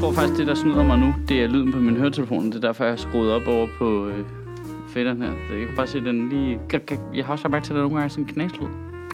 tror 0.00 0.12
faktisk, 0.12 0.38
det 0.38 0.46
der 0.46 0.54
snyder 0.54 0.84
mig 0.84 0.98
nu, 0.98 1.14
det 1.28 1.42
er 1.42 1.46
lyden 1.48 1.72
på 1.72 1.78
min 1.78 1.96
høretelefon. 1.96 2.46
Det 2.46 2.54
er 2.54 2.60
derfor, 2.60 2.84
jeg 2.84 2.92
har 2.92 2.96
skruet 2.96 3.32
op 3.32 3.46
over 3.46 3.68
på 3.78 4.06
øh, 4.08 4.24
fætteren 4.88 5.22
her. 5.22 5.28
Jeg 5.58 5.66
kan 5.66 5.76
bare 5.76 5.86
se 5.86 6.00
den 6.00 6.28
lige... 6.28 6.60
Jeg 7.14 7.24
har 7.26 7.32
også 7.32 7.48
mærke 7.48 7.64
til, 7.64 7.72
at 7.72 7.76
der 7.76 7.82
nogle 7.82 7.96
gange 7.96 8.10
sådan 8.10 8.24
en 8.24 8.30
knaslyd 8.30 8.66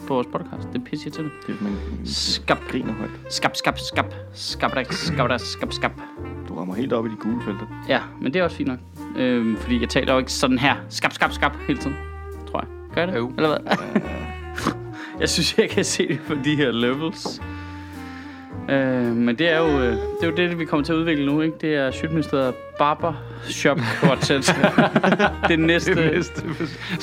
på 0.07 0.15
vores 0.15 0.27
podcast. 0.27 0.69
Det 0.73 0.81
er 0.81 0.85
pisse 0.85 1.11
til 1.11 1.25
det. 1.25 1.33
Det 1.47 1.57
er, 1.61 1.65
man 1.65 1.73
Skab, 2.05 2.59
griner 2.69 2.93
højt. 2.93 3.11
skab, 3.31 3.57
skab, 3.57 3.79
skab, 3.79 4.05
skab, 4.35 4.71
skab, 4.71 4.93
skab, 4.93 5.41
skab, 5.41 5.73
skab. 5.73 5.91
Du 6.49 6.55
rammer 6.55 6.75
helt 6.75 6.93
op 6.93 7.07
i 7.07 7.09
de 7.09 7.17
gule 7.17 7.43
felter. 7.45 7.85
Ja, 7.89 8.01
men 8.23 8.33
det 8.33 8.41
er 8.41 8.45
også 8.45 8.57
fint 8.57 8.69
nok. 8.69 8.79
Øhm, 9.17 9.57
fordi 9.57 9.81
jeg 9.81 9.89
taler 9.89 10.13
jo 10.13 10.19
ikke 10.19 10.33
sådan 10.33 10.59
her. 10.59 10.77
Skab, 10.89 11.13
skab, 11.13 11.33
skab 11.33 11.53
hele 11.67 11.79
tiden. 11.79 11.97
Tror 12.51 12.61
jeg. 12.61 12.69
Gør 12.95 13.01
jeg 13.01 13.09
det? 13.13 13.19
Jo. 13.19 13.33
Eller 13.37 13.49
hvad? 13.49 13.77
jeg 15.21 15.29
synes, 15.29 15.59
jeg 15.59 15.71
kan 15.71 15.85
se 15.85 16.09
det 16.09 16.21
på 16.29 16.35
de 16.45 16.57
her 16.57 16.71
levels. 16.73 17.41
Øh, 18.69 19.17
men 19.17 19.39
det 19.39 19.53
er, 19.53 19.59
jo, 19.59 19.81
øh, 19.81 19.93
det 19.93 20.23
er 20.23 20.27
jo 20.27 20.33
det, 20.37 20.59
vi 20.59 20.65
kommer 20.65 20.85
til 20.85 20.93
at 20.93 20.97
udvikle 20.97 21.27
nu, 21.27 21.41
ikke? 21.41 21.57
Det 21.61 21.75
er 21.75 21.91
Sjøtministeriet 21.91 22.55
Barber 22.79 23.13
Shop 23.49 23.79
Quartet. 24.01 24.57
det 25.49 25.59
næste. 25.59 25.95
Det 25.95 26.13
næste. 26.15 26.43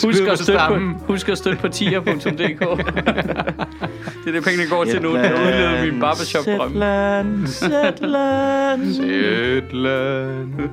Husk 0.03 0.21
at, 0.21 0.39
støtte 0.39 0.61
på, 0.67 0.79
husk 1.07 1.29
at 1.29 1.37
støtte 1.37 1.59
på 1.59 1.67
tier.dk. 1.67 2.35
det 2.35 4.27
er 4.27 4.31
det, 4.31 4.43
pengene 4.43 4.69
går 4.69 4.83
til 4.83 5.01
nu. 5.01 5.15
Det 5.15 5.25
er 5.25 5.33
udledet 5.33 5.91
min 5.93 5.99
barbershop-drøm. 5.99 6.69
Zetland, 6.71 7.47
Zetland. 7.47 8.93
Zetland. 8.93 10.69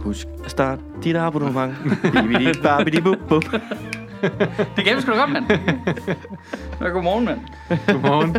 Husk 0.00 0.26
at 0.44 0.50
starte 0.50 0.82
dit 1.04 1.16
abonnement. 1.16 1.74
Bibidi, 2.12 2.52
babidi, 2.62 3.00
bub, 3.00 3.16
bub. 3.28 3.44
Det 4.76 4.84
kan 4.84 4.96
vi 4.96 5.00
sgu 5.02 5.12
da 5.12 5.16
godt, 5.18 5.32
mand. 5.32 5.44
Ja, 6.80 6.88
godmorgen, 6.94 7.24
mand. 7.24 7.40
Godmorgen. 7.86 8.36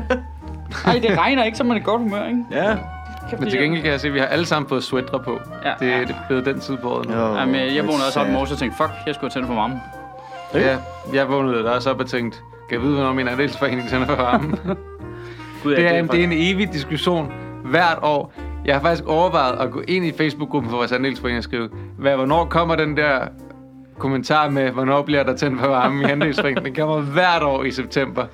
Ej, 0.86 1.00
det 1.10 1.18
regner 1.18 1.44
ikke, 1.44 1.58
så 1.58 1.64
man 1.64 1.78
er 1.78 1.82
i 1.82 1.84
godt 1.84 2.02
humør, 2.02 2.26
ikke? 2.28 2.46
Ja. 2.52 2.76
Men 3.32 3.40
til 3.40 3.52
det- 3.52 3.60
gengæld 3.60 3.82
kan 3.84 3.92
jeg 3.92 4.00
se, 4.00 4.08
at 4.08 4.14
vi 4.14 4.20
har 4.20 4.26
alle 4.26 4.46
sammen 4.46 4.70
fået 4.70 4.84
sweatre 4.84 5.20
på. 5.20 5.40
Ja. 5.66 5.70
Det, 5.80 6.08
det 6.08 6.16
er 6.16 6.20
blevet 6.28 6.46
den 6.46 6.60
tid 6.60 6.78
på 6.78 6.90
året 6.90 7.10
nu. 7.10 7.16
Jo, 7.16 7.36
Jamen, 7.36 7.56
jeg 7.56 7.68
it's 7.68 7.78
vågnede 7.82 8.06
også 8.08 8.20
op 8.20 8.28
i 8.28 8.32
morges 8.32 8.52
og 8.52 8.58
tænkte, 8.58 8.78
fuck, 8.78 8.90
jeg 9.08 9.16
skulle 9.16 9.32
have 9.34 9.42
tændt 9.42 9.48
for 9.48 9.56
varmen. 9.56 9.78
Ja, 10.54 10.78
jeg 11.14 11.30
vågnede 11.30 11.64
der 11.64 11.70
også 11.72 11.90
op 11.90 12.00
og 12.00 12.08
tænkte, 12.08 12.38
kan 12.70 12.78
jeg 12.78 12.82
vide, 12.82 12.96
hvornår 12.96 13.14
min 13.14 13.28
andelsforening 13.28 13.90
tænder 13.90 14.06
for 14.08 14.16
varmen? 14.16 14.52
Gud, 15.64 15.76
det, 15.76 15.86
er, 15.86 15.90
faktisk- 15.90 16.12
det 16.12 16.20
er 16.20 16.24
en 16.24 16.34
evig 16.56 16.74
diskussion 16.74 17.32
hvert 17.66 17.98
år. 18.02 18.34
Jeg 18.66 18.76
har 18.76 18.82
faktisk 18.82 19.04
overvejet 19.08 19.60
at 19.60 19.72
gå 19.72 19.82
ind 19.88 20.06
i 20.06 20.12
Facebook-gruppen 20.18 20.70
for 20.70 20.78
vores 20.78 20.92
andelsforening 20.92 21.38
og 21.38 21.44
skrive, 21.44 21.70
hvad, 21.98 22.16
hvornår 22.16 22.46
kommer 22.46 22.76
den 22.76 22.98
der 22.98 23.20
kommentar 24.00 24.50
med, 24.50 24.72
hvornår 24.72 25.02
bliver 25.02 25.24
der 25.24 25.36
tændt 25.36 25.60
for 25.62 25.68
varmen 25.68 26.02
i 26.02 26.04
andelsforeningen? 26.12 26.66
Den 26.66 26.76
kommer 26.76 27.00
hvert 27.00 27.44
år 27.44 27.64
i 27.64 27.72
september. 27.72 28.26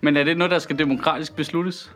Men 0.00 0.16
er 0.16 0.24
det 0.24 0.38
noget, 0.38 0.50
der 0.50 0.58
skal 0.58 0.78
demokratisk 0.78 1.36
besluttes? 1.36 1.92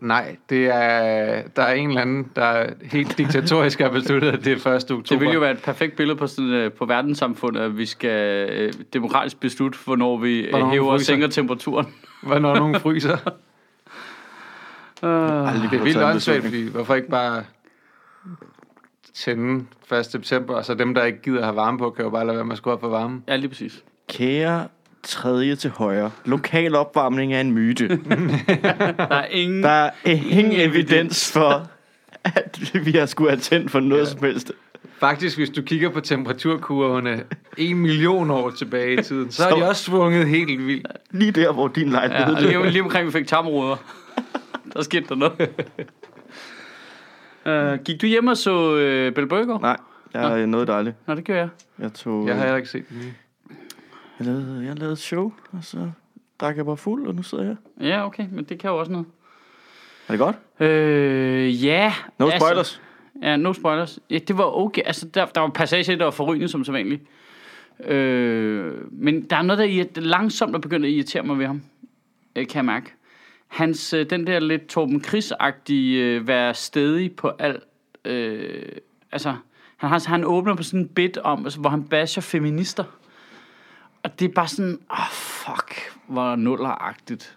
Nej, 0.00 0.36
det 0.50 0.66
er, 0.66 1.42
der 1.56 1.62
er 1.62 1.72
en 1.74 1.88
eller 1.88 2.00
anden, 2.00 2.30
der 2.36 2.66
helt 2.82 3.18
diktatorisk 3.18 3.80
har 3.80 3.88
besluttet, 3.88 4.28
at 4.32 4.44
det 4.44 4.66
er 4.66 4.72
1. 4.72 4.82
oktober. 4.82 5.02
Det 5.02 5.20
vil 5.20 5.28
jo 5.28 5.40
være 5.40 5.50
et 5.50 5.62
perfekt 5.62 5.96
billede 5.96 6.18
på, 6.18 6.26
sådan, 6.26 6.50
øh, 6.50 6.72
på 6.72 6.84
verdenssamfundet, 6.84 7.60
at 7.60 7.78
vi 7.78 7.86
skal 7.86 8.50
øh, 8.50 8.72
demokratisk 8.92 9.40
beslutte, 9.40 9.78
hvornår 9.84 10.18
vi 10.18 10.40
øh, 10.40 10.50
Hvornår 10.50 10.66
vi 10.66 10.72
hæver 10.72 10.92
og 10.92 11.00
sænker 11.00 11.28
temperaturen. 11.28 11.86
Hvornår 12.22 12.54
nogen 12.54 12.80
fryser. 12.80 13.16
Uh, 15.02 15.10
Det 15.10 15.78
er 15.78 15.82
vildt 15.82 16.02
åndssvagt, 16.02 16.44
fordi 16.44 16.68
hvorfor 16.68 16.94
ikke 16.94 17.08
bare 17.08 17.44
tænde 19.14 19.66
1. 19.92 20.06
september, 20.06 20.54
og 20.54 20.64
så 20.64 20.74
dem, 20.74 20.94
der 20.94 21.04
ikke 21.04 21.22
gider 21.22 21.42
have 21.42 21.56
varme 21.56 21.78
på, 21.78 21.90
kan 21.90 22.04
jo 22.04 22.10
bare 22.10 22.26
lade 22.26 22.36
være 22.36 22.44
med 22.44 22.52
at 22.52 22.58
skrue 22.58 22.72
op 22.72 22.80
for 22.80 22.88
varmen. 22.88 23.24
ja, 23.28 23.36
lige 23.36 23.48
præcis. 23.48 23.84
Kære 24.08 24.68
tredje 25.04 25.56
til 25.56 25.70
højre. 25.70 26.10
Lokal 26.24 26.74
opvarmning 26.74 27.34
er 27.34 27.40
en 27.40 27.52
myte. 27.52 27.88
Der 28.98 29.06
er 29.10 29.26
ingen... 29.26 29.62
Der 29.62 29.68
er 29.70 29.90
ingen 30.04 30.60
evidens 30.60 31.32
for, 31.32 31.68
at 32.24 32.70
vi 32.84 32.90
har 32.90 33.06
skulle 33.06 33.30
have 33.30 33.40
tændt 33.40 33.70
for 33.70 33.80
noget 33.80 34.08
som 34.08 34.20
helst. 34.24 34.52
Faktisk, 34.98 35.38
hvis 35.38 35.50
du 35.50 35.62
kigger 35.62 35.88
på 35.90 36.00
temperaturkurvene 36.00 37.24
en 37.58 37.76
million 37.76 38.30
år 38.30 38.50
tilbage 38.50 39.00
i 39.00 39.02
tiden, 39.02 39.30
så 39.30 39.44
er 39.44 39.50
Så- 39.50 39.56
de 39.56 39.68
også 39.68 39.84
svunget 39.84 40.28
helt 40.28 40.66
vildt. 40.66 40.86
Lige 41.10 41.30
der, 41.30 41.52
hvor 41.52 41.68
din 41.68 41.86
Ja, 41.88 41.92
lejlighed 41.92 42.34
og 42.34 42.42
lige, 42.42 42.70
lige 42.70 42.82
omkring 42.82 43.06
vi 43.06 43.12
fik 43.12 43.26
tarmruder. 43.26 43.76
der 44.72 44.82
skete 44.82 45.04
der 45.08 45.14
noget. 45.14 45.32
uh, 47.78 47.78
gik 47.84 48.00
du 48.02 48.06
hjem 48.06 48.26
og 48.26 48.36
så 48.36 48.70
uh, 49.08 49.14
Bill 49.14 49.26
Burger? 49.28 49.58
Nej, 49.58 49.76
jeg 50.14 50.40
er 50.42 50.46
noget 50.46 50.68
dejligt. 50.68 50.96
Nå, 51.06 51.14
det 51.14 51.24
gør 51.24 51.36
jeg. 51.36 51.48
Jeg 51.78 51.92
tog... 51.92 52.26
Jeg 52.26 52.34
har 52.34 52.42
heller 52.42 52.56
ikke 52.56 52.68
set 52.68 52.88
den. 52.88 53.14
Jeg 54.18 54.26
lavede, 54.26 54.64
jeg 54.66 54.78
lavede 54.78 54.92
et 54.92 54.98
show, 54.98 55.32
og 55.52 55.58
så 55.64 55.90
drak 56.40 56.56
jeg 56.56 56.64
bare 56.64 56.76
fuld, 56.76 57.06
og 57.06 57.14
nu 57.14 57.22
sidder 57.22 57.44
jeg. 57.44 57.56
Ja, 57.80 58.06
okay, 58.06 58.26
men 58.32 58.44
det 58.44 58.58
kan 58.58 58.70
jo 58.70 58.78
også 58.78 58.92
noget. 58.92 59.06
Er 60.08 60.12
det 60.12 60.18
godt? 60.18 60.36
Øh, 60.60 61.64
ja. 61.64 61.92
No 62.18 62.30
spoilers. 62.38 62.82
Ja, 63.22 63.36
no 63.36 63.52
spoilers. 63.52 63.98
Ja, 64.10 64.18
det 64.18 64.38
var 64.38 64.44
okay. 64.44 64.82
Altså, 64.86 65.08
der, 65.08 65.26
der 65.26 65.40
var 65.40 65.48
passager, 65.48 65.96
der 65.96 66.04
var 66.04 66.10
forrygende 66.10 66.48
som 66.48 66.64
sædvanligt. 66.64 67.02
Øh, 67.84 68.72
men 68.92 69.22
der 69.22 69.36
er 69.36 69.42
noget, 69.42 69.58
der 69.58 69.64
irrit- 69.84 70.00
langsomt 70.00 70.54
er 70.54 70.58
begyndt 70.58 70.86
at 70.86 70.92
irritere 70.92 71.22
mig 71.22 71.38
ved 71.38 71.46
ham. 71.46 71.62
Øh, 72.36 72.46
kan 72.46 72.56
jeg 72.56 72.64
mærke. 72.64 72.92
Hans, 73.48 73.92
øh, 73.92 74.10
den 74.10 74.26
der 74.26 74.40
lidt 74.40 74.66
Torben 74.66 75.04
Chris-agtige, 75.04 75.96
øh, 76.02 76.28
være 76.28 76.54
stedig 76.54 77.16
på 77.16 77.28
alt. 77.38 77.62
Øh, 78.04 78.62
altså, 79.12 79.34
han, 79.76 79.90
har, 79.90 80.08
han 80.08 80.24
åbner 80.24 80.54
på 80.54 80.62
sådan 80.62 80.80
en 80.80 80.88
bit 80.88 81.18
om, 81.18 81.44
altså, 81.44 81.60
hvor 81.60 81.70
han 81.70 81.84
basher 81.84 82.20
feminister. 82.22 82.84
Og 84.04 84.20
det 84.20 84.28
er 84.28 84.32
bare 84.32 84.48
sådan, 84.48 84.78
åh, 84.90 85.00
oh, 85.00 85.10
fuck, 85.12 85.92
hvor 86.06 86.36
nulleragtigt. 86.36 87.36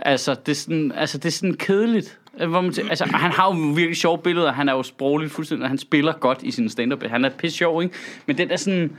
Altså, 0.00 0.34
det 0.34 0.52
er 0.52 0.56
sådan, 0.56 0.92
altså, 0.92 1.18
det 1.18 1.24
er 1.24 1.32
sådan 1.32 1.54
kedeligt. 1.54 2.18
Hvor 2.46 2.60
man 2.60 2.70
tæ- 2.70 2.88
altså, 2.88 3.04
han 3.04 3.32
har 3.32 3.54
jo 3.54 3.60
virkelig 3.60 3.96
sjove 3.96 4.18
billeder. 4.18 4.52
Han 4.52 4.68
er 4.68 4.72
jo 4.72 4.82
sprogligt 4.82 5.32
fuldstændig, 5.32 5.62
og 5.62 5.68
han 5.68 5.78
spiller 5.78 6.12
godt 6.12 6.42
i 6.42 6.50
sin 6.50 6.68
stand-up. 6.68 7.02
Han 7.06 7.24
er 7.24 7.28
pisse 7.28 7.58
sjov, 7.58 7.82
ikke? 7.82 7.94
Men 8.26 8.38
den 8.38 8.50
er 8.50 8.56
sådan... 8.56 8.96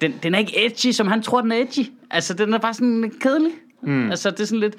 Den, 0.00 0.14
den 0.22 0.34
er 0.34 0.38
ikke 0.38 0.66
edgy, 0.66 0.92
som 0.92 1.06
han 1.06 1.22
tror, 1.22 1.40
den 1.40 1.52
er 1.52 1.56
edgy. 1.56 1.90
Altså, 2.10 2.34
den 2.34 2.54
er 2.54 2.58
bare 2.58 2.74
sådan 2.74 3.12
kedelig. 3.20 3.52
Mm. 3.82 4.10
Altså, 4.10 4.30
det 4.30 4.40
er 4.40 4.44
sådan 4.44 4.60
lidt... 4.60 4.76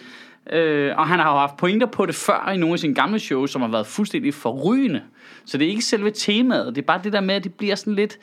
Øh, 0.53 0.97
og 0.97 1.07
han 1.07 1.19
har 1.19 1.31
jo 1.31 1.37
haft 1.39 1.57
pointer 1.57 1.87
på 1.87 2.05
det 2.05 2.15
før 2.15 2.49
i 2.53 2.57
nogle 2.57 2.73
af 2.73 2.79
sine 2.79 2.95
gamle 2.95 3.19
shows, 3.19 3.51
som 3.51 3.61
har 3.61 3.69
været 3.69 3.87
fuldstændig 3.87 4.33
forrygende. 4.33 5.01
Så 5.45 5.57
det 5.57 5.65
er 5.65 5.69
ikke 5.69 5.81
selve 5.81 6.11
temaet. 6.11 6.75
Det 6.75 6.81
er 6.81 6.85
bare 6.85 7.01
det 7.03 7.13
der 7.13 7.21
med, 7.21 7.35
at 7.35 7.43
det 7.43 7.53
bliver 7.53 7.75
sådan 7.75 7.95
lidt... 7.95 8.17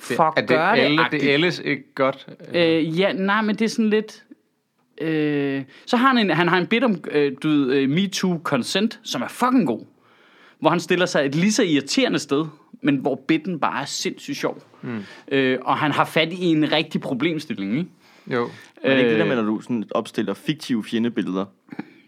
Fuck, 0.00 0.20
er 0.36 0.46
det, 0.48 0.56
alle, 0.82 1.06
det 1.10 1.30
er 1.30 1.34
ellers 1.34 1.58
ikke 1.58 1.94
godt? 1.94 2.26
Øh, 2.54 2.98
ja, 3.00 3.12
nej, 3.12 3.42
men 3.42 3.56
det 3.56 3.64
er 3.64 3.68
sådan 3.68 3.90
lidt... 3.90 4.24
Øh, 5.00 5.62
så 5.86 5.96
har 5.96 6.08
han 6.08 6.18
en, 6.18 6.30
han 6.30 6.48
har 6.48 6.58
en 6.58 6.66
bit 6.66 6.84
om, 6.84 6.96
øh, 7.10 7.32
du 7.42 7.48
ved, 7.48 7.72
øh, 7.72 7.90
MeToo 7.90 8.40
Consent, 8.44 9.00
som 9.02 9.22
er 9.22 9.28
fucking 9.28 9.66
god. 9.66 9.80
Hvor 10.60 10.70
han 10.70 10.80
stiller 10.80 11.06
sig 11.06 11.26
et 11.26 11.34
lige 11.34 11.52
så 11.52 11.62
irriterende 11.62 12.18
sted, 12.18 12.46
men 12.82 12.96
hvor 12.96 13.20
bitten 13.28 13.60
bare 13.60 13.82
er 13.82 13.86
sindssygt 13.86 14.36
sjov. 14.36 14.62
Mm. 14.82 15.02
Øh, 15.28 15.58
og 15.62 15.76
han 15.78 15.92
har 15.92 16.04
fat 16.04 16.32
i 16.32 16.44
en 16.44 16.72
rigtig 16.72 17.00
problemstilling, 17.00 17.78
ikke? 17.78 17.90
Jo. 18.26 18.48
Er 18.82 18.90
det 18.90 18.98
ikke 18.98 19.10
det 19.10 19.18
der 19.18 19.24
Øh, 19.24 19.28
med, 19.28 19.36
når 19.36 19.42
du 19.42 19.60
sådan 19.60 19.84
opstiller 19.90 20.34
fiktive 20.34 20.84
fjendebilleder, 20.84 21.44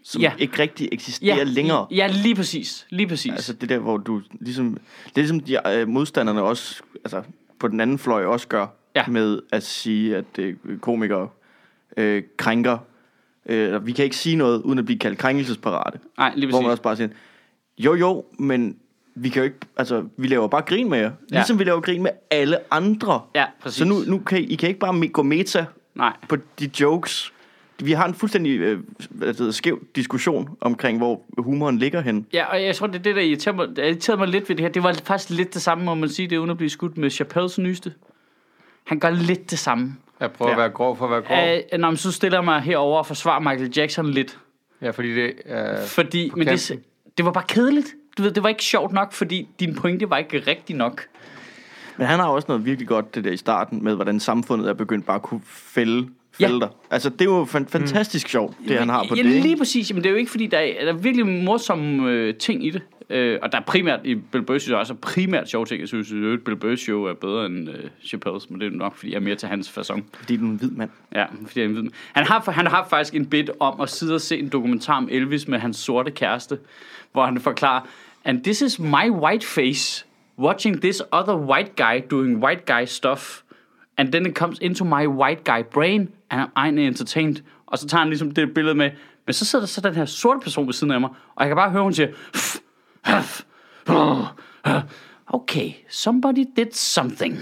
som 0.03 0.21
Ja. 0.21 0.33
ikke 0.39 0.59
rigtig 0.59 0.89
eksisterer 0.91 1.37
ja, 1.37 1.43
længere? 1.43 1.87
Ja, 1.91 2.07
lige 2.23 2.35
præcis. 2.35 2.85
Lige 2.89 3.07
præcis. 3.07 3.31
Altså 3.31 3.53
det 3.53 3.69
der, 3.69 3.79
hvor 3.79 3.97
du 3.97 4.21
ligesom... 4.41 4.73
Det 5.05 5.11
er 5.15 5.21
ligesom 5.21 5.39
de 5.39 5.57
øh, 5.79 5.87
modstanderne 5.87 6.41
også, 6.43 6.81
altså 7.05 7.21
på 7.63 7.67
den 7.67 7.79
anden 7.79 7.97
fløj 7.99 8.25
også 8.25 8.47
gør, 8.47 8.67
Ja. 8.95 9.03
med 9.07 9.39
at 9.51 9.63
sige, 9.63 10.15
at 10.17 10.25
øh, 10.39 10.55
komikere 10.81 11.29
øh, 11.97 12.23
krænker. 12.37 12.77
Øh, 13.45 13.85
vi 13.85 13.91
kan 13.91 14.05
ikke 14.05 14.15
sige 14.15 14.35
noget, 14.35 14.61
uden 14.61 14.79
at 14.79 14.85
blive 14.85 14.99
kaldt 14.99 15.17
krænkelsesparate. 15.19 15.99
Nej, 16.17 16.31
lige 16.35 16.49
Hvor 16.49 16.61
man 16.61 16.65
præcis. 16.65 16.71
også 16.71 16.83
bare 16.83 16.95
siger, 16.95 17.09
jo 17.77 17.95
jo, 17.95 18.25
men 18.39 18.77
vi 19.15 19.29
kan 19.29 19.39
jo 19.39 19.43
ikke, 19.43 19.57
altså 19.77 20.03
vi 20.17 20.27
laver 20.27 20.47
bare 20.47 20.61
grin 20.61 20.89
med 20.89 20.97
jer. 20.97 21.11
Ja. 21.31 21.35
Ligesom 21.35 21.59
vi 21.59 21.63
laver 21.63 21.81
grin 21.81 22.03
med 22.03 22.11
alle 22.31 22.57
andre. 22.73 23.21
Ja, 23.35 23.45
præcis. 23.61 23.77
Så 23.77 23.85
nu, 23.85 23.95
nu 24.07 24.19
kan 24.19 24.39
I, 24.39 24.41
I 24.41 24.55
kan 24.55 24.69
ikke 24.69 24.79
bare 24.79 25.07
gå 25.07 25.23
meta 25.23 25.65
Nej. 25.95 26.13
på 26.29 26.35
de 26.59 26.69
jokes. 26.81 27.32
Vi 27.85 27.91
har 27.91 28.05
en 28.07 28.13
fuldstændig 28.13 28.59
øh, 28.59 28.79
hedder, 29.21 29.51
skæv 29.51 29.83
diskussion 29.95 30.49
omkring, 30.61 30.97
hvor 30.97 31.21
humoren 31.37 31.77
ligger 31.77 32.01
hen. 32.01 32.27
Ja, 32.33 32.45
og 32.45 32.63
jeg 32.63 32.75
tror, 32.75 32.87
det 32.87 32.95
er 32.95 32.99
det, 33.03 33.15
der 33.15 33.21
irriterer 33.21 33.55
mig, 33.55 33.67
der 33.75 33.83
irriterede 33.83 34.19
mig 34.19 34.27
lidt 34.27 34.49
ved 34.49 34.55
det 34.55 34.63
her. 34.65 34.71
Det 34.71 34.83
var 34.83 34.93
faktisk 35.03 35.29
lidt 35.29 35.53
det 35.53 35.61
samme, 35.61 35.85
må 35.85 35.93
man 35.95 36.09
sige, 36.09 36.27
det 36.27 36.35
er 36.35 36.39
uden 36.39 36.49
at 36.51 36.57
blive 36.57 36.69
skudt 36.69 36.97
med 36.97 37.09
Chappelles 37.09 37.57
nyeste. 37.59 37.93
Han 38.83 38.99
gør 38.99 39.09
lidt 39.09 39.51
det 39.51 39.59
samme. 39.59 39.95
Jeg 40.19 40.31
prøver 40.31 40.49
Ja. 40.51 40.55
at 40.55 40.59
være 40.59 40.69
grov 40.69 40.97
for 40.97 41.05
at 41.05 41.11
være 41.11 41.21
grov. 41.21 41.57
Øh, 41.73 41.79
når 41.79 41.89
man 41.89 41.97
så 41.97 42.11
stiller 42.11 42.41
mig 42.41 42.61
herover 42.61 42.97
og 42.97 43.05
forsvarer 43.07 43.39
Michael 43.39 43.71
Jackson 43.77 44.09
lidt. 44.11 44.39
Ja, 44.81 44.89
fordi 44.89 45.15
det 45.15 45.33
er... 45.45 45.85
Fordi, 45.85 46.31
men 46.35 46.47
det, 46.47 46.79
det 47.17 47.25
var 47.25 47.31
bare 47.31 47.43
kedeligt. 47.47 47.87
Du 48.17 48.23
ved, 48.23 48.31
det 48.31 48.43
var 48.43 48.49
ikke 48.49 48.63
sjovt 48.63 48.93
nok, 48.93 49.13
fordi 49.13 49.47
din 49.59 49.75
pointe 49.75 50.09
var 50.09 50.17
ikke 50.17 50.43
rigtig 50.47 50.75
nok. 50.75 51.01
Men 51.97 52.07
han 52.07 52.19
har 52.19 52.27
også 52.27 52.45
noget 52.47 52.65
virkelig 52.65 52.87
godt, 52.87 53.15
det 53.15 53.23
der 53.23 53.31
i 53.31 53.37
starten, 53.37 53.83
med 53.83 53.95
hvordan 53.95 54.19
samfundet 54.19 54.69
er 54.69 54.73
begyndt 54.73 55.05
bare 55.05 55.15
at 55.15 55.21
kunne 55.21 55.41
fælde, 55.45 56.07
fælde 56.39 56.65
Ja. 56.65 56.67
Altså, 56.91 57.09
det 57.09 57.21
er 57.21 57.25
jo 57.25 57.45
fan- 57.45 57.67
fantastisk 57.67 58.27
sjovt, 58.29 58.55
det 58.67 58.77
han 58.79 58.89
har 58.89 59.05
på 59.09 59.15
ja, 59.15 59.23
det. 59.23 59.31
lige 59.31 59.47
Ikke? 59.47 59.57
præcis. 59.57 59.93
Men 59.93 60.03
det 60.03 60.09
er 60.09 60.11
jo 60.11 60.17
ikke, 60.17 60.31
fordi 60.31 60.47
der 60.47 60.57
er, 60.57 60.85
der 60.85 60.93
er 60.93 60.97
virkelig 60.97 61.27
morsomme 61.27 62.11
øh, 62.11 62.35
ting 62.35 62.65
i 62.65 62.69
det. 62.69 62.81
Øh, 63.09 63.39
og 63.41 63.51
der 63.51 63.57
er 63.57 63.61
primært, 63.61 63.99
i 64.03 64.15
Bill 64.15 64.43
Burr 64.43 64.57
synes 64.57 64.69
jeg 64.71 64.77
også, 64.77 64.93
er 64.93 64.97
primært 64.97 65.49
sjove 65.49 65.65
ting. 65.65 65.79
Jeg 65.79 65.87
synes, 65.87 66.11
at 66.11 66.43
Bill 66.45 66.57
Burr 66.57 66.75
show 66.75 67.03
er 67.03 67.13
bedre 67.13 67.45
end 67.45 67.69
øh, 67.69 67.75
Chappelle's, 68.03 68.45
men 68.49 68.61
det 68.61 68.67
er 68.73 68.77
nok, 68.77 68.95
fordi 68.95 69.11
jeg 69.11 69.17
er 69.17 69.21
mere 69.21 69.35
til 69.35 69.47
hans 69.49 69.69
façon. 69.77 70.01
Fordi 70.19 70.37
du 70.37 70.45
er 70.45 70.49
en 70.49 70.55
hvid 70.55 70.69
mand. 70.71 70.89
Ja, 71.15 71.25
fordi 71.45 71.59
jeg 71.59 71.63
er 71.63 71.67
en 71.67 71.73
hvid 71.73 71.81
mand. 71.83 71.93
han 72.13 72.25
har, 72.25 72.51
han 72.51 72.67
har 72.67 72.87
faktisk 72.89 73.15
en 73.15 73.25
bit 73.25 73.49
om 73.59 73.81
at 73.81 73.89
sidde 73.89 74.15
og 74.15 74.21
se 74.21 74.39
en 74.39 74.49
dokumentar 74.49 74.97
om 74.97 75.07
Elvis 75.11 75.47
med 75.47 75.59
hans 75.59 75.77
sorte 75.77 76.11
kæreste, 76.11 76.57
hvor 77.11 77.25
han 77.25 77.39
forklarer, 77.39 77.81
And 78.25 78.43
this 78.43 78.61
is 78.61 78.79
my 78.79 79.09
white 79.09 79.47
face 79.47 80.05
watching 80.39 80.81
this 80.81 81.01
other 81.11 81.35
white 81.37 81.71
guy 81.75 82.01
doing 82.11 82.43
white 82.43 82.61
guy 82.65 82.85
stuff. 82.85 83.39
And 83.97 84.11
then 84.11 84.25
it 84.25 84.35
comes 84.35 84.59
into 84.61 84.85
my 84.85 85.07
white 85.07 85.43
guy 85.43 85.63
brain, 85.71 86.09
and 86.31 86.41
I'm 86.59 86.77
entertained. 86.79 87.43
Og 87.65 87.77
så 87.79 87.87
tager 87.87 87.99
han 87.99 88.09
ligesom 88.09 88.31
det 88.31 88.53
billede 88.53 88.75
med, 88.75 88.91
men 89.25 89.33
så 89.33 89.45
sidder 89.45 89.65
der 89.65 89.67
så 89.67 89.81
den 89.81 89.95
her 89.95 90.05
sorte 90.05 90.39
person 90.39 90.65
ved 90.65 90.73
siden 90.73 90.93
af 90.93 91.01
mig, 91.01 91.09
og 91.09 91.39
jeg 91.39 91.47
kan 91.47 91.55
bare 91.55 91.71
høre, 91.71 91.83
hun 91.83 91.93
siger, 91.93 92.07
okay, 95.27 95.71
somebody 95.89 96.45
did 96.55 96.71
something. 96.71 97.33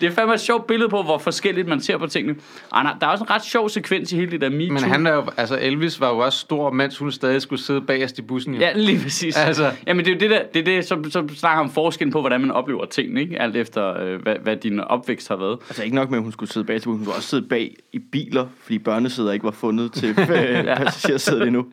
det 0.00 0.06
er 0.06 0.10
fandme 0.10 0.34
et 0.34 0.40
sjovt 0.40 0.66
billede 0.66 0.88
på, 0.88 1.02
hvor 1.02 1.18
forskelligt 1.18 1.68
man 1.68 1.80
ser 1.80 1.98
på 1.98 2.06
tingene. 2.06 2.38
Og 2.70 2.84
der 3.00 3.06
er 3.06 3.10
også 3.10 3.24
en 3.24 3.30
ret 3.30 3.44
sjov 3.44 3.68
sekvens 3.68 4.12
i 4.12 4.16
hele 4.16 4.30
det 4.30 4.40
der 4.40 4.50
MeToo. 4.50 4.72
Men 4.72 4.82
han 4.82 5.06
er 5.06 5.12
jo, 5.12 5.24
altså 5.36 5.58
Elvis 5.60 6.00
var 6.00 6.10
jo 6.10 6.18
også 6.18 6.38
stor, 6.38 6.70
mens 6.70 6.98
hun 6.98 7.12
stadig 7.12 7.42
skulle 7.42 7.62
sidde 7.62 7.80
bagerst 7.80 8.18
i 8.18 8.22
bussen. 8.22 8.54
Jo. 8.54 8.60
Ja, 8.60 8.72
lige 8.74 9.02
præcis. 9.02 9.36
Altså. 9.36 9.72
Jamen, 9.86 10.04
det 10.04 10.10
er 10.10 10.14
jo 10.14 10.20
det 10.20 10.30
der, 10.30 10.42
det 10.54 10.60
er 10.60 10.64
det, 10.64 10.84
som, 10.84 11.10
som 11.10 11.28
snakker 11.28 11.62
om 11.62 11.70
forskellen 11.70 12.12
på, 12.12 12.20
hvordan 12.20 12.40
man 12.40 12.50
oplever 12.50 12.84
tingene, 12.84 13.20
ikke? 13.20 13.40
Alt 13.42 13.56
efter, 13.56 14.02
øh, 14.02 14.22
hvad, 14.22 14.36
hvad 14.42 14.56
din 14.56 14.80
opvækst 14.80 15.28
har 15.28 15.36
været. 15.36 15.58
Altså 15.68 15.84
ikke 15.84 15.96
nok 15.96 16.10
med, 16.10 16.18
at 16.18 16.22
hun 16.22 16.32
skulle 16.32 16.52
sidde 16.52 16.66
bag 16.66 16.80
til 16.80 16.90
hun 16.90 17.00
skulle 17.00 17.16
også 17.16 17.28
sidde 17.28 17.48
bag 17.48 17.74
i 17.92 17.98
biler, 17.98 18.46
fordi 18.62 18.78
børnesæder 18.78 19.32
ikke 19.32 19.44
var 19.44 19.50
fundet 19.50 19.92
til 19.92 20.08
øh, 20.18 20.64
passagersædet 20.64 21.46
endnu. 21.46 21.66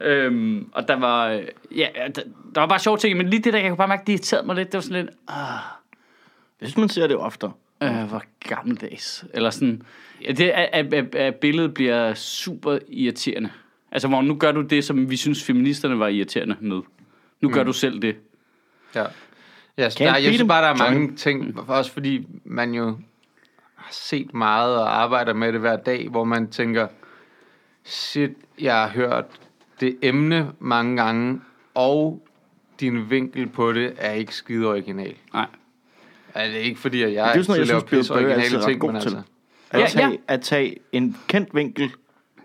Øhm, 0.00 0.68
og 0.72 0.88
der 0.88 0.96
var, 0.96 1.28
ja, 1.76 1.88
der, 2.14 2.22
der 2.54 2.60
var 2.60 2.66
bare 2.66 2.78
sjove 2.78 2.96
ting, 2.98 3.16
men 3.16 3.28
lige 3.28 3.42
det 3.42 3.52
der, 3.52 3.58
jeg 3.58 3.68
kunne 3.70 3.76
bare 3.76 3.88
mærke, 3.88 4.02
det 4.06 4.12
irriterede 4.12 4.46
mig 4.46 4.56
lidt. 4.56 4.72
Det 4.72 4.74
var 4.74 4.82
sådan 4.82 5.04
lidt, 5.04 5.14
Jeg 6.60 6.68
synes, 6.68 6.76
man 6.76 6.88
ser 6.88 7.06
det 7.06 7.16
oftere. 7.16 7.52
øh, 7.82 8.02
hvor 8.04 8.22
gammeldags. 8.48 9.24
Eller 9.34 9.50
sådan, 9.50 9.82
ja, 10.24 10.32
det 10.32 10.48
at, 10.50 10.94
at, 10.94 11.14
at 11.14 11.34
billedet 11.34 11.74
bliver 11.74 12.14
super 12.14 12.78
irriterende. 12.88 13.50
Altså, 13.92 14.08
hvor 14.08 14.22
nu 14.22 14.34
gør 14.34 14.52
du 14.52 14.60
det, 14.62 14.84
som 14.84 15.10
vi 15.10 15.16
synes, 15.16 15.44
feministerne 15.44 15.98
var 15.98 16.08
irriterende 16.08 16.56
med. 16.60 16.80
Nu 17.40 17.50
gør 17.50 17.62
du 17.62 17.72
selv 17.72 18.02
det. 18.02 18.16
Ja. 18.94 19.04
Ja, 19.78 19.90
så 19.90 19.98
der, 20.04 20.16
jeg 20.16 20.22
synes 20.34 20.48
bare, 20.48 20.62
der 20.62 20.68
er 20.68 20.84
John. 20.84 20.94
mange 20.94 21.16
ting, 21.16 21.60
også 21.70 21.92
fordi 21.92 22.26
man 22.44 22.74
jo 22.74 22.98
har 23.74 23.88
set 23.92 24.34
meget 24.34 24.76
og 24.76 25.02
arbejder 25.02 25.32
med 25.32 25.52
det 25.52 25.60
hver 25.60 25.76
dag, 25.76 26.08
hvor 26.08 26.24
man 26.24 26.50
tænker, 26.50 26.86
shit, 27.84 28.30
jeg 28.60 28.74
har 28.74 28.88
hørt 28.88 29.24
det 29.80 29.96
emne 30.02 30.50
mange 30.58 30.96
gange, 31.02 31.40
og 31.74 32.26
din 32.80 33.10
vinkel 33.10 33.48
på 33.48 33.72
det 33.72 33.92
er 33.98 34.12
ikke 34.12 34.34
skide 34.34 34.66
original. 34.66 35.14
Nej. 35.34 35.46
Altså, 36.34 36.52
det 36.52 36.60
er 36.60 36.64
ikke 36.64 36.80
fordi, 36.80 37.02
at 37.02 37.12
jeg 37.12 37.30
Det 37.34 37.38
er 37.40 37.42
sådan 37.44 37.58
jeg 37.60 37.66
laver 37.66 37.80
er 37.80 37.84
pisse 37.84 38.14
originale 38.14 38.62
ting, 38.64 38.82
men 38.92 39.00
til. 39.00 39.08
altså, 39.08 39.22
At, 39.70 39.80
Ja, 39.80 39.86
tage, 39.86 40.08
ja. 40.10 40.16
at 40.28 40.40
tage 40.40 40.76
en 40.92 41.16
kendt 41.28 41.54
vinkel 41.54 41.90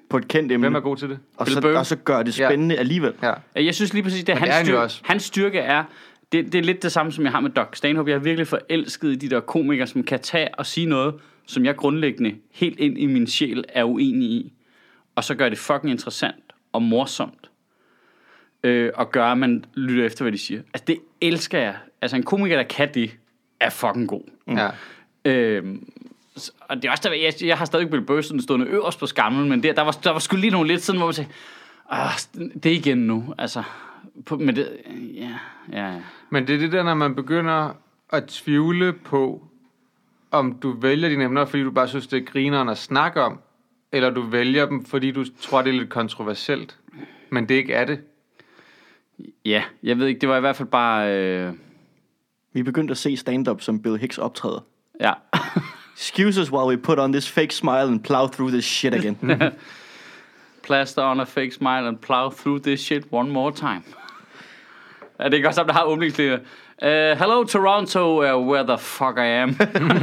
på 0.09 0.17
et 0.17 0.27
kendt 0.27 0.51
emne, 0.51 0.63
hvem 0.63 0.75
er 0.75 0.79
god 0.79 0.97
til 0.97 1.09
det? 1.09 1.19
og, 1.37 1.45
Bill 1.45 1.53
så, 1.55 1.61
Burr? 1.61 1.77
og 1.77 1.85
så 1.85 1.95
gør 1.95 2.23
det 2.23 2.39
Ja. 2.39 2.47
spændende 2.49 2.77
alligevel. 2.77 3.13
Ja. 3.23 3.33
Jeg 3.55 3.75
synes 3.75 3.93
lige 3.93 4.03
præcis, 4.03 4.23
det 4.23 4.29
er 4.29 4.33
det 4.33 4.39
hans, 4.39 4.49
er 4.49 4.53
han 4.53 4.61
jo 4.65 4.65
styrke, 4.65 4.79
også. 4.83 5.01
hans 5.03 5.23
styrke 5.23 5.59
er, 5.59 5.83
det, 6.31 6.45
det 6.53 6.55
er 6.59 6.63
lidt 6.63 6.83
det 6.83 6.91
samme, 6.91 7.11
som 7.11 7.23
jeg 7.23 7.31
har 7.31 7.39
med 7.39 7.49
Doc 7.49 7.67
Stanhope. 7.73 8.09
Jeg 8.11 8.15
er 8.15 8.19
virkelig 8.19 8.47
forelsket 8.47 9.11
i 9.11 9.15
de 9.15 9.29
der 9.29 9.39
komikere, 9.39 9.87
som 9.87 10.03
kan 10.03 10.19
tage 10.19 10.55
og 10.55 10.65
sige 10.65 10.85
noget, 10.87 11.15
som 11.45 11.65
jeg 11.65 11.75
grundlæggende 11.75 12.35
helt 12.51 12.79
ind 12.79 12.97
i 12.97 13.05
min 13.05 13.27
sjæl 13.27 13.63
er 13.69 13.83
uenig 13.83 14.29
i. 14.29 14.53
Og 15.15 15.23
så 15.23 15.35
gør 15.35 15.49
det 15.49 15.57
fucking 15.57 15.91
interessant 15.91 16.35
og 16.73 16.81
morsomt. 16.83 17.49
Øh, 18.63 18.91
og 18.95 19.11
gør, 19.11 19.25
at 19.25 19.37
man 19.37 19.65
lytter 19.73 20.05
efter, 20.05 20.23
hvad 20.23 20.31
de 20.31 20.37
siger. 20.37 20.61
Altså, 20.73 20.83
det 20.87 20.97
elsker 21.21 21.59
jeg. 21.59 21.75
Altså, 22.01 22.17
en 22.17 22.23
komiker, 22.23 22.55
der 22.55 22.63
kan 22.63 22.93
det, 22.93 23.17
er 23.59 23.69
fucking 23.69 24.07
god. 24.07 24.21
Ja. 24.47 24.69
Øhm, 25.25 25.89
s- 26.39 26.51
og 26.61 26.75
det 26.75 26.85
er 26.85 26.91
også 26.91 27.09
der, 27.09 27.15
jeg, 27.15 27.33
jeg 27.41 27.57
har 27.57 27.65
stadig 27.65 27.89
Bill 27.89 28.23
sådan 28.23 28.41
stående 28.41 28.65
øverst 28.65 28.99
på 28.99 29.05
skamlen, 29.05 29.49
men 29.49 29.63
der, 29.63 29.73
der, 29.73 29.81
var, 29.81 29.91
der 29.91 30.11
var 30.11 30.19
sgu 30.19 30.35
lige 30.35 30.51
nogle 30.51 30.67
lidt 30.67 30.81
sådan, 30.83 30.99
hvor 30.99 31.07
man 31.07 31.13
sagde, 31.13 31.29
ah, 31.89 32.09
det 32.63 32.65
er 32.65 32.75
igen 32.75 32.97
nu, 32.97 33.33
altså. 33.37 33.63
På, 34.25 34.37
men 34.37 34.55
det, 34.55 34.77
ja, 35.15 35.29
ja, 35.71 35.91
ja. 35.93 36.01
Men 36.29 36.47
det 36.47 36.55
er 36.55 36.59
det 36.59 36.71
der, 36.71 36.83
når 36.83 36.93
man 36.93 37.15
begynder 37.15 37.77
at 38.09 38.25
tvivle 38.27 38.93
på, 38.93 39.47
om 40.31 40.53
du 40.53 40.71
vælger 40.71 41.09
dine 41.09 41.23
emner, 41.23 41.45
fordi 41.45 41.63
du 41.63 41.71
bare 41.71 41.87
synes, 41.87 42.07
det 42.07 42.21
er 42.21 42.25
grineren 42.25 42.69
at 42.69 42.77
snakke 42.77 43.21
om, 43.21 43.39
eller 43.91 44.09
du 44.09 44.21
vælger 44.21 44.65
dem, 44.65 44.85
fordi 44.85 45.11
du 45.11 45.25
tror, 45.41 45.61
det 45.61 45.69
er 45.75 45.79
lidt 45.79 45.89
kontroversielt. 45.89 46.77
Men 47.29 47.49
det 47.49 47.55
ikke 47.55 47.73
er 47.73 47.85
det. 47.85 47.99
Ja, 49.45 49.63
jeg 49.83 49.97
ved 49.99 50.07
ikke, 50.07 50.21
det 50.21 50.29
var 50.29 50.37
i 50.37 50.39
hvert 50.39 50.55
fald 50.55 50.67
bare, 50.67 51.17
øh, 51.17 51.53
Vi 52.53 52.59
er 52.59 52.63
begyndt 52.63 52.91
at 52.91 52.97
se 52.97 53.17
stand-up, 53.17 53.61
som 53.61 53.81
Bill 53.81 53.97
Hicks 53.97 54.17
optræder. 54.17 54.59
ja. 54.99 55.13
Excuse 55.97 56.41
us 56.41 56.51
while 56.51 56.67
we 56.67 56.77
put 56.77 56.99
on 56.99 57.11
this 57.13 57.29
fake 57.29 57.53
smile 57.53 57.87
and 57.87 58.03
plow 58.03 58.27
through 58.27 58.51
this 58.51 58.65
shit 58.65 58.93
again. 58.93 59.17
Plaster 60.63 61.01
on 61.01 61.19
a 61.19 61.23
fake 61.23 61.51
smile 61.51 61.87
and 61.87 61.97
plow 61.97 62.29
through 62.29 62.61
this 62.63 62.79
shit 62.79 63.03
one 63.11 63.29
more 63.31 63.51
time. 63.51 63.83
Er 65.19 65.29
det 65.29 65.33
ikke 65.37 65.47
også, 65.47 65.63
der 65.63 65.73
har 65.73 65.83
åbningslinjer? 65.83 66.39
Uh, 66.83 66.87
hello 66.87 67.43
Toronto, 67.43 68.23
uh, 68.23 68.47
where 68.47 68.63
the 68.63 68.77
fuck 68.77 69.17
I 69.17 69.27
am. 69.27 69.49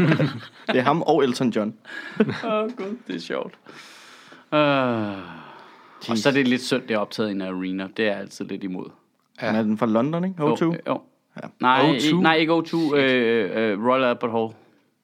det 0.67 0.77
er 0.77 0.83
ham 0.83 1.03
og 1.03 1.25
Elton 1.25 1.51
John. 1.51 1.75
Åh 2.21 2.27
oh, 2.45 2.71
gud, 2.77 2.97
det 3.07 3.17
er 3.17 3.21
sjovt. 3.21 3.55
Uh, 4.53 4.59
og 6.11 6.19
så 6.19 6.29
er 6.29 6.33
det 6.33 6.49
lidt 6.49 6.63
synd, 6.63 6.83
det 6.83 6.91
er 6.91 6.99
optaget 6.99 7.29
i 7.29 7.33
en 7.33 7.43
arena. 7.43 7.89
Det 7.97 8.05
er 8.05 8.11
jeg 8.11 8.19
altid 8.21 8.45
lidt 8.45 8.65
imod. 8.65 8.91
Ja. 9.43 9.47
Er 9.47 9.63
den 9.63 9.79
fra 9.79 9.87
London, 9.87 10.25
ikke? 10.25 10.43
O2? 10.43 10.65
Jo, 10.65 10.75
jo. 10.87 11.01
Ja. 11.43 11.49
Nej, 11.61 11.81
O2? 11.81 11.93
ikke, 11.93 12.23
nej, 12.23 12.35
ikke 12.35 12.53
O2. 12.53 12.95
Øh, 12.97 13.71
øh, 13.73 13.87
Royal 13.87 14.05
Albert 14.05 14.31
Hall. 14.31 14.49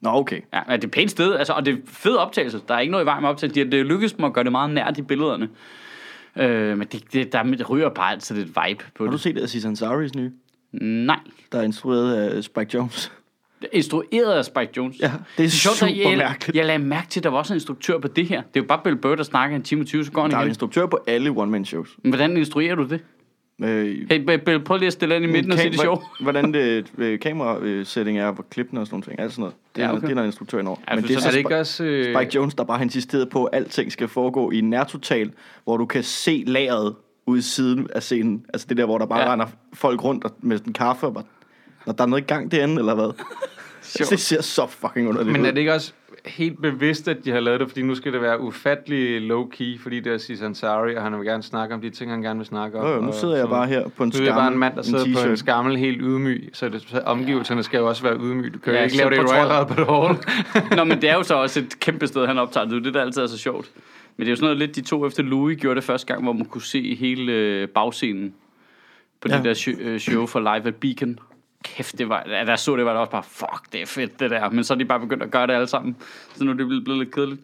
Nå, 0.00 0.10
okay. 0.10 0.40
Ja, 0.52 0.60
men 0.68 0.76
det 0.76 0.84
er 0.84 0.88
et 0.88 0.92
pænt 0.92 1.10
sted, 1.10 1.34
altså, 1.34 1.52
og 1.52 1.66
det 1.66 1.74
er 1.74 1.78
fed 1.86 2.16
optagelse. 2.16 2.60
Der 2.68 2.74
er 2.74 2.80
ikke 2.80 2.90
noget 2.90 3.04
i 3.04 3.06
vejen 3.06 3.22
med 3.22 3.30
optagelsen. 3.30 3.72
Det, 3.72 3.86
lykkedes 3.86 4.12
dem 4.12 4.24
at 4.24 4.32
gøre 4.32 4.44
det 4.44 4.52
meget 4.52 4.70
nært 4.70 4.98
i 4.98 5.02
billederne. 5.02 5.48
Øh, 6.36 6.78
men 6.78 6.86
det, 6.92 7.12
det, 7.12 7.32
der 7.32 7.64
ryger 7.64 7.88
bare 7.88 8.12
altid 8.12 8.36
lidt 8.36 8.48
vibe 8.48 8.84
på 8.94 9.04
Har 9.04 9.10
du 9.10 9.12
det. 9.12 9.20
set 9.20 9.38
Aziz 9.38 9.64
Ansari's 9.64 10.10
nye? 10.16 10.32
Nej. 10.80 11.20
Der 11.52 11.58
er 11.58 11.62
instrueret 11.62 12.14
af 12.14 12.44
Spike 12.44 12.70
Jones. 12.74 13.12
Instrueret 13.72 14.32
af 14.32 14.44
Spike 14.44 14.70
Jones. 14.76 14.96
Ja, 15.00 15.12
det 15.38 15.44
er 15.44 15.48
sjovt, 15.48 15.76
super 15.76 15.92
jeg, 15.94 16.18
mærkeligt. 16.18 16.56
Jeg 16.56 16.66
lagde 16.66 16.78
mærke 16.84 17.08
til, 17.08 17.20
at 17.20 17.24
der 17.24 17.30
var 17.30 17.38
også 17.38 17.52
en 17.52 17.56
instruktør 17.56 17.98
på 17.98 18.08
det 18.08 18.26
her. 18.26 18.42
Det 18.42 18.60
er 18.60 18.64
jo 18.64 18.66
bare 18.68 18.80
Bill 18.84 18.96
Burr, 18.96 19.14
der 19.14 19.22
snakker 19.22 19.56
en 19.56 19.62
time 19.62 19.80
og 19.82 19.86
20, 19.86 20.04
så 20.04 20.12
går 20.12 20.22
han 20.22 20.30
Der 20.30 20.36
er 20.36 20.40
igen. 20.40 20.50
instruktør 20.50 20.86
på 20.86 20.98
alle 21.06 21.30
one-man-shows. 21.30 21.88
Men 22.02 22.10
hvordan 22.12 22.36
instruerer 22.36 22.74
du 22.74 22.84
det? 22.88 23.00
Øh, 23.62 23.96
Hey, 24.10 24.40
Bill- 24.48 24.58
prøv 24.64 24.76
lige 24.78 24.86
at 24.86 24.92
stille 24.92 25.16
ind 25.16 25.24
i 25.24 25.28
midten 25.28 25.52
og 25.52 25.58
se 25.58 25.70
det 25.70 25.80
sjov. 25.80 26.04
Hvordan 26.20 26.54
det 26.54 26.86
øh, 26.98 27.18
kamera-setting 27.20 28.18
er, 28.18 28.32
hvor 28.32 28.44
klippene 28.50 28.80
og 28.80 28.86
sådan 28.86 28.94
nogle 28.94 29.04
ting. 29.04 29.20
Alt 29.20 29.32
sådan 29.32 29.40
noget. 29.40 29.54
Det 29.76 29.82
er, 29.82 29.86
Ja, 29.86 29.92
okay. 29.92 30.02
det 30.02 30.10
er 30.10 30.14
der 30.14 30.22
en 30.22 30.28
instruktør 30.28 30.58
indover. 30.58 30.78
Ja, 30.90 30.94
Men 30.94 31.04
det 31.04 31.16
er 31.16 31.20
så 31.20 31.26
Er 31.26 31.30
det 31.30 31.38
ikke 31.38 31.56
også... 31.58 31.84
Øh, 31.84 32.16
Spike 32.16 32.34
Jones, 32.34 32.54
der 32.54 32.64
bare 32.64 32.76
har 32.78 32.84
insisteret 32.84 33.28
på, 33.28 33.44
at 33.44 33.56
alting 33.58 33.92
skal 33.92 34.08
foregå 34.08 34.50
i 34.50 34.60
nærtotal, 34.60 35.30
hvor 35.64 35.76
du 35.76 35.86
kan 35.86 36.02
se 36.02 36.44
lageret 36.46 36.94
ude 37.26 37.38
i 37.38 37.42
siden 37.42 37.86
af 37.94 38.02
scenen. 38.02 38.44
Altså 38.54 38.66
det 38.68 38.76
der, 38.76 38.84
hvor 38.84 38.98
der 38.98 39.06
bare 39.06 39.20
Ja. 39.20 39.32
render 39.32 39.46
folk 39.74 40.04
rundt 40.04 40.24
og, 40.24 40.30
med 40.40 40.58
sådan 40.58 40.72
kaffe. 40.72 41.06
Og 41.06 41.14
bare, 41.14 41.24
når 41.86 41.92
der 41.92 42.04
er 42.04 42.08
noget 42.08 42.22
i 42.22 42.26
gang 42.26 42.52
derinde, 42.52 42.76
eller 42.78 42.94
hvad? 42.94 43.12
det 44.10 44.20
ser 44.20 44.42
så 44.42 44.66
fucking 44.66 45.08
underligt 45.08 45.32
Men 45.32 45.46
er 45.46 45.50
det 45.50 45.58
ikke 45.58 45.74
også 45.74 45.92
helt 46.26 46.62
bevidst, 46.62 47.08
at 47.08 47.16
de 47.24 47.30
har 47.30 47.40
lavet 47.40 47.60
det, 47.60 47.68
fordi 47.68 47.82
nu 47.82 47.94
skal 47.94 48.12
det 48.12 48.20
være 48.22 48.40
ufattelig 48.40 49.30
low-key, 49.30 49.82
fordi 49.82 50.00
det 50.00 50.10
er 50.10 50.14
Aziz 50.14 50.42
Ansari, 50.42 50.96
og 50.96 51.02
han 51.02 51.18
vil 51.18 51.26
gerne 51.26 51.42
snakke 51.42 51.74
om 51.74 51.80
de 51.80 51.90
ting, 51.90 52.10
han 52.10 52.22
gerne 52.22 52.38
vil 52.38 52.46
snakke 52.46 52.78
om. 52.80 52.86
Jo, 52.86 52.94
jo, 52.94 53.00
nu 53.00 53.08
og 53.08 53.14
sidder 53.14 53.34
jeg 53.34 53.42
sådan 53.42 53.50
bare 53.50 53.66
her 53.66 53.88
på 53.88 54.02
en 54.04 54.12
Nu 54.20 54.26
er 54.26 54.34
bare 54.34 54.52
en 54.52 54.58
mand, 54.58 54.74
der 54.76 54.82
skammel, 54.82 55.00
sidder 55.04 55.18
på 55.22 55.28
en 55.28 55.32
t-shirt. 55.32 55.36
skammel 55.36 55.76
helt 55.76 55.98
ydmyg, 56.00 56.50
så, 56.52 56.68
det, 56.68 56.84
så 56.88 57.00
omgivelserne 57.06 57.62
skal 57.62 57.78
jo 57.78 57.88
også 57.88 58.02
være 58.02 58.16
ydmyge. 58.16 58.50
Du 58.50 58.58
kan 58.58 58.72
jo 58.72 58.78
Ja, 58.78 58.84
ikke 58.84 58.96
lave 58.96 59.10
det 59.10 59.16
i 59.16 59.20
Royal. 59.20 59.50
Albert 59.50 59.76
Hall. 59.90 60.76
Nå, 60.76 60.84
men 60.84 61.00
det 61.02 61.10
er 61.10 61.14
jo 61.14 61.22
så 61.22 61.34
også 61.34 61.60
et 61.60 61.80
kæmpe 61.80 62.06
sted, 62.06 62.26
han 62.26 62.38
optager. 62.38 62.66
Det 62.66 62.76
er 62.76 62.80
det, 62.80 62.94
der 62.94 63.00
altid 63.00 63.22
er 63.22 63.26
så 63.26 63.38
sjovt. 63.38 63.70
Men 64.16 64.26
det 64.26 64.28
er 64.28 64.32
jo 64.32 64.36
sådan 64.36 64.44
noget 64.44 64.58
lidt, 64.58 64.76
de 64.76 64.80
to 64.80 65.06
efter 65.06 65.22
Louis 65.22 65.60
gjorde 65.60 65.76
det 65.76 65.84
første 65.84 66.06
gang, 66.06 66.22
hvor 66.22 66.32
man 66.32 66.44
kunne 66.44 66.62
se 66.62 66.94
hele 66.94 67.32
øh, 67.32 67.68
bagscenen 67.68 68.34
på 69.20 69.28
ja. 69.28 69.36
Det 69.36 69.44
der 69.44 69.54
show, 69.54 69.74
øh, 69.78 70.00
show 70.00 70.26
for 70.26 70.40
Live 70.40 70.66
at 70.66 70.74
Beacon. 70.74 71.18
Kæft, 71.64 71.98
det 71.98 72.08
var, 72.08 72.22
da 72.22 72.44
jeg 72.44 72.58
så 72.58 72.76
det, 72.76 72.84
var 72.84 72.92
det 72.92 73.00
også 73.00 73.10
bare, 73.10 73.22
fuck, 73.22 73.72
det 73.72 73.82
er 73.82 73.86
fedt, 73.86 74.20
det 74.20 74.30
der. 74.30 74.50
Men 74.50 74.64
så 74.64 74.74
er 74.74 74.78
de 74.78 74.84
bare 74.84 75.00
begyndt 75.00 75.22
at 75.22 75.30
gøre 75.30 75.46
det 75.46 75.52
alle 75.52 75.66
sammen. 75.66 75.96
Så 76.34 76.44
nu 76.44 76.50
er 76.50 76.54
det 76.54 76.66
blevet, 76.66 76.84
blevet 76.84 76.98
lidt 76.98 77.14
kedeligt. 77.14 77.40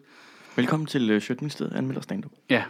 Velkommen 0.55 0.87
til 0.87 1.15
uh, 1.15 1.21
Sjøtministeriet, 1.21 1.73
anmelder 1.73 2.01
stand-up. 2.01 2.31
Ja. 2.49 2.63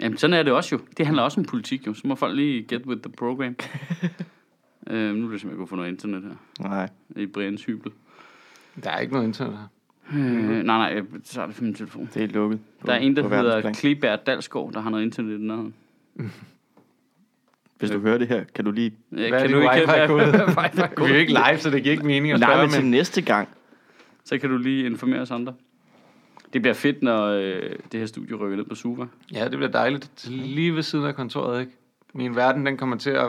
Jamen, 0.00 0.18
sådan 0.18 0.34
er 0.34 0.42
det 0.42 0.52
også 0.52 0.74
jo. 0.74 0.80
Det 0.96 1.06
handler 1.06 1.22
også 1.22 1.40
om 1.40 1.44
politik 1.44 1.86
jo. 1.86 1.94
Så 1.94 2.02
må 2.04 2.14
folk 2.14 2.36
lige 2.36 2.62
get 2.62 2.86
with 2.86 3.02
the 3.02 3.12
program. 3.12 3.56
øh, 4.90 5.14
nu 5.14 5.26
er 5.26 5.30
det 5.30 5.40
simpelthen 5.40 5.50
ikke 5.50 5.56
kunne 5.56 5.68
få 5.68 5.76
noget 5.76 5.88
internet 5.88 6.22
her. 6.22 6.68
Nej, 6.68 6.88
I 7.16 7.26
Brians 7.26 7.64
hybel. 7.64 7.92
Der 8.84 8.90
er 8.90 8.98
ikke 8.98 9.12
noget 9.12 9.26
internet 9.26 9.58
her. 9.58 9.68
Øh, 10.12 10.18
nej, 10.18 10.62
nej, 10.62 10.92
jeg 10.94 11.04
tager 11.24 11.46
det 11.46 11.56
fra 11.56 11.64
min 11.64 11.74
telefon. 11.74 12.10
det 12.14 12.22
er 12.22 12.26
lukket. 12.26 12.60
På, 12.80 12.86
Der 12.86 12.92
er 12.92 12.98
en, 12.98 13.16
der 13.16 13.22
hedder. 13.42 13.72
Klebert 13.72 14.26
Dalsgaard, 14.26 14.72
der 14.72 14.80
har 14.80 14.90
noget 14.90 15.04
internet 15.04 15.30
i 15.30 15.34
den 15.34 15.50
anden. 15.50 15.74
Hvis 17.78 17.90
du 17.90 18.00
hører 18.00 18.18
det 18.18 18.28
her, 18.28 18.44
kan 18.54 18.64
du 18.64 18.70
lige... 18.70 18.92
Ja, 19.12 19.16
Hvad 19.16 19.30
kan 19.30 19.40
det 19.40 19.50
du 19.50 19.60
ikke? 19.60 21.04
Vi 21.04 21.04
er 21.04 21.08
jo 21.08 21.14
ikke 21.14 21.32
live, 21.32 21.58
så 21.58 21.70
det 21.70 21.82
giver 21.82 21.92
ikke 21.92 22.06
mening 22.06 22.32
at 22.32 22.40
Nej, 22.40 22.48
spørge, 22.50 22.62
men 22.62 22.70
til 22.70 22.82
men... 22.82 22.90
næste 22.90 23.22
gang. 23.22 23.48
Så 24.24 24.38
kan 24.38 24.50
du 24.50 24.56
lige 24.56 24.86
informere 24.86 25.20
os 25.20 25.30
andre. 25.30 25.54
Det 26.52 26.62
bliver 26.62 26.74
fedt, 26.74 27.02
når 27.02 27.26
øh, 27.26 27.62
det 27.92 28.00
her 28.00 28.06
studie 28.06 28.36
rykker 28.36 28.56
ned 28.56 28.64
på 28.64 28.74
Suva. 28.74 29.06
Ja, 29.32 29.44
det 29.44 29.50
bliver 29.50 29.70
dejligt. 29.70 30.10
Det 30.16 30.26
er 30.26 30.46
Lige 30.46 30.74
ved 30.74 30.82
siden 30.82 31.04
af 31.04 31.14
kontoret, 31.14 31.60
ikke? 31.60 31.72
Min 32.14 32.36
verden, 32.36 32.66
den 32.66 32.76
kommer 32.76 32.96
til 32.96 33.10
at 33.10 33.26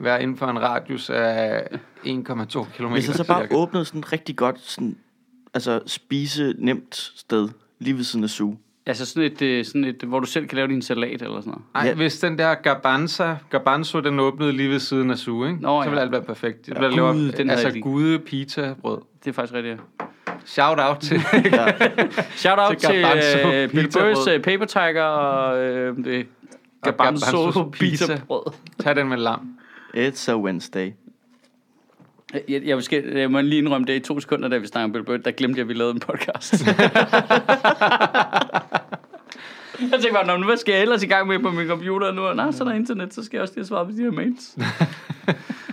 være 0.00 0.22
inden 0.22 0.36
for 0.36 0.46
en 0.46 0.62
radius 0.62 1.10
af 1.10 1.62
1,2 2.06 2.64
km. 2.76 2.86
Hvis 2.86 3.08
jeg 3.08 3.14
så 3.16 3.26
bare 3.26 3.46
åbnede 3.50 3.84
sådan 3.84 4.12
rigtig 4.12 4.36
godt, 4.36 4.60
sådan, 4.60 4.96
altså 5.54 5.80
spise 5.86 6.54
nemt 6.58 6.94
sted, 7.16 7.48
lige 7.78 7.96
ved 7.96 8.04
siden 8.04 8.24
af 8.24 8.30
Zoo. 8.30 8.56
Altså 8.86 9.06
sådan 9.06 9.22
et, 9.32 9.42
øh, 9.42 9.64
sådan 9.64 9.84
et, 9.84 10.02
hvor 10.06 10.20
du 10.20 10.26
selv 10.26 10.46
kan 10.46 10.56
lave 10.56 10.68
din 10.68 10.82
salat 10.82 11.22
eller 11.22 11.40
sådan 11.40 11.50
noget. 11.50 11.62
Nej, 11.74 11.82
Ja. 11.82 11.88
ja. 11.88 11.94
hvis 11.94 12.18
den 12.20 12.38
der 12.38 12.54
Garbanza, 12.54 13.36
Garbanzo, 13.50 14.00
den 14.00 14.20
åbnede 14.20 14.52
lige 14.52 14.70
ved 14.70 14.78
siden 14.78 15.10
af 15.10 15.18
Sue, 15.18 15.48
ikke? 15.48 15.62
Nå, 15.62 15.82
så 15.82 15.84
ja. 15.84 15.90
vil 15.90 15.98
alt 15.98 16.12
være 16.12 16.22
perfekt. 16.22 16.66
Det 16.66 16.72
Ja, 16.74 16.78
bliver 16.78 16.90
lavet, 16.90 17.14
Gud, 17.14 17.32
den 17.32 17.50
altså 17.50 17.80
gude 17.82 18.18
pita 18.18 18.74
brød. 18.80 18.98
Det 19.24 19.30
er 19.30 19.34
faktisk 19.34 19.54
rigtigt. 19.54 19.80
ja. 20.00 20.04
Shout 20.44 20.78
out 20.80 20.98
til 21.00 21.20
Shout 22.42 22.58
out 22.58 22.76
Til 22.76 22.88
til, 22.90 23.02
Garbanzo 23.02 23.52
øh, 23.52 23.68
Bill. 23.70 23.90
Burrs 23.92 24.26
uh, 24.36 24.42
Paper 24.42 24.64
Tiger 24.64 25.02
og 25.02 25.58
øh, 25.58 25.96
det 25.96 26.26
Garbanzo 26.82 27.26
Garbanzos 27.36 27.78
pizza. 27.78 28.06
pizza 28.06 28.20
brød. 28.26 28.52
Tag 28.80 28.96
den 28.96 29.08
med 29.08 29.16
lam. 29.16 29.48
It's 29.96 30.30
a 30.30 30.36
Wednesday. 30.36 30.92
Jeg, 32.48 32.62
jeg, 32.64 32.82
skal, 32.82 33.04
jeg 33.04 33.30
må 33.30 33.40
lige 33.40 33.58
indrømme 33.58 33.86
det 33.86 33.94
i 33.96 34.00
to 34.00 34.20
sekunder, 34.20 34.48
da 34.48 34.56
vi 34.58 34.66
snakker 34.66 34.84
om 34.84 34.92
Bill 34.92 35.04
Burr, 35.04 35.16
der 35.16 35.30
glemte 35.30 35.58
jeg, 35.58 35.62
at 35.64 35.68
vi 35.68 35.74
lavede 35.74 35.94
en 35.94 36.00
podcast. 36.00 36.54
jeg 39.80 39.90
tænkte 39.90 40.12
bare, 40.12 40.26
"Nå, 40.26 40.36
men 40.36 40.44
hvad 40.46 40.56
skal 40.56 40.72
jeg 40.72 40.82
ellers 40.82 41.02
i 41.02 41.06
gang 41.06 41.26
med 41.28 41.38
på 41.38 41.50
min 41.50 41.68
computer 41.68 42.12
nu? 42.12 42.32
Nej, 42.34 42.50
så 42.52 42.64
er 42.64 42.68
der 42.68 42.74
internet, 42.74 43.14
så 43.14 43.24
skal 43.24 43.36
jeg 43.36 43.42
også 43.42 43.54
lige 43.54 43.60
have 43.62 43.66
svaret 43.68 43.86
på 43.88 43.92
de 43.96 44.02
her 44.02 44.10
mails. 44.10 44.56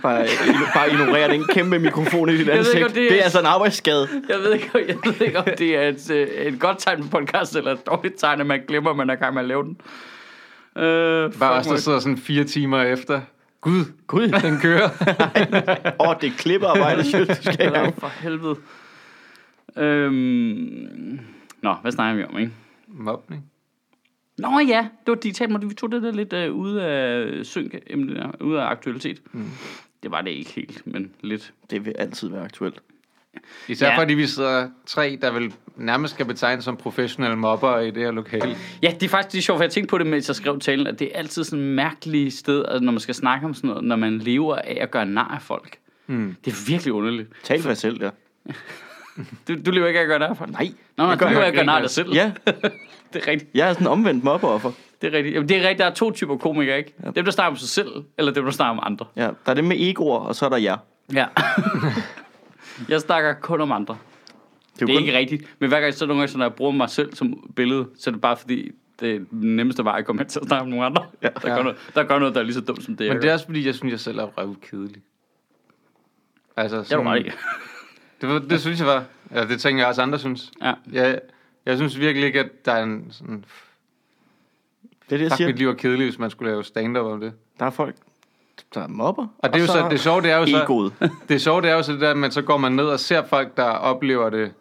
Bare, 0.02 0.26
bare 0.74 0.90
ignorere 0.92 1.30
den 1.30 1.44
kæmpe 1.44 1.78
mikrofon 1.78 2.28
i 2.28 2.32
dit 2.32 2.40
ikke, 2.40 2.52
ansigt. 2.52 2.84
om 2.84 2.90
det 2.92 3.04
er- 3.04 3.08
det 3.08 3.18
er 3.18 3.22
altså 3.22 3.40
en 3.40 3.46
arbejdsskade. 3.46 4.08
Jeg 4.28 4.38
ved 4.38 4.52
ikke, 4.54 4.70
jeg 4.88 4.96
ved 5.04 5.26
ikke 5.26 5.38
om 5.38 5.44
det 5.58 5.76
er 5.76 5.88
et, 5.88 6.10
øh, 6.10 6.26
et 6.28 6.60
godt 6.60 6.78
tegn 6.78 7.02
på 7.02 7.08
podcast, 7.08 7.56
eller 7.56 7.72
et 7.72 7.86
dårligt 7.86 8.14
tegn, 8.18 8.40
at 8.40 8.46
man 8.46 8.60
glemmer, 8.68 8.90
at 8.90 8.96
man 8.96 9.10
er 9.10 9.14
i 9.14 9.16
gang 9.16 9.34
med 9.34 9.42
at 9.42 9.48
lave 9.48 9.62
den. 9.62 9.76
Øh, 10.84 11.32
Bare 11.38 11.52
os, 11.52 11.66
der 11.66 11.76
sidder 11.76 11.98
sådan 11.98 12.18
fire 12.18 12.44
timer 12.44 12.82
efter. 12.82 13.20
Gud, 13.66 13.84
Gud, 14.06 14.28
den 14.28 14.58
kører. 14.58 14.90
åh, 16.08 16.14
det 16.20 16.26
er 16.26 16.36
klippearbejde, 16.38 17.04
synes 17.04 17.28
du 17.28 17.52
skal 17.52 17.72
gang. 17.72 18.00
for 18.00 18.08
helvede. 18.08 18.56
Øhm... 19.76 21.20
Nå, 21.62 21.74
hvad 21.82 21.92
snakker 21.92 22.16
vi 22.16 22.24
om, 22.24 22.38
ikke? 22.38 22.52
Mobning. 22.86 23.44
Nå 24.38 24.58
ja, 24.68 24.88
det 25.06 25.10
var 25.12 25.14
digitalt, 25.14 25.50
men 25.50 25.68
vi 25.70 25.74
tog 25.74 25.92
det 25.92 26.02
der 26.02 26.12
lidt 26.12 26.32
øh, 26.32 26.52
ude 26.52 26.84
af 26.84 27.46
synk, 27.46 27.74
ude 28.40 28.62
af 28.62 28.66
aktualitet. 28.66 29.22
Mm. 29.32 29.50
Det 30.02 30.10
var 30.10 30.20
det 30.20 30.30
ikke 30.30 30.50
helt, 30.50 30.86
men 30.86 31.10
lidt. 31.20 31.52
Det 31.70 31.84
vil 31.84 31.94
altid 31.98 32.28
være 32.28 32.44
aktuelt. 32.44 32.82
Især 33.68 33.90
ja. 33.90 33.98
fordi 33.98 34.14
vi 34.14 34.26
sidder 34.26 34.70
tre, 34.86 35.18
der 35.22 35.32
vil 35.32 35.54
nærmest 35.76 36.14
skal 36.14 36.26
betegnes 36.26 36.64
som 36.64 36.76
professionelle 36.76 37.36
mobber 37.36 37.78
i 37.78 37.90
det 37.90 38.02
her 38.02 38.10
lokale. 38.10 38.56
Ja, 38.82 38.90
det 39.00 39.02
er 39.02 39.08
faktisk 39.08 39.32
det 39.32 39.38
er 39.38 39.42
sjovt, 39.42 39.58
for 39.58 39.64
jeg 39.64 39.70
tænkte 39.70 39.90
på 39.90 39.98
det, 39.98 40.06
mens 40.06 40.28
jeg 40.28 40.36
skrev 40.36 40.58
talen, 40.58 40.86
at 40.86 40.98
det 40.98 41.10
er 41.14 41.18
altid 41.18 41.44
sådan 41.44 41.58
et 41.64 41.70
mærkeligt 41.70 42.34
sted, 42.34 42.80
når 42.80 42.92
man 42.92 43.00
skal 43.00 43.14
snakke 43.14 43.46
om 43.46 43.54
sådan 43.54 43.68
noget, 43.68 43.84
når 43.84 43.96
man 43.96 44.18
lever 44.18 44.56
af 44.56 44.78
at 44.80 44.90
gøre 44.90 45.06
nar 45.06 45.34
af 45.34 45.42
folk. 45.42 45.78
Mm. 46.06 46.36
Det 46.44 46.52
er 46.52 46.66
virkelig 46.66 46.92
underligt. 46.92 47.28
Tal 47.42 47.62
for 47.62 47.68
jer 47.68 47.74
selv, 47.74 48.00
der. 48.00 48.10
Du, 49.48 49.54
du 49.66 49.70
lever 49.70 49.86
ikke 49.86 49.98
af 49.98 50.02
at 50.02 50.08
gøre 50.08 50.18
nar 50.18 50.26
af 50.26 50.36
folk? 50.36 50.50
Nej. 50.50 50.72
Nå, 50.96 51.04
nej, 51.04 51.10
jeg 51.10 51.20
du 51.20 51.24
gør 51.24 51.30
lever 51.30 51.42
af 51.42 51.48
at 51.48 51.54
gøre 51.54 51.64
nar 51.64 51.76
af 51.76 51.82
dig 51.82 51.90
selv. 51.90 52.14
Ja, 52.14 52.32
Det 53.12 53.22
er 53.22 53.28
rigtigt. 53.28 53.50
jeg 53.54 53.68
er 53.68 53.72
sådan 53.72 53.86
en 53.86 53.90
omvendt 53.90 54.24
mobberoffer. 54.24 54.70
Det 55.02 55.14
er 55.14 55.16
rigtigt. 55.18 55.34
Jamen, 55.34 55.48
det 55.48 55.56
er 55.56 55.60
rigtigt. 55.60 55.78
Der 55.78 55.84
er 55.84 55.94
to 55.94 56.10
typer 56.10 56.36
komikere, 56.36 56.78
ikke? 56.78 56.94
Dem, 57.14 57.24
der 57.24 57.30
snakker 57.32 57.50
om 57.50 57.56
sig 57.56 57.68
selv, 57.68 57.88
eller 58.18 58.32
dem, 58.32 58.44
der 58.44 58.50
snakker 58.50 58.70
om 58.70 58.92
andre. 58.92 59.06
Ja, 59.16 59.22
der 59.22 59.32
er 59.46 59.54
det 59.54 59.64
med 59.64 59.76
egoer, 59.80 60.18
og 60.18 60.34
så 60.34 60.44
er 60.44 60.48
der 60.48 60.56
jer. 60.56 60.76
Ja. 61.12 61.26
jeg 62.88 63.00
snakker 63.00 63.32
kun 63.32 63.60
om 63.60 63.72
andre. 63.72 63.96
Det 64.76 64.82
er, 64.82 64.86
Det 64.86 64.94
er 64.94 64.98
ikke 65.00 65.18
rigtigt. 65.18 65.44
Men 65.58 65.68
hver 65.68 65.80
gang, 65.80 65.94
så 65.94 66.06
nogle 66.06 66.20
gange, 66.20 66.32
så 66.32 66.38
når 66.38 66.44
jeg 66.44 66.54
bruger 66.54 66.72
mig 66.72 66.90
selv 66.90 67.14
som 67.14 67.50
billede, 67.56 67.86
så 67.98 68.10
er 68.10 68.12
det 68.12 68.20
bare 68.20 68.36
fordi, 68.36 68.70
det 69.00 69.14
er 69.14 69.18
den 69.30 69.56
nemmeste 69.56 69.84
vej 69.84 69.98
at 69.98 70.04
komme 70.06 70.20
hen 70.20 70.28
til 70.28 70.40
at 70.40 70.46
snakke 70.46 70.62
om 70.62 70.68
nogle 70.68 70.84
andre. 70.86 71.04
Ja. 71.22 71.28
Der, 71.28 71.40
gør 71.40 71.56
Ja. 71.56 71.62
noget, 71.62 71.76
der 71.94 72.04
gør 72.04 72.18
noget, 72.18 72.34
der 72.34 72.40
er 72.40 72.44
lige 72.44 72.54
så 72.54 72.60
dumt 72.60 72.82
som 72.84 72.96
det, 72.96 73.04
jeg 73.04 73.12
Men 73.14 73.22
det 73.22 73.28
er 73.28 73.30
gør. 73.30 73.34
også 73.34 73.46
fordi, 73.46 73.66
jeg 73.66 73.74
synes, 73.74 73.90
jeg 73.92 74.00
selv 74.00 74.18
er 74.18 74.24
røvkedelig. 74.24 75.02
Altså, 76.56 76.76
Det 76.76 76.92
er 76.92 76.96
du 76.96 77.02
sådan, 77.04 77.08
ret 77.08 77.26
i. 77.26 77.30
det, 78.20 78.28
var- 78.28 78.38
det 78.38 78.60
synes 78.60 78.78
jeg 78.78 78.86
var. 78.86 79.04
Ja, 79.34 79.44
det 79.44 79.60
tænker 79.60 79.80
jeg 79.82 79.88
også 79.88 80.02
andre 80.02 80.18
synes. 80.18 80.52
Ja. 80.62 80.72
Jeg, 80.92 81.20
jeg 81.66 81.76
synes 81.76 81.98
virkelig 82.00 82.26
ikke, 82.26 82.40
at 82.40 82.64
der 82.66 82.72
er 82.72 82.82
en 82.82 83.06
sådan... 83.10 83.44
det, 85.10 85.14
er 85.14 85.16
det 85.16 85.20
jeg 85.24 85.32
siger. 85.32 85.48
mit 85.48 85.58
liv 85.58 85.68
er 85.68 85.74
kedeligt, 85.74 86.08
hvis 86.10 86.18
man 86.18 86.30
skulle 86.30 86.50
lave 86.50 86.64
stand-up 86.64 87.06
om 87.06 87.20
det. 87.20 87.32
Der 87.58 87.66
er 87.66 87.70
folk, 87.70 87.94
der 88.74 88.80
er 88.82 88.88
mobber. 88.88 89.26
Og 89.38 89.52
det 89.52 89.56
er 89.56 89.60
jo 89.60 89.66
så, 89.66 89.88
det 89.90 90.00
sjove, 90.00 90.22
det 90.22 90.30
er 90.30 90.36
jo 90.36 90.46
så, 90.46 90.62
Egoet. 90.62 90.92
det 91.28 91.42
sjove, 91.42 91.62
det 91.62 91.70
er 91.70 91.74
jo 91.74 91.82
så 91.82 91.92
det 91.92 92.00
der, 92.00 92.14
men 92.14 92.30
så 92.30 92.42
går 92.42 92.56
man 92.56 92.72
ned 92.72 92.84
og 92.84 93.00
ser 93.00 93.24
folk, 93.26 93.56
der 93.56 93.62
oplever 93.64 94.30
det, 94.30 94.52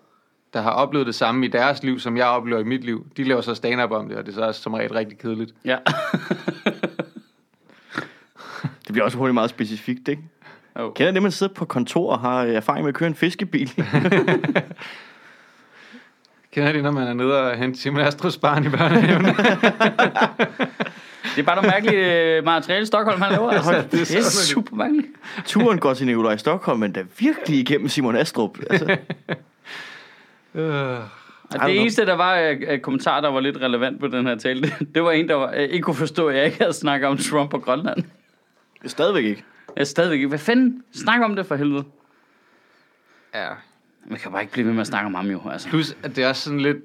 der 0.56 0.62
har 0.62 0.72
oplevet 0.72 1.08
det 1.08 1.16
samme 1.16 1.46
i 1.46 1.50
deres 1.50 1.84
liv, 1.84 2.00
som 2.00 2.18
jeg 2.18 2.26
oplever 2.28 2.62
i 2.62 2.64
mit 2.64 2.84
liv. 2.84 3.08
De 3.18 3.24
laver 3.24 3.42
så 3.42 3.56
stand-up 3.56 3.92
om 3.92 4.08
det, 4.08 4.18
og 4.18 4.26
det 4.26 4.32
er 4.32 4.36
så 4.36 4.42
også 4.42 4.62
som 4.62 4.74
regel 4.74 4.94
rigtig 4.94 5.18
kedeligt. 5.18 5.54
Ja. 5.66 5.78
Det 8.88 8.94
bliver 8.94 9.04
også 9.06 9.18
hurtigt 9.18 9.34
meget 9.34 9.50
specifikt, 9.50 10.08
ikke? 10.08 10.22
Oh. 10.76 10.94
Kender 10.94 11.12
det, 11.12 11.22
man 11.22 11.32
sidder 11.32 11.54
på 11.54 11.66
kontor 11.66 12.12
og 12.12 12.20
har 12.20 12.44
erfaring 12.44 12.84
med 12.84 12.90
at 12.90 12.96
køre 12.96 13.08
en 13.08 13.16
fiskebil? 13.16 13.68
Kender 16.54 16.72
det, 16.72 16.84
når 16.84 16.92
man 16.92 17.08
er 17.08 17.14
nede 17.14 17.42
og 17.42 17.58
hente 17.58 17.80
Simon 17.80 18.02
Astros 18.02 18.38
barn 18.38 18.66
i 18.66 18.70
børnehaven? 18.70 19.26
Det 21.36 21.42
er 21.42 21.46
bare 21.46 21.56
noget 21.56 21.72
mærkeligt 21.72 22.06
øh, 22.06 22.44
materiale, 22.46 22.84
i 22.84 22.86
Stockholm 22.86 23.22
han 23.22 23.32
laver. 23.32 23.50
Altså. 23.52 23.84
Det 23.92 24.02
er 24.02 24.06
kæft. 24.16 24.26
super 24.26 24.76
mærkeligt. 24.76 25.08
Turen 25.46 25.80
går 25.80 25.94
til 25.94 26.06
Nikolaj 26.06 26.38
Stockholm, 26.38 26.80
men 26.80 26.96
der 26.96 27.02
er 27.02 27.06
virkelig 27.20 27.60
igennem 27.60 27.90
Simon 27.90 28.16
Astrup. 28.16 28.58
Altså, 28.70 28.98
øh. 30.56 31.00
Og 31.62 31.68
det 31.70 31.80
eneste, 31.82 32.06
der 32.06 32.14
var 32.14 32.34
af 32.36 32.60
af 32.68 32.82
kommentarer, 32.82 33.22
der 33.22 33.30
var 33.30 33.40
lidt 33.40 33.58
relevant 33.62 34.00
på 34.00 34.08
den 34.08 34.28
her 34.28 34.36
tale, 34.36 34.62
det, 34.62 34.88
det 34.96 35.04
var 35.04 35.12
en, 35.12 35.28
der 35.30 35.36
var, 35.36 35.52
øh, 35.56 35.60
ikke 35.62 35.82
kunne 35.84 35.96
forstå, 35.96 36.28
at 36.28 36.36
jeg 36.36 36.46
ikke 36.46 36.58
havde 36.58 36.74
snakket 36.74 37.10
om 37.10 37.18
Trump 37.18 37.54
og 37.54 37.62
Grønland. 37.62 38.04
stadigvæk 38.86 39.24
ikke. 39.26 39.44
Jeg 39.76 39.82
er 39.82 39.86
stadigvæk 39.86 40.16
ikke. 40.18 40.28
Hvad 40.28 40.40
fanden? 40.40 40.84
Snak 40.94 41.22
om 41.22 41.36
det 41.36 41.46
for 41.46 41.56
helvede. 41.56 41.84
Ja. 43.36 43.48
Man 44.08 44.20
kan 44.20 44.32
bare 44.32 44.42
ikke 44.42 44.54
blive 44.54 44.66
ved 44.68 44.74
med 44.74 44.82
at 44.82 44.88
snakke 44.88 45.06
om 45.06 45.14
ham 45.14 45.28
jo. 45.28 45.42
Altså. 45.52 45.70
Plus, 45.70 45.98
at 46.04 46.16
det 46.16 46.24
er 46.24 46.30
også 46.30 46.42
sådan 46.42 46.60
lidt... 46.60 46.78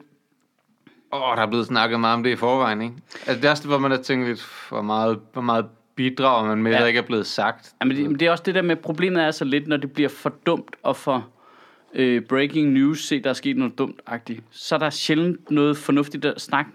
Åh, 1.12 1.20
der 1.36 1.42
er 1.42 1.46
blevet 1.46 1.66
snakket 1.66 2.00
meget 2.00 2.14
om 2.14 2.22
det 2.22 2.30
i 2.30 2.36
forvejen, 2.36 2.82
ikke? 2.82 2.94
Altså, 3.26 3.34
det 3.34 3.44
er 3.44 3.50
også, 3.50 3.68
hvor 3.68 3.78
man 3.78 3.90
har 3.90 3.98
tænkt 3.98 4.28
lidt, 4.28 4.46
hvor 4.68 4.82
meget, 4.82 5.20
hvor 5.32 5.42
meget 5.42 5.66
bidrager 5.96 6.46
man 6.48 6.62
med, 6.62 6.70
Ja. 6.70 6.76
ja. 6.76 6.82
der 6.82 6.86
ikke 6.88 6.98
er 6.98 7.02
blevet 7.06 7.26
sagt. 7.26 7.72
Jamen, 7.80 7.96
det, 7.96 8.10
men 8.10 8.20
det 8.20 8.26
er 8.26 8.30
også 8.30 8.42
det 8.46 8.54
der 8.54 8.62
med, 8.62 8.76
problemet 8.76 9.22
er 9.22 9.30
så 9.30 9.44
lidt, 9.44 9.66
når 9.68 9.76
det 9.76 9.92
bliver 9.92 10.08
for 10.08 10.32
dumt 10.46 10.76
og 10.82 10.96
for 10.96 11.28
øh, 11.94 12.22
breaking 12.22 12.72
news, 12.72 13.04
se, 13.04 13.20
der 13.20 13.30
er 13.30 13.34
sket 13.34 13.56
noget 13.56 13.78
dumt-agtigt, 13.78 14.40
så 14.50 14.74
er 14.74 14.78
der 14.78 14.90
sjældent 14.90 15.50
noget 15.50 15.76
fornuftigt 15.76 16.24
at 16.24 16.40
snakke 16.40 16.70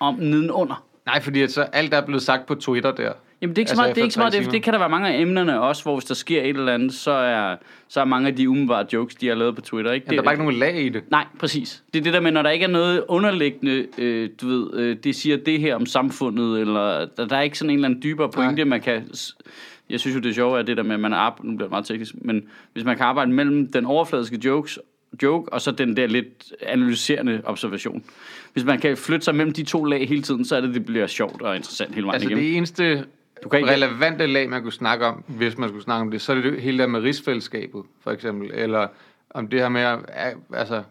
om 0.00 0.14
nedenunder. 0.14 0.84
Nej, 1.06 1.22
fordi 1.22 1.42
at 1.42 1.52
så 1.52 1.62
alt 1.62 1.94
er 1.94 2.00
blevet 2.06 2.22
sagt 2.22 2.46
på 2.46 2.54
Twitter 2.54 2.92
der. 2.92 3.12
Jamen, 3.42 3.56
det 3.56 3.58
er 3.58 3.62
ikke 3.62 3.70
så 3.70 3.72
Altså, 3.72 3.82
meget, 3.82 3.94
det, 3.94 4.00
er 4.00 4.04
ikke 4.04 4.14
så 4.14 4.20
meget 4.20 4.32
det, 4.32 4.52
det 4.52 4.62
kan 4.62 4.72
der 4.72 4.78
være 4.78 4.88
mange 4.88 5.08
af 5.08 5.20
emnerne 5.20 5.60
også, 5.60 5.82
hvor 5.82 5.96
hvis 5.96 6.04
der 6.04 6.14
sker 6.14 6.42
et 6.42 6.48
eller 6.48 6.74
andet, 6.74 6.94
så 6.94 7.10
er, 7.10 7.56
så 7.88 8.00
er 8.00 8.04
mange 8.04 8.28
af 8.28 8.36
de 8.36 8.48
umiddelbare 8.48 8.86
jokes, 8.92 9.14
de 9.14 9.28
har 9.28 9.34
lavet 9.34 9.54
på 9.54 9.60
Twitter, 9.60 9.92
ikke? 9.92 10.06
Ja, 10.10 10.12
der 10.12 10.20
er 10.20 10.24
bare 10.24 10.34
ikke 10.34 10.44
nogen 10.44 10.58
lag 10.58 10.82
i 10.84 10.88
det. 10.88 11.02
Nej, 11.10 11.24
præcis. 11.38 11.82
Det 11.92 11.98
er 11.98 12.02
det 12.02 12.12
der 12.12 12.20
med, 12.20 12.30
når 12.30 12.42
der 12.42 12.50
ikke 12.50 12.64
er 12.64 12.68
noget 12.68 13.04
underliggende, 13.08 13.86
øh, 13.98 14.30
du 14.40 14.48
ved, 14.48 14.74
øh, 14.74 14.96
det 15.04 15.14
siger 15.14 15.36
det 15.36 15.60
her 15.60 15.74
om 15.74 15.86
samfundet, 15.86 16.60
eller 16.60 17.06
der, 17.16 17.26
der 17.26 17.36
er 17.36 17.42
ikke 17.42 17.58
sådan 17.58 17.70
en 17.70 17.76
eller 17.76 17.88
anden 17.88 18.02
dybere 18.02 18.30
pointe, 18.30 18.64
man 18.64 18.80
kan... 18.80 19.10
Jeg 19.90 20.00
synes 20.00 20.14
jo, 20.16 20.20
det 20.20 20.28
er 20.30 20.34
sjovt, 20.34 20.58
at 20.58 20.66
det 20.66 20.76
der 20.76 20.82
med, 20.82 20.94
at 20.94 21.00
man 21.00 21.12
arbejder, 21.12 21.50
nu 21.50 21.56
bliver 21.56 21.66
det 21.66 21.70
meget 21.70 21.86
teknisk, 21.86 22.14
men 22.20 22.48
hvis 22.72 22.84
man 22.84 22.96
kan 22.96 23.06
arbejde 23.06 23.30
mellem 23.32 23.72
den 23.72 23.86
overfladiske 23.86 24.38
jokes, 24.44 24.78
joke, 25.22 25.52
og 25.52 25.60
så 25.60 25.70
den 25.70 25.96
der 25.96 26.06
lidt 26.06 26.52
analyserende 26.62 27.40
observation. 27.44 28.04
Hvis 28.52 28.64
man 28.64 28.78
kan 28.80 28.96
flytte 28.96 29.24
sig 29.24 29.34
mellem 29.34 29.52
de 29.52 29.62
to 29.62 29.84
lag 29.84 30.08
hele 30.08 30.22
tiden, 30.22 30.44
så 30.44 30.56
er 30.56 30.60
det, 30.60 30.74
det 30.74 30.84
bliver 30.86 31.06
sjovt 31.06 31.42
og 31.42 31.56
interessant 31.56 31.94
hele 31.94 32.06
vejen 32.06 32.14
Altså 32.14 32.28
igennem. 32.28 32.44
det 32.44 32.56
eneste 32.56 33.04
Du 33.42 33.48
kan 33.48 33.58
ikke- 33.60 33.72
relevante 33.72 34.26
lag, 34.26 34.48
man 34.50 34.62
kunne 34.62 34.72
snakke 34.72 35.06
om, 35.06 35.24
hvis 35.26 35.58
man 35.58 35.68
skulle 35.68 35.84
snakke 35.84 36.00
om 36.00 36.10
det, 36.10 36.20
så 36.20 36.32
er 36.32 36.36
det 36.36 36.44
det 36.52 36.60
hele 36.62 36.78
der 36.78 36.86
med 36.86 37.00
rigsfællesskabet, 37.00 37.82
for 38.00 38.10
eksempel. 38.10 38.50
Eller 38.54 38.86
om 39.30 39.48
det 39.48 39.60
her 39.60 39.68
med, 39.68 39.98
altså, 40.54 40.82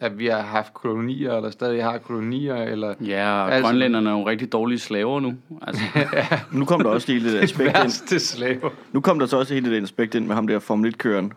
at 0.00 0.18
vi 0.18 0.26
har 0.26 0.42
haft 0.42 0.74
kolonier, 0.74 1.32
eller 1.36 1.50
stadig 1.50 1.84
har 1.84 1.98
kolonier, 1.98 2.54
eller... 2.56 2.94
Ja, 3.06 3.32
og 3.42 3.52
Altså- 3.52 3.68
grønlænderne 3.68 4.10
er 4.10 4.14
jo 4.14 4.26
rigtig 4.28 4.52
dårlige 4.52 4.78
slaver 4.78 5.20
nu. 5.20 5.34
Altså, 5.62 5.82
Nu 6.52 6.64
kom 6.64 6.80
der 6.82 6.90
også 6.90 7.12
lige 7.12 7.20
lidt 7.24 7.34
aspekt 7.44 7.68
ind. 7.68 7.76
Værste 7.76 8.18
slaver. 8.20 8.70
Nu 8.92 9.00
kom 9.00 9.18
der 9.18 9.26
så 9.26 9.38
også 9.38 9.54
helt 9.54 9.66
et 9.68 9.82
aspekt 9.82 10.14
ind 10.14 10.26
med 10.26 10.34
ham 10.34 10.46
der 10.46 10.58
Formel 10.58 10.94
1-køren, 10.94 11.32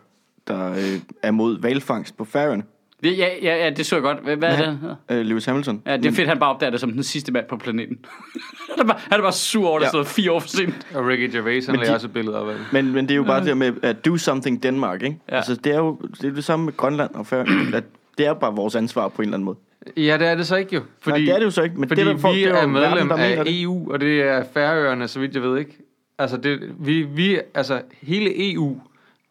der 0.48 0.70
øh, 0.72 0.98
er 1.22 1.30
mod 1.30 1.60
valfangst 1.60 2.16
på 2.16 2.24
Færøerne. 2.24 2.62
det, 3.02 3.18
ja, 3.18 3.28
ja, 3.42 3.64
ja, 3.64 3.70
det 3.70 3.86
så 3.86 3.96
jeg 3.96 4.02
godt. 4.02 4.18
Hvad, 4.22 4.36
hvad 4.36 4.48
er 4.48 4.56
det? 4.66 4.96
Øh, 5.10 5.26
Lewis 5.26 5.44
Hamilton. 5.44 5.82
Ja, 5.86 5.96
det 5.96 6.06
er 6.06 6.12
fedt, 6.12 6.28
han 6.28 6.38
bare 6.38 6.50
opdager 6.54 6.70
det 6.70 6.80
som 6.80 6.92
den 6.92 7.02
sidste 7.02 7.32
mand 7.32 7.46
på 7.48 7.56
planeten. 7.56 7.98
han, 8.76 8.78
er 8.80 8.84
bare, 8.84 8.98
han 9.10 9.18
er 9.18 9.22
bare 9.22 9.32
sur 9.32 9.68
over, 9.68 9.80
at 9.80 9.86
det 9.86 9.92
Ja. 9.94 9.98
ja. 9.98 10.04
fire 10.04 10.32
år 10.32 10.40
for 10.40 10.48
sent. 10.48 10.86
Og 10.94 11.06
Ricky 11.06 11.32
Gervais, 11.36 11.66
han 11.66 11.74
de- 11.74 11.94
også 11.94 12.06
et 12.06 12.12
billede 12.12 12.40
op 12.42 12.48
af 12.48 12.54
det. 12.58 12.66
Men, 12.72 12.92
men 12.92 13.04
det 13.04 13.10
er 13.10 13.16
jo 13.16 13.22
bare 13.24 13.40
det 13.40 13.46
der 13.46 13.54
med 13.54 13.72
at 13.82 14.04
do 14.04 14.16
something 14.16 14.62
Denmark, 14.62 15.02
ikke? 15.02 15.16
Ja. 15.28 15.36
Altså, 15.36 15.54
det 15.54 15.72
er 15.74 15.78
jo 15.78 15.98
det, 16.20 16.24
er 16.30 16.34
det 16.34 16.44
samme 16.44 16.64
med 16.64 16.76
Grønland 16.76 17.14
og 17.14 17.26
Færøerne. 17.26 17.76
At 17.76 17.84
det 18.18 18.26
er 18.26 18.34
bare 18.34 18.54
vores 18.54 18.74
ansvar 18.74 19.08
på 19.08 19.22
en 19.22 19.28
eller 19.28 19.36
anden 19.36 19.44
måde. 19.44 19.56
Ja, 19.96 20.16
det 20.18 20.26
er 20.26 20.34
det 20.34 20.46
så 20.46 20.56
ikke 20.56 20.74
jo. 20.74 20.82
Fordi, 21.00 21.18
Nej, 21.18 21.24
det 21.26 21.34
er 21.34 21.38
det 21.38 21.44
jo 21.44 21.50
så 21.50 21.62
ikke. 21.62 21.80
Men 21.80 21.88
Fordi 21.88 22.00
det, 22.00 22.06
der 22.14 22.16
folk, 22.18 22.34
vi 22.36 22.40
det 22.44 22.50
er, 22.50 22.54
er 22.56 22.62
jo 22.62 22.68
medlem 22.68 23.08
verden, 23.08 23.38
af 23.38 23.44
det. 23.44 23.62
EU, 23.62 23.92
og 23.92 24.00
det 24.00 24.22
er 24.22 24.44
Færøerne, 24.54 25.08
så 25.08 25.20
vidt 25.20 25.34
jeg 25.34 25.42
ved 25.42 25.58
ikke. 25.58 25.78
Altså, 26.18 26.36
det, 26.36 26.74
vi, 26.78 27.02
vi, 27.02 27.40
altså 27.54 27.82
hele 28.02 28.52
EU, 28.52 28.80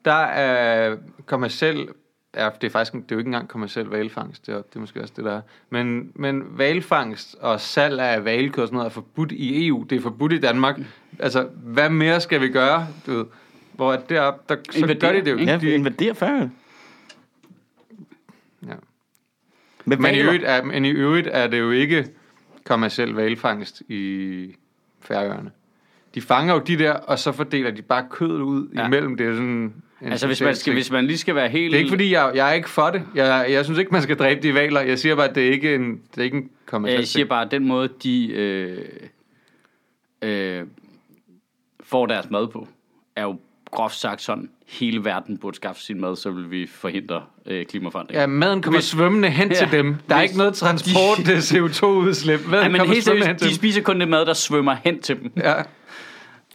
der 0.05 0.13
er 0.23 0.95
kommersiel, 1.25 1.87
ja, 2.35 2.49
det 2.61 2.67
er 2.67 2.71
faktisk 2.71 2.93
det 2.93 2.99
er 3.01 3.05
jo 3.11 3.17
ikke 3.17 3.27
engang 3.27 3.47
kommersiel 3.47 3.85
valfangst, 3.85 4.45
det 4.47 4.53
er, 4.53 4.57
det 4.57 4.75
er 4.75 4.79
måske 4.79 5.01
også 5.01 5.13
det, 5.17 5.25
der 5.25 5.31
er. 5.37 5.41
Men, 5.69 6.11
men 6.15 6.43
valfangst 6.57 7.35
og 7.39 7.61
salg 7.61 7.99
af 7.99 8.25
valkød 8.25 8.61
og 8.63 8.67
sådan 8.67 8.75
noget 8.77 8.85
er 8.89 8.93
forbudt 8.93 9.31
i 9.31 9.67
EU, 9.67 9.83
det 9.89 9.95
er 9.97 10.01
forbudt 10.01 10.33
i 10.33 10.39
Danmark. 10.39 10.79
Altså, 11.19 11.47
hvad 11.63 11.89
mere 11.89 12.21
skal 12.21 12.41
vi 12.41 12.47
gøre, 12.49 12.87
du 13.05 13.13
ved? 13.17 13.25
Hvor 13.73 13.91
at 13.91 14.09
deroppe, 14.09 14.41
der, 14.49 14.55
så 14.71 14.77
Invadere, 14.77 14.99
gør 15.11 15.19
de 15.19 15.25
det 15.25 15.31
jo 15.31 15.37
ikke? 15.37 15.51
Ja, 15.51 15.57
De- 15.57 15.61
vi 15.61 15.73
invaderer 15.73 16.13
Færøerne. 16.13 16.51
Ja. 18.67 18.73
Med 19.85 19.97
Men 19.97 20.15
i, 20.15 20.19
øvrigt 20.19 20.43
er, 20.45 20.63
men 20.63 20.85
i 20.85 20.89
øvrigt 20.89 21.27
er 21.31 21.47
det 21.47 21.59
jo 21.59 21.71
ikke 21.71 22.07
kommersiel 22.65 23.09
valfangst 23.13 23.81
i 23.89 24.55
Færøerne. 25.01 25.51
De 26.15 26.21
fanger 26.21 26.53
jo 26.53 26.59
de 26.59 26.77
der, 26.77 26.91
og 26.91 27.19
så 27.19 27.31
fordeler 27.31 27.71
de 27.71 27.81
bare 27.81 28.05
kødet 28.09 28.41
ud 28.41 28.69
Ja. 28.75 28.85
imellem. 28.85 29.17
Det 29.17 29.27
er 29.27 29.31
sådan 29.33 29.47
en 29.49 29.73
Altså, 30.01 30.27
hvis 30.27 30.41
man, 30.41 30.55
skal, 30.55 30.73
hvis 30.73 30.91
man 30.91 31.05
lige 31.07 31.17
skal 31.17 31.35
være 31.35 31.49
helt... 31.49 31.71
Det 31.71 31.77
er 31.77 31.79
ikke 31.79 31.89
fordi, 31.89 32.11
jeg, 32.13 32.31
jeg 32.35 32.49
er 32.49 32.53
ikke 32.53 32.69
for 32.69 32.89
det. 32.89 33.03
Jeg, 33.15 33.45
jeg 33.49 33.65
synes 33.65 33.79
ikke, 33.79 33.91
man 33.91 34.01
skal 34.01 34.17
dræbe 34.17 34.41
de 34.41 34.53
valer. 34.53 34.81
Jeg 34.81 34.99
siger 34.99 35.15
bare, 35.15 35.29
at 35.29 35.35
det 35.35 35.47
er 35.47 35.51
ikke 35.51 35.75
en, 35.75 35.91
det 35.91 36.17
er 36.17 36.23
ikke 36.23 36.37
en 36.37 36.49
kommersiel 36.65 36.99
Jeg 36.99 37.07
siger 37.07 37.25
bare, 37.25 37.45
at 37.45 37.51
den 37.51 37.67
måde, 37.67 37.89
de 38.03 38.31
øh, 38.31 38.77
øh, 40.21 40.63
får 41.83 42.05
deres 42.05 42.29
mad 42.29 42.47
på, 42.47 42.67
er 43.15 43.23
jo 43.23 43.39
groft 43.71 43.95
sagt 43.99 44.21
sådan, 44.21 44.49
hele 44.67 45.05
verden 45.05 45.37
burde 45.37 45.55
skaffe 45.55 45.81
sin 45.81 46.01
mad, 46.01 46.15
så 46.15 46.31
vil 46.31 46.51
vi 46.51 46.67
forhindre 46.67 47.23
øh, 47.45 47.65
klimaforandring. 47.65 48.19
Ja, 48.19 48.27
maden 48.27 48.61
kommer 48.61 48.79
Hvis- 48.79 48.85
svømmende 48.89 49.29
hen 49.29 49.49
Ja, 49.51 49.55
til 49.57 49.71
dem. 49.71 49.95
Der 50.09 50.15
er 50.15 50.21
ikke 50.21 50.37
noget 50.37 50.53
transport 50.53 51.17
til 51.25 51.37
CO2-udslip. 51.57 52.39
Maden 52.47 52.63
Ja, 52.63 52.69
men 52.69 52.81
helt 52.81 53.03
seriøst, 53.03 53.39
de 53.43 53.55
spiser 53.55 53.81
kun 53.81 53.99
det 53.99 54.07
mad, 54.07 54.25
der 54.25 54.33
svømmer 54.33 54.75
hen 54.83 55.01
til 55.01 55.15
dem. 55.19 55.29
dem. 55.31 55.43
Ja. 55.43 55.53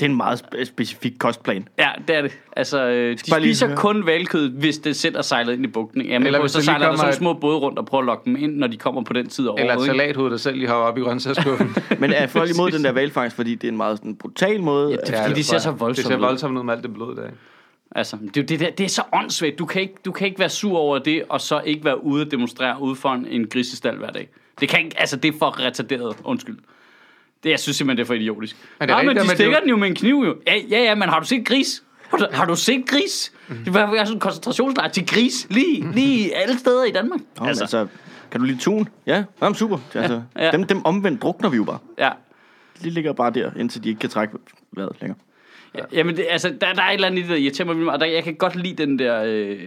Det 0.01 0.07
er 0.07 0.11
en 0.11 0.17
meget 0.17 0.43
spe- 0.45 0.65
specifik 0.65 1.13
kostplan. 1.19 1.69
Ja, 1.79 1.89
det 2.09 2.17
er 2.17 2.23
det. 2.23 2.39
Altså, 2.57 2.87
øh, 2.87 3.19
de 3.19 3.31
bare 3.31 3.41
lige 3.41 3.55
spiser 3.55 3.67
høre. 3.67 3.77
kun 3.77 4.07
valkød, 4.07 4.51
hvis 4.51 4.79
det 4.79 4.97
selv 4.97 5.17
er 5.17 5.23
sejlet 5.23 5.53
ind 5.53 5.65
i 5.65 5.69
bugten. 5.69 6.01
Eller 6.01 6.27
Eller 6.27 6.41
hvis 6.41 6.51
så 6.53 6.57
der 6.59 6.61
lige 6.61 6.65
sejler 6.65 6.79
der 6.79 6.87
kommer 6.87 6.99
sådan 6.99 7.11
et- 7.13 7.17
små 7.19 7.33
både 7.33 7.59
rundt 7.59 7.79
og 7.79 7.87
prøver 7.87 8.03
at 8.03 8.07
lokke 8.07 8.25
dem 8.25 8.37
ind, 8.37 8.57
når 8.57 8.67
de 8.67 8.77
kommer 8.77 9.03
på 9.05 9.13
den 9.13 9.29
tid 9.29 9.49
af 9.49 9.53
Eller 9.59 9.73
et 9.73 9.79
året. 9.79 9.87
ikke? 9.87 9.99
salathoved, 9.99 10.31
der 10.31 10.37
selv 10.37 10.57
lige 10.57 10.69
har 10.69 10.75
oppe 10.75 11.01
i 11.01 11.05
grøntsagsskuffen. 11.05 11.77
Men 12.01 12.13
er 12.13 12.27
folk 12.27 12.51
imod 12.51 12.71
den 12.71 12.85
der 12.85 12.93
valfangst, 12.93 13.37
fordi 13.37 13.55
det 13.55 13.65
er 13.65 13.71
en 13.73 13.77
meget 13.77 13.99
sådan, 13.99 14.17
brutal 14.17 14.61
måde? 14.63 14.91
Ja, 14.91 14.97
det 14.97 15.15
er 15.19 15.23
fordi, 15.27 15.39
de 15.39 15.45
ser 15.45 15.59
så 15.59 15.71
voldsomt 15.71 15.97
Det 15.97 16.07
ser 16.07 16.17
ud. 16.17 16.21
voldsomt 16.21 16.59
ud 16.59 16.63
med 16.63 16.75
alt 16.75 16.83
det 16.83 16.95
blod 16.95 17.17
der. 17.17 17.23
Altså, 17.91 18.17
det, 18.17 18.37
er 18.37 18.41
jo 18.43 18.47
det, 18.47 18.61
der, 18.61 18.71
det 18.71 18.85
er 18.85 18.89
så 18.89 19.03
åndssvagt. 19.13 19.59
Du 19.59 19.67
kan, 19.67 19.83
ikke, 19.83 19.95
du 20.05 20.13
kan 20.13 20.27
ikke 20.27 20.39
være 20.39 20.49
sur 20.49 20.79
over 20.79 20.99
det, 20.99 21.23
og 21.29 21.41
så 21.41 21.61
ikke 21.65 21.85
være 21.85 22.05
ude 22.05 22.25
og 22.25 22.31
demonstrere 22.31 22.83
ude 22.83 22.97
for 22.97 23.09
en, 23.09 23.27
en 23.27 23.47
grisestal 23.49 23.97
hver 23.97 24.11
dag. 24.11 24.29
Det 24.61 24.69
kan 24.69 24.79
ikke, 24.85 25.01
altså, 25.01 25.17
det 25.17 25.35
er 25.35 25.39
for 25.39 25.61
retarderet. 25.61 26.17
Undskyld. 26.25 26.57
Det, 27.47 27.51
jeg 27.51 27.61
synes 27.61 27.77
simpelthen, 27.77 27.97
det 27.97 28.03
er 28.03 28.07
for 28.07 28.15
idiotisk. 28.15 28.57
Men 28.81 28.89
det 28.89 28.93
er 28.93 28.97
Nej, 28.97 29.03
men 29.05 29.09
rigtigt, 29.11 29.23
de 29.23 29.27
men 29.27 29.29
det 29.29 29.33
er 29.33 29.37
stikker 29.37 29.57
jo- 29.59 29.61
den 29.61 29.71
jo 29.71 29.77
med 29.77 29.89
en 29.89 29.95
kniv, 29.95 30.15
jo. 30.27 30.37
Ja, 30.47 30.55
ja, 30.71 30.83
ja, 30.83 30.95
men 30.95 31.09
har 31.09 31.21
du 31.21 31.27
set 31.27 31.45
gris? 31.47 31.83
Har 32.11 32.17
du, 32.19 32.27
har 32.33 32.45
du 32.45 32.57
set 32.57 32.85
gris? 32.87 33.33
Det 33.65 33.75
var 33.75 33.95
sådan 33.97 34.13
en 34.13 34.21
koncentrationslejr 34.21 34.89
til 34.89 35.07
gris, 35.07 35.47
lige, 35.51 35.93
lige 35.93 36.37
alle 36.37 36.59
steder 36.59 36.85
i 36.85 36.91
Danmark. 36.91 37.21
Oh, 37.41 37.49
altså. 37.49 37.63
altså, 37.65 37.87
kan 38.31 38.41
du 38.41 38.47
lide 38.47 38.59
tun? 38.59 38.89
Ja, 39.07 39.25
Jamen, 39.43 39.55
super. 39.55 39.79
Altså, 39.95 40.23
Ja. 40.37 40.45
ja. 40.45 40.51
dem, 40.51 40.65
dem 40.65 40.85
omvendt 40.87 41.23
drukner 41.23 41.49
vi 41.49 41.57
jo 41.57 41.65
bare. 41.65 41.79
Ja. 41.99 42.11
De 42.85 42.91
ligger 42.91 43.13
bare 43.13 43.31
der, 43.31 43.51
indtil 43.59 43.85
de 43.85 43.89
ikke 43.89 43.99
kan 43.99 44.11
trække 44.11 44.35
vejret 44.77 44.93
længere. 45.01 45.19
Ja. 45.75 45.81
Jamen, 45.93 46.17
det, 46.17 46.27
altså, 46.31 46.49
der, 46.61 46.73
der 46.73 46.83
er 46.83 46.89
et 46.91 46.95
eller 46.95 47.07
andet 47.07 47.19
i 47.19 47.23
det, 47.23 47.31
der 47.31 47.37
irriterer 47.37 47.67
mig 47.67 47.77
meget. 47.77 48.01
Der, 48.01 48.07
jeg 48.07 48.25
kan 48.25 48.35
godt 48.35 48.57
lide 48.57 48.87
den 48.87 48.99
der, 48.99 49.23
øh, 49.27 49.59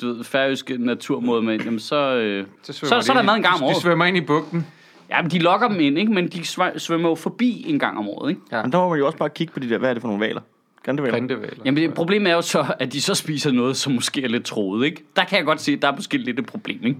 du 0.00 0.12
ved, 0.14 0.24
færøske 0.24 0.76
naturmåde 0.86 1.42
med, 1.42 1.58
jamen, 1.60 1.80
så, 1.80 1.96
øh, 1.96 2.46
så, 2.62 2.72
så, 2.72 2.78
svømmer 2.78 3.00
så, 3.00 3.12
er 3.12 3.14
de 3.16 3.18
der 3.20 3.26
mad 3.26 3.34
en 3.34 3.42
gang 3.42 3.54
om 3.54 3.60
De, 3.60 3.64
de 3.64 3.70
året. 3.70 3.82
svømmer 3.82 4.04
ind 4.04 4.16
i 4.16 4.20
bugten. 4.20 4.66
Ja, 5.10 5.22
men 5.22 5.30
de 5.30 5.38
lokker 5.38 5.68
dem 5.68 5.80
ind, 5.80 5.98
ikke? 5.98 6.12
Men 6.12 6.28
de 6.28 6.38
sv- 6.38 6.78
svømmer 6.78 7.08
jo 7.08 7.14
forbi 7.14 7.64
en 7.68 7.78
gang 7.78 7.98
om 7.98 8.08
året, 8.08 8.28
ikke? 8.30 8.40
Ja. 8.52 8.62
Men 8.62 8.72
der 8.72 8.78
må 8.78 8.88
man 8.88 8.98
jo 8.98 9.06
også 9.06 9.18
bare 9.18 9.30
kigge 9.30 9.52
på 9.52 9.60
de 9.60 9.70
der, 9.70 9.78
hvad 9.78 9.90
er 9.90 9.94
det 9.94 10.00
for 10.00 10.08
nogle 10.08 10.26
valer? 10.26 10.40
Grindevaler. 10.84 11.16
Jamen, 11.64 11.82
det, 11.82 11.94
problemet 11.94 12.30
er 12.30 12.34
jo 12.34 12.42
så, 12.42 12.66
at 12.78 12.92
de 12.92 13.00
så 13.00 13.14
spiser 13.14 13.52
noget, 13.52 13.76
som 13.76 13.92
måske 13.92 14.22
er 14.24 14.28
lidt 14.28 14.44
troet, 14.44 14.84
ikke? 14.86 15.04
Der 15.16 15.24
kan 15.24 15.38
jeg 15.38 15.44
godt 15.46 15.60
se, 15.60 15.72
at 15.72 15.82
der 15.82 15.88
er 15.88 15.96
måske 15.96 16.18
lidt 16.18 16.38
et 16.38 16.46
problem, 16.46 16.78
ikke? 16.84 16.98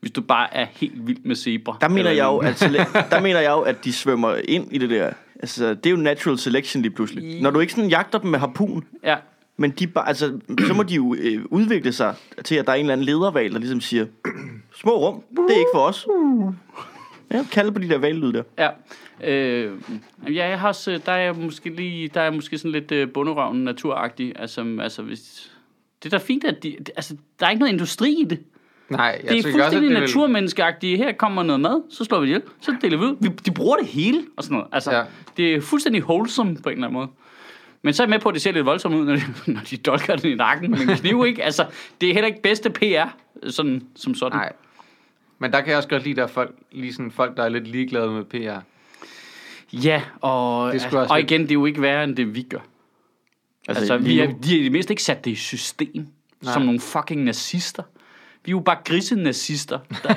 Hvis 0.00 0.10
du 0.12 0.20
bare 0.20 0.54
er 0.56 0.66
helt 0.72 1.06
vild 1.06 1.18
med 1.24 1.36
zebra. 1.36 1.76
Der 1.80 1.88
mener, 1.88 2.10
jeg 2.10 2.24
jo, 2.24 2.36
at 2.36 2.62
sele- 2.62 2.86
der 3.10 3.20
mener 3.20 3.40
jeg 3.40 3.50
jo, 3.50 3.60
at 3.60 3.84
de 3.84 3.92
svømmer 3.92 4.34
ind 4.48 4.68
i 4.72 4.78
det 4.78 4.90
der. 4.90 5.10
Altså, 5.40 5.68
det 5.74 5.86
er 5.86 5.90
jo 5.90 5.96
natural 5.96 6.38
selection 6.38 6.82
lige 6.82 6.92
pludselig. 6.94 7.42
Når 7.42 7.50
du 7.50 7.60
ikke 7.60 7.72
sådan 7.72 7.90
jagter 7.90 8.18
dem 8.18 8.30
med 8.30 8.38
harpun, 8.38 8.84
Ja, 9.04 9.16
men 9.56 9.70
de 9.70 9.86
bare, 9.86 10.08
altså, 10.08 10.38
så 10.66 10.74
må 10.74 10.82
de 10.82 10.94
jo 10.94 11.14
øh, 11.18 11.44
udvikle 11.50 11.92
sig 11.92 12.14
til, 12.44 12.54
at 12.54 12.66
der 12.66 12.72
er 12.72 12.76
en 12.76 12.80
eller 12.80 12.92
anden 12.92 13.04
lederval, 13.06 13.52
der 13.52 13.58
ligesom 13.58 13.80
siger, 13.80 14.06
små 14.80 14.90
rum, 14.96 15.22
det 15.48 15.54
er 15.54 15.58
ikke 15.58 15.70
for 15.74 15.80
os. 15.80 16.06
Ja, 17.32 17.44
kalde 17.52 17.72
på 17.72 17.78
de 17.78 17.88
der 17.88 17.98
vallyd 17.98 18.32
der. 18.32 18.42
ja. 18.58 18.68
Øh, 19.24 19.72
ja, 20.28 20.48
jeg 20.48 20.60
har 20.60 20.68
også, 20.68 21.00
der 21.06 21.12
er 21.12 21.16
jeg 21.22 21.34
måske 21.36 21.70
lige, 21.70 22.08
der 22.08 22.20
er 22.20 22.24
jeg 22.24 22.34
måske 22.34 22.58
sådan 22.58 22.72
lidt 22.72 22.92
øh, 22.92 23.08
bunderøven 23.08 23.64
naturagtig. 23.64 24.32
Altså, 24.38 24.76
altså 24.80 25.02
hvis, 25.02 25.52
det 26.02 26.14
er 26.14 26.18
da 26.18 26.24
fint, 26.24 26.44
at 26.44 26.62
de, 26.62 26.76
altså, 26.96 27.16
der 27.40 27.46
er 27.46 27.50
ikke 27.50 27.60
noget 27.60 27.72
industri 27.72 28.12
i 28.20 28.24
det. 28.24 28.38
Nej, 28.88 29.20
jeg 29.24 29.30
det 29.30 29.30
er 29.32 29.36
også, 29.36 29.50
fuldstændig 29.50 29.90
vil- 29.90 30.00
naturmenneskeagtigt. 30.00 30.98
Her 30.98 31.12
kommer 31.12 31.42
noget 31.42 31.60
mad, 31.60 31.82
så 31.90 32.04
slår 32.04 32.20
vi 32.20 32.26
det 32.26 32.30
ihjel, 32.30 32.42
så 32.60 32.76
deler 32.82 32.98
vi 32.98 33.04
ud. 33.04 33.16
Vi, 33.20 33.28
de 33.28 33.50
bruger 33.50 33.76
det 33.76 33.86
hele 33.86 34.22
og 34.36 34.44
sådan 34.44 34.54
noget. 34.56 34.68
Altså. 34.72 34.92
Ja. 34.96 35.04
det 35.36 35.54
er 35.54 35.60
fuldstændig 35.60 36.02
wholesome 36.04 36.56
på 36.56 36.68
en 36.68 36.72
eller 36.74 36.86
anden 36.88 36.98
måde. 36.98 37.08
Men 37.82 37.94
så 37.94 38.02
er 38.02 38.06
jeg 38.06 38.10
med 38.10 38.18
på, 38.18 38.28
at 38.28 38.32
det 38.34 38.42
ser 38.42 38.52
lidt 38.52 38.66
voldsomt 38.66 38.94
ud, 38.94 39.04
når 39.04 39.14
de, 39.16 39.22
når 39.52 39.60
de 39.70 39.76
dolker 39.76 40.16
den 40.16 40.30
i 40.30 40.34
nakken 40.34 40.70
med 40.70 40.78
en 40.80 40.86
kniv, 40.96 41.24
ikke? 41.26 41.42
Altså, 41.44 41.66
det 42.00 42.08
er 42.08 42.12
heller 42.12 42.26
ikke 42.28 42.42
bedste 42.42 42.70
PR, 42.70 43.08
sådan, 43.48 43.82
som 43.96 44.14
sådan. 44.14 44.38
Nej. 44.38 44.52
Men 45.38 45.52
der 45.52 45.60
kan 45.60 45.68
jeg 45.68 45.76
også 45.76 45.88
godt 45.88 46.04
lide, 46.04 46.16
der 46.16 46.22
er 46.22 46.26
folk, 46.26 46.54
lige 46.72 46.92
sådan 46.92 47.10
folk, 47.10 47.36
der 47.36 47.42
er 47.42 47.48
lidt 47.48 47.68
ligeglade 47.68 48.10
med 48.10 48.24
PR. 48.24 48.60
Ja, 49.72 50.02
og, 50.20 50.72
Det 50.72 50.84
også 50.84 51.06
og 51.12 51.20
igen, 51.20 51.42
det 51.42 51.50
er 51.50 51.54
jo 51.54 51.66
ikke 51.66 51.82
værre, 51.82 52.04
end 52.04 52.16
det 52.16 52.34
vi 52.34 52.42
gør. 52.42 52.58
Altså, 53.68 53.80
altså 53.80 53.96
vi 53.98 54.18
er, 54.18 54.26
de 54.26 54.50
har 54.50 54.60
i 54.60 54.64
det 54.64 54.72
mindste 54.72 54.92
ikke 54.92 55.02
sat 55.02 55.24
det 55.24 55.30
i 55.30 55.34
system. 55.34 56.06
Nej. 56.42 56.52
som 56.52 56.62
nogle 56.62 56.80
fucking 56.80 57.24
nazister. 57.24 57.82
Vi 58.46 58.50
er 58.50 58.54
jo 58.54 58.60
bare 58.60 58.76
grisenazister. 58.84 59.78
Der, 60.02 60.14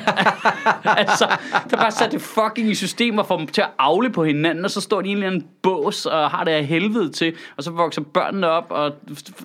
altså, 1.03 1.27
der 1.69 1.77
bare 1.77 1.91
sat 1.91 2.11
det 2.11 2.21
fucking 2.21 2.69
i 2.71 2.75
system 2.75 3.17
og 3.17 3.25
får 3.27 3.37
dem 3.37 3.47
til 3.47 3.61
at 3.61 3.69
afle 3.79 4.09
på 4.09 4.23
hinanden, 4.23 4.65
og 4.65 4.71
så 4.71 4.81
står 4.81 5.01
de 5.01 5.07
i 5.07 5.11
en 5.11 5.17
eller 5.17 5.27
anden 5.27 5.45
bås 5.63 6.05
og 6.05 6.29
har 6.31 6.43
det 6.43 6.51
af 6.51 6.65
helvede 6.65 7.09
til, 7.11 7.33
og 7.57 7.63
så 7.63 7.71
vokser 7.71 8.01
børnene 8.01 8.47
op, 8.49 8.65
og 8.69 8.91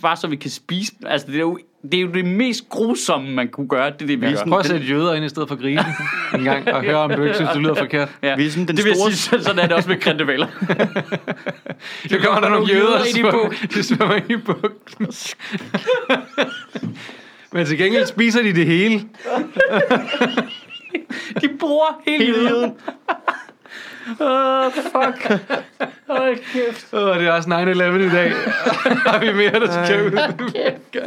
bare 0.02 0.16
så 0.16 0.26
vi 0.26 0.36
kan 0.36 0.50
spise. 0.50 0.92
dem. 1.00 1.06
Altså, 1.10 1.26
det 1.26 1.34
er 1.36 1.40
jo 1.40 1.58
det, 1.92 1.94
er 1.94 2.00
jo 2.02 2.08
det 2.12 2.24
mest 2.24 2.68
grusomme, 2.68 3.30
man 3.30 3.48
kunne 3.48 3.68
gøre. 3.68 3.90
Det 3.90 4.00
det, 4.00 4.08
vi 4.20 4.26
gør. 4.26 4.44
Prøv 4.48 4.58
at 4.58 4.66
sætte 4.66 4.86
jøder 4.86 5.14
ind 5.14 5.24
i 5.24 5.28
stedet 5.28 5.48
for 5.48 5.56
grise 5.56 5.84
en 6.38 6.44
gang, 6.44 6.68
og 6.72 6.82
høre, 6.82 6.96
om 6.96 7.10
du 7.10 7.22
ikke 7.22 7.34
synes, 7.34 7.50
det 7.52 7.62
lyder 7.62 7.74
forkert. 7.74 8.08
Ja. 8.22 8.36
Vi 8.36 8.46
er 8.46 8.50
sådan 8.50 8.68
den 8.68 8.76
det 8.76 8.84
vil 8.84 8.94
store- 8.94 9.08
jeg 9.08 9.14
sige, 9.16 9.42
sådan 9.42 9.58
er 9.58 9.66
det 9.66 9.76
også 9.76 9.88
med 9.88 10.00
grindevaler. 10.00 10.46
Så 12.10 12.18
kommer 12.24 12.40
der 12.40 12.48
nogle 12.48 12.66
jøder, 12.74 13.04
ind 13.04 13.18
i 13.18 13.22
bugten. 13.22 13.68
de 13.68 13.82
svømmer 13.82 14.14
ind 14.14 14.30
i 14.30 14.36
bugten. 14.36 15.06
Men 17.54 17.66
til 17.66 17.78
gengæld 17.78 18.06
spiser 18.06 18.42
de 18.42 18.54
det 18.54 18.66
hele. 18.66 18.94
De 21.40 21.48
bruger 21.58 22.02
hele 22.06 22.24
Hele. 22.24 22.50
Åh, 24.20 24.72
fuck. 24.72 25.40
Hold 26.06 26.38
kæft. 26.52 26.92
Åh, 26.92 27.18
det 27.18 27.26
er 27.26 27.32
også 27.32 27.48
9-11 27.48 27.52
i 27.52 28.08
dag. 28.08 28.32
Har 29.06 29.18
vi 29.18 29.32
mere, 29.32 29.50
der 29.50 29.84
skal 29.84 30.06
ud? 30.06 30.18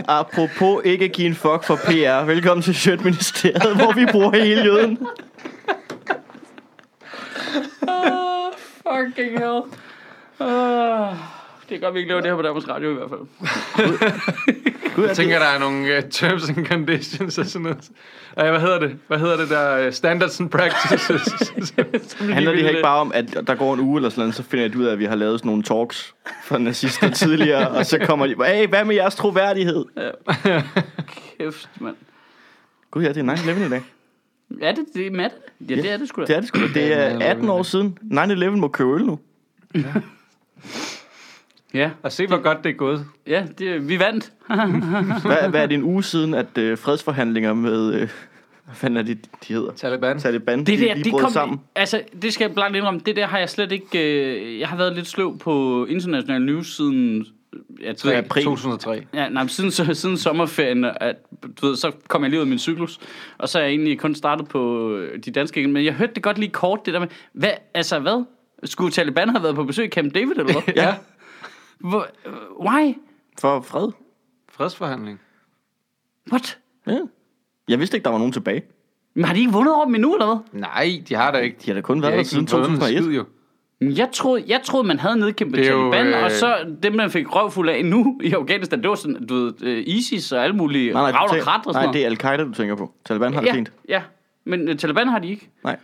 Apropos 0.07 0.81
ikke 0.85 1.05
at 1.05 1.11
give 1.11 1.27
en 1.27 1.35
fuck 1.35 1.63
for 1.63 1.75
PR. 1.75 2.25
Velkommen 2.25 2.61
til 2.63 2.75
Sjøtministeriet, 2.75 3.75
hvor 3.75 3.93
vi 3.93 4.05
bruger 4.11 4.31
hele 4.31 4.63
jøden. 4.63 5.07
Åh, 7.87 8.51
fucking 8.83 9.39
hell. 9.39 9.61
Åh, 10.39 11.13
det 11.69 11.75
er 11.75 11.79
godt, 11.79 11.93
vi 11.93 11.99
ikke 11.99 12.09
laver 12.09 12.21
det 12.21 12.31
her 12.31 12.35
på 12.35 12.41
Danmarks 12.41 12.67
Radio 12.67 12.91
i 12.91 12.93
hvert 12.93 13.09
fald. 13.09 13.19
Gud, 14.95 15.05
Jeg 15.05 15.15
tænker, 15.15 15.39
der 15.39 15.45
er 15.45 15.59
nogle 15.59 15.97
uh, 15.97 16.03
terms 16.11 16.49
and 16.49 16.65
conditions 16.65 17.37
og 17.37 17.45
sådan 17.45 17.63
noget. 17.63 17.89
Ej, 18.37 18.49
hvad 18.49 18.59
hedder 18.59 18.79
det? 18.79 18.97
Hvad 19.07 19.19
hedder 19.19 19.37
det 19.37 19.49
der? 19.49 19.87
Uh, 19.87 19.93
standards 19.93 20.39
and 20.39 20.49
practices. 20.49 21.33
handler 22.19 22.51
det 22.51 22.61
her 22.61 22.69
ikke 22.69 22.81
bare 22.81 22.99
om, 22.99 23.11
at 23.15 23.43
der 23.47 23.55
går 23.55 23.73
en 23.73 23.79
uge 23.79 23.97
eller 23.97 24.09
sådan 24.09 24.21
noget, 24.21 24.35
så 24.35 24.43
finder 24.43 24.65
jeg 24.65 24.77
ud 24.77 24.85
af, 24.85 24.91
at 24.91 24.99
vi 24.99 25.05
har 25.05 25.15
lavet 25.15 25.39
sådan 25.39 25.49
nogle 25.49 25.63
talks 25.63 26.15
for 26.43 26.57
nazister 26.57 27.09
tidligere, 27.09 27.67
og 27.69 27.85
så 27.85 27.99
kommer 27.99 28.27
de, 28.27 28.35
hey, 28.45 28.67
hvad 28.67 28.85
med 28.85 28.95
jeres 28.95 29.15
troværdighed? 29.15 29.85
Kæft, 31.39 31.69
mand. 31.79 31.95
Gud 32.91 33.03
ja, 33.03 33.09
det 33.13 33.29
er 33.29 33.35
9-11 33.35 33.65
i 33.65 33.69
dag. 33.69 33.83
Er 34.61 34.71
det 34.71 34.85
det, 34.93 35.11
Matt? 35.11 35.33
Ja, 35.69 35.75
det 35.75 35.91
er 35.91 35.97
det 35.97 36.07
sgu 36.07 36.21
da. 36.21 36.25
Det 36.27 36.35
er 36.35 36.39
det 36.39 36.47
sgu 36.47 36.59
da. 36.59 36.67
Det 36.67 36.93
er 36.93 37.19
18 37.29 37.49
år 37.49 37.63
siden. 37.63 37.97
9-11 38.13 38.49
må 38.49 38.67
købe 38.67 38.93
øl 38.95 39.05
nu. 39.05 39.19
Ja, 39.75 39.81
og 42.03 42.11
se, 42.11 42.27
hvor 42.27 42.37
godt 42.37 42.63
det 42.63 42.69
er 42.69 42.73
gået. 42.73 43.05
ja 43.27 43.43
det, 43.59 43.89
vi 43.89 43.99
vandt. 43.99 44.31
Hvad, 45.25 45.49
hvad 45.49 45.61
er 45.63 45.65
det 45.65 45.75
en 45.75 45.83
uge 45.83 46.03
siden, 46.03 46.33
at 46.33 46.57
øh, 46.57 46.77
fredsforhandlinger 46.77 47.53
med, 47.53 47.93
øh, 47.93 47.99
hvad 48.65 48.75
fanden 48.75 48.97
er 48.97 49.01
det, 49.01 49.25
de 49.47 49.53
hedder? 49.53 49.71
Taliban. 49.71 50.19
Taliban, 50.19 50.59
Det 50.59 50.67
de, 50.67 50.77
der, 50.85 50.93
de 50.93 51.03
det 51.03 51.11
brød 51.11 51.21
kom, 51.21 51.31
sammen. 51.31 51.59
altså, 51.75 52.01
det 52.21 52.33
skal 52.33 52.45
jeg 52.45 52.53
blankt 52.53 52.77
indrømme, 52.77 52.99
det 53.05 53.15
der 53.15 53.27
har 53.27 53.37
jeg 53.39 53.49
slet 53.49 53.71
ikke, 53.71 54.21
øh, 54.43 54.59
jeg 54.59 54.67
har 54.67 54.77
været 54.77 54.95
lidt 54.95 55.07
sløv 55.07 55.37
på 55.37 55.85
international 55.85 56.41
news 56.41 56.75
siden, 56.75 57.25
ja, 57.81 57.93
Så 57.93 58.07
tre, 58.07 58.15
april. 58.15 58.43
2003. 58.43 59.03
Ja, 59.13 59.29
nej, 59.29 59.47
siden, 59.47 59.71
så, 59.71 59.93
siden 59.93 60.17
sommerferien, 60.17 60.85
at, 60.85 61.15
du 61.61 61.67
ved, 61.67 61.75
så 61.75 61.91
kom 62.07 62.21
jeg 62.23 62.29
lige 62.29 62.39
ud 62.39 62.43
af 62.45 62.47
min 62.49 62.59
cyklus, 62.59 62.99
og 63.37 63.49
så 63.49 63.59
er 63.59 63.63
jeg 63.63 63.69
egentlig 63.71 63.99
kun 63.99 64.15
startet 64.15 64.47
på 64.47 64.91
øh, 64.95 65.19
de 65.25 65.31
danske. 65.31 65.67
Men 65.67 65.85
jeg 65.85 65.93
hørte 65.93 66.13
det 66.13 66.23
godt 66.23 66.37
lige 66.37 66.49
kort, 66.51 66.85
det 66.85 66.93
der 66.93 66.99
med, 66.99 67.07
hvad, 67.33 67.51
altså 67.73 67.99
hvad? 67.99 68.25
Skulle 68.63 68.91
Taliban 68.91 69.29
have 69.29 69.43
været 69.43 69.55
på 69.55 69.63
besøg 69.63 69.85
i 69.85 69.89
Camp 69.89 70.13
David, 70.15 70.31
eller 70.31 70.43
hvad? 70.43 70.55
Ja, 70.75 70.93
Hvor, 71.79 72.07
why? 72.59 72.93
for 73.39 73.61
fred. 73.61 73.87
Fredsforhandling. 74.49 75.19
What? 76.31 76.57
Ja. 76.87 76.99
Jeg 77.67 77.79
vidste 77.79 77.97
ikke, 77.97 78.05
der 78.05 78.09
var 78.11 78.17
nogen 78.17 78.33
tilbage. 78.33 78.61
Men 79.13 79.25
har 79.25 79.33
de 79.33 79.39
ikke 79.39 79.51
vundet 79.51 79.75
over 79.75 79.85
dem 79.85 79.95
endnu, 79.95 80.13
eller 80.15 80.25
hvad? 80.25 80.59
Nej, 80.61 81.03
de 81.09 81.15
har 81.15 81.31
da 81.31 81.37
ikke. 81.37 81.57
De 81.65 81.67
har 81.69 81.73
da 81.75 81.81
kun 81.81 82.01
været 82.01 82.13
der 82.17 82.23
siden 82.23 82.47
vundet 82.51 82.69
en 82.69 82.75
2001. 82.79 83.03
skid, 83.03 83.13
jo. 83.15 83.25
Jeg 83.81 84.09
troede, 84.13 84.43
jeg 84.47 84.61
troede, 84.63 84.87
man 84.87 84.99
havde 84.99 85.17
nedkæmpet 85.19 85.57
Det 85.57 85.65
Taliban, 85.67 86.07
øh, 86.07 86.23
og 86.23 86.31
så 86.31 86.75
dem, 86.83 86.93
man 86.93 87.11
fik 87.11 87.35
røvfuld 87.35 87.69
af 87.69 87.85
nu 87.85 88.19
i 88.23 88.33
Afghanistan, 88.33 88.81
det 88.81 88.89
var 88.89 88.95
sådan, 88.95 89.27
du 89.27 89.35
ved, 89.35 89.53
øh, 89.63 89.83
ISIS 89.87 90.31
og 90.31 90.43
alle 90.43 90.55
mulige 90.55 90.93
Nej, 90.93 91.01
nej, 91.01 91.11
ravn 91.11 91.15
du 91.17 91.23
og 91.23 91.29
tænker- 91.29 91.43
krat 91.45 91.67
og 91.67 91.73
sådan 91.73 91.87
nej, 91.87 91.93
det 91.93 92.01
er 92.01 92.05
Al-Qaida, 92.09 92.43
du 92.43 92.53
tænker 92.53 92.75
på. 92.75 92.91
Taliban 93.05 93.33
har 93.33 93.41
det 93.41 93.47
ja, 93.47 93.53
fint. 93.53 93.71
ja, 93.89 94.03
men 94.43 94.67
øh, 94.69 94.77
Taliban 94.77 95.07
har 95.07 95.19
de 95.19 95.27
ikke. 95.29 95.49
Nej. 95.63 95.77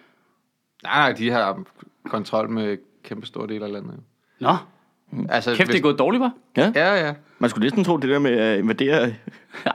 Nej, 0.84 0.93
nej, 1.10 1.12
de 1.17 1.29
har 1.32 1.63
kontrol 2.06 2.49
med 2.49 2.77
kæmpe 3.03 3.25
store 3.27 3.47
dele 3.47 3.65
af 3.65 3.71
landet. 3.71 3.91
jo. 3.93 3.99
Nå, 4.39 4.56
Altså, 5.30 5.56
kæft, 5.56 5.67
det 5.71 5.78
er 5.78 5.82
gået 5.82 5.99
dårligt, 5.99 6.21
var. 6.21 6.32
Ja. 6.58 6.71
Ja, 6.76 7.06
ja. 7.08 7.13
Man 7.39 7.49
skulle 7.49 7.63
næsten 7.65 7.84
tro, 7.84 7.97
det 7.97 8.10
der 8.10 8.19
med 8.19 8.32
at 8.32 8.60
invadere 8.60 9.13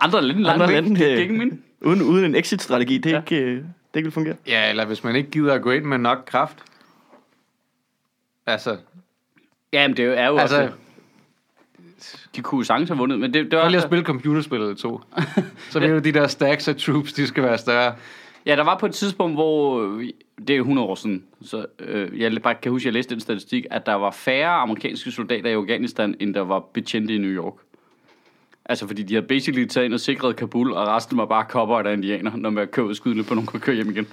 Andre 0.01 0.23
lande 0.23 0.43
langt 0.43 0.63
Andre 0.63 0.75
væk. 0.75 0.83
lande, 0.85 0.97
Det 1.01 1.09
er 1.09 1.15
øh, 1.15 1.21
ikke 1.21 1.35
min. 1.35 1.63
uden, 1.81 2.03
uden 2.03 2.25
en 2.25 2.35
exit-strategi, 2.35 2.99
det, 2.99 3.11
Ja. 3.13 3.17
ikke, 3.21 3.37
øh, 3.37 3.57
det 3.57 3.65
ikke 3.95 4.07
vil 4.07 4.13
fungere. 4.13 4.37
Ja, 4.47 4.71
eller 4.71 4.85
hvis 4.85 5.05
man 5.05 5.17
ikke 5.17 5.31
gider 5.31 5.55
at 5.55 5.63
gå 5.63 5.71
ind 5.71 5.85
med 5.85 5.99
nok 5.99 6.19
kraft. 6.27 6.57
Altså, 8.47 8.77
Ja, 9.73 9.89
men 9.89 9.97
det 9.97 10.05
er 10.05 10.27
jo 10.27 10.37
altså 10.39 10.63
også... 10.63 10.73
De 12.37 12.41
kunne 12.43 12.59
jo 12.59 12.65
sagtens 12.65 12.89
have 12.89 12.99
vundet, 12.99 13.21
men 13.21 13.35
det, 13.35 13.45
det 13.51 13.57
var... 13.57 13.63
prøv 13.63 13.69
lige 13.71 13.79
at 13.81 13.87
spille 13.89 14.05
computerspillet 14.05 14.79
to. 14.79 15.01
Så 15.71 15.81
ved 15.81 15.89
du, 15.89 15.99
de 15.99 16.13
der 16.13 16.27
stacks 16.27 16.69
af 16.69 16.77
troops, 16.77 17.13
de 17.13 17.27
skal 17.27 17.43
være 17.43 17.59
større. 17.59 17.95
Ja, 18.49 18.57
der 18.57 18.65
var 18.65 18.79
på 18.79 18.87
et 18.87 18.95
tidspunkt, 18.95 19.37
hvor... 19.37 19.83
øh, 19.83 20.09
Det 20.49 20.57
er 20.57 20.61
100 20.61 20.89
år 20.89 20.95
siden, 20.95 21.25
så 21.43 21.67
øh, 21.79 22.21
jeg 22.21 22.43
bare 22.43 22.55
kan 22.55 22.73
huske, 22.73 22.83
at 22.83 22.87
jeg 22.87 22.93
læste 22.93 23.15
den 23.15 23.21
statistik, 23.21 23.67
at 23.71 23.87
der 23.87 23.95
var 23.95 24.11
færre 24.11 24.51
amerikanske 24.51 25.11
soldater 25.11 25.51
i 25.51 25.53
Afghanistan, 25.53 26.15
end 26.21 26.35
der 26.35 26.41
var 26.41 26.59
betjente 26.75 27.15
i 27.15 27.19
New 27.19 27.31
York. 27.31 27.55
Altså, 28.65 28.87
fordi 28.87 29.03
de 29.03 29.15
havde 29.15 29.27
basically 29.27 29.67
taget 29.67 29.85
ind 29.85 29.95
og 29.95 30.01
sikret 30.01 30.37
Kabul, 30.37 30.73
og 30.73 30.87
resten 30.87 31.19
var 31.19 31.27
bare 31.27 31.45
kopper 31.49 31.75
og 31.77 31.93
indianer, 31.93 32.37
når 32.37 32.51
man 32.51 32.67
købte 32.67 32.95
skydende 32.95 33.25
på 33.25 33.35
nogen 33.35 33.47
kunne 33.47 33.61
køre 33.61 33.77
hjem 33.77 33.91
igen. 33.91 34.07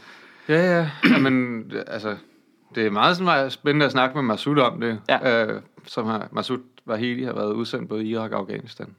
Ja, 0.49 0.77
ja. 0.77 0.89
ja 1.09 1.19
men 1.19 1.63
altså, 1.87 2.15
det 2.75 2.85
er 2.85 2.91
meget 2.91 3.17
sådan, 3.17 3.51
spændende 3.51 3.85
at 3.85 3.91
snakke 3.91 4.15
med 4.17 4.23
Masud 4.23 4.57
om 4.57 4.81
det. 4.81 4.99
Ja. 5.09 5.45
Øh, 5.45 5.61
som 5.85 6.05
har, 6.05 6.27
Masud 6.31 6.59
var 6.85 6.95
hele 6.95 7.25
har 7.25 7.33
været 7.33 7.53
udsendt 7.53 7.89
både 7.89 8.05
i 8.05 8.09
Irak 8.09 8.31
og 8.31 8.39
Afghanistan. 8.39 8.95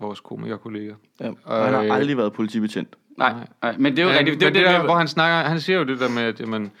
Vores 0.00 0.20
komikerkollega. 0.20 0.92
Ja. 1.20 1.30
Og 1.44 1.64
han 1.64 1.74
har 1.74 1.82
Øh, 1.82 1.96
aldrig 1.96 2.16
været 2.16 2.32
politibetjent. 2.32 2.96
Nej, 3.18 3.34
nej 3.62 3.74
men 3.78 3.92
det 3.96 3.98
er 3.98 4.06
jo 4.06 4.08
Ja, 4.12 4.18
rigtigt. 4.18 4.40
Det, 4.40 4.46
det, 4.46 4.54
det, 4.54 4.62
det, 4.62 4.70
der, 4.70 4.76
det, 4.78 4.86
hvor 4.86 4.94
han 4.94 5.08
snakker, 5.08 5.48
han 5.48 5.60
siger 5.60 5.78
jo 5.78 5.84
det 5.84 6.00
der 6.00 6.08
med, 6.08 6.22
at 6.22 6.40
jamen, 6.40 6.72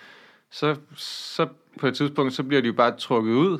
så, 0.50 0.76
så 0.96 1.46
på 1.80 1.86
et 1.86 1.94
tidspunkt, 1.94 2.32
så 2.34 2.42
bliver 2.42 2.62
de 2.62 2.66
jo 2.66 2.72
bare 2.72 2.96
trukket 2.98 3.32
ud, 3.32 3.58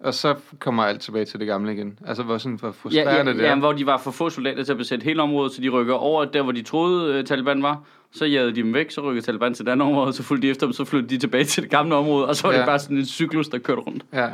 og 0.00 0.14
så 0.14 0.34
kommer 0.58 0.82
alt 0.84 1.00
tilbage 1.00 1.24
til 1.24 1.38
det 1.40 1.46
gamle 1.46 1.72
igen. 1.72 1.98
Altså, 2.06 2.22
hvor 2.22 2.38
sådan 2.38 2.56
hvor 2.58 2.68
Ja, 2.68 2.72
frustrerende 2.72 3.32
ja, 3.32 3.38
det 3.38 3.44
er. 3.46 3.48
ja, 3.48 3.58
hvor 3.58 3.72
de 3.72 3.86
var 3.86 3.98
for 3.98 4.10
få 4.10 4.30
soldater 4.30 4.64
til 4.64 4.72
at 4.72 4.78
besætte 4.78 5.04
hele 5.04 5.22
området, 5.22 5.52
så 5.52 5.60
de 5.60 5.68
rykker 5.68 5.94
over 5.94 6.24
der, 6.24 6.42
hvor 6.42 6.52
de 6.52 6.62
troede, 6.62 7.18
uh, 7.18 7.24
Taliban 7.24 7.62
var. 7.62 7.82
Så 8.12 8.24
jagede 8.24 8.50
de 8.54 8.62
dem 8.62 8.74
væk, 8.74 8.90
så 8.90 9.00
rykkede 9.00 9.26
Taliban 9.26 9.54
til 9.54 9.62
et 9.62 9.68
andet 9.68 9.88
område, 9.88 10.12
så 10.12 10.22
fulgte 10.22 10.46
de 10.46 10.50
efter 10.50 10.66
dem, 10.66 10.72
så 10.72 10.84
flyttede 10.84 11.14
de 11.14 11.18
tilbage 11.18 11.44
til 11.44 11.62
det 11.62 11.70
gamle 11.70 11.94
område, 11.94 12.28
og 12.28 12.36
så 12.36 12.46
var 12.46 12.52
ja. 12.52 12.56
Ja. 12.58 12.62
det 12.62 12.68
bare 12.68 12.78
sådan 12.78 12.96
en 12.96 13.06
cyklus, 13.06 13.48
der 13.48 13.58
kørte 13.58 13.80
rundt. 13.80 14.04
Ja. 14.12 14.28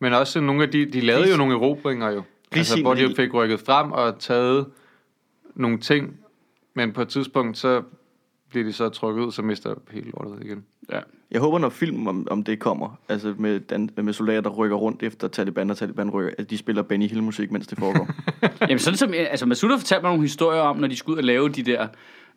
Men 0.00 0.12
også 0.12 0.40
nogle 0.40 0.62
af 0.62 0.70
de, 0.70 0.86
de 0.86 1.00
lavede 1.00 1.30
jo 1.30 1.36
nogle 1.36 1.54
erobringer 1.54 2.10
jo. 2.10 2.22
Altså, 2.52 2.82
hvor 2.82 2.94
de 2.94 3.14
fik 3.16 3.34
rykket 3.34 3.60
frem 3.66 3.92
og 3.92 4.18
taget 4.18 4.66
nogle 5.54 5.78
ting, 5.78 6.16
men 6.74 6.92
på 6.92 7.02
et 7.02 7.08
tidspunkt, 7.08 7.58
så 7.58 7.82
bliver 8.50 8.64
de 8.64 8.72
så 8.72 8.88
trukket 8.88 9.22
ud, 9.22 9.32
så 9.32 9.42
mister 9.42 9.74
hele 9.90 10.10
lortet 10.10 10.44
igen. 10.44 10.64
Ja. 10.92 10.98
Jeg 11.30 11.40
håber, 11.40 11.58
når 11.58 11.68
film 11.68 12.06
om, 12.06 12.26
om 12.30 12.44
det 12.44 12.58
kommer, 12.58 12.98
altså 13.08 13.34
med, 13.38 13.60
dan, 13.60 13.90
med 13.96 14.12
soldater, 14.12 14.40
der 14.40 14.50
rykker 14.50 14.76
rundt 14.76 15.02
efter 15.02 15.28
Taliban, 15.28 15.70
og 15.70 15.76
Taliban 15.76 16.10
rykker, 16.10 16.32
at 16.38 16.50
de 16.50 16.58
spiller 16.58 16.82
Benny 16.82 17.08
Hill-musik, 17.08 17.50
mens 17.50 17.66
det 17.66 17.78
foregår. 17.78 18.08
Jamen 18.68 18.78
sådan 18.78 18.96
som, 18.96 19.14
altså 19.14 19.46
Masud 19.46 19.70
har 19.70 19.78
fortalt 19.78 20.02
mig 20.02 20.10
nogle 20.10 20.22
historier 20.22 20.60
om, 20.60 20.76
når 20.76 20.88
de 20.88 20.96
skulle 20.96 21.14
ud 21.14 21.18
og 21.18 21.24
lave 21.24 21.48
de 21.48 21.62
der, 21.62 21.88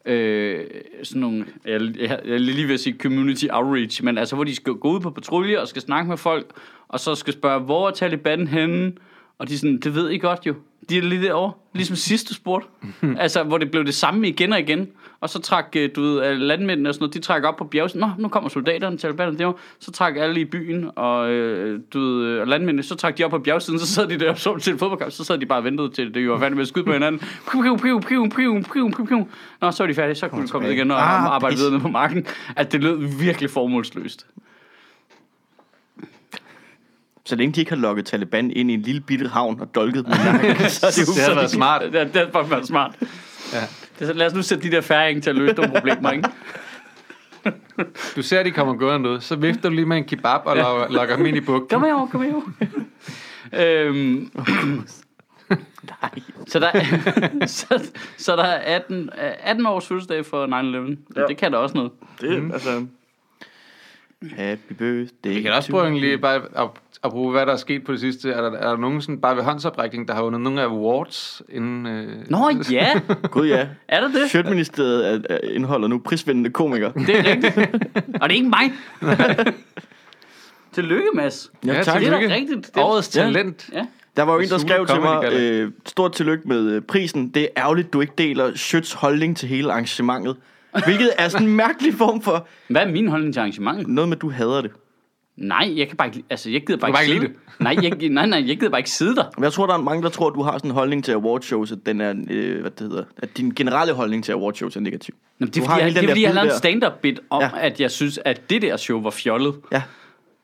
øh, 0.06 0.66
sådan 1.04 1.22
nogle, 1.22 1.46
jeg, 1.66 1.82
jeg, 2.00 2.20
jeg 2.26 2.40
lige 2.40 2.68
ved 2.68 2.74
at 2.74 2.80
sige 2.80 2.98
community 3.00 3.46
outreach, 3.50 4.04
men 4.04 4.18
altså 4.18 4.36
hvor 4.36 4.44
de 4.44 4.56
skal 4.56 4.74
gå 4.74 4.92
ud 4.92 5.00
på 5.00 5.10
patrulje 5.10 5.62
og 5.62 5.68
skal 5.68 5.82
snakke 5.82 6.10
med 6.10 6.18
folk, 6.18 6.46
og 6.88 7.00
så 7.00 7.16
skal 7.16 7.34
spørge, 7.34 7.60
hvor 7.60 7.88
er 7.88 7.92
Taliban 7.92 8.48
henne? 8.48 8.94
Og 9.40 9.50
de 9.50 9.54
er 9.54 9.58
sådan, 9.58 9.80
det 9.80 9.96
ved 9.96 10.10
I 10.10 10.18
godt 10.18 10.40
jo. 10.46 10.54
De 10.90 10.98
er 10.98 11.02
lige 11.02 11.22
derovre, 11.22 11.54
ligesom 11.74 11.96
sidste 11.96 12.34
sport. 12.34 12.64
altså, 13.20 13.44
hvor 13.44 13.58
det 13.58 13.72
blev 13.72 13.86
det 13.86 13.94
samme 13.96 14.28
igen 14.28 14.54
og 14.54 14.60
igen. 14.60 14.88
Og 15.20 15.30
så 15.30 15.42
trak, 15.42 15.66
øh, 15.78 15.90
du 15.96 16.02
ved, 16.02 16.26
øh, 16.26 16.38
landmændene 16.38 16.90
og 16.90 16.96
sådan 16.96 17.04
noget, 17.04 17.14
de 17.14 17.20
trækker 17.20 17.50
op 17.50 17.56
på 17.56 17.64
bjerget. 17.64 17.96
Nå, 17.96 18.10
nu 18.20 18.28
kommer 18.28 18.50
soldaterne, 18.50 18.98
Taliban 18.98 19.38
derovre. 19.38 19.58
Så 19.80 19.92
trak 19.92 20.18
alle 20.18 20.42
i 20.42 20.46
byen, 20.46 20.90
og 20.96 21.30
øh, 21.30 21.80
du 21.94 22.00
ved, 22.00 22.40
og 22.40 22.48
landmændene, 22.48 22.84
så 22.84 22.96
trak 22.96 23.18
de 23.18 23.24
op 23.24 23.32
på 23.32 23.40
bjergsiden, 23.40 23.80
så 23.80 23.88
sad 23.88 24.08
de 24.08 24.20
der 24.20 24.30
og 24.32 24.38
så 24.38 24.58
til 24.58 24.74
en 24.74 24.80
fodboldkamp. 24.80 25.12
Så 25.12 25.24
sad 25.24 25.38
de 25.38 25.46
bare 25.46 25.60
og 25.60 25.64
ventede 25.64 25.90
til, 25.90 26.14
det 26.14 26.30
var 26.30 26.40
færdigt 26.40 26.56
med 26.56 26.62
at 26.62 26.68
skyde 26.68 26.86
på 26.86 26.94
hinanden. 26.94 27.22
Piu, 27.52 27.62
piu, 27.62 27.78
piu, 27.78 28.00
piu, 28.00 28.30
piu, 28.30 28.92
piu, 28.92 29.06
piu. 29.06 29.28
Nå, 29.62 29.72
så 29.72 29.84
var 29.84 29.88
de 29.88 29.94
færdige, 29.94 30.16
så 30.16 30.28
kunne 30.28 30.44
de 30.44 30.48
komme 30.48 30.68
ned 30.68 30.76
igen 30.76 30.92
og 30.92 30.98
Ah, 30.98 31.26
arbejde 31.26 31.56
videre 31.56 31.72
nede 31.72 31.82
på 31.82 31.88
marken. 31.88 32.26
At 32.56 32.72
det 32.72 32.84
lød 32.84 32.98
virkelig 33.20 33.50
formålsløst. 33.50 34.28
Så 37.26 37.36
længe 37.36 37.54
de 37.54 37.60
ikke 37.60 37.72
har 37.72 37.78
lukket 37.78 38.06
Taliban 38.06 38.52
ind 38.52 38.72
i 38.72 38.74
en 38.74 38.82
lille 38.82 39.02
bitte 39.02 39.28
havn 39.28 39.62
og 39.62 39.76
dolket 39.76 40.06
dem 40.06 40.14
nakken, 40.26 40.70
så 40.70 40.88
er 40.88 40.92
det 40.92 41.08
jo 41.08 41.14
Det 41.14 41.22
havde 41.24 41.36
været 41.36 41.52
smart. 41.52 41.82
Det, 41.82 41.94
det, 41.94 42.14
det 42.14 42.22
er 42.22 42.32
faktisk 42.32 42.52
været 42.52 42.68
smart. 42.68 42.96
Ja. 43.54 43.60
Det, 43.60 44.02
er 44.02 44.06
så- 44.06 44.14
lad 44.14 44.28
os 44.28 44.34
nu 44.34 44.42
sætte 44.42 44.64
de 44.64 44.72
der 44.76 44.82
færinger 44.82 45.22
til 45.22 45.30
at 45.30 45.36
løse 45.36 45.54
nogle 45.54 45.72
problemer, 45.72 46.12
ikke? 46.12 46.30
Du 48.16 48.22
ser, 48.22 48.40
at 48.40 48.46
de 48.46 48.52
kommer 48.52 48.74
gående 48.74 49.10
ud, 49.10 49.20
så 49.22 49.36
vifter 49.36 49.70
du 49.70 49.76
lige 49.76 49.86
med 49.86 49.98
en 49.98 50.04
kebab 50.04 50.42
og 50.46 50.58
logger, 50.58 50.88
logger 50.90 51.16
dem 51.18 51.26
ind 51.26 51.38
i 51.38 51.42
bugten. 51.42 51.68
Kom 51.80 51.84
herover, 51.84 52.08
kom 52.08 52.22
herover. 52.22 52.44
øhm, 53.54 54.32
så, 56.48 56.60
der, 56.60 56.72
så, 57.46 57.90
så 58.18 58.36
der 58.36 58.44
er 58.44 58.76
18, 58.76 59.10
øh, 59.24 59.32
18 59.40 59.66
års 59.66 59.88
fødselsdag 59.88 60.26
for 60.26 60.46
9-11. 60.48 60.52
Ja. 61.16 61.22
Ja. 61.22 61.28
Det 61.28 61.38
kan 61.38 61.52
da 61.52 61.58
også 61.58 61.76
noget. 61.78 61.92
Det, 62.22 62.44
mm. 62.44 62.52
altså... 62.52 62.86
Happy 64.38 64.74
birthday 64.78 65.34
Vi 65.36 65.42
kan 65.42 65.52
også 65.54 65.72
prøve 65.72 65.88
egentlig 65.88 66.22
bare 66.22 66.36
at, 66.36 66.68
at 67.04 67.12
bruge, 67.12 67.32
hvad 67.32 67.46
der 67.46 67.52
er 67.54 67.58
sket 67.58 67.84
på 67.84 67.92
det 67.92 68.00
sidste. 68.00 68.32
Er 68.32 68.42
der, 68.42 68.52
er 68.58 68.70
der 68.70 68.78
nogen 68.78 69.02
sådan, 69.02 69.22
bare 69.22 69.36
ved 69.36 69.44
håndsoprækning, 69.44 70.08
der 70.08 70.14
har 70.14 70.22
vundet 70.24 70.42
nogle 70.42 70.62
awards 70.62 71.42
inden... 71.50 71.86
Øh... 71.86 72.08
Nå 72.30 72.52
ja, 72.72 73.02
Gud 73.32 73.48
ja. 73.48 73.68
er 73.88 74.00
der 74.02 74.08
det? 74.08 74.30
Sjøtministeriet 74.32 75.14
er- 75.14 75.20
er- 75.36 75.40
indeholder 75.44 75.88
nu 75.88 75.98
prisvindende 76.00 76.50
komikere. 76.50 76.92
Det 76.96 77.20
er 77.20 77.24
rigtigt. 77.26 77.58
Og 78.22 78.30
det 78.30 78.36
er 78.36 78.38
ikke 78.38 78.50
mig. 78.50 78.72
Tillykke, 80.74 81.08
Mads. 81.14 81.52
Ja, 81.66 81.84
tak. 81.84 82.00
Det 82.02 82.08
er 82.08 82.20
rigtigt. 82.20 82.76
Det, 82.76 82.84
Årets 82.84 83.16
Ja. 83.18 83.22
talent. 83.22 83.70
Ja. 83.74 83.86
Der 84.18 84.24
var 84.24 84.34
jo 84.34 84.40
en, 84.40 84.50
der 84.50 84.58
skrev 84.58 84.88
til 84.88 85.02
mig, 85.02 85.34
øh, 85.34 85.72
stort 85.86 86.12
tillykke 86.14 86.48
med 86.48 86.72
øh, 86.72 86.82
prisen. 86.82 87.30
Det 87.30 87.44
er 87.44 87.48
ærgerligt, 87.58 87.94
du 87.94 88.02
ikke 88.02 88.14
deler 88.18 88.52
Schøtz 88.56 88.94
holdning 88.94 89.38
til 89.38 89.50
hele 89.50 89.72
arrangementet. 89.72 90.36
Hvilket 90.86 91.12
er 91.18 91.28
sådan 91.28 91.48
en 91.48 91.56
mærkelig 91.56 91.94
form 91.94 92.22
for 92.22 92.48
Hvad 92.70 92.82
er 92.82 92.92
min 92.92 93.08
holdning 93.08 93.34
til 93.34 93.40
arrangementet? 93.40 93.88
noget 93.88 94.10
med, 94.10 94.18
at 94.18 94.22
du 94.22 94.30
hader 94.30 94.62
det. 94.62 94.72
Nej, 95.38 95.74
jeg 95.76 95.88
kan 95.88 95.98
bare 95.98 96.08
ikke, 96.08 96.24
altså 96.30 96.50
jeg 96.50 96.62
gider 96.68 96.80
bare, 96.80 96.90
kan 96.92 96.94
bare 96.94 97.04
ikke 97.04 97.14
ikke 97.16 97.28
sidde. 97.28 97.64
Nej, 97.64 97.76
jeg, 97.82 98.10
nej, 98.10 98.26
nej, 98.26 98.48
jeg 98.48 98.58
gider 98.58 98.70
bare 98.70 98.80
ikke 98.80 98.90
sidde 98.90 99.16
der. 99.16 99.24
Men 99.38 99.44
jeg 99.44 99.54
tror, 99.54 99.66
der 99.66 99.74
er 99.74 99.78
mange, 99.78 100.04
der 100.04 100.10
tror, 100.10 100.28
at 100.28 100.34
du 100.36 100.42
har 100.42 100.52
sådan 100.58 100.72
en 100.72 100.76
holdning 100.76 101.04
til 101.04 101.12
awardshows, 101.12 101.72
at, 101.72 101.78
den 101.86 102.02
er, 102.02 102.14
øh, 102.30 102.62
hvad 102.62 102.72
det 102.72 102.80
hedder, 102.80 103.04
at 103.18 103.38
din 103.38 103.52
generelle 103.52 103.94
holdning 103.94 104.24
til 104.24 104.32
awardshows 104.32 104.76
er 104.76 104.80
negativ. 104.80 105.16
Nå, 105.40 105.46
det 105.46 105.58
er 105.58 105.62
Du 105.62 105.66
fordi, 105.66 105.72
har 105.72 105.78
jeg, 105.78 105.86
hele 105.86 105.96
det 105.96 106.02
den 106.02 106.10
er, 106.10 106.12
fordi 106.14 106.22
der 106.22 106.28
jeg 106.28 106.36
har 106.36 106.44
lavet 106.44 106.54
en 106.54 106.58
stand-up 106.58 106.94
bit 107.02 107.20
om. 107.30 107.42
Ja. 107.42 107.50
at 107.58 107.80
jeg 107.82 107.92
synes, 107.92 108.20
at 108.26 108.50
det 108.50 108.62
der 108.62 108.78
show 108.78 109.02
var 109.02 109.10
fjollet. 109.10 109.56
Ja, 109.72 109.82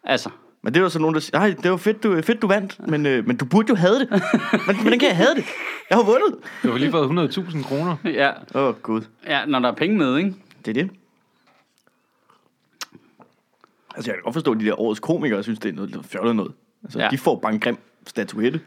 Altså, 0.03 0.29
men 0.63 0.73
det 0.73 0.79
er 0.79 0.83
jo 0.83 0.89
så 0.89 0.99
nogen, 0.99 1.13
der 1.13 1.19
siger, 1.21 1.39
nej, 1.39 1.55
det 1.63 1.71
var 1.71 1.77
fedt, 1.77 2.03
du, 2.03 2.21
fedt, 2.21 2.41
du 2.41 2.47
vandt, 2.47 2.87
men, 2.87 3.05
øh, 3.05 3.27
men 3.27 3.37
du 3.37 3.45
burde 3.45 3.69
jo 3.69 3.75
have 3.75 3.99
det. 3.99 4.09
Men, 4.67 4.75
hvordan 4.81 4.99
kan 4.99 5.07
jeg 5.07 5.17
have 5.17 5.35
det? 5.35 5.45
Jeg 5.89 5.97
har 5.97 6.03
vundet. 6.03 6.35
Du 6.63 6.71
har 6.71 6.77
lige 6.77 6.91
fået 6.91 7.29
100.000 7.37 7.63
kroner. 7.63 7.95
ja, 8.05 8.31
Åh, 8.55 8.63
oh, 8.67 8.75
gud. 8.81 9.01
ja, 9.27 9.45
når 9.45 9.59
der 9.59 9.71
er 9.71 9.75
penge 9.75 9.97
med, 9.97 10.17
ikke? 10.17 10.35
Det 10.65 10.77
er 10.77 10.83
det. 10.83 10.91
Altså, 13.95 14.11
jeg 14.11 14.15
kan 14.15 14.23
godt 14.23 14.33
forstå, 14.33 14.51
at 14.51 14.59
de 14.59 14.65
der 14.65 14.79
årets 14.79 14.99
komikere 14.99 15.43
synes, 15.43 15.59
det 15.59 15.69
er 15.69 15.73
noget, 15.73 16.05
fjollet 16.05 16.35
noget. 16.35 16.51
Altså, 16.83 16.99
ja. 16.99 17.07
de 17.11 17.17
får 17.17 17.35
bare 17.39 17.53
en 17.53 17.59
grim 17.59 17.77
statuette. 18.07 18.59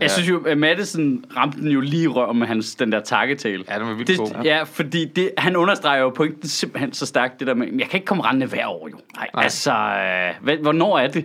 Jeg 0.00 0.08
Ja. 0.08 0.08
synes 0.14 0.28
jo, 0.28 0.42
at 0.44 0.58
Madison 0.58 1.24
ramte 1.36 1.60
den 1.60 1.68
jo 1.70 1.80
lige 1.80 2.02
i 2.02 2.06
røven 2.08 2.38
med 2.38 2.46
hans, 2.46 2.74
den 2.74 2.92
der 2.92 3.00
takketale. 3.00 3.64
Ja, 3.70 3.78
den 3.78 3.86
var 3.86 3.94
vildt 3.94 4.08
det, 4.08 4.18
god. 4.18 4.44
Ja, 4.44 4.62
fordi 4.62 5.04
det, 5.04 5.30
han 5.38 5.56
understreger 5.56 6.00
jo 6.02 6.10
pointen 6.10 6.48
simpelthen 6.48 6.92
så 6.92 7.06
stærkt, 7.06 7.38
det 7.40 7.46
der 7.46 7.54
med, 7.54 7.66
jeg 7.78 7.88
kan 7.88 7.96
ikke 7.96 8.06
komme 8.06 8.24
rendende 8.24 8.46
hver 8.46 8.66
år 8.66 8.88
jo. 8.88 8.96
Nej, 9.16 9.28
Nej. 9.34 9.44
altså, 9.44 9.72
øh, 9.72 10.44
hvad, 10.44 10.56
hvornår 10.56 10.98
er 10.98 11.08
det? 11.08 11.24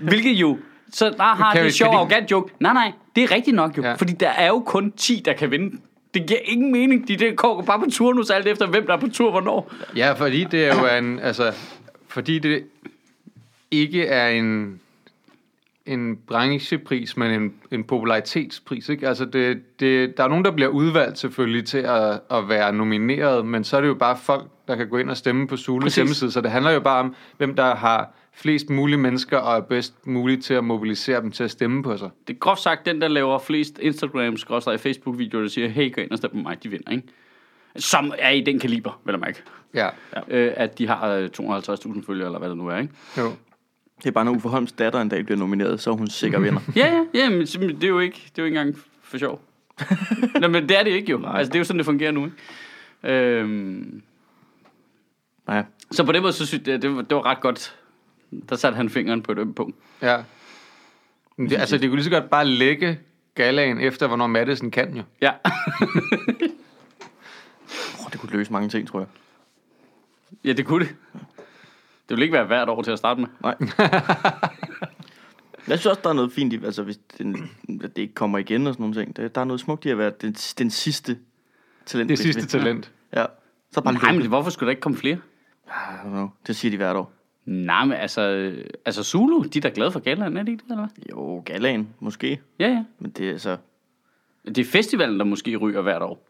Hvilket 0.00 0.30
jo, 0.32 0.58
så 0.92 1.10
der 1.10 1.22
har 1.22 1.52
kan 1.54 1.64
det 1.64 1.74
sjov 1.74 1.94
arrogant 1.94 2.30
joke. 2.30 2.54
Nej, 2.60 2.72
nej, 2.72 2.92
det 3.16 3.24
er 3.24 3.30
rigtigt 3.34 3.54
nok 3.56 3.76
jo, 3.78 3.82
ja. 3.82 3.92
fordi 3.94 4.12
der 4.12 4.28
er 4.30 4.46
jo 4.48 4.60
kun 4.60 4.92
10, 4.92 5.22
der 5.24 5.32
kan 5.32 5.50
vinde. 5.50 5.76
Det 6.14 6.26
giver 6.26 6.40
ingen 6.44 6.72
mening. 6.72 7.08
De 7.08 7.16
der 7.16 7.32
går 7.34 7.62
bare 7.62 7.78
på 7.78 7.86
turnus 7.92 8.30
alt 8.30 8.46
efter, 8.46 8.66
hvem 8.66 8.86
der 8.86 8.92
er 8.92 9.00
på 9.00 9.08
tur 9.08 9.30
hvornår. 9.30 9.72
Ja, 9.96 10.12
fordi 10.12 10.44
det 10.44 10.64
er 10.66 10.80
jo 10.80 10.98
en, 10.98 11.18
altså, 11.18 11.52
fordi 12.08 12.38
det 12.38 12.64
ikke 13.70 14.06
er 14.06 14.28
en, 14.28 14.80
en 15.90 16.18
branchepris, 16.26 17.16
men 17.16 17.42
en, 17.42 17.54
en 17.70 17.84
popularitetspris, 17.84 18.88
ikke? 18.88 19.08
Altså, 19.08 19.24
det, 19.24 19.80
det, 19.80 20.16
der 20.16 20.24
er 20.24 20.28
nogen, 20.28 20.44
der 20.44 20.50
bliver 20.50 20.68
udvalgt 20.68 21.18
selvfølgelig 21.18 21.64
til 21.64 21.78
at, 21.78 22.20
at 22.30 22.48
være 22.48 22.72
nomineret, 22.72 23.46
men 23.46 23.64
så 23.64 23.76
er 23.76 23.80
det 23.80 23.88
jo 23.88 23.94
bare 23.94 24.16
folk, 24.22 24.46
der 24.68 24.76
kan 24.76 24.88
gå 24.88 24.96
ind 24.96 25.10
og 25.10 25.16
stemme 25.16 25.46
på 25.46 25.56
Præcis. 25.56 25.96
hjemmeside, 25.96 26.30
så 26.30 26.40
det 26.40 26.50
handler 26.50 26.70
jo 26.70 26.80
bare 26.80 27.00
om, 27.00 27.14
hvem 27.36 27.54
der 27.54 27.74
har 27.74 28.14
flest 28.32 28.70
mulige 28.70 28.98
mennesker 28.98 29.38
og 29.38 29.56
er 29.56 29.60
bedst 29.60 30.06
muligt 30.06 30.44
til 30.44 30.54
at 30.54 30.64
mobilisere 30.64 31.20
dem 31.20 31.30
til 31.30 31.44
at 31.44 31.50
stemme 31.50 31.82
på 31.82 31.96
sig. 31.96 32.10
Det 32.26 32.34
er 32.34 32.38
groft 32.38 32.60
sagt, 32.60 32.86
den 32.86 33.00
der 33.00 33.08
laver 33.08 33.38
flest 33.38 33.78
Instagram, 33.78 34.36
og 34.48 34.80
Facebook-videoer, 34.80 35.42
der 35.42 35.48
siger, 35.48 35.68
hey, 35.68 35.94
gå 35.94 36.00
ind 36.00 36.10
og 36.10 36.18
stem 36.18 36.30
på 36.30 36.36
mig, 36.36 36.62
de 36.62 36.68
vinder, 36.68 36.90
ikke? 36.90 37.08
Som 37.76 38.12
er 38.18 38.30
i 38.30 38.40
den 38.40 38.58
kaliber, 38.58 39.00
vel 39.04 39.14
at 39.14 39.20
mærke. 39.20 39.42
Ja, 39.74 39.88
Ja. 40.16 40.36
Øh, 40.36 40.52
at 40.56 40.78
de 40.78 40.86
har 40.86 41.08
øh, 41.08 41.28
250.000 41.40 42.06
følgere, 42.06 42.26
eller 42.26 42.38
hvad 42.38 42.48
det 42.48 42.56
nu 42.56 42.68
er, 42.68 42.78
ikke? 42.78 42.94
jo. 43.18 43.32
Det 44.02 44.06
er 44.06 44.10
bare, 44.10 44.24
når 44.24 44.32
Uffe 44.32 44.48
Holms 44.48 44.72
datter 44.72 45.00
en 45.00 45.08
dag 45.08 45.24
bliver 45.24 45.38
nomineret, 45.38 45.80
så 45.80 45.90
er 45.90 45.94
hun 45.94 46.08
sikker 46.08 46.38
vinder. 46.44 46.60
Ja, 46.76 46.86
ja, 46.94 47.04
ja, 47.14 47.28
men 47.30 47.40
det 47.40 47.84
er 47.84 47.88
jo 47.88 47.98
ikke, 47.98 48.16
det 48.16 48.38
er 48.38 48.42
jo 48.42 48.44
ikke 48.44 48.58
engang 48.58 48.76
for 49.02 49.18
sjov. 49.18 49.40
Nå, 50.40 50.48
men 50.48 50.68
det 50.68 50.78
er 50.78 50.82
det 50.82 50.90
ikke 50.90 51.10
jo. 51.10 51.26
Altså, 51.26 51.48
det 51.50 51.54
er 51.54 51.60
jo 51.60 51.64
sådan, 51.64 51.78
det 51.78 51.86
fungerer 51.86 52.10
nu, 52.12 52.24
ikke? 52.24 52.36
Øhm, 53.14 54.02
Ja. 55.48 55.62
Så 55.90 56.04
på 56.04 56.12
den 56.12 56.22
måde, 56.22 56.32
så 56.32 56.46
synes 56.46 56.66
jeg, 56.68 56.82
det, 56.82 56.96
var, 56.96 57.02
det 57.02 57.16
var 57.16 57.26
ret 57.26 57.40
godt. 57.40 57.76
Der 58.48 58.56
satte 58.56 58.76
han 58.76 58.90
fingeren 58.90 59.22
på 59.22 59.32
et 59.32 59.38
ømt 59.38 59.56
punkt. 59.56 59.76
Ja. 60.02 60.16
Men 61.36 61.50
det, 61.50 61.56
altså, 61.56 61.78
det 61.78 61.88
kunne 61.88 61.96
lige 61.96 62.04
så 62.04 62.10
godt 62.10 62.30
bare 62.30 62.46
lægge 62.46 62.98
galaen 63.34 63.78
efter, 63.80 64.06
hvornår 64.06 64.26
Madison 64.26 64.70
kan 64.70 64.96
jo. 64.96 65.02
Ja. 65.20 65.32
Oh, 68.00 68.10
det 68.12 68.20
kunne 68.20 68.32
løse 68.32 68.52
mange 68.52 68.68
ting, 68.68 68.88
tror 68.88 68.98
jeg. 68.98 69.08
ja, 70.44 70.52
det 70.52 70.66
kunne 70.66 70.84
det. 70.84 70.94
Det 72.10 72.16
ville 72.16 72.24
ikke 72.24 72.32
være 72.32 72.46
hvert 72.46 72.68
år 72.68 72.82
til 72.82 72.90
at 72.90 72.98
starte 72.98 73.20
med. 73.20 73.28
Nej. 73.42 73.54
jeg 75.68 75.78
synes 75.78 75.86
også, 75.86 76.00
der 76.04 76.10
er 76.10 76.14
noget 76.14 76.32
fint 76.32 76.52
i, 76.52 76.64
altså 76.64 76.82
hvis 76.82 76.96
den, 77.18 77.50
at 77.84 77.96
det 77.96 78.02
ikke 78.02 78.14
kommer 78.14 78.38
igen 78.38 78.66
og 78.66 78.74
sådan 78.74 78.82
nogle 78.82 78.96
ting. 78.96 79.16
Der, 79.16 79.28
der 79.28 79.40
er 79.40 79.44
noget 79.44 79.60
smukt 79.60 79.84
i 79.84 79.88
at 79.88 79.98
være 79.98 80.12
den, 80.20 80.32
den 80.32 80.70
sidste 80.70 81.18
talent. 81.86 82.08
Det 82.08 82.18
sidste 82.18 82.46
talent. 82.46 82.92
Ja. 83.16 83.24
Så 83.72 83.80
bare 83.80 83.94
Nej, 83.94 84.12
men 84.12 84.26
hvorfor 84.26 84.50
skulle 84.50 84.66
der 84.66 84.70
ikke 84.70 84.80
komme 84.80 84.98
flere? 84.98 85.18
I 85.66 85.70
don't 86.04 86.08
know. 86.08 86.28
Det 86.46 86.56
siger 86.56 86.70
de 86.70 86.76
hvert 86.76 86.96
år. 86.96 87.12
Nej, 87.44 87.84
men 87.84 87.96
altså, 87.96 88.52
altså 88.84 89.02
Zulu, 89.02 89.42
de 89.42 89.58
er 89.58 89.62
da 89.62 89.70
glade 89.74 89.92
for 89.92 90.00
galaen, 90.00 90.36
er 90.36 90.42
det 90.42 90.52
ikke 90.52 90.62
det, 90.62 90.70
eller 90.70 90.86
hvad? 90.86 91.04
Jo, 91.10 91.42
galaen, 91.44 91.88
måske. 92.00 92.40
Ja, 92.58 92.68
ja. 92.68 92.84
Men 92.98 93.10
det 93.10 93.30
er 93.30 93.38
så... 93.38 93.56
Det 94.44 94.58
er 94.58 94.64
festivalen, 94.64 95.18
der 95.18 95.24
måske 95.24 95.56
ryger 95.56 95.82
hvert 95.82 96.02
år. 96.02 96.26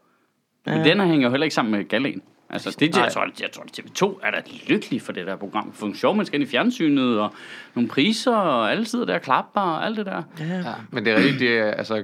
Men 0.65 0.77
Ja. 0.77 0.83
den 0.83 0.99
her 0.99 1.07
hænger 1.07 1.27
jo 1.27 1.31
heller 1.31 1.45
ikke 1.45 1.53
sammen 1.53 1.71
med 1.71 1.87
galaen. 1.87 2.21
Altså, 2.53 2.75
det, 2.79 2.97
jeg, 2.97 3.11
tror, 3.11 3.27
jeg 3.41 3.51
tror, 3.51 3.63
TV2 3.63 4.19
er 4.27 4.31
da 4.31 4.41
lykkelig 4.67 5.01
for 5.01 5.11
det 5.11 5.27
der 5.27 5.35
program. 5.35 5.73
For 5.73 5.85
nogle 5.85 5.97
sjove 5.97 6.15
mennesker 6.15 6.35
ind 6.35 6.43
i 6.43 6.47
fjernsynet, 6.47 7.19
og 7.19 7.33
nogle 7.75 7.89
priser, 7.89 8.35
og 8.35 8.71
alle 8.71 8.85
sidder 8.85 9.05
der 9.05 9.15
og 9.15 9.21
klapper, 9.21 9.61
og 9.61 9.85
alt 9.85 9.97
det 9.97 10.05
der. 10.05 10.23
Ja. 10.39 10.63
Men 10.91 11.05
det 11.05 11.13
er 11.13 11.17
rigtigt, 11.17 11.39
det 11.39 11.57
er, 11.59 11.71
altså, 11.71 12.03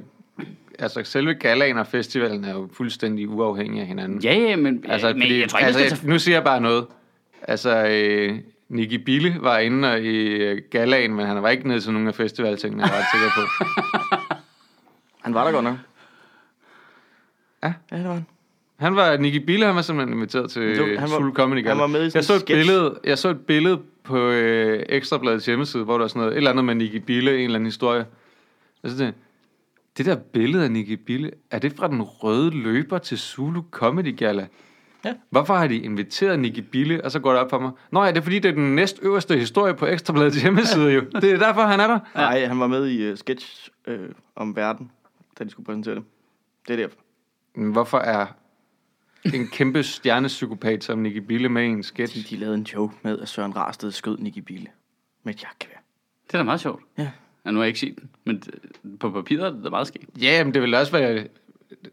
altså 0.79 1.01
selve 1.03 1.33
galaen 1.33 1.77
og 1.77 1.88
festivalen 1.88 2.43
er 2.45 2.53
jo 2.53 2.69
fuldstændig 2.73 3.29
uafhængige 3.29 3.81
af 3.81 3.88
hinanden. 3.88 4.19
Ja, 4.23 4.33
ja, 4.36 4.55
men, 4.55 4.83
Altså, 4.89 5.07
men 5.07 5.21
fordi, 5.21 5.39
jeg 5.39 5.49
tror 5.49 5.60
ikke, 5.60 5.65
altså, 5.67 5.81
jeg 5.81 5.91
skal 5.91 6.10
nu 6.10 6.19
siger 6.19 6.36
jeg 6.36 6.43
bare 6.43 6.62
noget. 6.62 6.86
Altså, 7.41 7.86
øh, 7.88 8.39
Nicky 8.69 8.93
Bille 9.03 9.36
var 9.39 9.57
inde 9.57 9.91
og- 9.91 9.99
i 10.01 10.27
øh, 10.27 10.62
galaen, 10.71 11.13
men 11.13 11.25
han 11.25 11.43
var 11.43 11.49
ikke 11.49 11.67
nede 11.67 11.79
til 11.79 11.91
nogen 11.93 12.07
af 12.07 12.15
festivaltingene, 12.15 12.83
jeg 12.83 12.91
er 12.93 12.97
ret 12.99 13.05
sikker 13.13 13.29
på. 13.36 13.65
Han 15.23 15.33
var 15.33 15.43
der 15.45 15.51
godt 15.51 15.63
nok. 15.63 15.75
Ja. 17.63 17.73
Ja, 17.91 17.97
det 17.97 18.05
var 18.07 18.13
han. 18.13 18.25
Han 18.79 18.95
var, 18.95 19.17
Nicky 19.17 19.35
Bille, 19.45 19.65
han 19.65 19.75
var 19.75 19.81
simpelthen 19.81 20.17
inviteret 20.17 20.51
til 20.51 20.75
han 20.99 21.09
var- 21.09 21.17
Zulu 21.17 21.33
Comedy 21.33 21.57
Gala. 21.63 21.69
han 21.69 21.77
var 21.81 21.87
med 21.87 22.05
i 22.05 22.09
sådan 22.09 22.17
jeg 22.17 22.23
så 22.23 22.33
et 22.33 22.39
sketch. 22.41 22.59
billede, 22.69 22.99
jeg 23.03 23.17
så 23.17 23.29
et 23.29 23.39
billede 23.45 23.79
på 24.03 24.17
øh, 24.29 24.83
Ekstrabladets 24.89 25.45
hjemmeside, 25.45 25.83
hvor 25.83 25.93
der 25.93 25.99
var 25.99 26.07
sådan 26.07 26.19
noget, 26.19 26.31
et 26.33 26.37
eller 26.37 26.51
andet 26.51 26.65
med 26.65 26.75
Nicky 26.75 26.95
Bille, 26.95 27.37
en 27.37 27.43
eller 27.43 27.55
anden 27.55 27.65
historie. 27.67 28.05
Jeg, 28.83 29.13
det 29.97 30.05
der 30.05 30.15
billede 30.15 30.63
af 30.63 30.71
Nicky 30.71 30.91
Bille, 31.05 31.31
er 31.51 31.59
det 31.59 31.73
fra 31.77 31.87
den 31.87 32.01
røde 32.01 32.51
løber 32.51 32.97
til 32.97 33.17
Zulu 33.19 33.61
Comedy 33.71 34.17
Gala? 34.17 34.47
Ja. 35.05 35.13
Hvorfor 35.29 35.53
har 35.53 35.67
de 35.67 35.75
inviteret 35.77 36.39
Nicky 36.39 36.59
Bille, 36.59 37.03
og 37.05 37.11
så 37.11 37.19
går 37.19 37.31
det 37.31 37.39
op 37.41 37.49
for 37.49 37.59
mig? 37.59 37.71
Nå 37.91 38.03
ja, 38.03 38.11
det 38.11 38.17
er 38.17 38.21
fordi, 38.21 38.39
det 38.39 38.49
er 38.49 38.53
den 38.55 38.75
næstøverste 38.75 39.37
historie 39.37 39.73
på 39.73 39.85
Ekstrabladets 39.85 40.41
hjemmeside 40.41 40.91
jo. 40.91 41.01
Det 41.21 41.31
er 41.31 41.37
derfor, 41.37 41.61
han 41.61 41.79
er 41.79 41.87
der. 41.87 41.99
Nej, 42.15 42.45
han 42.45 42.59
var 42.59 42.67
med 42.67 42.87
i 42.87 43.11
uh, 43.11 43.17
sketch 43.17 43.69
uh, 43.87 43.93
om 44.35 44.55
verden, 44.55 44.91
da 45.39 45.43
de 45.43 45.49
skulle 45.49 45.65
præsentere 45.65 45.95
det. 45.95 46.03
Det 46.67 46.73
er 46.73 46.77
derfor. 46.77 46.97
Hvorfor 47.71 47.97
er 47.97 48.25
en 49.34 49.47
kæmpe 49.47 49.84
stjernepsykopat 49.84 50.84
som 50.84 50.99
Nicky 50.99 51.17
Bille 51.17 51.49
med 51.49 51.63
i 51.63 51.65
en 51.67 51.77
De, 51.77 51.84
sketch? 51.84 52.30
de 52.30 52.36
lavede 52.36 52.56
en 52.58 52.63
joke 52.63 52.95
med, 53.01 53.19
at 53.19 53.30
Søren 53.30 53.56
Rarsted 53.56 53.91
skød 53.91 54.17
Nicky 54.17 54.39
Bille 54.39 54.67
med 55.23 55.34
et 55.34 55.43
jagtgevær. 55.43 55.77
Det 56.27 56.34
er 56.34 56.38
da 56.38 56.43
meget 56.43 56.60
sjovt. 56.60 56.84
Ja. 56.97 57.10
Ja, 57.45 57.51
nu 57.51 57.58
har 57.58 57.63
jeg 57.63 57.67
ikke 57.67 57.80
set 57.80 57.95
den, 57.99 58.10
men 58.25 58.43
på 58.99 59.10
papiret 59.10 59.45
er 59.47 59.49
det 59.51 59.63
da 59.63 59.69
meget 59.69 59.88
skægt. 59.88 60.06
Ja, 60.21 60.43
men 60.43 60.53
det 60.53 60.62
ville 60.62 60.77
også 60.80 60.91
være... 60.91 61.23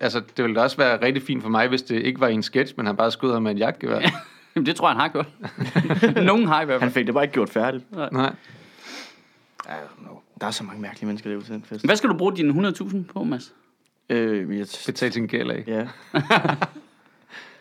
Altså, 0.01 0.21
det 0.37 0.45
ville 0.45 0.57
da 0.57 0.61
også 0.61 0.77
være 0.77 1.03
rigtig 1.03 1.23
fint 1.23 1.43
for 1.43 1.49
mig, 1.51 1.69
hvis 1.69 1.83
det 1.83 2.03
ikke 2.03 2.21
var 2.21 2.29
i 2.29 2.35
en 2.35 2.43
sketch, 2.43 2.75
men 2.77 2.87
han 2.87 2.97
bare 2.97 3.11
skød 3.11 3.33
ham 3.33 3.43
med 3.43 3.51
en 3.51 3.59
jagtgevær. 3.59 4.01
Jamen, 4.57 4.67
det 4.67 4.77
tror 4.77 4.89
jeg, 4.89 4.93
han 4.93 5.01
har 5.01 5.09
gjort. 5.09 5.29
Nogen 6.27 6.47
har 6.47 6.63
i 6.63 6.65
hvert 6.65 6.81
Han 6.81 6.91
fald. 6.91 6.95
fik 6.95 7.07
det 7.07 7.15
bare 7.15 7.25
ikke 7.25 7.33
gjort 7.35 7.51
færdigt. 7.51 7.93
Nej. 8.13 8.35
I 9.65 9.69
don't 9.69 10.01
know. 10.03 10.21
Der 10.41 10.47
er 10.47 10.51
så 10.51 10.65
mange 10.65 10.83
mærkelige 10.83 11.07
mennesker 11.07 11.31
derude 11.31 11.45
til 11.45 11.55
den 11.55 11.65
fest. 11.65 11.85
Hvad 11.85 11.97
skal 11.97 12.11
du 12.11 12.17
bruge 12.17 12.37
dine 12.37 12.69
100.000 12.69 13.03
på, 13.13 13.25
Mads? 13.25 13.55
Øh, 14.11 14.59
jeg, 14.59 14.67
Betal 14.87 15.13
sin 15.13 15.27
gæld 15.27 15.51
af. 15.51 15.65
ja. 15.67 15.89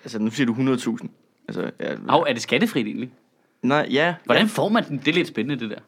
altså, 0.04 0.20
nu 0.20 0.32
siger 0.32 0.46
du 0.46 0.54
100.000. 0.54 1.08
Altså, 1.48 1.72
ja, 1.80 1.96
Hov, 2.10 2.26
er 2.30 2.34
det 2.34 2.42
skattefrit 2.42 2.88
egentlig? 2.88 3.12
nej, 3.62 3.88
ja. 3.92 4.16
Hvordan 4.26 4.48
får 4.48 4.70
man 4.70 4.88
den? 4.90 4.98
Det 4.98 5.08
er 5.08 5.14
lidt 5.14 5.28
spændende, 5.28 5.64
det 5.64 5.70
der. 5.70 5.80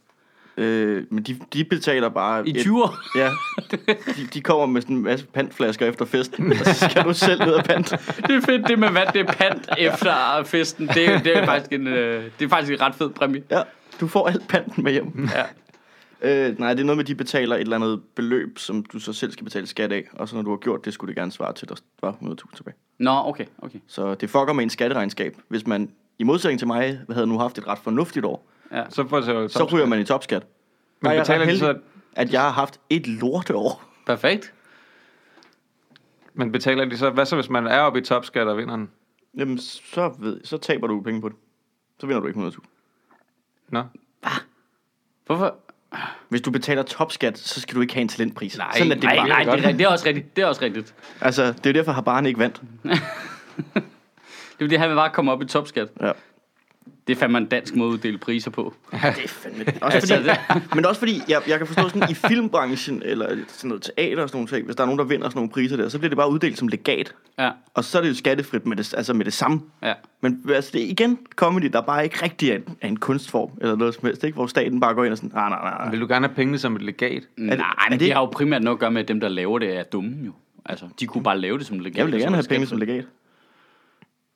Øh, 0.58 1.04
men 1.10 1.24
de, 1.24 1.40
de 1.54 1.64
betaler 1.64 2.10
bare... 2.10 2.48
I 2.48 2.52
et- 2.52 2.58
20 2.62 2.84
år? 2.84 2.96
Ja, 3.18 3.30
de, 4.18 4.28
de 4.34 4.42
kommer 4.42 4.66
med 4.66 4.82
sådan 4.82 4.96
en 4.96 5.04
masse 5.04 5.26
pantflasker 5.26 5.86
efter 5.86 6.06
festen, 6.06 6.52
og 6.52 6.58
så 6.58 6.90
skal 6.90 7.04
du 7.04 7.14
selv 7.14 7.46
ned 7.46 7.54
og 7.54 7.64
pant. 7.64 7.90
Det 8.28 8.36
er 8.36 8.42
fedt, 8.42 8.68
det 8.68 8.80
med 8.80 8.92
vand, 8.92 9.08
det 9.14 9.22
er 9.22 9.34
pant 9.34 9.70
efter 9.78 10.44
festen. 10.46 10.88
Det 10.88 11.10
er, 11.10 11.20
det 11.20 11.38
er, 11.38 11.46
faktisk, 11.46 11.72
en, 11.74 11.88
øh, 11.88 12.24
det 12.40 12.46
er 12.46 12.50
faktisk 12.50 12.74
en 12.74 12.82
ret 12.82 12.96
fed 12.96 13.10
præmie. 13.10 13.44
Ja, 13.52 13.62
du 14.02 14.08
får 14.08 14.28
alt 14.28 14.48
panten 14.48 14.84
med 14.84 14.92
hjem. 14.92 15.30
Ja. 15.36 15.44
Øh, 16.26 16.60
nej, 16.60 16.74
det 16.74 16.82
er 16.82 16.86
noget 16.86 16.98
med, 16.98 17.04
at 17.04 17.08
de 17.08 17.16
betaler 17.16 17.56
et 17.56 17.62
eller 17.62 17.76
andet 17.76 18.02
beløb, 18.16 18.60
som 18.60 18.84
du 18.84 19.00
så 19.00 19.14
selv 19.14 19.32
skal 19.32 19.44
betale 19.44 19.68
skat 19.68 19.92
af, 19.92 20.08
og 20.14 20.30
så 20.30 20.36
når 20.36 20.42
du 20.44 20.50
har 20.50 20.58
gjort 20.58 20.86
det, 20.86 20.94
skulle 20.94 21.10
det 21.10 21.16
gerne 21.16 21.32
svare 21.32 21.54
til, 21.54 21.66
at 21.66 21.70
der 21.70 21.76
var 22.02 22.12
100.000 22.12 22.56
tilbage. 22.56 22.76
Nå, 22.98 23.12
okay, 23.12 23.46
okay. 23.58 23.80
Så 23.88 24.16
det 24.16 24.30
fucker 24.30 24.54
med 24.54 24.64
en 24.64 24.70
skatteregnskab. 24.70 25.38
Hvis 25.48 25.68
man, 25.68 25.92
i 26.20 26.24
modsætning 26.24 26.60
til 26.60 26.68
mig, 26.68 27.00
havde 27.12 27.28
nu 27.28 27.38
haft 27.38 27.58
et 27.58 27.68
ret 27.68 27.80
fornuftigt 27.80 28.26
år, 28.26 28.48
Så 28.90 29.08
får 29.08 29.20
det 29.20 29.52
så 29.52 29.64
ryger 29.64 29.86
man 29.86 30.00
i 30.00 30.04
topskat. 30.04 30.46
Men 31.02 31.12
jeg 31.12 31.22
betaler 31.22 31.46
heldig, 31.46 31.60
så, 31.60 31.78
at 32.16 32.34
jeg 32.34 32.42
har 32.42 32.50
haft 32.50 32.80
et 32.90 33.08
lorteår. 33.08 33.84
Perfekt. 34.06 34.54
men 36.34 36.52
betaler 36.52 36.86
de 36.86 36.98
så, 36.98 37.10
hvad 37.10 37.26
så 37.26 37.36
hvis 37.36 37.50
man 37.50 37.68
er 37.68 37.80
oppe 37.80 38.00
i 38.00 38.02
topskat 38.02 38.48
og 38.48 38.58
vinder 38.58 38.76
den? 38.76 38.90
Jamen, 39.38 39.58
så, 39.60 40.16
ved, 40.20 40.42
så 40.44 40.58
taber 40.58 40.88
du 40.88 41.02
penge 41.02 41.22
på 41.22 41.30
det. 41.30 41.38
Så 42.00 42.08
vinder 42.08 42.22
du 42.22 42.28
ikke 42.28 42.40
100.000. 42.40 42.60
Nå. 43.70 43.84
Hvorfor? 45.26 45.56
Hvis 46.30 46.42
du 46.42 46.52
betaler 46.52 46.84
topskat, 46.84 47.38
så 47.38 47.62
skal 47.62 47.76
du 47.76 47.82
ikke 47.82 47.94
have 47.94 48.02
en 48.02 48.08
talentpris. 48.08 48.58
Nej, 48.58 48.68
Sådan 48.78 48.92
er 48.92 48.96
det 48.96 49.04
nej, 49.04 49.16
bare. 49.16 49.28
nej, 49.28 49.44
godt. 49.46 49.60
det, 49.60 49.66
er, 49.68 49.72
det 49.72 49.82
er 49.82 49.88
også 49.88 50.06
rigtigt. 50.06 50.36
Det 50.36 50.42
er 50.42 50.46
også 50.46 50.62
rigtigt. 50.62 50.94
Altså, 51.22 51.44
det 51.46 51.66
er 51.66 51.70
jo 51.70 51.74
derfor, 51.74 51.92
at 51.92 52.06
barn 52.06 52.26
ikke 52.26 52.40
vandt. 52.40 52.62
Det 54.60 54.66
er 54.66 54.70
det, 54.70 54.80
han 54.80 54.90
vil 54.90 54.96
bare 54.96 55.10
komme 55.10 55.32
op 55.32 55.42
i 55.42 55.46
topskat. 55.46 55.88
Ja. 56.02 56.12
Det 57.08 57.16
er 57.16 57.20
fandme 57.20 57.38
en 57.38 57.46
dansk 57.46 57.76
måde 57.76 57.90
at 57.90 57.94
uddele 57.94 58.18
priser 58.18 58.52
på. 58.52 58.74
Det 58.92 59.00
er 59.04 59.12
fandme... 59.28 59.66
Også 59.82 59.98
Altså, 59.98 60.16
fordi, 60.48 60.66
men 60.76 60.86
også 60.86 61.00
fordi, 61.00 61.22
jeg, 61.30 61.42
jeg 61.48 61.58
kan 61.58 61.68
forstå 61.68 61.90
sådan 61.90 62.10
i 62.10 62.14
filmbranchen, 62.14 63.02
eller 63.06 63.38
sådan 63.48 63.68
noget 63.68 63.82
teater 63.98 64.22
og 64.24 64.30
sådan 64.30 64.38
nogle 64.38 64.48
ting, 64.48 64.66
hvis 64.66 64.76
der 64.76 64.84
er 64.84 64.86
nogen, 64.88 65.00
der 65.00 65.06
vinder 65.06 65.30
sådan 65.30 65.38
nogle 65.38 65.50
priser 65.52 65.78
der, 65.78 65.90
så 65.90 65.98
bliver 66.00 66.10
det 66.10 66.18
bare 66.18 66.32
uddelt 66.32 66.58
som 66.58 66.68
legat. 66.68 67.16
Ja, 67.40 67.52
Og 67.74 67.84
så 67.84 67.98
er 67.98 68.02
det 68.02 68.10
jo 68.10 68.14
skattefrit 68.16 68.66
med 68.66 68.78
det, 68.78 68.94
altså 68.94 69.14
med 69.14 69.26
det 69.26 69.34
samme. 69.34 69.62
ja. 69.84 69.94
Men 70.22 70.44
altså, 70.54 70.72
det 70.74 70.84
er 70.84 70.88
igen 70.88 71.18
comedy, 71.36 71.66
der 71.74 71.82
bare 71.82 72.04
ikke 72.04 72.24
rigtig 72.24 72.50
er 72.50 72.56
en, 72.56 72.78
er 72.82 72.88
en 72.88 72.98
kunstform, 72.98 73.50
eller 73.62 73.76
noget 73.76 73.94
som 73.96 74.06
helst, 74.06 74.24
ikke? 74.24 74.36
Hvor 74.36 74.48
staten 74.48 74.80
bare 74.80 74.94
går 74.94 75.04
ind 75.04 75.12
og 75.12 75.18
sådan, 75.18 75.32
nej, 75.34 75.50
nej, 75.50 75.60
nej, 75.64 75.78
nej. 75.78 75.90
Vil 75.90 76.02
du 76.02 76.08
gerne 76.08 76.28
have 76.28 76.36
pengene 76.36 76.58
som 76.58 76.76
et 76.76 76.82
legat? 76.82 77.24
Nej, 77.38 77.56
er 77.56 77.60
men 77.90 77.92
det- 77.92 78.00
det 78.00 78.14
har 78.14 78.20
jo 78.22 78.26
primært 78.26 78.64
noget 78.64 78.76
at 78.76 78.80
gøre 78.80 78.92
med, 78.92 79.02
at 79.02 79.08
dem, 79.08 79.20
der 79.20 79.28
laver 79.30 79.60
det, 79.60 79.78
er 79.78 79.84
dumme 79.84 80.26
jo. 80.26 80.32
Altså, 80.66 80.86
de 81.00 81.08
kunne 81.08 81.24
bare 81.24 81.38
lave 81.40 81.58
det 81.58 81.66
som 81.66 81.80
legat. 81.80 81.98
Jeg 81.98 82.06
vil 82.06 82.20
gerne 82.20 82.36
have 82.36 82.46
penge 82.50 82.66
som 82.68 82.78
legat. 82.78 83.06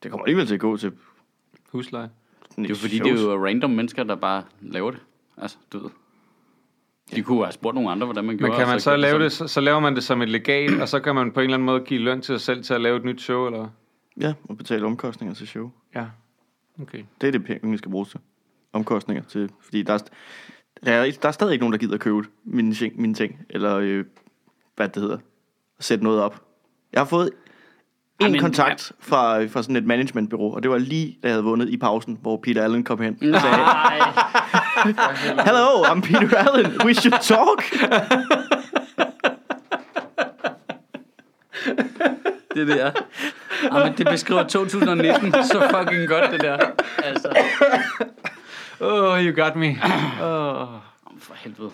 Det 0.03 0.11
kommer 0.11 0.25
alligevel 0.25 0.47
til 0.47 0.53
at 0.53 0.59
gå 0.59 0.77
til 0.77 0.91
Husleje? 1.71 2.09
Sådan 2.59 2.63
Det 2.63 2.69
er 2.71 2.75
jo 2.75 2.79
fordi, 2.81 2.97
shows. 2.97 3.19
det 3.19 3.27
er 3.29 3.33
jo 3.33 3.45
random 3.45 3.69
mennesker, 3.69 4.03
der 4.03 4.15
bare 4.15 4.43
laver 4.61 4.91
det. 4.91 4.99
Altså, 5.37 5.57
du 5.73 5.79
ved. 5.79 5.89
De 7.15 7.21
kunne 7.21 7.43
have 7.43 7.51
spurgt 7.51 7.75
nogle 7.75 7.91
andre, 7.91 8.05
hvordan 8.05 8.25
man 8.25 8.37
gjorde. 8.37 8.51
Men 8.51 8.59
kan 8.59 8.67
man 8.67 8.79
så 8.79 8.89
gjorde 8.89 9.01
lave 9.01 9.23
det, 9.23 9.31
så, 9.31 9.47
så 9.47 9.61
laver 9.61 9.79
man 9.79 9.95
det 9.95 10.03
som 10.03 10.21
et 10.21 10.29
legat, 10.29 10.81
og 10.81 10.87
så 10.89 10.99
kan 10.99 11.15
man 11.15 11.31
på 11.31 11.39
en 11.39 11.43
eller 11.43 11.53
anden 11.53 11.65
måde 11.65 11.79
give 11.81 11.99
løn 11.99 12.21
til 12.21 12.39
sig 12.39 12.41
selv 12.41 12.63
til 12.63 12.73
at 12.73 12.81
lave 12.81 12.97
et 12.97 13.03
nyt 13.05 13.21
show, 13.21 13.45
eller? 13.45 13.67
Ja, 14.19 14.33
og 14.43 14.57
betale 14.57 14.85
omkostninger 14.85 15.33
til 15.35 15.47
show. 15.47 15.71
Ja. 15.95 16.05
Okay. 16.81 17.03
Det 17.21 17.27
er 17.27 17.31
det 17.31 17.45
penge, 17.45 17.71
vi 17.71 17.77
skal 17.77 17.91
bruge 17.91 18.05
til. 18.05 18.19
Omkostninger 18.73 19.23
til, 19.23 19.51
fordi 19.61 19.83
der 19.83 19.93
er, 19.93 19.97
st- 19.97 20.09
der 20.85 20.91
er, 20.91 21.11
der 21.21 21.27
er 21.27 21.31
stadig 21.31 21.53
ikke 21.53 21.61
nogen, 21.63 21.73
der 21.73 21.79
gider 21.79 21.93
at 21.93 21.99
købe 21.99 22.21
mine 22.43 22.73
ting, 22.73 23.01
mine 23.01 23.13
ting 23.13 23.45
eller 23.49 23.77
øh, 23.77 24.05
hvad 24.75 24.89
det 24.89 25.01
hedder, 25.01 25.17
sætte 25.79 26.03
noget 26.03 26.21
op. 26.21 26.43
Jeg 26.93 26.99
har 27.01 27.05
fået 27.05 27.29
en 28.19 28.25
Ej, 28.25 28.31
men- 28.31 28.39
kontakt 28.41 28.91
fra, 28.99 29.45
fra 29.45 29.61
sådan 29.63 29.75
et 29.75 29.85
managementbureau, 29.85 30.55
og 30.55 30.63
det 30.63 30.71
var 30.71 30.77
lige, 30.77 31.17
da 31.23 31.27
jeg 31.27 31.33
havde 31.33 31.43
vundet 31.43 31.69
i 31.69 31.77
pausen, 31.77 32.17
hvor 32.21 32.39
Peter 32.43 32.63
Allen 32.63 32.83
kom 32.83 33.01
hen 33.01 33.33
og 33.35 33.41
sagde, 33.41 33.55
Hello, 35.45 35.83
I'm 35.83 36.01
Peter 36.01 36.37
Allen, 36.37 36.81
we 36.85 36.93
should 36.93 37.19
talk. 37.21 37.63
det 42.55 42.67
der. 42.67 42.91
Ja, 43.73 43.83
men 43.85 43.93
det 43.97 44.07
beskriver 44.11 44.43
2019 44.43 45.31
så 45.33 45.67
fucking 45.77 46.07
godt, 46.09 46.31
det 46.31 46.41
der. 46.41 46.57
Altså, 47.03 47.37
Oh, 48.81 49.19
you 49.25 49.43
got 49.43 49.55
me. 49.55 49.67
Oh. 50.23 50.67
for 51.19 51.33
helvede. 51.35 51.69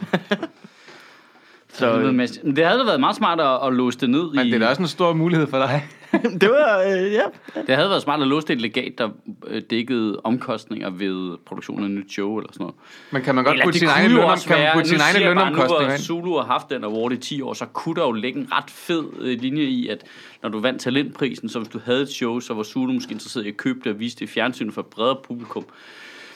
Så. 1.73 1.97
Men 2.43 2.55
det 2.55 2.65
havde 2.65 2.86
været 2.86 2.99
meget 2.99 3.15
smart 3.15 3.39
at, 3.41 3.67
at 3.67 3.73
låse 3.73 3.99
det 3.99 4.10
ned 4.10 4.31
Men 4.34 4.45
i... 4.45 4.49
det 4.51 4.55
er 4.55 4.60
da 4.60 4.67
også 4.69 4.81
en 4.81 4.88
stor 4.88 5.13
mulighed 5.13 5.47
for 5.47 5.58
dig. 5.58 5.88
det 6.41 6.49
var, 6.49 6.82
øh, 6.82 7.13
ja. 7.13 7.23
Det 7.67 7.75
havde 7.75 7.89
været 7.89 8.01
smart 8.01 8.21
at 8.21 8.28
låse 8.28 8.47
det 8.47 8.54
et 8.54 8.62
legat, 8.62 8.93
der 8.97 9.10
øh, 9.47 9.62
dækkede 9.69 10.21
omkostninger 10.23 10.89
ved 10.89 11.38
produktionen 11.45 11.84
af 11.84 11.89
et 11.89 11.95
nyt 11.95 12.12
show 12.12 12.38
eller 12.38 12.49
sådan 12.54 12.63
noget. 12.63 12.75
Men 13.12 13.21
kan 13.21 13.36
man 13.36 13.43
godt 13.43 13.54
Eller 13.54 13.65
putte 13.65 13.73
det 13.73 13.80
sin 13.80 13.88
kunne 13.88 14.01
egen, 14.01 14.12
jo 14.12 14.17
løn, 14.17 14.25
også 14.25 14.47
kan 14.47 14.58
man 14.58 14.69
putte 14.73 14.89
sin 14.89 14.97
nu 14.97 15.04
egen 15.04 15.15
siger 15.15 15.28
jeg 15.28 15.36
bare, 15.36 15.45
lønomkostninger 15.45 15.88
Nu 15.88 15.93
ind? 15.93 16.01
Zulu 16.01 16.36
har 16.36 16.45
haft 16.45 16.69
den 16.69 16.84
award 16.84 17.12
i 17.12 17.17
10 17.17 17.41
år, 17.41 17.54
så 17.54 17.65
kunne 17.65 17.95
der 17.95 18.01
jo 18.01 18.12
ligge 18.12 18.39
en 18.39 18.47
ret 18.51 18.69
fed 18.69 19.04
øh, 19.19 19.41
linje 19.41 19.63
i, 19.63 19.88
at 19.88 20.04
når 20.43 20.49
du 20.49 20.60
vandt 20.60 20.82
talentprisen, 20.82 21.49
så 21.49 21.60
hvis 21.60 21.69
du 21.69 21.80
havde 21.86 22.01
et 22.01 22.10
show, 22.10 22.39
så 22.39 22.54
var 22.54 22.63
Zulu 22.63 22.93
måske 22.93 23.12
interesseret 23.12 23.45
i 23.45 23.47
at 23.47 23.58
købe 23.58 23.80
det 23.84 23.93
og 23.93 23.99
vise 23.99 24.15
det 24.15 24.21
i 24.21 24.28
fjernsynet 24.28 24.73
for 24.73 24.82
et 24.82 24.88
bredere 24.88 25.17
publikum. 25.23 25.65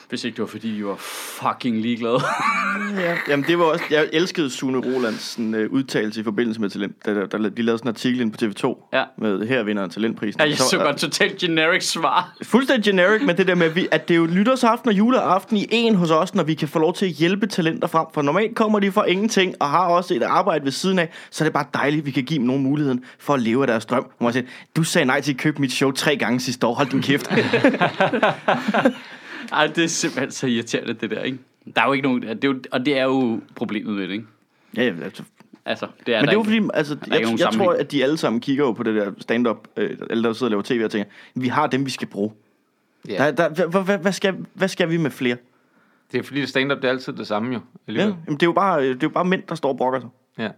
Hvis 0.09 0.23
ikke 0.23 0.35
det 0.35 0.41
var, 0.41 0.47
fordi 0.47 0.77
de 0.77 0.85
var 0.85 0.95
fucking 1.41 1.81
ligeglade. 1.81 2.19
ja. 2.99 3.17
Jamen, 3.29 3.45
det 3.47 3.59
var 3.59 3.65
også, 3.65 3.83
jeg 3.91 4.09
elskede 4.13 4.49
Sune 4.49 4.77
Rolands 4.77 5.21
sådan, 5.21 5.55
øh, 5.55 5.71
udtalelse 5.71 6.21
i 6.21 6.23
forbindelse 6.23 6.61
med 6.61 6.69
talent. 6.69 7.05
Da, 7.05 7.13
der, 7.13 7.25
der, 7.25 7.49
de 7.49 7.61
lavede 7.61 7.77
sådan 7.77 7.89
en 7.89 7.93
artikel 7.95 8.21
ind 8.21 8.31
på 8.31 8.37
TV2 8.67 8.89
Ja. 8.93 9.03
med 9.17 9.47
her 9.47 9.63
vinder 9.63 9.87
talentprisen. 9.87 10.41
Ja, 10.41 10.47
jeg 10.47 10.57
så 10.57 10.77
øh, 10.77 10.83
godt 10.83 10.97
totalt 10.97 11.37
generic 11.37 11.83
svar. 11.83 12.33
Fuldstændig 12.43 12.83
generic, 12.83 13.21
men 13.21 13.37
det 13.37 13.47
der 13.47 13.55
med, 13.55 13.65
at, 13.65 13.75
vi, 13.75 13.87
at 13.91 14.07
det 14.07 14.13
er 14.13 14.17
jo 14.17 14.25
nytårsaften 14.27 14.89
og 14.89 14.97
juleaften 14.97 15.57
i 15.57 15.65
en 15.71 15.95
hos 15.95 16.11
os, 16.11 16.35
når 16.35 16.43
vi 16.43 16.53
kan 16.53 16.67
få 16.67 16.79
lov 16.79 16.93
til 16.93 17.05
at 17.05 17.11
hjælpe 17.11 17.47
talenter 17.47 17.87
frem. 17.87 18.05
For 18.13 18.21
normalt 18.21 18.55
kommer 18.55 18.79
de 18.79 18.91
for 18.91 19.03
ingenting 19.03 19.55
og 19.59 19.69
har 19.69 19.85
også 19.87 20.13
et 20.13 20.23
arbejde 20.23 20.65
ved 20.65 20.71
siden 20.71 20.99
af, 20.99 21.09
så 21.31 21.43
er 21.43 21.45
det 21.45 21.53
bare 21.53 21.65
dejligt, 21.73 21.99
at 21.99 22.05
vi 22.05 22.11
kan 22.11 22.23
give 22.23 22.39
dem 22.39 22.47
nogen 22.47 22.63
muligheden 22.63 23.03
for 23.19 23.33
at 23.33 23.41
leve 23.41 23.63
af 23.63 23.67
deres 23.67 23.85
drøm. 23.85 24.05
Hvor 24.17 24.23
man 24.23 24.33
siger, 24.33 24.45
du 24.75 24.83
sagde 24.83 25.05
nej 25.05 25.21
til 25.21 25.31
at 25.31 25.37
købe 25.37 25.61
mit 25.61 25.71
show 25.71 25.91
tre 25.91 26.17
gange 26.17 26.39
sidste 26.39 26.67
år, 26.67 26.73
hold 26.73 26.87
din 26.89 27.01
kæft. 27.01 27.29
Ej, 29.51 29.67
det 29.67 29.83
er 29.83 29.87
simpelthen 29.87 30.31
så 30.31 30.47
irriterende, 30.47 30.93
det 30.93 31.11
der, 31.11 31.21
ikke? 31.21 31.37
Der 31.75 31.81
er 31.81 31.85
jo 31.85 31.93
ikke 31.93 32.07
nogen... 32.07 32.21
Det 32.21 32.43
er 32.43 32.47
jo, 32.47 32.59
og 32.71 32.85
det 32.85 32.97
er 32.97 33.03
jo 33.03 33.41
problemet 33.55 33.93
med 33.93 34.07
det, 34.07 34.13
ikke? 34.13 34.25
ja, 34.77 34.83
ja, 34.83 34.93
altså, 35.03 35.23
Altså, 35.65 35.87
det 36.05 36.15
er 36.15 36.19
men 36.19 36.27
det 36.27 36.33
er 36.33 36.37
jo 36.37 36.43
fordi, 36.43 36.61
altså, 36.73 36.97
jeg, 37.07 37.21
nogen 37.21 37.39
jeg 37.39 37.49
tror, 37.53 37.73
at 37.73 37.91
de 37.91 38.03
alle 38.03 38.17
sammen 38.17 38.41
kigger 38.41 38.65
jo 38.65 38.71
på 38.71 38.83
det 38.83 38.95
der 38.95 39.11
stand-up, 39.17 39.67
øh, 39.77 39.97
eller 40.09 40.29
der 40.29 40.33
sidder 40.33 40.45
og 40.45 40.51
laver 40.51 40.61
tv 40.61 40.81
og 40.85 40.91
tænker, 40.91 41.11
vi 41.35 41.47
har 41.47 41.67
dem, 41.67 41.85
vi 41.85 41.89
skal 41.89 42.07
bruge. 42.07 42.31
Ja. 43.09 43.31
Der, 43.31 43.49
der, 43.49 43.67
hvad, 43.67 43.83
hvad, 43.83 43.97
hvad, 43.97 44.11
skal, 44.11 44.35
hvad 44.53 44.67
skal 44.67 44.89
vi 44.89 44.97
med 44.97 45.11
flere? 45.11 45.37
Det 46.11 46.19
er 46.19 46.23
fordi, 46.23 46.45
stand-up 46.45 46.77
det 46.81 46.85
er 46.85 46.89
altid 46.89 47.13
det 47.13 47.27
samme 47.27 47.53
jo. 47.53 47.53
Ja, 47.53 47.59
alligevel. 47.87 48.15
jamen, 48.25 48.37
det, 48.39 48.43
er 48.43 48.47
jo 48.47 48.51
bare, 48.51 48.83
det 48.83 48.89
er 48.89 48.97
jo 49.03 49.09
bare 49.09 49.25
mænd, 49.25 49.43
der 49.49 49.55
står 49.55 49.69
og 49.69 49.77
brokker 49.77 49.99
sig. 49.99 50.09
Ja. 50.37 50.49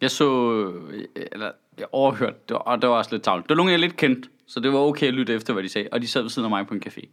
Jeg 0.00 0.10
så... 0.10 0.52
øh, 0.92 1.04
Eller, 1.32 1.50
jeg 1.78 1.86
overhørte 1.92 2.36
det, 2.48 2.56
og 2.56 2.82
det 2.82 2.90
var 2.90 2.96
også 2.96 3.10
lidt 3.12 3.22
tavligt. 3.22 3.48
Det 3.48 3.50
var 3.50 3.56
nogen, 3.56 3.72
jeg 3.72 3.78
lidt 3.78 3.96
kendte, 3.96 4.28
så 4.46 4.60
det 4.60 4.72
var 4.72 4.78
okay 4.78 5.06
at 5.06 5.14
lytte 5.14 5.34
efter, 5.34 5.52
hvad 5.52 5.62
de 5.62 5.68
sagde. 5.68 5.88
Og 5.92 6.02
de 6.02 6.06
sad 6.06 6.22
ved 6.22 6.30
siden 6.30 6.46
af 6.46 6.50
mig 6.50 6.66
på 6.66 6.74
en 6.74 6.82
café. 6.86 7.08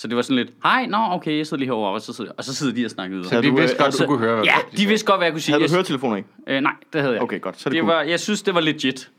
Så 0.00 0.08
det 0.08 0.16
var 0.16 0.22
sådan 0.22 0.36
lidt, 0.36 0.50
hej, 0.62 0.86
nå, 0.86 0.96
okay, 1.10 1.36
jeg 1.38 1.46
sidder 1.46 1.58
lige 1.58 1.68
herovre, 1.68 1.92
og 1.92 2.00
så 2.00 2.12
sidder, 2.12 2.32
og 2.36 2.44
så 2.44 2.54
sidder 2.54 2.74
de 2.74 2.84
og 2.84 2.90
snakker 2.90 3.16
videre. 3.16 3.30
Så 3.30 3.40
de 3.42 3.48
du, 3.48 3.56
vidste 3.56 3.74
øh, 3.74 3.78
godt, 3.78 3.86
altså- 3.86 4.02
du 4.04 4.08
kunne 4.08 4.18
høre, 4.18 4.34
hvad 4.34 4.44
Ja, 4.44 4.54
de 4.76 4.86
vidste 4.86 5.06
godt, 5.06 5.18
hvad 5.18 5.26
jeg 5.26 5.32
kunne 5.32 5.40
sige. 5.40 5.52
Havde 5.52 5.62
Jeg 5.62 5.68
du 5.70 5.74
høretelefoner 5.74 6.16
ikke? 6.16 6.28
Øh, 6.46 6.60
nej, 6.60 6.72
det 6.92 7.00
havde 7.00 7.14
jeg 7.14 7.22
Okay, 7.22 7.40
godt, 7.40 7.60
så 7.60 7.68
det 7.68 7.74
det 7.74 7.80
cool. 7.82 7.92
var, 7.94 8.02
Jeg 8.02 8.20
synes, 8.20 8.42
det 8.42 8.54
var 8.54 8.60
legit. 8.60 9.10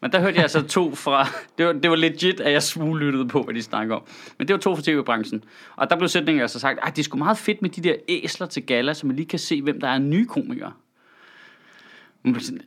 Men 0.00 0.12
der 0.12 0.20
hørte 0.20 0.34
jeg 0.34 0.42
altså 0.42 0.62
to 0.62 0.94
fra... 0.94 1.28
Det 1.58 1.66
var, 1.66 1.72
det 1.72 1.90
var 1.90 1.96
legit, 1.96 2.40
at 2.40 2.52
jeg 2.52 2.62
smuglyttede 2.62 3.28
på, 3.28 3.42
hvad 3.42 3.54
de 3.54 3.62
snakker 3.62 3.94
om. 3.96 4.02
Men 4.38 4.48
det 4.48 4.54
var 4.54 4.60
to 4.60 4.74
fra 4.76 4.82
tv-branchen. 4.82 5.44
Og 5.76 5.90
der 5.90 5.96
blev 5.96 6.08
sætningen 6.08 6.42
altså 6.42 6.58
sagt, 6.58 6.78
at 6.82 6.96
det 6.96 7.02
er 7.02 7.04
sgu 7.04 7.18
meget 7.18 7.38
fedt 7.38 7.62
med 7.62 7.70
de 7.70 7.80
der 7.80 7.94
æsler 8.08 8.46
til 8.46 8.62
gala, 8.66 8.94
så 8.94 9.06
man 9.06 9.16
lige 9.16 9.26
kan 9.26 9.38
se, 9.38 9.62
hvem 9.62 9.80
der 9.80 9.88
er 9.88 9.98
nye 9.98 10.26
komikere. 10.26 10.72
Man 12.22 12.32
blev 12.32 12.42
sådan, 12.42 12.60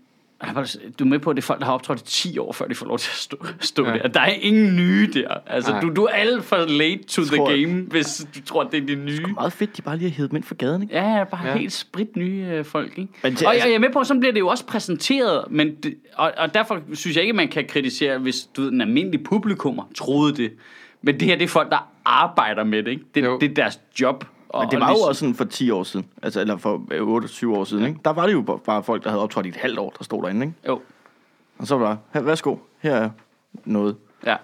Du 1.00 1.04
er 1.04 1.06
med 1.06 1.20
på, 1.20 1.30
at 1.30 1.36
det 1.36 1.42
er 1.42 1.46
folk, 1.46 1.60
der 1.60 1.66
har 1.66 1.74
optrådt 1.74 2.02
i 2.02 2.04
10 2.06 2.38
år, 2.38 2.52
før 2.54 2.66
de 2.68 2.76
får 2.76 2.86
lov 2.86 2.98
til 3.00 3.10
at 3.12 3.16
stå, 3.16 3.38
stå 3.60 3.86
Ja. 3.88 3.94
der. 3.94 4.08
Der 4.08 4.20
er 4.20 4.32
ingen 4.42 4.76
nye 4.76 5.10
der. 5.14 5.38
Altså, 5.48 5.72
Nej. 5.72 5.82
du, 5.82 5.94
du 5.96 6.04
er 6.04 6.10
alt 6.10 6.44
for 6.44 6.56
late 6.58 7.04
to 7.04 7.22
the 7.24 7.38
Tror- 7.38 7.50
game, 7.68 7.82
hvis 7.82 8.28
du 8.36 8.42
tror, 8.42 8.64
det 8.64 8.82
er 8.84 8.86
de 8.88 8.96
nye. 8.96 9.26
Meget 9.36 9.54
fedt, 9.54 9.78
de 9.78 9.82
bare 9.82 9.98
lige 9.98 10.10
har 10.10 10.16
hævet 10.16 10.32
dem 10.32 10.36
ind 10.38 10.44
for 10.44 10.56
gaden, 10.56 10.82
ikke? 10.82 10.96
Ja, 10.96 11.24
bare 11.24 11.48
Ja. 11.48 11.58
helt 11.58 11.74
sprit 11.74 12.16
nye 12.16 12.46
øh, 12.52 12.66
folk, 12.66 12.98
ikke? 12.98 13.12
Men 13.24 13.32
det- 13.32 13.40
det, 13.40 13.48
og, 13.48 13.54
altså- 13.54 13.66
og 13.66 13.70
jeg 13.70 13.76
er 13.76 13.80
med 13.80 13.90
på, 13.94 14.00
at 14.00 14.08
så 14.08 14.16
bliver 14.20 14.34
det 14.34 14.40
jo 14.40 14.48
også 14.48 14.66
præsenteret, 14.66 15.44
men 15.50 15.76
det, 15.76 15.96
og, 16.16 16.32
og 16.38 16.54
derfor 16.54 16.80
synes 16.94 17.16
jeg 17.18 17.24
ikke, 17.24 17.34
man 17.34 17.48
kan 17.48 17.66
kritisere, 17.70 18.18
hvis 18.18 18.42
du 18.56 18.62
ved, 18.62 18.72
en 18.72 18.82
almindelig 18.82 19.24
publikummer 19.24 19.84
troede 19.96 20.36
det. 20.36 20.52
Men 21.02 21.20
det 21.20 21.28
her, 21.28 21.36
det 21.36 21.44
er 21.44 21.48
folk, 21.50 21.70
der 21.72 21.92
arbejder 22.06 22.64
med 22.64 22.84
det, 22.84 22.92
ikke? 22.92 23.04
Det, 23.16 23.24
Jo. 23.24 23.38
det 23.42 23.50
er 23.50 23.54
deres 23.54 23.80
job. 24.02 24.26
Og, 24.58 24.64
Men 24.64 24.72
det 24.72 24.76
og 24.80 24.82
var 24.82 24.88
jo 24.90 24.96
lige- 24.96 25.08
også 25.08 25.20
sådan 25.20 25.36
for 25.36 25.44
10 25.46 25.72
år 25.72 25.84
siden, 25.84 26.06
altså, 26.24 26.42
eller 26.42 26.58
for 26.58 26.82
8-7 27.28 27.54
år 27.56 27.64
siden, 27.64 27.86
ikke? 27.86 28.00
Der 28.06 28.14
var 28.14 28.26
det 28.26 28.34
jo 28.34 28.42
bare- 28.66 28.84
folk, 28.84 29.04
der 29.04 29.10
havde 29.10 29.22
optrådt 29.24 29.46
i 29.46 29.50
et 29.50 29.56
halvt 29.56 29.80
år, 29.80 29.94
der 29.98 30.04
stod 30.04 30.24
derinde, 30.24 30.46
ikke? 30.46 30.58
Jo, 30.68 30.82
Og 31.58 31.68
så 31.68 31.78
var 31.78 31.98
der, 32.14 32.22
værsgo, 32.22 32.56
her 32.82 32.96
er 32.96 33.10
noget. 33.66 33.96
ja. 34.26 34.36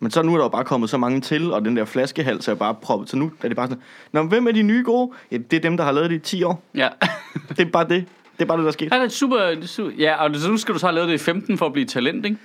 Men 0.00 0.10
så 0.10 0.22
nu 0.22 0.32
er 0.32 0.36
der 0.36 0.44
jo 0.44 0.48
bare 0.48 0.64
kommet 0.64 0.90
så 0.90 0.98
mange 0.98 1.20
til, 1.20 1.52
og 1.52 1.64
den 1.64 1.76
der 1.76 1.84
flaskehals 1.84 2.48
er 2.48 2.54
bare 2.54 2.74
proppet. 2.74 3.10
Så 3.10 3.16
nu 3.16 3.30
er 3.42 3.48
det 3.48 3.56
bare 3.56 3.66
sådan, 3.68 3.82
Nå, 4.12 4.22
hvem 4.22 4.46
er 4.46 4.52
de 4.52 4.62
nye 4.62 4.82
gode? 4.84 5.10
Ja, 5.32 5.36
det 5.36 5.52
er 5.56 5.60
dem, 5.60 5.76
der 5.76 5.84
har 5.84 5.92
lavet 5.92 6.10
det 6.10 6.16
i 6.16 6.18
10 6.18 6.42
år. 6.42 6.62
Ja. 6.74 6.88
Det 7.48 7.60
er 7.60 7.64
bare 7.70 7.88
det. 7.88 8.04
Det 8.38 8.42
er 8.44 8.46
bare 8.46 8.58
det, 8.58 8.64
der 8.64 8.70
skete. 8.70 8.94
Ja, 8.96 9.00
det 9.02 9.06
er 9.06 9.10
super, 9.14 9.36
det 9.38 9.62
er 9.64 9.66
super. 9.66 9.90
Ja, 9.98 10.24
og 10.24 10.34
så 10.36 10.50
nu 10.50 10.56
skal 10.56 10.74
du 10.74 10.78
så 10.78 10.86
have 10.86 10.94
lavet 10.94 11.08
det 11.08 11.14
i 11.14 11.18
15 11.18 11.58
for 11.58 11.66
at 11.66 11.72
blive 11.72 11.86
talent, 11.86 12.24
ikke? 12.26 12.36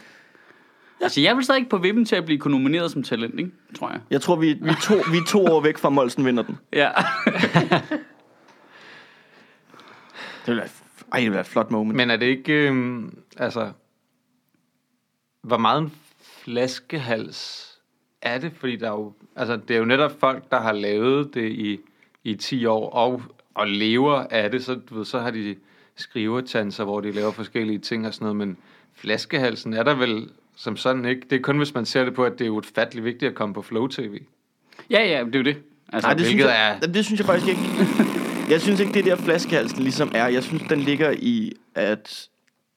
Altså, 1.03 1.21
jeg 1.21 1.35
vil 1.35 1.43
stadig 1.43 1.59
ikke 1.59 1.69
på 1.69 1.77
vippen 1.77 2.05
til 2.05 2.15
at 2.15 2.25
blive 2.25 2.39
nomineret 2.45 2.91
som 2.91 3.03
talent, 3.03 3.39
ikke? 3.39 3.51
Tror 3.75 3.89
jeg. 3.89 3.99
Jeg 4.09 4.21
tror, 4.21 4.35
vi, 4.35 4.53
vi, 4.53 4.69
er 4.69 4.81
to, 4.83 4.93
vi 4.93 5.17
er 5.17 5.25
to 5.27 5.45
år 5.45 5.61
væk 5.61 5.77
fra 5.77 5.89
Molsen 5.89 6.25
vinder 6.25 6.43
den. 6.43 6.57
Ja. 6.73 6.91
Det 10.45 10.51
vil 10.51 10.57
være, 10.57 10.67
ej, 11.13 11.19
det 11.19 11.31
være 11.31 11.41
et 11.41 11.47
flot 11.47 11.71
moment. 11.71 11.95
Men 11.95 12.11
er 12.11 12.15
det 12.15 12.25
ikke, 12.25 12.53
øhm, 12.53 13.17
altså, 13.37 13.71
hvor 15.41 15.57
meget 15.57 15.81
en 15.81 15.93
flaskehals 16.21 17.71
er 18.21 18.37
det? 18.37 18.51
Fordi 18.55 18.75
der 18.75 18.87
er 18.87 18.91
jo, 18.91 19.13
altså, 19.35 19.57
det 19.57 19.73
er 19.73 19.79
jo 19.79 19.85
netop 19.85 20.19
folk, 20.19 20.51
der 20.51 20.61
har 20.61 20.71
lavet 20.71 21.33
det 21.33 21.51
i, 21.51 21.79
i 22.23 22.35
10 22.35 22.65
år, 22.65 22.89
og, 22.89 23.21
og 23.53 23.67
lever 23.67 24.25
af 24.29 24.51
det, 24.51 24.65
så, 24.65 24.75
du 24.89 24.95
ved, 24.95 25.05
så 25.05 25.19
har 25.19 25.31
de 25.31 25.55
skrivetanser, 25.95 26.83
hvor 26.83 27.01
de 27.01 27.11
laver 27.11 27.31
forskellige 27.31 27.79
ting 27.79 28.07
og 28.07 28.13
sådan 28.13 28.25
noget, 28.25 28.35
men 28.35 28.57
flaskehalsen 28.93 29.73
er 29.73 29.83
der 29.83 29.95
vel 29.95 30.29
som 30.55 30.77
sådan 30.77 31.05
ikke. 31.05 31.21
Det 31.29 31.35
er 31.35 31.41
kun, 31.41 31.57
hvis 31.57 31.73
man 31.73 31.85
ser 31.85 32.05
det 32.05 32.13
på, 32.13 32.23
at 32.23 32.39
det 32.39 32.47
er 32.47 32.51
ufatteligt 32.51 33.05
vigtigt 33.05 33.29
at 33.29 33.35
komme 33.35 33.53
på 33.55 33.61
Flow 33.61 33.87
TV. 33.87 34.17
ja, 34.89 35.05
ja, 35.05 35.23
det 35.25 35.35
er 35.35 35.39
jo 35.39 35.45
det. 35.45 35.57
Altså, 35.93 36.07
Nej, 36.07 36.13
det 36.17 36.25
synes, 36.25 36.43
jeg, 36.43 36.77
er- 36.83 36.87
det 36.87 37.05
synes 37.05 37.19
jeg 37.19 37.25
faktisk 37.27 37.47
ikke. 37.49 37.61
Jeg 38.49 38.61
synes 38.61 38.79
ikke, 38.79 38.93
det 38.93 38.99
er 39.07 39.15
der 39.15 39.23
flaskehalsen 39.23 39.79
ligesom 39.79 40.11
er. 40.15 40.27
Jeg 40.27 40.43
synes, 40.43 40.63
den 40.69 40.79
ligger 40.79 41.11
i, 41.19 41.51
at 41.75 42.27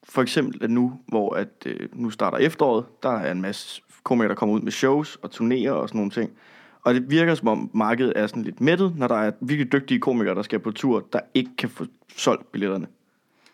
for 0.03 0.21
eksempel 0.21 0.63
at 0.63 0.69
nu, 0.69 0.99
hvor 1.07 1.33
at, 1.35 1.47
øh, 1.65 1.89
nu 1.93 2.09
starter 2.09 2.37
efteråret, 2.37 2.85
der 3.03 3.09
er 3.09 3.31
en 3.31 3.41
masse 3.41 3.81
komikere, 4.03 4.29
der 4.29 4.35
kommer 4.35 4.55
ud 4.55 4.61
med 4.61 4.71
shows 4.71 5.15
og 5.21 5.31
turnerer 5.31 5.71
og 5.71 5.87
sådan 5.89 5.99
nogle 5.99 6.11
ting. 6.11 6.31
Og 6.83 6.93
det 6.93 7.09
virker 7.11 7.35
som 7.35 7.47
om 7.47 7.69
markedet 7.73 8.13
er 8.15 8.27
sådan 8.27 8.43
lidt 8.43 8.61
mættet, 8.61 8.93
når 8.95 9.07
der 9.07 9.15
er 9.15 9.31
virkelig 9.41 9.71
dygtige 9.71 9.99
komikere, 9.99 10.35
der 10.35 10.41
skal 10.41 10.59
på 10.59 10.71
tur, 10.71 11.05
der 11.13 11.19
ikke 11.33 11.49
kan 11.57 11.69
få 11.69 11.85
solgt 12.17 12.51
billetterne. 12.51 12.87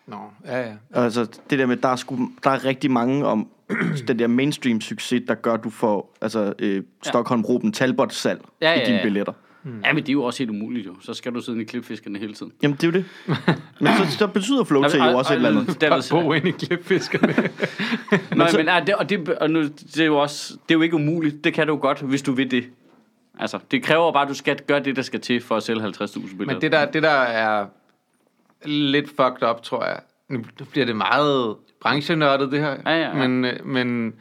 Nå, 0.06 0.16
ja, 0.44 0.60
ja. 0.68 0.72
Altså 0.92 1.24
det 1.50 1.58
der 1.58 1.66
med, 1.66 1.76
der 1.76 1.88
er, 1.88 1.96
sgu, 1.96 2.28
der 2.44 2.50
er 2.50 2.64
rigtig 2.64 2.90
mange 2.90 3.26
om 3.26 3.48
den 4.08 4.18
der 4.18 4.26
mainstream 4.26 4.80
succes, 4.80 5.22
der 5.28 5.34
gør, 5.34 5.52
at 5.54 5.64
du 5.64 5.70
får 5.70 6.16
altså, 6.20 6.52
øh, 6.58 6.82
Stockholm-Ruben 7.06 7.72
Talbot-salg 7.72 8.40
Ja, 8.60 8.72
i 8.74 8.78
ja, 8.78 8.84
dine 8.86 8.96
ja. 8.96 9.02
billetter. 9.02 9.32
Ja, 9.84 9.92
men 9.92 9.96
det 9.96 10.08
er 10.08 10.12
jo 10.12 10.22
også 10.22 10.38
helt 10.38 10.50
umuligt, 10.50 10.86
jo. 10.86 10.94
Så 11.00 11.14
skal 11.14 11.34
du 11.34 11.40
sidde 11.40 11.60
i 11.60 11.64
klipfiskerne 11.64 12.18
hele 12.18 12.34
tiden. 12.34 12.52
Jamen, 12.62 12.76
det 12.76 12.82
er 12.82 12.86
jo 12.88 12.92
det. 12.92 13.04
Men 13.80 13.92
så, 14.10 14.16
så 14.18 14.26
betyder 14.26 14.64
flow 14.64 14.82
til 14.88 15.00
jo 15.00 15.18
også 15.18 15.32
et 15.32 15.36
eller 15.36 15.60
andet. 15.60 15.80
Der, 15.80 15.88
Bare 15.88 16.02
bo 16.10 16.32
ind 16.32 16.46
i 16.48 16.50
klipfiskerne. 16.50 17.34
Så- 18.50 18.56
men, 18.56 18.68
ah, 18.68 18.86
det, 18.86 18.94
og, 18.94 19.08
det, 19.10 19.28
og 19.28 19.50
nu, 19.50 19.62
det 19.62 20.00
er 20.00 20.04
jo 20.04 20.16
også, 20.18 20.52
det 20.52 20.74
er 20.74 20.78
jo 20.78 20.82
ikke 20.82 20.94
umuligt. 20.96 21.44
Det 21.44 21.54
kan 21.54 21.66
du 21.66 21.76
godt, 21.76 22.00
hvis 22.00 22.22
du 22.22 22.32
vil 22.32 22.50
det. 22.50 22.64
Altså, 23.38 23.58
det 23.70 23.82
kræver 23.82 24.12
bare, 24.12 24.22
at 24.22 24.28
du 24.28 24.34
skal 24.34 24.58
gøre 24.66 24.80
det, 24.80 24.96
der 24.96 25.02
skal 25.02 25.20
til 25.20 25.40
for 25.40 25.56
at 25.56 25.62
sælge 25.62 25.80
50.000 25.82 25.88
billetter. 25.90 26.46
Men 26.46 26.60
det 26.60 26.72
der, 26.72 26.84
det 26.90 27.02
der 27.02 27.10
er 27.10 27.66
lidt 28.64 29.08
fucked 29.08 29.48
up, 29.50 29.62
tror 29.62 29.84
jeg. 29.84 30.00
Nu 30.28 30.42
bliver 30.70 30.86
det 30.86 30.96
meget 30.96 31.56
branchenørdet, 31.80 32.52
det 32.52 32.60
her. 32.60 32.70
Ja, 32.70 32.90
ja, 32.90 33.18
ja. 33.18 33.28
Men, 33.28 33.44
øh, 33.44 33.66
men 33.66 34.14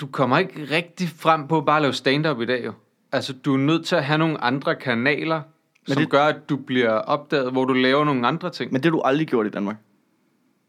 du 0.00 0.06
kommer 0.06 0.38
ikke 0.38 0.64
rigtig 0.70 1.08
frem 1.08 1.48
på 1.48 1.60
bare 1.60 1.76
at 1.76 1.82
lave 1.82 1.92
stand-up 1.94 2.40
i 2.40 2.46
dag, 2.46 2.64
jo. 2.64 2.72
Altså, 3.12 3.32
du 3.32 3.54
er 3.54 3.58
nødt 3.58 3.86
til 3.86 3.96
at 3.96 4.04
have 4.04 4.18
nogle 4.18 4.40
andre 4.44 4.74
kanaler, 4.76 5.42
som 5.86 5.94
det- 5.94 5.98
det... 5.98 6.10
gør, 6.10 6.24
at 6.24 6.48
du 6.48 6.56
bliver 6.56 6.90
opdaget, 6.90 7.52
hvor 7.52 7.64
du 7.64 7.72
laver 7.72 8.04
nogle 8.04 8.26
andre 8.26 8.50
ting. 8.50 8.72
Men 8.72 8.82
det 8.82 8.84
har 8.84 8.90
du 8.90 9.02
aldrig 9.02 9.26
gjort 9.28 9.46
i 9.46 9.50
Danmark. 9.50 9.76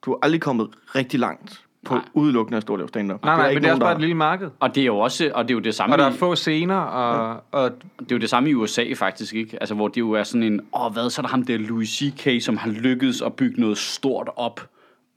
Du 0.06 0.12
har 0.12 0.20
aldrig 0.24 0.42
kommet 0.42 0.70
rigtig 0.96 1.20
langt 1.20 1.64
på 1.86 1.93
Nej. 1.93 2.04
udelukkende 2.13 2.58
at 2.58 2.62
stå 2.63 2.74
og 2.74 2.78
lave 2.80 2.88
stand-up. 2.88 3.24
nej, 3.24 3.36
nej, 3.36 3.48
der 3.48 3.54
men 3.54 3.63
det 3.63 3.67
er 3.67 3.71
også 3.71 3.80
bare 3.82 3.93
et 3.95 4.00
lille 4.00 4.15
marked. 4.15 4.50
Og 4.60 4.76
det 4.76 4.82
er 4.82 4.86
jo 4.86 4.98
også, 5.00 5.32
og 5.34 5.43
det 5.43 5.52
er 5.52 5.56
jo 5.56 5.60
det 5.60 5.76
samme, 5.76 5.95
Og 5.95 6.00
der 6.00 6.06
er 6.06 6.12
i, 6.12 6.17
få 6.17 6.36
scener, 6.36 6.76
og, 6.76 7.43
og 7.52 7.71
det 8.00 8.12
er 8.12 8.15
jo 8.15 8.19
det 8.19 8.30
samme 8.30 8.50
i 8.50 8.54
USA 8.54 8.84
faktisk, 8.95 9.36
ikke? 9.36 9.58
Altså, 9.62 9.76
hvor 9.76 9.88
det 9.88 9.98
jo 9.98 10.12
er 10.12 10.24
sådan 10.24 10.43
en, 10.43 10.62
åh, 10.80 10.93
hvad, 10.93 11.10
så 11.10 11.21
er 11.21 11.24
der 11.24 11.30
ham 11.30 11.43
der 11.45 11.58
Louis 11.58 11.89
C.K., 11.89 12.41
som 12.43 12.57
har 12.57 12.70
lykkedes 12.70 13.22
at 13.22 13.34
bygge 13.34 13.62
noget 13.62 13.78
stort 13.78 14.30
op, 14.36 14.70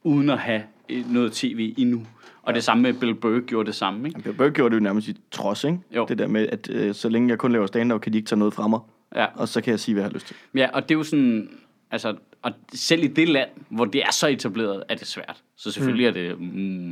uden 0.04 0.30
at 0.30 0.38
have 0.38 0.62
eh, 0.88 1.12
noget 1.12 1.32
tv 1.32 1.74
endnu. 1.78 2.02
Og 2.42 2.54
det 2.54 2.64
samme 2.64 2.82
med 2.82 2.92
Bill 2.92 3.14
Burr 3.14 3.40
gjorde 3.46 3.66
det 3.66 3.74
samme, 3.74 4.08
ikke? 4.08 4.20
Bill 4.22 4.34
Burr 4.36 4.48
gjorde 4.48 4.70
det 4.74 4.80
jo 4.80 4.84
nærmest 4.84 5.08
i 5.08 5.16
trods, 5.30 5.64
ikke? 5.64 5.78
Jo. 5.96 6.06
Det 6.08 6.18
der 6.18 6.26
med, 6.26 6.46
at 6.52 6.70
øh, 6.72 6.94
så 6.94 7.08
længe 7.08 7.28
jeg 7.30 7.38
kun 7.38 7.52
laver 7.52 7.66
stand-up, 7.66 8.00
kan 8.00 8.12
de 8.12 8.18
ikke 8.18 8.28
tage 8.28 8.38
noget 8.38 8.54
fra 8.54 8.68
mig. 8.68 8.80
Ja. 9.16 9.26
Og 9.34 9.48
så 9.48 9.60
kan 9.60 9.70
jeg 9.70 9.80
sige, 9.80 9.94
hvad 9.94 10.02
jeg 10.02 10.08
har 10.08 10.14
lyst 10.14 10.26
til. 10.26 10.36
Ja, 10.54 10.68
og 10.72 10.82
det 10.82 10.90
er 10.94 10.98
jo 10.98 11.02
sådan, 11.04 11.50
altså, 11.90 12.14
og 12.42 12.52
selv 12.74 13.04
i 13.04 13.06
det 13.06 13.28
land, 13.28 13.48
hvor 13.68 13.84
det 13.84 14.02
er 14.02 14.12
så 14.12 14.26
etableret, 14.26 14.84
er 14.88 14.94
det 14.94 15.06
svært. 15.06 15.42
Så 15.56 15.70
selvfølgelig 15.70 16.12
mm. 16.12 16.18
er 16.18 16.22
det 16.22 16.40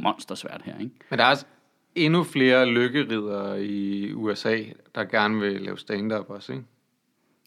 monstersvært 0.03 0.63
her, 0.65 0.73
ikke? 0.81 0.95
Men 1.11 1.19
der 1.19 1.25
er 1.25 1.31
også 1.31 1.45
endnu 1.95 2.25
flere 2.25 2.67
lykkeridere 2.67 3.65
i 3.65 4.13
USA, 4.13 4.59
der 4.95 5.05
gerne 5.05 5.41
vil 5.41 5.61
lave 5.61 5.79
stand-up 5.79 6.31
også, 6.31 6.53
ikke? 6.53 6.65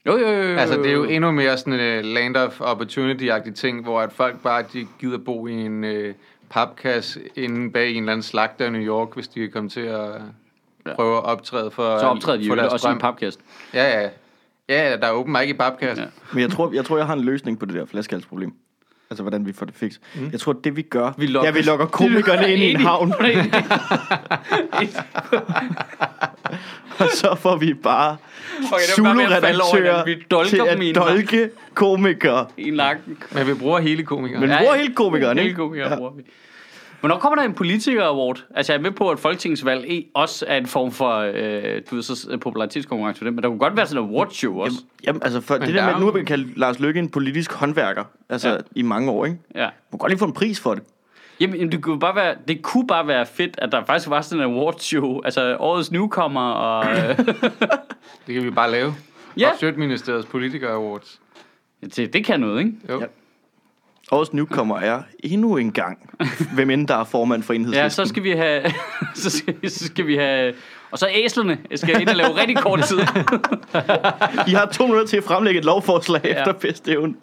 Jo, 0.05 0.17
jo, 0.17 0.27
jo, 0.27 0.43
jo. 0.43 0.57
Altså, 0.57 0.77
det 0.77 0.85
er 0.85 0.93
jo 0.93 1.03
endnu 1.03 1.31
mere 1.31 1.57
sådan 1.57 1.73
en 1.73 1.99
uh, 1.99 2.05
land 2.05 2.37
of 2.37 2.61
opportunity-agtig 2.61 3.53
ting, 3.55 3.83
hvor 3.83 4.01
at 4.01 4.11
folk 4.11 4.43
bare 4.43 4.63
de 4.73 4.87
gider 4.99 5.17
bo 5.17 5.47
i 5.47 5.53
en 5.53 5.83
uh, 5.83 6.13
papkasse 6.49 7.21
inde 7.35 7.71
bag 7.71 7.91
en 7.91 7.97
eller 7.97 8.11
anden 8.11 8.23
slagter 8.23 8.65
i 8.65 8.69
New 8.69 8.81
York, 8.81 9.13
hvis 9.13 9.27
de 9.27 9.39
kan 9.39 9.51
komme 9.51 9.69
til 9.69 9.81
at 9.81 10.21
prøve 10.95 11.17
at 11.17 11.23
optræde 11.23 11.71
for 11.71 11.99
Så 11.99 12.05
optræder 12.05 12.37
de 12.37 12.47
for 12.47 12.55
jo 12.55 12.61
deres 12.61 12.73
også 12.73 12.89
i 12.89 12.91
en 12.91 12.99
papkast. 12.99 13.39
Ja, 13.73 14.01
ja. 14.01 14.09
Ja, 14.69 14.97
der 14.97 15.07
er 15.07 15.11
åben 15.11 15.31
mic 15.33 15.49
i 15.49 15.53
papkasse. 15.53 16.01
Ja. 16.03 16.07
Men 16.33 16.41
jeg 16.41 16.51
tror, 16.51 16.71
jeg 16.73 16.85
tror, 16.85 16.97
jeg 16.97 17.05
har 17.05 17.13
en 17.13 17.21
løsning 17.23 17.59
på 17.59 17.65
det 17.65 17.75
der 17.75 17.85
flaskehalsproblem. 17.85 18.51
Altså, 19.11 19.23
hvordan 19.23 19.45
vi 19.45 19.53
får 19.53 19.65
det 19.65 19.75
fikset. 19.75 20.01
Mm. 20.15 20.29
Jeg 20.31 20.39
tror, 20.39 20.53
det 20.53 20.75
vi 20.75 20.81
gør... 20.81 21.11
Vi 21.17 21.27
lokker- 21.27 21.47
ja, 21.47 21.51
vi 21.51 21.61
lokker 21.61 21.85
komikerne 22.01 22.53
ind 22.53 22.61
i 22.63 22.71
en 22.71 22.79
havn, 22.79 23.13
og 26.99 27.07
så 27.13 27.35
får 27.35 27.55
vi 27.57 27.73
bare 27.73 28.11
er 28.11 28.15
over 28.71 28.79
Zulu-redaktører 28.95 30.43
til 30.45 30.61
at 30.67 30.81
en 30.81 30.95
dolke 30.95 31.49
komikere. 31.73 32.45
i 32.57 32.69
nakken. 32.69 33.17
Men 33.31 33.47
vi 33.47 33.53
bruger 33.53 33.79
hele 33.79 34.03
komikeren. 34.03 34.41
Men 34.41 34.49
vi 34.49 34.55
bruger 34.59 34.75
hele 34.75 34.93
komikeren, 34.93 35.37
Hele 35.37 35.49
ikke? 35.49 35.57
komikeren 35.57 35.91
Ja. 35.91 35.97
bruger 35.97 36.11
vi. 36.11 36.23
Hvornår 36.99 37.17
kommer 37.17 37.35
der 37.35 37.43
en 37.43 37.53
politiker-award? 37.53 38.45
Altså, 38.55 38.73
jeg 38.73 38.77
er 38.79 38.83
med 38.83 38.91
på, 38.91 39.09
at 39.09 39.19
folketingsvalg 39.19 40.03
også 40.13 40.45
er 40.47 40.57
en 40.57 40.65
form 40.65 40.91
for 40.91 41.17
øh, 41.33 41.81
du 41.89 41.95
ved, 41.95 42.03
så 42.03 42.37
popularitetskonkurrence 42.41 43.17
for 43.17 43.25
det, 43.25 43.33
men 43.33 43.43
der 43.43 43.49
kunne 43.49 43.59
godt 43.59 43.77
være 43.77 43.87
sådan 43.87 44.03
en 44.03 44.09
awardshow 44.09 44.59
også. 44.59 44.75
Jamen, 44.77 44.89
jamen, 45.03 45.23
altså, 45.23 45.41
for 45.41 45.53
Men 45.53 45.61
det 45.61 45.69
der 45.69 45.75
der 45.75 45.85
med, 45.85 45.93
at 45.93 45.99
nu 45.99 46.05
har 46.05 46.13
vi 46.13 46.23
kaldt 46.23 46.57
Lars 46.57 46.79
Løkke 46.79 46.99
en 46.99 47.09
politisk 47.09 47.53
håndværker, 47.53 48.03
altså 48.29 48.47
Ja. 48.49 48.53
ja. 48.53 48.59
i 48.75 48.81
mange 48.81 49.11
år, 49.11 49.25
ikke? 49.25 49.37
Ja. 49.55 49.65
Du 49.65 49.69
kan 49.91 49.97
godt 49.99 50.11
lige 50.11 50.19
få 50.19 50.25
en 50.25 50.33
pris 50.33 50.59
for 50.59 50.73
det. 50.73 50.83
Jamen, 51.39 51.71
det 51.71 51.81
kunne, 51.83 51.99
bare 51.99 52.15
være, 52.15 52.35
det 52.47 52.61
kunne 52.61 52.87
bare 52.87 53.07
være 53.07 53.25
fedt, 53.25 53.55
at 53.57 53.71
der 53.71 53.85
faktisk 53.85 54.09
var 54.09 54.21
sådan 54.21 54.45
en 54.45 54.51
awardshow. 54.55 55.21
Altså, 55.25 55.57
årets 55.59 55.91
newcomer 55.91 56.49
og... 56.51 56.85
Øh, 56.97 57.17
Det 58.27 58.35
kan 58.35 58.43
vi 58.43 58.49
bare 58.49 58.71
lave. 58.71 58.93
Ja. 59.37 59.49
Og 59.51 59.59
Sjøtministeriets 59.59 60.27
Politiker 60.27 60.69
Awards. 60.69 61.19
det, 61.95 62.13
det 62.13 62.25
kan 62.25 62.39
noget, 62.39 62.59
ikke? 62.59 62.71
Jo. 62.89 62.99
Ja. 62.99 63.05
Årets 64.11 64.33
newcomer 64.33 64.77
er 64.79 65.01
endnu 65.19 65.57
en 65.57 65.71
gang, 65.71 66.09
hvem 66.53 66.69
end 66.69 66.87
der 66.87 66.95
er 66.95 67.03
formand 67.03 67.43
for 67.43 67.53
enhedslisten. 67.53 67.83
Ja, 67.83 67.89
så 67.89 68.05
skal 68.05 68.23
vi 68.23 68.31
have... 68.31 68.63
så, 69.15 69.29
skal, 69.29 69.69
så 69.71 69.85
skal 69.85 70.07
vi 70.07 70.15
have... 70.15 70.53
Og 70.91 70.99
så 70.99 71.07
æslerne 71.11 71.57
skal 71.75 72.01
ind 72.01 72.09
og 72.09 72.15
lave 72.15 72.29
rigtig 72.41 72.57
kort 72.57 72.79
tid. 72.83 72.99
I 74.47 74.51
har 74.53 74.69
to 74.73 74.83
minutter 74.87 75.07
til 75.07 75.17
at 75.17 75.23
fremlægge 75.23 75.59
et 75.59 75.65
lovforslag 75.65 76.21
Ja. 76.25 76.39
efter 76.39 76.53
bedste 76.53 76.91
evne. 76.91 77.13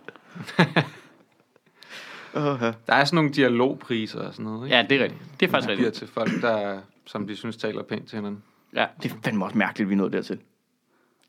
uh, 2.34 2.43
ja. 2.62 2.72
Der 2.87 2.95
er 2.95 3.05
sådan 3.05 3.14
nogle 3.16 3.30
dialogpriser 3.30 4.20
og 4.20 4.32
sådan 4.32 4.45
noget, 4.45 4.66
ikke? 4.66 4.76
Ja, 4.76 4.82
det 4.91 5.01
er 5.01 5.05
rigtigt. 5.05 5.22
Det 5.41 5.47
er 5.47 5.51
faktisk 5.51 5.70
rigtigt. 5.70 5.95
til 5.95 6.09
folk, 6.14 6.43
der, 6.43 6.78
som 7.07 7.26
de 7.26 7.37
synes 7.37 7.57
taler 7.57 7.82
pænt 7.82 8.09
til 8.09 8.16
hinanden. 8.16 8.43
Ja. 8.76 8.87
Det 9.03 9.12
er 9.12 9.16
fandme 9.24 9.45
også 9.45 9.59
mærkeligt, 9.59 9.89
vi 9.91 9.95
er 9.95 9.99
nået 9.99 10.12
dertil. 10.12 10.39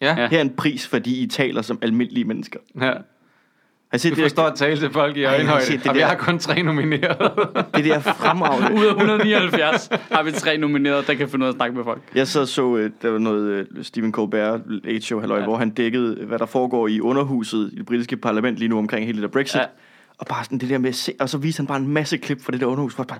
Ja, 0.01 0.05
Ja. 0.15 0.21
ja. 0.21 0.27
Her 0.27 0.37
er 0.37 0.41
en 0.41 0.55
pris, 0.55 0.87
fordi 0.87 1.23
I 1.23 1.27
taler 1.27 1.61
som 1.61 1.79
almindelige 1.81 2.25
mennesker. 2.25 2.59
ja. 2.81 2.93
Har 3.91 3.95
I 3.95 3.99
set 3.99 4.11
Du 4.11 4.15
det, 4.15 4.23
forstår 4.23 4.43
at 4.43 4.55
tale 4.55 4.79
til 4.79 4.91
folk 4.91 5.17
i 5.17 5.21
jeg 5.21 5.33
øjenhøjde, 5.33 5.65
set 5.65 5.79
det 5.83 5.87
og 5.89 5.95
vi 5.95 5.99
der. 5.99 6.05
har 6.05 6.15
kun 6.15 6.39
tre 6.39 6.63
nomineret. 6.63 7.31
det 7.75 7.85
der 7.85 7.99
fremragende? 7.99 8.79
Ud 8.81 8.85
af 8.85 8.89
179 8.89 9.89
har 10.11 10.23
vi 10.23 10.31
tre 10.31 10.57
nominerede, 10.57 11.03
der 11.07 11.13
kan 11.13 11.29
finde 11.29 11.43
ud 11.43 11.47
af 11.47 11.51
at 11.51 11.55
snakke 11.55 11.75
med 11.75 11.83
folk. 11.83 12.01
Jeg 12.15 12.27
så 12.27 12.45
så, 12.45 12.75
øh, 12.77 12.91
der 13.01 13.09
var 13.09 13.17
noget 13.19 13.43
øh, 13.49 13.65
Stephen 13.83 14.11
Colbert 14.11 14.61
late 14.67 15.01
show, 15.01 15.19
halløj, 15.19 15.37
Ja. 15.39 15.43
hvor 15.43 15.57
han 15.57 15.69
dækkede, 15.69 16.25
hvad 16.25 16.39
der 16.39 16.45
foregår 16.45 16.87
i 16.87 17.01
underhuset 17.01 17.69
i 17.73 17.75
det 17.77 17.85
britiske 17.85 18.17
parlament 18.17 18.57
lige 18.57 18.69
nu 18.69 18.77
omkring 18.77 19.05
hele 19.05 19.15
det 19.21 19.23
der 19.23 19.39
Brexit. 19.39 19.55
Ja. 19.59 19.65
Og 20.17 20.25
bare 20.27 20.43
sådan 20.43 20.57
det 20.57 20.69
der 20.69 20.77
med 20.77 20.89
at 20.89 20.95
se, 20.95 21.13
og 21.19 21.29
så 21.29 21.37
viste 21.37 21.59
han 21.59 21.67
bare 21.67 21.77
en 21.77 21.87
masse 21.87 22.17
klip 22.17 22.43
fra 22.43 22.51
det 22.51 22.59
der 22.59 22.65
underhus, 22.65 22.93
hvor 22.93 23.03
jeg 23.03 23.07
bare, 23.07 23.19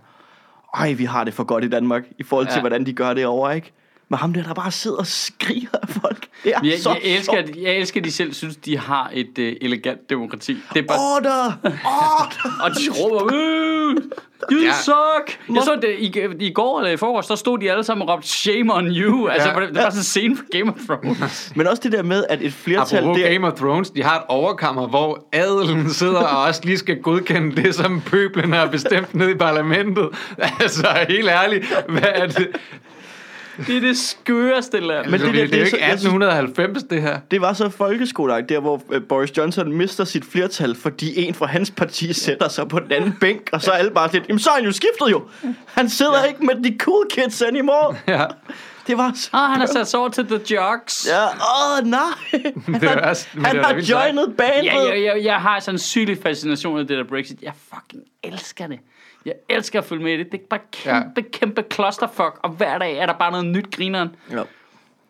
ej, 0.88 0.94
vi 0.94 1.06
har 1.06 1.24
det 1.24 1.34
for 1.34 1.44
godt 1.44 1.64
i 1.64 1.70
Danmark, 1.70 2.04
i 2.20 2.24
forhold 2.24 2.46
til, 2.48 2.54
ja. 2.56 2.60
hvordan 2.60 2.86
de 2.86 2.94
gør 2.94 3.14
det 3.14 3.26
over, 3.26 3.52
ikke? 3.52 3.72
Men 4.10 4.18
ham 4.20 4.34
der, 4.34 4.44
der 4.44 4.54
bare 4.54 4.72
sidder 4.72 4.98
og 4.98 5.08
skriger 5.08 5.70
af 5.84 5.90
folk. 5.90 6.27
Det 6.44 6.54
er 6.56 6.60
Jeg, 6.64 6.80
så 6.80 6.90
jeg, 6.90 7.00
elsker, 7.16 7.38
at, 7.38 7.50
jeg 7.62 7.74
elsker, 7.78 8.02
at 8.02 8.06
de 8.06 8.12
selv 8.12 8.34
synes, 8.34 8.56
de 8.56 8.78
har 8.78 9.10
et 9.14 9.38
uh, 9.40 9.46
elegant 9.62 10.10
demokrati. 10.10 10.58
Det 10.74 10.80
er 10.84 10.88
bare, 10.88 10.98
Order! 10.98 11.54
Order! 11.64 12.62
og 12.64 12.72
de 12.72 13.02
råber, 13.04 13.34
"Øh, 13.34 13.96
you 14.52 14.62
Ja. 14.64 14.72
suck! 14.84 15.40
Jeg 15.56 15.64
så 15.64 15.80
det 15.82 15.96
i, 16.00 16.20
i 16.40 16.52
går 16.54 16.80
eller 16.80 16.92
i 16.92 16.98
forgårs, 16.98 17.28
der 17.28 17.36
stod 17.36 17.60
de 17.60 17.72
alle 17.72 17.84
sammen 17.84 18.10
og 18.10 18.14
råbte, 18.16 18.28
shame 18.28 18.74
on 18.74 18.88
you. 18.88 19.28
Altså, 19.28 19.50
Ja. 19.50 19.66
det 19.66 19.76
var 19.76 19.82
sådan 19.90 20.00
en 20.00 20.04
scene 20.04 20.38
fra 20.38 20.44
Game 20.52 20.72
of 20.74 20.76
Thrones. 20.90 21.52
Men 21.56 21.68
også 21.68 21.82
det 21.84 21.92
der 21.92 22.04
med, 22.04 22.24
at 22.30 22.42
et 22.42 22.54
flertal 22.54 22.98
Apropos 23.00 23.18
der... 23.22 23.30
Game 23.32 23.48
of 23.48 23.54
Thrones, 23.54 23.90
de 23.90 24.04
har 24.04 24.16
et 24.18 24.24
overkammer, 24.28 24.88
hvor 24.88 25.28
adelen 25.34 25.90
sidder 25.90 26.20
og 26.20 26.44
også 26.44 26.62
lige 26.64 26.78
skal 26.78 27.02
godkende 27.02 27.64
det, 27.64 27.76
som 27.76 28.02
pøblen 28.02 28.54
har 28.54 28.66
bestemt 28.68 29.16
ned 29.16 29.30
i 29.30 29.36
parlamentet. 29.36 30.10
Altså, 30.62 30.88
helt 31.10 31.30
ærligt, 31.30 31.66
hvad 31.90 32.02
er 32.16 32.28
det? 32.28 32.48
Det 33.68 33.78
er 33.78 33.82
det 33.82 33.98
skøreste 33.98 34.80
land. 34.80 35.06
Men 35.08 35.20
det, 35.20 35.28
det 35.28 35.34
det, 35.36 35.50
det, 35.50 35.54
er 35.54 35.58
jo 35.58 35.66
ikke 35.66 35.70
så- 35.70 35.78
jeg 35.78 36.00
synes- 36.00 36.14
1890, 36.14 36.84
det 36.84 37.02
her. 37.02 37.20
Det 37.32 37.42
var 37.42 37.54
så 37.54 37.70
folkeskoleagt, 37.70 38.50
der 38.50 38.60
hvor 38.60 38.82
øh, 38.92 39.02
Boris 39.10 39.38
Johnson 39.38 39.74
mister 39.74 40.04
sit 40.06 40.26
flertal, 40.26 40.76
fordi 40.76 41.20
en 41.28 41.34
fra 41.34 41.46
hans 41.46 41.72
parti 41.72 42.14
sætter 42.14 42.48
sig 42.50 42.68
på 42.68 42.80
den 42.80 42.92
anden 42.92 43.14
bænk, 43.22 43.50
og 43.52 43.62
så 43.62 43.72
er 43.72 43.76
alle 43.76 43.92
bare 43.92 44.10
lidt, 44.14 44.24
jamen 44.28 44.40
så 44.40 44.50
er 44.50 44.54
han 44.56 44.64
jo 44.66 44.72
skiftet 44.72 45.12
jo. 45.12 45.24
Han 45.66 45.90
sidder 45.90 46.18
ja. 46.20 46.24
ikke 46.24 46.46
med 46.46 46.56
de 46.72 46.78
cool 46.80 47.06
kids 47.12 47.42
anymore. 47.42 47.96
Ja. 48.08 48.26
Det 48.88 48.98
var 48.98 49.12
så... 49.16 49.30
Ah, 49.34 49.50
han 49.50 49.60
har 49.60 49.68
sat 49.68 49.88
sig 49.88 50.00
over 50.00 50.10
til 50.10 50.26
The 50.28 50.40
Jocks. 50.56 51.08
Ja, 51.10 51.26
åh 51.26 51.78
oh, 51.82 51.88
nej. 51.88 52.00
Han, 52.66 52.74
Det 52.74 52.84
er 52.84 52.88
har, 52.90 53.10
også- 53.10 53.28
men 53.34 53.46
han 53.46 53.56
det 53.56 53.66
har 53.66 53.74
joinet 53.74 54.34
bandet. 54.38 54.64
Ja, 54.66 54.84
ja, 54.84 54.96
ja, 55.00 55.24
jeg 55.24 55.36
har 55.36 55.60
sådan 55.60 55.76
en 55.76 55.80
sygelig 55.80 56.18
fascination 56.24 56.80
af 56.80 56.88
det 56.88 56.98
der 56.98 57.04
Brexit. 57.04 57.38
Jeg 57.42 57.54
fucking 57.74 58.04
elsker 58.24 58.68
det. 58.68 58.80
Jeg 59.28 59.36
elsker 59.50 59.80
at 59.80 59.86
følge 59.86 60.04
med 60.04 60.14
i 60.14 60.18
det. 60.18 60.32
Det 60.32 60.40
er 60.42 60.44
bare 60.50 60.60
kæmpe, 60.72 61.22
ja. 61.22 61.38
kæmpe 61.40 61.64
clusterfuck. 61.74 62.40
Og 62.44 62.50
hver 62.50 62.78
dag 62.78 62.98
er 62.98 63.06
der 63.06 63.14
bare 63.14 63.32
noget 63.32 63.46
nyt 63.46 63.72
grineren. 63.76 64.10
Ja. 64.32 64.42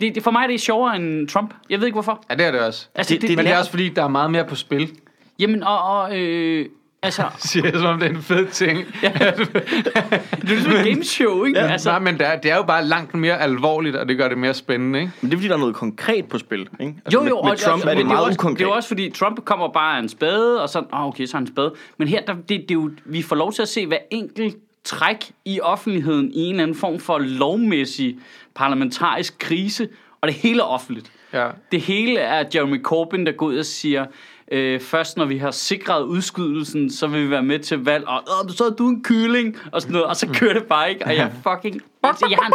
Det, 0.02 0.16
det, 0.16 0.24
for 0.24 0.32
mig 0.32 0.44
er 0.44 0.48
det 0.48 0.62
sjovere 0.62 0.96
end 0.96 1.28
Trump. 1.28 1.54
Jeg 1.70 1.80
ved 1.80 1.86
ikke 1.88 1.96
hvorfor. 1.96 2.24
ja, 2.30 2.36
det 2.36 2.46
er 2.46 2.52
det 2.52 2.62
også. 2.62 2.88
Altså, 2.96 3.14
Det- 3.14 3.22
det, 3.22 3.30
det- 3.30 3.38
Men 3.38 3.46
det 3.46 3.54
er 3.54 3.58
også 3.58 3.72
fordi, 3.72 3.90
der 3.90 4.04
er 4.04 4.08
meget 4.08 4.32
mere 4.32 4.46
på 4.46 4.56
spil. 4.56 5.00
Jamen, 5.40 5.64
og, 5.64 5.84
og 5.84 6.18
øh, 6.20 6.66
altså, 7.02 7.24
Siger 7.38 7.66
jeg, 7.66 7.74
som 7.74 7.86
om 7.86 8.00
det 8.00 8.06
er 8.06 8.16
en 8.16 8.22
fed 8.22 8.48
ting. 8.48 8.78
det 9.02 9.16
er 9.16 10.46
ligesom 10.46 10.72
et 10.72 10.86
gameshow, 10.86 11.44
ikke? 11.44 11.60
Ja, 11.60 11.64
altså, 11.64 11.74
altså, 11.74 11.90
nej, 11.90 12.00
men 12.00 12.20
det 12.20 12.28
er, 12.28 12.40
det 12.40 12.52
er 12.52 12.56
jo 12.56 12.64
bare 12.64 12.86
langt 12.86 13.14
mere 13.14 13.42
alvorligt, 13.42 13.96
og 13.96 14.08
det 14.08 14.18
gør 14.18 14.28
det 14.30 14.38
mere 14.38 14.54
spændende, 14.54 15.00
ikke? 15.00 15.12
Men 15.22 15.32
det 15.32 15.36
er 15.36 15.40
fordi, 15.40 15.48
der 15.48 15.56
er 15.56 15.60
noget 15.60 15.76
konkret 15.76 16.26
på 16.26 16.38
spil. 16.38 16.60
Ikke? 16.60 16.96
Altså, 17.06 17.20
Jo, 17.20 17.24
med, 17.24 17.30
jo, 17.30 17.42
med 17.44 17.52
og, 17.52 17.58
Trump 17.58 17.84
og, 17.84 17.92
er 17.92 17.96
det 17.96 18.06
meget 18.06 18.26
også, 18.26 18.36
ukonkret. 18.36 18.60
Det 18.60 18.66
er 18.66 18.70
jo 18.70 18.76
også 18.76 18.88
fordi, 18.88 19.10
Trump 19.10 19.46
kommer 19.46 19.68
bare 19.74 19.98
af 19.98 20.02
en 20.02 20.10
spade, 20.10 20.62
og 20.62 20.70
så, 20.70 20.84
oh, 20.92 21.08
okay, 21.08 21.26
så 21.26 21.38
er 21.38 21.40
han 21.40 21.44
en 21.44 21.54
spade. 21.54 21.74
Men 21.98 22.08
her, 22.08 22.22
der, 22.22 22.34
det, 22.34 22.50
det 22.50 22.72
er 22.72 22.76
jo, 22.76 22.92
vi 23.06 23.22
får 23.22 23.36
lov 23.36 23.54
til 23.54 23.62
at 23.62 23.68
se 23.68 23.86
hver 23.86 23.98
enkelt 24.12 24.58
træk 24.84 25.32
i 25.46 25.62
offentligheden 25.62 26.32
i 26.34 26.40
en 26.40 26.50
eller 26.50 26.64
anden 26.64 26.78
form 26.78 27.00
for 27.00 27.18
lovmæssig 27.18 28.18
parlamentarisk 28.56 29.40
krise, 29.40 29.90
og 30.22 30.28
det 30.28 30.36
hele 30.36 30.60
er 30.60 30.66
offentligt. 30.66 31.12
Ja. 31.34 31.48
Det 31.72 31.82
hele 31.82 32.20
er 32.20 32.44
Jeremy 32.56 32.84
Corbyn, 32.84 33.26
der 33.26 33.32
går 33.32 33.46
ud 33.46 33.58
og 33.58 33.66
siger, 33.66 34.06
øh, 34.52 34.80
først 34.82 35.18
når 35.18 35.26
vi 35.26 35.38
har 35.38 35.52
sikret 35.52 36.04
udskydelsen, 36.04 36.92
så 36.92 37.08
vil 37.08 37.24
vi 37.26 37.30
være 37.30 37.44
med 37.44 37.60
til 37.60 37.84
valg, 37.84 38.08
og 38.08 38.24
"Åh, 38.46 38.50
så 38.56 38.66
er 38.66 38.70
du 38.70 38.88
en 38.90 39.04
kylling, 39.04 39.58
og 39.72 39.82
sådan 39.82 39.94
noget, 39.94 40.08
og 40.08 40.16
så 40.16 40.28
kører 40.28 40.54
det 40.54 40.64
bare 40.64 40.90
ikke, 40.90 41.06
og 41.06 41.16
jeg 41.16 41.32
fucking... 41.44 41.82
Altså, 42.04 42.28
jeg 42.30 42.38
har 42.42 42.48
en, 42.48 42.54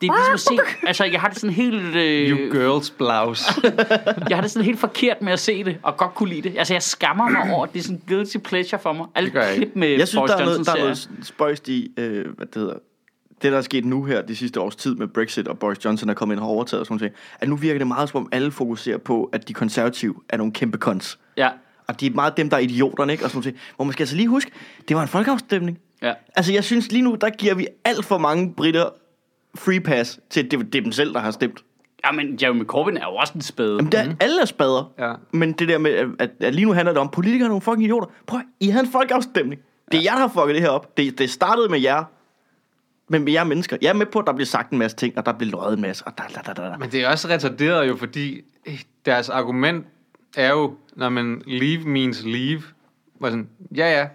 det 0.00 0.08
er 0.08 0.14
ligesom 0.16 0.34
at 0.34 0.40
se, 0.40 0.58
altså 0.88 1.04
jeg 1.04 1.20
har 1.20 1.28
det 1.28 1.38
sådan 1.38 1.54
helt... 1.54 1.96
Øh, 1.96 2.30
You 2.30 2.52
girls 2.52 2.90
blouse. 2.90 3.44
jeg 4.28 4.36
har 4.36 4.40
det 4.40 4.50
sådan 4.50 4.64
helt 4.64 4.80
forkert 4.80 5.22
med 5.22 5.32
at 5.32 5.40
se 5.40 5.64
det, 5.64 5.76
og 5.82 5.96
godt 5.96 6.14
kunne 6.14 6.28
lide 6.28 6.42
det. 6.48 6.58
Altså, 6.58 6.74
jeg 6.74 6.82
skammer 6.82 7.28
mig 7.28 7.54
over, 7.54 7.66
at 7.66 7.72
det 7.72 7.78
er 7.78 7.82
sådan 7.82 7.96
en 7.96 8.02
guilty 8.08 8.36
pleasure 8.38 8.80
for 8.80 8.92
mig. 8.92 9.06
Alle 9.14 9.26
Det 9.26 9.34
gør 9.34 9.42
jeg 9.42 9.56
klip 9.56 9.70
med 9.74 9.88
Jeg 9.88 10.08
synes, 10.08 10.20
Boris 10.20 10.30
der 10.30 10.36
er, 10.38 10.44
noget, 10.44 10.56
Johnson 10.56 10.74
der 10.74 10.80
er 10.80 10.84
noget 10.84 11.08
spøjst 11.22 11.68
i, 11.68 11.90
øh, 11.96 12.24
hvad 12.36 12.46
det 12.46 12.54
hedder, 12.54 12.74
det 13.44 13.52
der 13.52 13.58
er 13.58 13.62
sket 13.62 13.84
nu 13.84 14.04
her, 14.04 14.22
de 14.22 14.36
sidste 14.36 14.60
års 14.60 14.76
tid 14.76 14.94
med 14.94 15.06
Brexit, 15.06 15.48
og 15.48 15.58
Boris 15.58 15.84
Johnson 15.84 16.08
er 16.08 16.14
kommet 16.14 16.34
ind 16.34 16.40
og 16.40 16.46
har 16.46 16.52
overtaget 16.52 16.80
og 16.80 16.86
sådan 16.86 16.98
noget, 17.00 17.12
at 17.40 17.48
nu 17.48 17.56
virker 17.56 17.78
det 17.78 17.86
meget 17.86 18.08
som 18.08 18.20
om 18.20 18.28
alle 18.32 18.50
fokuserer 18.50 18.98
på, 18.98 19.30
at 19.32 19.48
de 19.48 19.52
konservative 19.54 20.14
er 20.28 20.36
nogle 20.36 20.52
kæmpe 20.52 20.78
kons. 20.78 21.18
Ja, 21.36 21.48
Og 21.86 22.00
de 22.00 22.06
er 22.06 22.10
meget 22.10 22.36
dem, 22.36 22.50
der 22.50 22.56
er 22.56 22.60
idioterne, 22.60 23.12
ikke? 23.12 23.24
Og 23.24 23.30
sådan 23.30 23.40
noget. 23.40 23.60
Hvor 23.76 23.84
man 23.84 23.92
skal 23.92 24.02
altså 24.02 24.16
lige 24.16 24.28
huske, 24.28 24.50
det 24.88 24.96
var 24.96 25.02
en 25.02 25.08
folkeafstemning. 25.08 25.78
ja. 26.02 26.12
Altså, 26.36 26.52
jeg 26.52 26.64
synes 26.64 26.92
lige 26.92 27.02
nu, 27.02 27.16
der 27.20 27.30
giver 27.30 27.54
vi 27.54 27.66
alt 27.84 28.04
for 28.04 28.18
mange 28.18 28.54
britter 28.54 28.88
free 29.54 29.80
pass 29.80 30.20
til, 30.30 30.42
at 30.42 30.50
det, 30.50 30.72
det 30.72 30.78
er 30.78 30.82
dem 30.82 30.92
selv, 30.92 31.14
der 31.14 31.20
har 31.20 31.30
stemt. 31.30 31.64
Ja, 32.06 32.12
men 32.12 32.38
Jeremy 32.42 32.64
Corbyn 32.64 32.96
er 32.96 33.04
jo 33.04 33.14
også 33.14 33.32
en 33.34 33.40
spæde. 33.40 33.76
Jamen, 33.76 33.92
der, 33.92 34.04
mm. 34.04 34.16
alle 34.20 34.40
er 34.40 34.44
spader. 34.44 34.92
Ja. 34.98 35.12
Men 35.32 35.52
det 35.52 35.68
der 35.68 35.78
med, 35.78 35.90
at, 36.18 36.30
at, 36.40 36.54
lige 36.54 36.64
nu 36.64 36.72
handler 36.72 36.92
det 36.92 37.00
om, 37.00 37.08
politikere 37.08 37.44
er 37.44 37.48
nogle 37.48 37.62
fucking 37.62 37.84
idioter. 37.84 38.06
Prøv, 38.26 38.40
I 38.60 38.68
havde 38.68 38.86
en 38.86 38.92
folkeafstemning. 38.92 39.60
Det 39.92 39.98
er 39.98 40.02
jer, 40.02 40.12
der 40.12 40.20
har 40.20 40.28
fucket 40.28 40.54
det 40.54 40.62
her 40.62 40.68
op. 40.68 40.96
Det, 40.96 41.18
det 41.18 41.30
startede 41.30 41.68
med 41.68 41.80
jer. 41.80 42.04
Men 43.08 43.24
med 43.24 43.32
jer 43.32 43.44
mennesker. 43.44 43.76
Jeg 43.82 43.88
er 43.88 43.92
med 43.92 44.06
på, 44.06 44.18
at 44.18 44.26
der 44.26 44.32
bliver 44.32 44.46
sagt 44.46 44.70
en 44.72 44.78
masse 44.78 44.96
ting, 44.96 45.18
og 45.18 45.26
der 45.26 45.32
bliver 45.32 45.50
løjet 45.50 45.74
en 45.74 45.80
masse, 45.80 46.04
og 46.06 46.12
da, 46.18 46.22
da, 46.34 46.52
da, 46.52 46.68
da. 46.70 46.76
Men 46.78 46.92
det 46.92 47.00
er 47.04 47.08
også 47.08 47.28
retarderet 47.28 47.88
jo, 47.88 47.96
fordi 47.96 48.40
øh, 48.66 48.82
deres 49.06 49.28
argument 49.28 49.86
er 50.36 50.50
jo, 50.50 50.74
når 50.96 51.08
man 51.08 51.42
leave 51.46 51.84
means 51.88 52.22
leave. 52.24 52.62
Hvor 53.18 53.28
sådan, 53.28 53.48
ja 53.76 53.98
ja, 54.00 54.06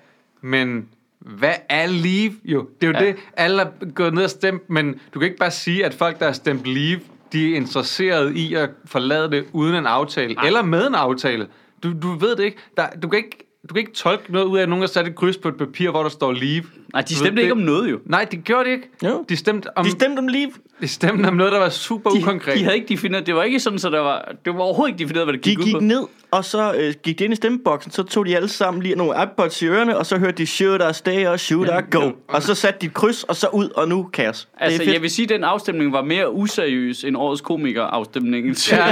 men 0.42 0.88
hvad 1.20 1.54
er 1.70 1.88
leave? 1.88 2.34
Jo, 2.46 2.68
det 2.82 2.88
er 2.88 2.92
jo 2.92 3.06
Ja. 3.06 3.06
det, 3.12 3.16
alle 3.38 3.62
er 3.62 3.92
gået 3.96 4.14
ned 4.14 4.24
og 4.24 4.30
stemt, 4.30 4.70
men 4.70 5.00
du 5.14 5.20
kan 5.20 5.26
ikke 5.26 5.38
bare 5.40 5.52
sige, 5.52 5.86
at 5.86 5.94
folk, 5.94 6.20
der 6.20 6.26
har 6.26 6.34
stemt 6.34 6.66
leave, 6.68 7.00
de 7.34 7.52
er 7.52 7.56
interesseret 7.56 8.36
i 8.38 8.54
at 8.54 8.70
forlade 8.86 9.32
det 9.32 9.46
uden 9.54 9.76
en 9.76 9.86
aftale, 9.86 10.34
Nej. 10.34 10.46
eller 10.48 10.62
med 10.62 10.88
en 10.88 10.96
aftale. 10.96 11.48
Du, 11.84 11.94
du 12.02 12.08
ved 12.14 12.36
det 12.36 12.44
ikke. 12.44 12.58
Der, 12.78 12.88
du, 13.04 13.08
kan 13.10 13.18
ikke 13.18 13.49
du 13.70 13.74
kan 13.74 13.80
ikke 13.80 13.92
tolke 13.94 14.32
noget 14.32 14.46
ud 14.46 14.58
af, 14.58 14.62
at 14.64 14.70
nogen 14.70 14.82
har 14.82 14.88
sat 14.88 15.08
et 15.08 15.16
kryds 15.16 15.38
på 15.38 15.48
et 15.48 15.56
papir, 15.58 15.90
hvor 15.92 16.04
der 16.04 16.10
står 16.10 16.32
leave. 16.32 16.64
Nej, 16.94 17.02
de 17.02 17.16
stemte 17.16 17.36
ved, 17.36 17.44
ikke 17.44 17.44
det- 17.44 17.52
om 17.52 17.58
noget 17.58 17.92
jo. 17.92 18.00
Nej, 18.06 18.26
det 18.32 18.44
gjorde 18.44 18.66
de 18.66 18.72
ikke. 18.74 18.90
Jo. 19.04 19.26
De 19.30 19.36
stemte 19.36 19.78
om, 19.78 19.86
De 19.86 19.92
stemte 19.92 20.20
om 20.20 20.28
leave. 20.28 20.52
de 20.82 20.88
stemte 20.88 21.28
om 21.28 21.34
noget, 21.34 21.52
der 21.54 21.60
var 21.60 21.70
super 21.70 22.10
De, 22.10 22.18
ukonkret. 22.20 22.56
de 22.58 22.64
havde 22.64 22.76
ikke 22.76 22.88
defineret, 22.90 23.26
det 23.28 23.36
var 23.36 23.44
ikke 23.44 23.60
sådan, 23.60 23.80
så 23.80 23.90
der 23.90 24.00
var, 24.00 24.32
det 24.46 24.54
var 24.54 24.60
overhovedet 24.60 24.94
ikke 24.94 25.04
defineret, 25.04 25.26
hvad 25.26 25.34
det 25.34 25.46
De 25.46 25.50
gik, 25.50 25.60
ud 25.60 25.64
gik 25.64 25.74
på. 25.74 25.80
ned 25.80 26.04
og 26.32 26.46
så 26.46 26.74
øh, 26.74 26.94
gik 27.04 27.20
de 27.20 27.24
ind 27.24 27.34
i 27.34 27.36
stemmeboksen, 27.36 27.92
så 27.92 28.04
tog 28.04 28.26
de 28.26 28.36
alle 28.36 28.50
sammen 28.50 28.84
lige 28.84 28.96
nogle 28.96 29.14
iPods 29.24 29.62
i 29.62 29.66
ørerne, 29.68 29.98
og 29.98 30.06
så 30.06 30.18
hørte 30.18 30.38
de 30.38 30.46
shoot 30.46 30.82
or 30.82 30.92
stay 30.92 31.26
og 31.28 31.40
shoot 31.40 31.68
or 31.70 31.90
go. 31.90 32.12
Og 32.28 32.44
så 32.44 32.56
satte 32.56 32.80
de 32.82 32.86
et 32.86 32.94
kryds, 32.94 33.24
og 33.24 33.36
så 33.36 33.48
ud, 33.54 33.70
og 33.70 33.88
nu 33.88 34.10
kaos. 34.14 34.40
Det 34.40 34.64
Altså, 34.64 34.84
er 34.84 34.92
jeg 34.92 35.02
vil 35.02 35.10
sige, 35.10 35.24
at 35.24 35.30
den 35.30 35.44
afstemning 35.44 35.94
var 35.94 36.02
mere 36.02 36.32
useriøs 36.34 37.04
end 37.04 37.18
årets 37.18 37.42
komikerafstemning 37.42 38.46
Ja, 38.72 38.92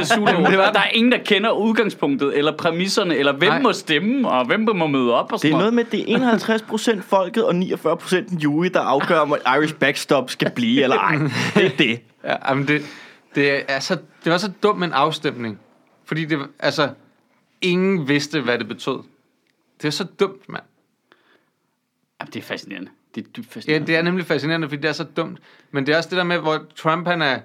det 0.49 0.57
var- 0.57 0.71
Der 0.71 0.79
er 0.79 0.89
ingen, 0.93 1.11
der 1.11 1.17
kender 1.25 1.51
udgangspunktet, 1.51 2.37
eller 2.37 2.57
præmisserne, 2.57 3.15
eller 3.17 3.33
hvem 3.33 3.49
Nej. 3.49 3.61
må 3.61 3.73
stemme, 3.73 4.29
og 4.29 4.45
hvem 4.45 4.67
må 4.75 4.87
møde 4.87 5.13
op, 5.13 5.25
og 5.25 5.31
Det 5.31 5.41
sådan 5.41 5.53
er 5.53 5.57
noget 5.57 5.73
med, 5.73 5.83
det 5.83 6.13
er 6.13 6.97
51% 6.97 7.01
folket 7.01 7.43
og 7.45 7.51
49% 7.55 8.15
en 8.31 8.37
jury, 8.37 8.65
der 8.73 8.79
afgør, 8.79 9.19
om 9.19 9.35
Irish 9.57 9.75
Backstop 9.75 10.29
skal 10.29 10.51
blive 10.55 10.83
eller 10.83 10.97
ej. 10.97 11.15
Det 11.55 11.65
er 11.65 11.69
det. 11.77 11.99
Ja, 12.23 12.35
jamen 12.49 12.67
det, 12.67 12.81
det, 13.35 13.61
er 13.67 13.79
så, 13.79 13.97
det 14.23 14.31
var 14.31 14.37
så 14.37 14.51
dum 14.63 14.83
en 14.83 14.91
afstemning. 14.93 15.59
Fordi 16.05 16.25
det, 16.25 16.39
altså, 16.59 16.87
ingen 17.61 18.07
vidste, 18.07 18.41
hvad 18.41 18.59
det 18.59 18.67
betød. 18.67 18.97
Det 19.81 19.87
er 19.87 19.91
så 19.91 20.03
dumt, 20.19 20.49
mand. 20.49 20.63
Jamen, 22.21 22.33
det 22.33 22.39
er 22.39 22.43
fascinerende. 22.43 22.89
Det 23.15 23.23
er 23.23 23.29
dybt 23.29 23.47
Ja, 23.47 23.51
fascinerende. 23.51 23.87
det 23.87 23.95
er 23.95 24.01
nemlig 24.01 24.25
fascinerende, 24.25 24.69
fordi 24.69 24.81
det 24.81 24.89
er 24.89 24.93
så 24.93 25.03
dumt. 25.03 25.39
Men 25.71 25.85
det 25.85 25.93
er 25.93 25.97
også 25.97 26.09
det 26.09 26.17
der 26.17 26.23
med, 26.23 26.37
hvor 26.37 26.63
Trump 26.75 27.07
han 27.07 27.21
er 27.21 27.39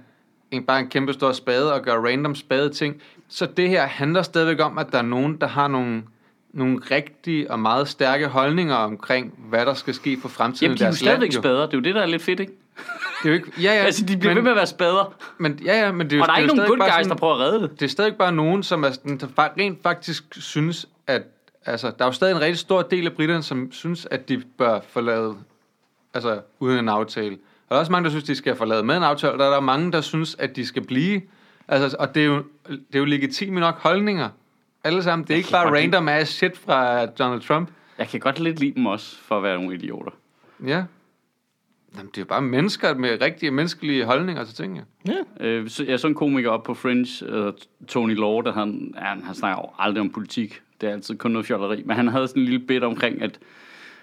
en, 0.51 0.65
bare 0.65 0.81
en 0.81 0.89
kæmpe 0.89 1.13
stor 1.13 1.33
spade 1.33 1.75
og 1.75 1.83
gør 1.83 1.95
random 1.95 2.35
spade 2.35 2.73
ting. 2.73 3.03
Så 3.29 3.47
det 3.47 3.69
her 3.69 3.87
handler 3.87 4.23
stadigvæk 4.23 4.61
om, 4.61 4.79
at 4.79 4.93
der 4.93 4.99
er 4.99 5.03
nogen, 5.03 5.37
der 5.41 5.47
har 5.47 5.69
nogle, 5.69 6.03
nogle 6.53 6.81
rigtige 6.91 7.51
og 7.51 7.59
meget 7.61 7.89
stærke 7.89 8.27
holdninger 8.27 8.75
omkring, 8.75 9.35
hvad 9.49 9.67
der 9.67 9.75
skal 9.75 9.95
ske 9.95 10.19
for 10.21 10.29
fremtiden 10.29 10.65
Jamen, 10.65 10.79
de 10.79 10.85
er 10.85 10.89
jo 10.89 10.95
stadigvæk 10.95 11.33
spader. 11.33 11.67
Det 11.67 11.75
er 11.75 11.79
jo 11.79 11.83
det, 11.83 11.95
der 11.95 12.03
er 12.03 12.07
lidt 12.07 12.23
fedt, 12.23 12.41
ikke? 12.41 12.53
Det 12.77 12.85
er 13.25 13.29
jo 13.29 13.33
ikke, 13.35 13.53
ja, 13.63 13.63
ja, 13.63 13.85
Altså, 13.85 14.05
de 14.05 14.17
bliver 14.17 14.31
men, 14.31 14.37
ved 14.37 14.43
med 14.43 14.51
at 14.51 14.57
være 14.57 14.67
spader. 14.67 15.15
men, 15.39 15.61
ja, 15.65 15.81
ja, 15.81 15.93
men 15.93 16.07
det 16.07 16.13
er 16.13 16.17
jo, 16.17 16.23
Og 16.23 16.29
der 16.29 16.33
er 16.33 16.37
det 16.37 16.43
ikke 16.43 16.55
nogen 16.57 16.59
stadig 16.59 16.69
good 16.69 16.79
bare 16.79 16.89
guys, 16.89 16.95
sådan- 16.95 17.11
der 17.11 17.17
prøver 17.17 17.35
at 17.35 17.41
redde 17.41 17.61
det. 17.63 17.71
det 17.81 17.83
er 17.87 17.91
stadig 17.91 18.17
bare 18.17 18.33
nogen, 18.33 18.63
som 18.63 18.85
er 18.85 18.91
sådan, 18.91 19.17
der 19.19 19.27
rent 19.59 19.83
faktisk 19.83 20.25
synes, 20.31 20.87
at 21.07 21.23
altså, 21.67 21.87
der 21.99 22.05
er 22.05 22.09
jo 22.09 22.13
stadig 22.13 22.33
en 22.35 22.41
rigtig 22.41 22.59
stor 22.59 22.83
del 22.83 23.07
af 23.07 23.13
britterne, 23.13 23.43
som 23.43 23.73
synes, 23.73 24.07
at 24.11 24.29
de 24.29 24.43
bør 24.59 24.81
forlade 24.89 25.35
altså 26.15 26.41
uden 26.61 26.79
en 26.79 26.89
aftale. 26.89 27.33
Og 27.35 27.69
der 27.69 27.75
er 27.77 27.81
også 27.81 27.93
mange, 27.93 28.05
der 28.05 28.11
synes, 28.11 28.25
de 28.25 28.35
skal 28.37 28.57
forlade 28.57 28.83
med 28.83 28.97
en 28.97 29.03
aftale, 29.03 29.33
og 29.33 29.39
der 29.39 29.45
er 29.47 29.51
der 29.51 29.61
mange, 29.61 29.93
der 29.93 30.01
synes, 30.01 30.37
at 30.39 30.57
de 30.57 30.67
skal 30.67 30.87
blive. 30.87 31.21
Altså, 31.69 31.97
og 31.99 32.15
det 32.15 32.21
er, 32.23 32.27
jo, 32.27 32.43
det 32.69 32.79
er 32.95 32.99
jo 32.99 33.05
legitime 33.05 33.61
nok 33.61 33.79
holdninger. 33.79 34.29
Alle 34.85 35.03
sammen. 35.03 35.29
Det 35.29 35.35
er 35.35 35.39
ikke 35.39 35.51
bare 35.51 35.75
random 35.81 36.09
ass 36.09 36.33
shit 36.33 36.59
fra 36.59 37.07
Donald 37.07 37.41
Trump. 37.41 37.69
Jeg 37.99 38.09
kan 38.09 38.21
godt 38.21 38.39
lidt 38.41 38.61
lide 38.61 38.75
dem 38.75 38.87
også, 38.87 39.17
for 39.23 39.37
at 39.37 39.43
være 39.43 39.57
nogle 39.59 39.75
idioter. 39.75 40.11
Ja. 40.67 40.83
Jamen, 41.97 42.11
det 42.11 42.19
er 42.19 42.23
jo 42.23 42.27
bare 42.27 42.43
mennesker 42.43 42.95
med 42.95 43.21
rigtige 43.21 43.51
menneskelige 43.51 44.05
holdninger 44.05 44.45
til 44.45 44.55
ting, 44.55 44.81
ja. 45.07 45.13
Øh, 45.47 45.69
så, 45.69 45.85
jeg 45.85 46.01
så 46.01 46.07
en 46.07 46.15
komiker 46.15 46.51
op 46.51 46.63
på 46.63 46.75
Fringe, 46.75 47.27
øh, 47.27 47.53
Tony 47.89 48.15
Law, 48.15 48.41
der 48.41 48.53
han, 48.53 48.95
ja, 48.97 49.25
han 49.25 49.35
snakker 49.35 49.63
jo 49.63 49.69
aldrig 49.79 50.01
om 50.01 50.11
politik. 50.11 50.63
Det 50.81 50.89
er 50.89 50.93
altid 50.93 51.17
kun 51.17 51.31
noget 51.31 51.47
fjolleri. 51.47 51.83
Men 51.87 51.97
han 51.97 52.09
havde 52.09 52.29
sådan 52.29 52.43
en 52.43 52.49
lille 52.49 52.67
bit 52.67 52.85
omkring, 52.85 53.23
at, 53.23 53.39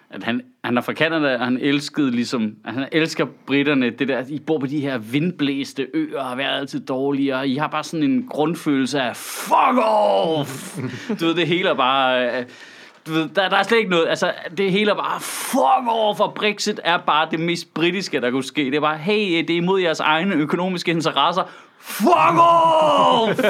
at 0.09 0.23
han, 0.23 0.41
han 0.63 0.77
er 0.77 0.81
fra 0.81 0.93
Canada, 0.93 1.33
og 1.33 1.45
han 1.45 1.57
elskede 1.57 2.11
ligesom, 2.11 2.55
at 2.65 2.73
han 2.73 2.87
elsker 2.91 3.25
britterne, 3.45 3.89
det 3.89 4.07
der, 4.07 4.17
at 4.17 4.29
I 4.29 4.39
bor 4.39 4.59
på 4.59 4.65
de 4.65 4.79
her 4.79 4.97
vindblæste 4.97 5.87
øer, 5.93 6.19
og 6.19 6.25
har 6.25 6.35
været 6.35 6.59
altid 6.59 6.79
dårlige, 6.79 7.35
og 7.35 7.47
I 7.47 7.55
har 7.55 7.67
bare 7.67 7.83
sådan 7.83 8.11
en 8.11 8.27
grundfølelse 8.27 9.01
af, 9.01 9.15
fuck 9.15 9.77
off! 9.83 10.77
du 11.19 11.25
ved, 11.25 11.35
det 11.35 11.47
hele 11.47 11.69
er 11.69 11.73
bare... 11.75 12.45
Du 13.09 13.13
ved, 13.13 13.29
der, 13.29 13.49
der 13.49 13.57
er 13.57 13.63
slet 13.63 13.77
ikke 13.77 13.89
noget, 13.89 14.09
altså 14.09 14.31
det 14.57 14.71
hele 14.71 14.91
er 14.91 14.95
bare 14.95 15.19
fuck 15.19 15.87
off, 15.87 16.19
og 16.19 16.33
Brexit 16.33 16.79
er 16.83 16.97
bare 16.97 17.27
det 17.31 17.39
mest 17.39 17.73
britiske, 17.73 18.21
der 18.21 18.31
kunne 18.31 18.43
ske. 18.43 18.65
Det 18.65 18.75
er 18.75 18.79
bare, 18.79 18.97
hey, 18.97 19.37
det 19.37 19.49
er 19.49 19.57
imod 19.57 19.81
jeres 19.81 19.99
egne 19.99 20.35
økonomiske 20.35 20.91
interesser. 20.91 21.43
Fuck 21.79 22.09
off! 22.39 23.37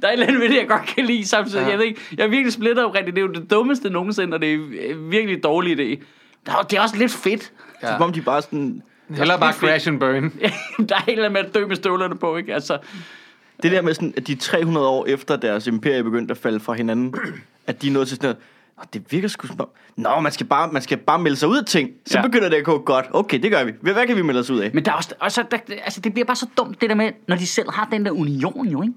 der 0.00 0.08
er 0.08 0.08
et 0.08 0.12
eller 0.12 0.26
andet 0.26 0.40
ved 0.40 0.48
det, 0.48 0.56
jeg 0.56 0.68
godt 0.68 0.86
kan 0.86 1.04
lide 1.04 1.28
samtidig. 1.28 1.62
Ja. 1.62 1.70
Jeg, 1.70 1.78
ved 1.78 1.84
ikke, 1.84 2.00
jeg 2.16 2.24
er 2.24 2.28
virkelig 2.28 2.52
splittet 2.52 2.84
oprigtigt. 2.84 3.16
Det 3.16 3.22
er 3.22 3.26
jo 3.26 3.32
det 3.32 3.50
dummeste 3.50 3.90
nogensinde, 3.90 4.34
og 4.34 4.40
det 4.40 4.54
er 4.54 4.94
virkelig 4.94 5.42
dårlig 5.44 5.72
idé. 5.72 6.04
Der 6.46 6.52
er, 6.52 6.62
det 6.62 6.78
er 6.78 6.82
også 6.82 6.96
lidt 6.96 7.12
fedt. 7.12 7.52
Ja. 7.82 7.92
Som 7.92 8.02
om 8.02 8.12
de 8.12 8.22
bare 8.22 8.42
sådan... 8.42 8.82
Heller 9.10 9.38
bare 9.38 9.48
er 9.48 9.54
crash 9.54 9.88
and 9.88 10.00
burn. 10.00 10.32
der 10.88 10.94
er 10.94 11.00
et 11.00 11.08
eller 11.08 11.24
andet 11.24 11.32
med 11.32 11.40
at 11.40 11.54
dø 11.54 11.66
med 11.66 11.76
støvlerne 11.76 12.18
på, 12.18 12.36
ikke? 12.36 12.54
Altså, 12.54 12.78
Det 13.62 13.72
der 13.72 13.82
med 13.82 13.94
sådan, 13.94 14.14
at 14.16 14.26
de 14.26 14.34
300 14.34 14.88
år 14.88 15.06
efter 15.06 15.36
deres 15.36 15.66
imperie 15.66 16.04
begyndte 16.04 16.32
at 16.32 16.38
falde 16.38 16.60
fra 16.60 16.72
hinanden, 16.72 17.14
at 17.66 17.82
de 17.82 17.88
er 17.88 17.92
nået 17.92 18.08
til 18.08 18.16
sådan 18.16 18.26
noget, 18.26 18.36
"Nå, 18.78 18.82
det 18.92 19.12
virker 19.12 19.28
sgu 19.28 19.46
som 19.46 19.60
om, 19.60 19.68
Nå, 19.96 20.20
man 20.20 20.32
skal, 20.32 20.46
bare, 20.46 20.72
man 20.72 20.82
skal 20.82 20.98
bare 20.98 21.18
melde 21.18 21.36
sig 21.36 21.48
ud 21.48 21.56
af 21.58 21.64
ting. 21.64 21.90
Så 22.06 22.18
Ja. 22.18 22.22
begynder 22.26 22.48
det 22.48 22.56
at 22.56 22.64
gå 22.64 22.78
godt. 22.78 23.06
Okay, 23.10 23.38
det 23.42 23.50
gør 23.50 23.64
vi. 23.64 23.72
Hvad 23.80 24.06
kan 24.06 24.16
vi 24.16 24.22
melde 24.22 24.40
os 24.40 24.50
ud 24.50 24.58
af? 24.58 24.70
Men 24.74 24.84
der 24.84 24.90
er 24.92 24.96
også, 24.96 25.14
også 25.20 25.44
der, 25.50 25.58
altså, 25.84 26.00
det 26.00 26.12
bliver 26.12 26.26
bare 26.26 26.36
så 26.36 26.46
dumt, 26.56 26.80
det 26.80 26.90
der 26.90 26.96
med, 26.96 27.10
når 27.28 27.36
de 27.36 27.46
selv 27.46 27.70
har 27.70 27.88
den 27.92 28.04
der 28.04 28.10
union, 28.10 28.68
jo, 28.68 28.82
ikke? 28.82 28.94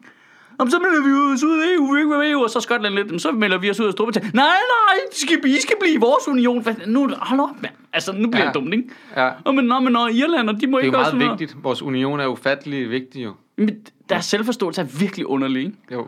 Om 0.60 0.70
så 0.70 0.80
melder 0.80 1.02
vi 1.08 1.34
os 1.36 1.44
ud 1.44 1.60
af 1.60 1.66
EU, 1.78 1.94
vi 1.94 2.00
ikke 2.00 2.10
være 2.10 2.20
med 2.20 2.28
i 2.28 2.32
EU, 2.32 2.44
og 2.44 2.50
så 2.50 2.60
Skotland 2.60 2.94
lidt, 2.94 3.08
"Jamen, 3.08 3.20
så 3.20 3.32
melder 3.32 3.58
vi 3.58 3.70
os 3.70 3.80
ud 3.80 3.86
af 3.86 3.92
Storbritannien. 3.92 4.32
Nej, 4.36 4.46
nej, 4.46 4.96
de 5.14 5.20
skal, 5.20 5.46
I 5.46 5.62
skal 5.62 5.76
blive 5.82 5.94
i 5.94 5.98
vores 5.98 6.28
union. 6.28 6.64
Hvad, 6.64 6.74
nu, 6.88 7.10
hold 7.18 7.40
op, 7.40 7.62
mand. 7.62 7.74
Altså, 7.94 8.12
nu 8.12 8.30
bliver 8.30 8.42
Ja. 8.44 8.48
det 8.48 8.56
dumt, 8.56 8.74
ikke? 8.74 8.90
Ja. 9.18 9.30
Og 9.46 9.56
men, 9.56 9.66
nå, 9.66 9.80
men 9.80 9.94
når 9.94 10.08
Irland, 10.08 10.50
og 10.50 10.62
de 10.62 10.68
må 10.68 10.78
Det 10.78 10.84
er 10.84 10.86
ikke 10.86 10.98
jo 10.98 11.04
også 11.04 11.16
meget 11.16 11.40
vigtigt. 11.40 11.64
Vores 11.64 11.82
union 11.82 12.20
er 12.20 12.28
ufattelig 12.28 12.90
vigtig, 12.90 13.24
jo. 13.24 13.34
Men 13.56 13.86
deres 14.10 14.26
selvforståelse 14.26 14.82
er 14.82 14.86
virkelig 14.86 15.26
underlig, 15.28 15.64
ikke? 15.64 15.78
Jo. 15.92 16.08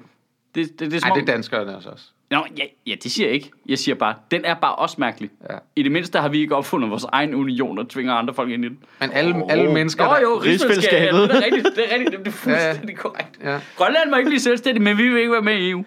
Det, 0.55 0.79
det, 0.79 0.91
det 0.91 0.93
er 0.93 0.99
som 0.99 1.09
Ej, 1.09 1.15
det 1.15 1.21
er 1.29 1.33
danskerne 1.33 1.75
altså 1.75 1.89
også. 1.89 2.05
Nå, 2.31 2.45
ja, 2.57 2.63
ja, 2.87 2.95
det 3.03 3.11
siger 3.11 3.27
jeg 3.27 3.35
ikke. 3.35 3.51
Jeg 3.65 3.79
siger 3.79 3.95
bare, 3.95 4.15
den 4.31 4.45
er 4.45 4.53
bare 4.53 4.75
også 4.75 4.95
mærkelig. 4.99 5.29
Ja. 5.49 5.57
I 5.75 5.83
det 5.83 5.91
mindste 5.91 6.19
har 6.19 6.29
vi 6.29 6.39
ikke 6.39 6.55
opfundet 6.55 6.89
vores 6.89 7.03
egen 7.03 7.35
union 7.35 7.79
og 7.79 7.89
tvinger 7.89 8.13
andre 8.13 8.33
folk 8.33 8.49
ind 8.51 8.65
i 8.65 8.67
den. 8.69 8.77
Men 8.99 9.11
alle, 9.11 9.35
oh. 9.35 9.51
alle 9.51 9.73
mennesker... 9.73 10.05
Nå 10.07 10.13
der- 10.13 10.21
jo, 10.21 10.41
rigsfællesskabet. 10.43 11.19
Rigsfællesskabet. 11.19 11.29
Det 11.29 11.37
er 11.37 11.45
rigtigt, 11.45 11.75
det 11.75 11.93
er 11.93 11.99
rigtigt. 11.99 12.19
Det 12.19 12.27
er 12.27 12.31
fuldstændig 12.31 12.83
Ja, 12.89 12.91
ja. 12.91 12.95
korrekt. 12.97 13.39
Ja. 13.43 13.59
Grønland 13.75 14.09
må 14.09 14.15
ikke 14.17 14.29
blive 14.29 14.39
selvstændig, 14.39 14.81
men 14.83 14.97
vi 14.97 15.07
vil 15.09 15.19
ikke 15.19 15.31
være 15.31 15.41
med 15.41 15.57
i 15.57 15.69
EU. 15.69 15.85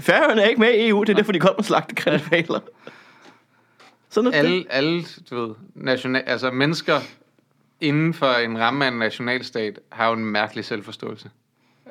Færøerne 0.00 0.42
er 0.42 0.46
ikke 0.46 0.60
med 0.60 0.74
i 0.74 0.88
EU, 0.88 1.00
det 1.02 1.08
er 1.08 1.14
derfor, 1.14 1.32
de 1.32 1.40
kommer 1.40 1.58
og 1.58 1.64
slagte 1.64 1.94
kanaler. 1.94 2.60
Sådan 4.10 4.32
er 4.34 4.42
det. 4.42 4.48
alle, 4.48 4.64
alle 4.70 5.04
du 5.30 5.46
ved, 5.46 5.54
national, 5.74 6.22
altså 6.26 6.50
mennesker 6.50 7.00
inden 7.80 8.14
for 8.14 8.26
en 8.26 8.58
ramme 8.58 8.84
af 8.84 8.90
en 8.90 8.98
nationalstat 8.98 9.78
har 9.92 10.08
jo 10.08 10.12
en 10.12 10.24
mærkelig 10.24 10.64
selvforståelse. 10.64 11.30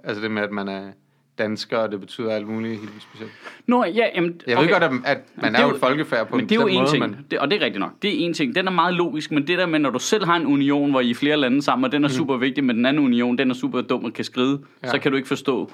Altså 0.03 0.23
det 0.23 0.31
med, 0.31 0.41
at 0.41 0.51
man 0.51 0.67
er 0.67 0.91
dansker, 1.37 1.77
og 1.77 1.91
det 1.91 1.99
betyder 1.99 2.31
alt 2.31 2.47
muligt 2.47 2.79
helt 2.79 2.91
specielt. 3.01 3.31
Nå, 3.67 3.83
ja, 3.83 4.05
jamen, 4.15 4.41
Jeg 4.47 4.57
ved 4.57 4.69
godt, 4.69 4.83
at, 4.83 4.91
man 4.91 5.53
det 5.53 5.59
er 5.59 5.67
jo 5.67 5.73
et 5.73 5.79
folkefærd 5.79 6.27
på 6.27 6.35
men 6.35 6.45
en 6.45 6.49
det 6.49 6.55
er 6.55 6.61
jo 6.61 6.67
en 6.67 6.75
måde, 6.75 6.89
ting, 6.89 6.99
men 6.99 7.25
det, 7.31 7.39
og 7.39 7.51
det 7.51 7.61
er 7.61 7.65
rigtigt 7.65 7.79
nok. 7.79 7.91
Det 8.01 8.09
er 8.09 8.25
en 8.25 8.33
ting. 8.33 8.55
Den 8.55 8.67
er 8.67 8.71
meget 8.71 8.93
logisk, 8.93 9.31
men 9.31 9.47
det 9.47 9.57
der 9.57 9.65
med, 9.65 9.79
når 9.79 9.89
du 9.89 9.99
selv 9.99 10.25
har 10.25 10.35
en 10.35 10.45
union, 10.45 10.91
hvor 10.91 11.01
I 11.01 11.09
er 11.09 11.15
flere 11.15 11.37
lande 11.37 11.61
sammen, 11.61 11.85
og 11.85 11.91
den 11.91 12.03
er 12.03 12.07
super 12.07 12.37
vigtig, 12.37 12.63
men 12.63 12.75
den 12.75 12.85
anden 12.85 13.05
union, 13.05 13.37
den 13.37 13.49
er 13.49 13.55
super 13.55 13.81
dum 13.81 14.05
og 14.05 14.13
kan 14.13 14.25
skride, 14.25 14.59
ja. 14.83 14.89
så 14.89 14.99
kan 14.99 15.11
du 15.11 15.17
ikke 15.17 15.27
forstå, 15.27 15.71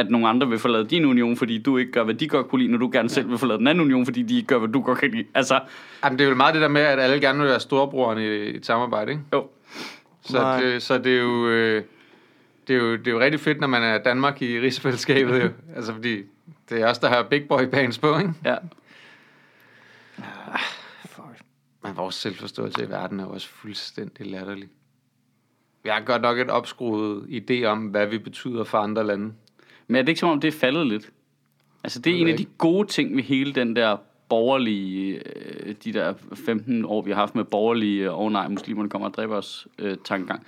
at 0.00 0.10
nogle 0.10 0.28
andre 0.28 0.48
vil 0.48 0.58
forlade 0.58 0.84
din 0.84 1.04
union, 1.04 1.36
fordi 1.36 1.58
du 1.58 1.76
ikke 1.76 1.92
gør, 1.92 2.04
hvad 2.04 2.14
de 2.14 2.28
godt 2.28 2.48
kunne 2.48 2.58
lide, 2.62 2.72
når 2.72 2.78
du 2.78 2.90
gerne 2.92 3.08
selv 3.08 3.30
vil 3.30 3.38
forlade 3.38 3.58
den 3.58 3.66
anden 3.66 3.84
union, 3.84 4.04
fordi 4.04 4.22
de 4.22 4.36
ikke 4.36 4.46
gør, 4.46 4.58
hvad 4.58 4.68
du 4.68 4.80
godt 4.80 4.98
kan 4.98 5.10
lide. 5.10 5.24
Altså, 5.34 5.60
Jamen, 6.04 6.18
det 6.18 6.24
er 6.24 6.28
jo 6.28 6.34
meget 6.34 6.54
det 6.54 6.62
der 6.62 6.68
med, 6.68 6.80
at 6.80 6.98
alle 6.98 7.20
gerne 7.20 7.38
vil 7.38 7.48
være 7.48 7.60
storebroren 7.60 8.18
i 8.18 8.22
et 8.56 8.66
samarbejde, 8.66 9.10
ikke? 9.12 9.22
jo. 9.32 9.48
Så, 10.22 10.58
det, 10.62 10.82
så 10.82 10.98
det 10.98 11.16
er 11.16 11.20
jo... 11.20 11.48
Øh, 11.48 11.82
det 12.68 12.76
er, 12.76 12.80
jo, 12.80 12.96
det 12.96 13.06
er 13.06 13.10
jo 13.10 13.20
rigtig 13.20 13.40
fedt, 13.40 13.60
når 13.60 13.66
man 13.66 13.82
er 13.82 13.98
Danmark 13.98 14.42
i 14.42 14.60
rigsfællesskabet, 14.60 15.42
jo. 15.42 15.48
Altså, 15.76 15.92
fordi 15.92 16.22
det 16.68 16.80
er 16.80 16.86
os, 16.86 16.98
der 16.98 17.08
har 17.08 17.22
big 17.22 17.48
boy 17.48 17.66
pants 17.66 17.98
på, 17.98 18.18
ikke? 18.18 18.32
Ja. 18.44 18.56
Men 21.82 21.96
vores 21.96 22.14
selvforståelse 22.14 22.84
i 22.84 22.88
verden 22.88 23.20
er 23.20 23.24
jo 23.24 23.30
også 23.30 23.48
fuldstændig 23.48 24.26
latterlig. 24.26 24.68
Vi 25.82 25.88
har 25.88 26.00
godt 26.00 26.22
nok 26.22 26.38
et 26.38 26.50
opskruet 26.50 27.26
idé 27.28 27.64
om, 27.64 27.78
hvad 27.78 28.06
vi 28.06 28.18
betyder 28.18 28.64
for 28.64 28.78
andre 28.78 29.06
lande. 29.06 29.32
Men 29.90 29.96
er 29.96 30.02
det 30.02 30.08
ikke 30.08 30.20
som 30.20 30.28
om, 30.28 30.40
det 30.40 30.48
er 30.48 30.58
faldet 30.58 30.86
lidt? 30.86 31.10
Altså, 31.84 32.00
det 32.00 32.12
er 32.12 32.16
en 32.16 32.28
af 32.28 32.36
de 32.36 32.46
gode 32.58 32.88
ting 32.88 33.16
ved 33.16 33.22
hele 33.22 33.52
den 33.52 33.76
der 33.76 33.96
borgerlige, 34.28 35.22
øh, 35.26 35.74
de 35.84 35.92
der 35.92 36.14
15 36.34 36.84
år, 36.84 37.02
vi 37.02 37.10
har 37.10 37.18
haft 37.18 37.34
med 37.34 37.44
borgerlige, 37.44 38.10
og 38.10 38.18
oh, 38.18 38.32
nej, 38.32 38.48
muslimerne 38.48 38.88
kommer 38.88 39.08
og 39.08 39.14
dræber 39.14 39.36
os, 39.36 39.66
øh, 39.78 39.96
tankegang. 40.04 40.46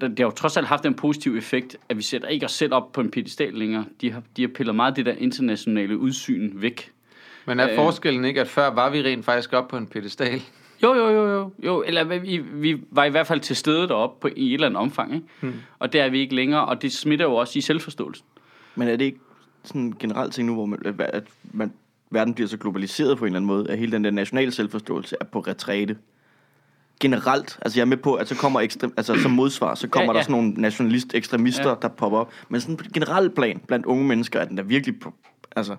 Det 0.00 0.18
har 0.18 0.24
jo 0.24 0.30
trods 0.30 0.56
alt 0.56 0.66
haft 0.66 0.86
en 0.86 0.94
positiv 0.94 1.36
effekt, 1.36 1.76
at 1.88 1.96
vi 1.96 2.02
sætter 2.02 2.28
ikke 2.28 2.46
os 2.46 2.52
selv 2.52 2.74
op 2.74 2.92
på 2.92 3.00
en 3.00 3.10
pedestal 3.10 3.52
længere. 3.52 3.84
De 4.00 4.12
har, 4.12 4.22
de 4.36 4.42
har 4.42 4.48
pillet 4.48 4.74
meget 4.74 4.96
det 4.96 5.06
der 5.06 5.14
internationale 5.18 5.98
udsyn 5.98 6.50
væk. 6.54 6.92
Men 7.46 7.60
er 7.60 7.70
Øh. 7.70 7.74
forskellen 7.76 8.24
ikke, 8.24 8.40
at 8.40 8.48
før 8.48 8.70
var 8.70 8.90
vi 8.90 9.02
rent 9.02 9.24
faktisk 9.24 9.52
op 9.52 9.68
på 9.68 9.76
en 9.76 9.86
pedestal? 9.86 10.42
Jo, 10.82 10.94
jo, 10.94 11.08
jo, 11.08 11.28
jo. 11.28 11.50
jo 11.64 11.82
eller 11.86 12.04
vi, 12.04 12.36
vi 12.38 12.82
var 12.90 13.04
i 13.04 13.10
hvert 13.10 13.26
fald 13.26 13.40
til 13.40 13.56
stede 13.56 13.88
deroppe 13.88 14.20
på, 14.20 14.28
i 14.36 14.48
et 14.48 14.54
eller 14.54 14.66
andet 14.66 14.80
omfang. 14.80 15.14
Ikke? 15.14 15.26
Hmm. 15.40 15.54
Og 15.78 15.92
det 15.92 16.00
er 16.00 16.08
vi 16.08 16.18
ikke 16.20 16.34
længere, 16.34 16.64
og 16.64 16.82
det 16.82 16.92
smitter 16.92 17.24
jo 17.24 17.34
også 17.34 17.58
i 17.58 17.62
selvforståelsen. 17.62 18.26
Men 18.74 18.88
er 18.88 18.96
det 18.96 19.04
ikke 19.04 19.18
sådan 19.64 19.80
en 19.82 19.94
generel 19.98 20.30
ting 20.30 20.46
nu, 20.46 20.54
hvor 20.54 20.66
man, 20.66 20.78
at- 20.84 21.00
at 21.00 21.24
man, 21.52 21.72
verden 22.10 22.34
bliver 22.34 22.48
så 22.48 22.56
globaliseret 22.56 23.18
på 23.18 23.24
en 23.24 23.26
eller 23.26 23.36
anden 23.38 23.46
måde, 23.46 23.70
at 23.70 23.78
hele 23.78 23.92
den 23.92 24.04
der 24.04 24.10
nationale 24.10 24.52
selvforståelse 24.52 25.16
er 25.20 25.24
på 25.24 25.40
retræte? 25.40 25.96
Generelt, 27.00 27.58
altså 27.62 27.78
jeg 27.78 27.82
er 27.82 27.86
med 27.88 27.96
på, 27.96 28.14
at 28.14 28.28
så 28.28 28.34
kommer 28.36 28.60
ekstrem, 28.60 28.92
altså 28.96 29.14
som 29.22 29.30
modsvar, 29.30 29.74
så 29.74 29.88
kommer 29.88 30.12
Ja, 30.12 30.12
ja, 30.12 30.18
der 30.18 30.22
sådan 30.22 30.32
nogle 30.42 30.52
nationalist-ekstremister, 30.60 31.68
Ja. 31.68 31.74
der 31.82 31.88
popper 31.88 32.18
op. 32.18 32.32
Men 32.48 32.60
sådan 32.60 32.76
på 32.76 32.84
et 32.86 32.92
generelt 32.92 33.34
plan, 33.34 33.60
blandt 33.68 33.86
unge 33.86 34.04
mennesker, 34.04 34.40
er 34.40 34.44
den 34.44 34.56
der 34.56 34.62
virkelig, 34.62 35.00
på, 35.00 35.14
altså 35.56 35.76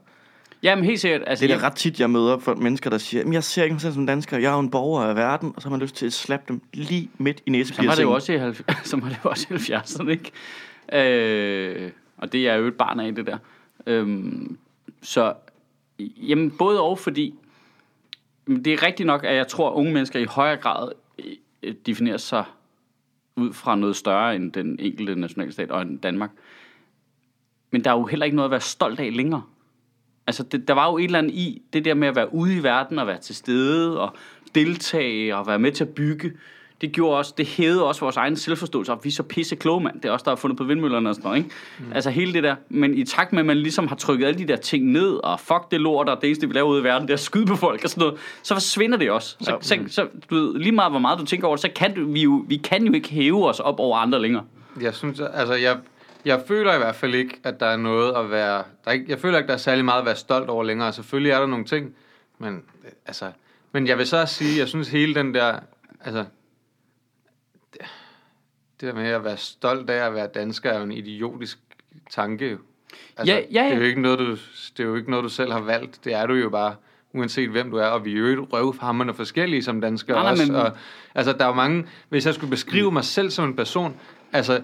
Jamen 0.63 0.85
helt 0.85 0.99
sikkert. 0.99 1.21
Altså, 1.27 1.45
det 1.45 1.51
er 1.51 1.55
jeg- 1.55 1.63
ret 1.63 1.75
tit, 1.75 1.99
jeg 1.99 2.09
møder 2.09 2.37
for 2.39 2.55
mennesker, 2.55 2.89
der 2.89 2.97
siger, 2.97 3.21
"Jamen, 3.21 3.33
jeg 3.33 3.43
ser 3.43 3.63
ikke 3.63 3.73
mig 3.73 3.81
selv 3.81 3.93
som 3.93 4.07
dansker, 4.07 4.37
jeg 4.37 4.49
er 4.49 4.53
jo 4.53 4.59
en 4.59 4.69
borger 4.71 5.01
af 5.03 5.15
verden, 5.15 5.53
og 5.55 5.61
så 5.61 5.67
har 5.67 5.71
man 5.71 5.79
lyst 5.81 5.95
til 5.95 6.05
at 6.05 6.13
slappe 6.13 6.45
dem 6.47 6.61
lige 6.73 7.09
midt 7.17 7.41
i 7.45 7.63
Så 7.63 7.83
var 7.83 7.95
det 7.95 8.03
jo 8.03 8.11
også 8.11 8.33
i, 8.33 8.37
70, 8.37 8.87
så 8.87 8.97
var 8.97 9.09
det 9.09 9.19
jo 9.25 9.29
også 9.29 9.47
i 9.49 9.53
70'erne, 9.53 10.09
ikke? 10.09 10.31
Øh, 11.83 11.91
Og 12.17 12.31
det 12.31 12.47
er 12.47 12.55
jo 12.55 12.67
et 12.67 12.73
barn 12.75 12.99
af, 12.99 13.15
det 13.15 13.25
der. 13.27 13.37
Øhm, 13.87 14.57
så, 15.01 15.33
jamen, 15.99 16.51
både 16.51 16.81
og, 16.81 16.99
fordi 16.99 17.33
det 18.47 18.67
er 18.67 18.83
rigtigt 18.85 19.07
nok, 19.07 19.23
at 19.23 19.35
jeg 19.35 19.47
tror, 19.47 19.69
at 19.69 19.73
unge 19.73 19.93
mennesker 19.93 20.19
i 20.19 20.23
højere 20.25 20.57
grad 20.57 20.91
øh, 21.63 21.73
definerer 21.85 22.17
sig 22.17 22.43
ud 23.35 23.53
fra 23.53 23.75
noget 23.75 23.95
større 23.95 24.35
end 24.35 24.51
den 24.51 24.79
enkelte 24.79 25.15
nationalstat 25.15 25.71
og 25.71 25.85
Danmark. 26.03 26.29
Men 27.71 27.83
der 27.83 27.91
er 27.91 27.95
jo 27.97 28.05
heller 28.05 28.25
ikke 28.25 28.35
noget 28.35 28.47
at 28.47 28.51
være 28.51 28.61
stolt 28.61 28.99
af 28.99 29.15
længere. 29.15 29.41
Altså, 30.27 30.43
det, 30.43 30.67
der 30.67 30.73
var 30.73 30.91
jo 30.91 30.97
et 30.97 31.03
eller 31.03 31.19
andet 31.19 31.31
i 31.33 31.61
det 31.73 31.85
der 31.85 31.93
med 31.93 32.07
at 32.07 32.15
være 32.15 32.33
ude 32.33 32.55
i 32.57 32.63
verden 32.63 32.99
og 32.99 33.07
være 33.07 33.17
til 33.19 33.35
stede 33.35 33.99
og 34.01 34.15
deltage 34.55 35.35
og 35.35 35.47
være 35.47 35.59
med 35.59 35.71
til 35.71 35.83
at 35.83 35.89
bygge. 35.89 36.31
Det 36.81 36.91
gjorde 36.91 37.17
også, 37.17 37.33
det 37.37 37.45
hævede 37.47 37.85
også 37.85 38.01
vores 38.01 38.17
egen 38.17 38.35
selvforståelse, 38.35 38.91
og 38.91 38.99
vi 39.03 39.09
er 39.09 39.13
så 39.13 39.23
pisse 39.23 39.55
kloge, 39.55 39.81
mand. 39.83 40.01
Det 40.01 40.05
er 40.09 40.11
også 40.11 40.23
der 40.23 40.31
har 40.31 40.35
fundet 40.35 40.57
på 40.57 40.63
vindmøllerne 40.63 41.09
og 41.09 41.15
sådan 41.15 41.27
noget, 41.27 41.37
ikke? 41.37 41.49
Mm. 41.79 41.85
Altså 41.93 42.09
hele 42.09 42.33
det 42.33 42.43
der. 42.43 42.55
Men 42.69 42.93
i 42.97 43.03
takt 43.05 43.33
med, 43.33 43.39
at 43.39 43.45
man 43.45 43.57
ligesom 43.57 43.87
har 43.87 43.95
trykket 43.95 44.25
alle 44.27 44.39
de 44.39 44.47
der 44.47 44.55
ting 44.55 44.85
ned, 44.91 45.13
og 45.23 45.39
fuck 45.39 45.71
det 45.71 45.81
lort, 45.81 46.09
og 46.09 46.17
det 46.21 46.27
eneste, 46.27 46.47
vi 46.47 46.53
laver 46.53 46.67
ude 46.69 46.81
i 46.81 46.83
verden, 46.83 47.07
det 47.07 47.13
er 47.13 47.17
at 47.17 47.19
skyde 47.19 47.45
på 47.45 47.55
folk 47.55 47.83
og 47.83 47.89
sådan 47.89 48.01
noget, 48.01 48.19
så 48.43 48.55
forsvinder 48.55 48.97
det 48.97 49.11
også. 49.11 49.35
Så, 49.41 49.51
Ja. 49.51 49.57
så, 49.61 49.77
så 49.87 50.07
du 50.29 50.35
ved, 50.35 50.59
lige 50.59 50.71
meget 50.71 50.91
hvor 50.91 50.99
meget 50.99 51.19
du 51.19 51.25
tænker 51.25 51.47
over 51.47 51.55
det, 51.55 51.61
så 51.61 51.69
kan 51.75 51.95
du, 51.95 52.11
vi, 52.11 52.21
jo, 52.21 52.45
vi 52.47 52.57
kan 52.57 52.85
jo 52.85 52.93
ikke 52.93 53.09
hæve 53.09 53.47
os 53.49 53.59
op 53.59 53.79
over 53.79 53.97
andre 53.97 54.21
længere. 54.21 54.43
Jeg 54.81 54.93
synes, 54.95 55.19
altså 55.33 55.53
jeg, 55.53 55.77
jeg 56.27 56.43
føler 56.47 56.73
i 56.73 56.77
hvert 56.77 56.95
fald 56.95 57.15
ikke, 57.15 57.39
at 57.43 57.59
der 57.59 57.65
er 57.65 57.77
noget 57.77 58.15
at 58.15 58.31
være... 58.31 58.57
Der 58.57 58.63
er 58.85 58.91
ikke, 58.91 59.05
jeg 59.09 59.19
føler 59.19 59.37
ikke, 59.37 59.47
der 59.47 59.53
er 59.53 59.57
særlig 59.57 59.85
meget 59.85 59.99
at 59.99 60.05
være 60.05 60.15
stolt 60.15 60.49
over 60.49 60.63
længere. 60.63 60.93
Selvfølgelig 60.93 61.31
er 61.31 61.39
der 61.39 61.45
nogle 61.47 61.65
ting, 61.65 61.95
men 62.37 62.63
øh, 62.85 62.91
altså... 63.05 63.31
Men 63.71 63.87
jeg 63.87 63.97
vil 63.97 64.07
så 64.07 64.25
sige, 64.25 64.59
jeg 64.59 64.67
synes 64.67 64.89
hele 64.89 65.15
den 65.15 65.33
der... 65.33 65.59
Altså, 66.01 66.25
det, 67.73 67.81
det 68.81 68.87
der 68.87 68.93
med 68.93 69.07
at 69.09 69.23
være 69.23 69.37
stolt 69.37 69.89
af 69.89 70.05
at 70.05 70.13
være 70.13 70.27
dansker 70.27 70.69
er 70.71 70.77
jo 70.77 70.83
en 70.83 70.91
idiotisk 70.91 71.59
tanke. 72.11 72.57
Altså, 73.17 73.33
Ja, 73.33 73.39
ja, 73.51 73.63
ja. 73.63 73.65
Det, 73.69 73.73
er 73.73 73.77
jo 73.77 73.83
ikke 73.83 74.01
noget, 74.01 74.19
du, 74.19 74.31
det 74.77 74.79
er 74.79 74.83
jo 74.83 74.95
ikke 74.95 75.09
noget, 75.11 75.23
du 75.23 75.29
selv 75.29 75.51
har 75.51 75.59
valgt. 75.61 75.99
Det 76.05 76.13
er 76.13 76.25
du 76.25 76.33
jo 76.33 76.49
bare, 76.49 76.75
uanset 77.13 77.49
hvem 77.49 77.71
du 77.71 77.77
er. 77.77 77.85
Og 77.85 78.05
vi 78.05 78.13
er 78.13 78.17
jo 78.17 78.27
ikke 78.27 78.41
røvhammerne 78.41 79.13
forskellige 79.13 79.63
som 79.63 79.81
danskere 79.81 80.15
Nej, 80.15 80.23
nej, 80.23 80.31
også. 80.31 80.45
men- 80.51 80.55
Og, 80.61 80.71
altså, 81.15 81.33
der 81.33 81.43
er 81.43 81.47
jo 81.47 81.53
mange... 81.53 81.85
Hvis 82.09 82.25
jeg 82.25 82.33
skulle 82.33 82.49
beskrive 82.51 82.91
mig 82.91 83.03
selv 83.03 83.29
som 83.29 83.45
en 83.45 83.55
person... 83.55 83.95
Altså, 84.33 84.61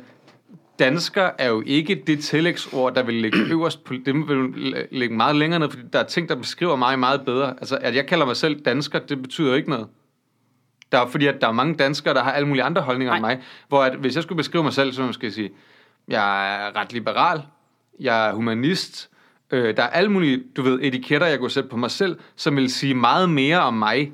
dansker 0.80 1.30
er 1.38 1.50
jo 1.50 1.64
ikke 1.66 2.04
det 2.08 2.20
tillægsord, 2.20 2.96
der 2.96 3.04
vil 3.04 3.16
ligge 3.16 3.38
øverst 3.52 3.84
på, 3.84 3.94
det 4.06 4.16
vil 4.16 4.88
ligge 4.92 5.16
meget 5.16 5.36
længere 5.36 5.60
ned, 5.60 5.70
fordi 5.70 5.84
der 5.94 6.00
er 6.00 6.04
ting, 6.04 6.30
der 6.30 6.36
beskriver 6.36 6.76
mig 6.76 7.00
meget 7.00 7.26
bedre. 7.26 7.50
Altså, 7.50 7.78
at 7.82 7.96
jeg 7.96 8.06
kalder 8.06 8.26
mig 8.26 8.38
selv 8.38 8.62
dansker, 8.62 9.00
det 9.00 9.22
betyder 9.22 9.56
ikke 9.56 9.70
noget. 9.70 9.88
Der 10.92 11.00
er, 11.00 11.08
fordi 11.08 11.28
at 11.28 11.42
der 11.42 11.48
er 11.48 11.52
mange 11.52 11.76
danskere, 11.76 12.14
der 12.14 12.24
har 12.24 12.32
alle 12.32 12.48
mulige 12.48 12.64
andre 12.64 12.82
holdninger 12.82 13.20
Nej. 13.20 13.32
end 13.32 13.40
mig, 13.40 13.48
hvor 13.68 13.84
at, 13.84 13.96
hvis 13.96 14.16
jeg 14.16 14.24
skulle 14.24 14.38
beskrive 14.38 14.64
mig 14.64 14.74
selv, 14.74 14.94
så 14.94 15.02
måske 15.04 15.32
sige, 15.32 15.52
jeg 16.08 16.56
er 16.56 16.76
ret 16.76 16.94
liberal, 16.94 17.42
jeg 18.00 18.30
er 18.30 18.34
humanist, 18.34 19.10
øh, 19.52 19.78
der 19.78 19.84
er 19.84 19.88
alle 19.88 20.12
mulige, 20.12 20.44
du 20.58 20.62
ved, 20.62 20.80
etiketter, 20.82 21.28
jeg 21.28 21.40
kunne 21.40 21.52
sætte 21.52 21.70
på 21.70 21.78
mig 21.78 21.92
selv, 21.92 22.20
som 22.36 22.56
vil 22.56 22.72
sige 22.72 22.94
meget 22.94 23.30
mere 23.30 23.60
om 23.60 23.74
mig, 23.74 24.12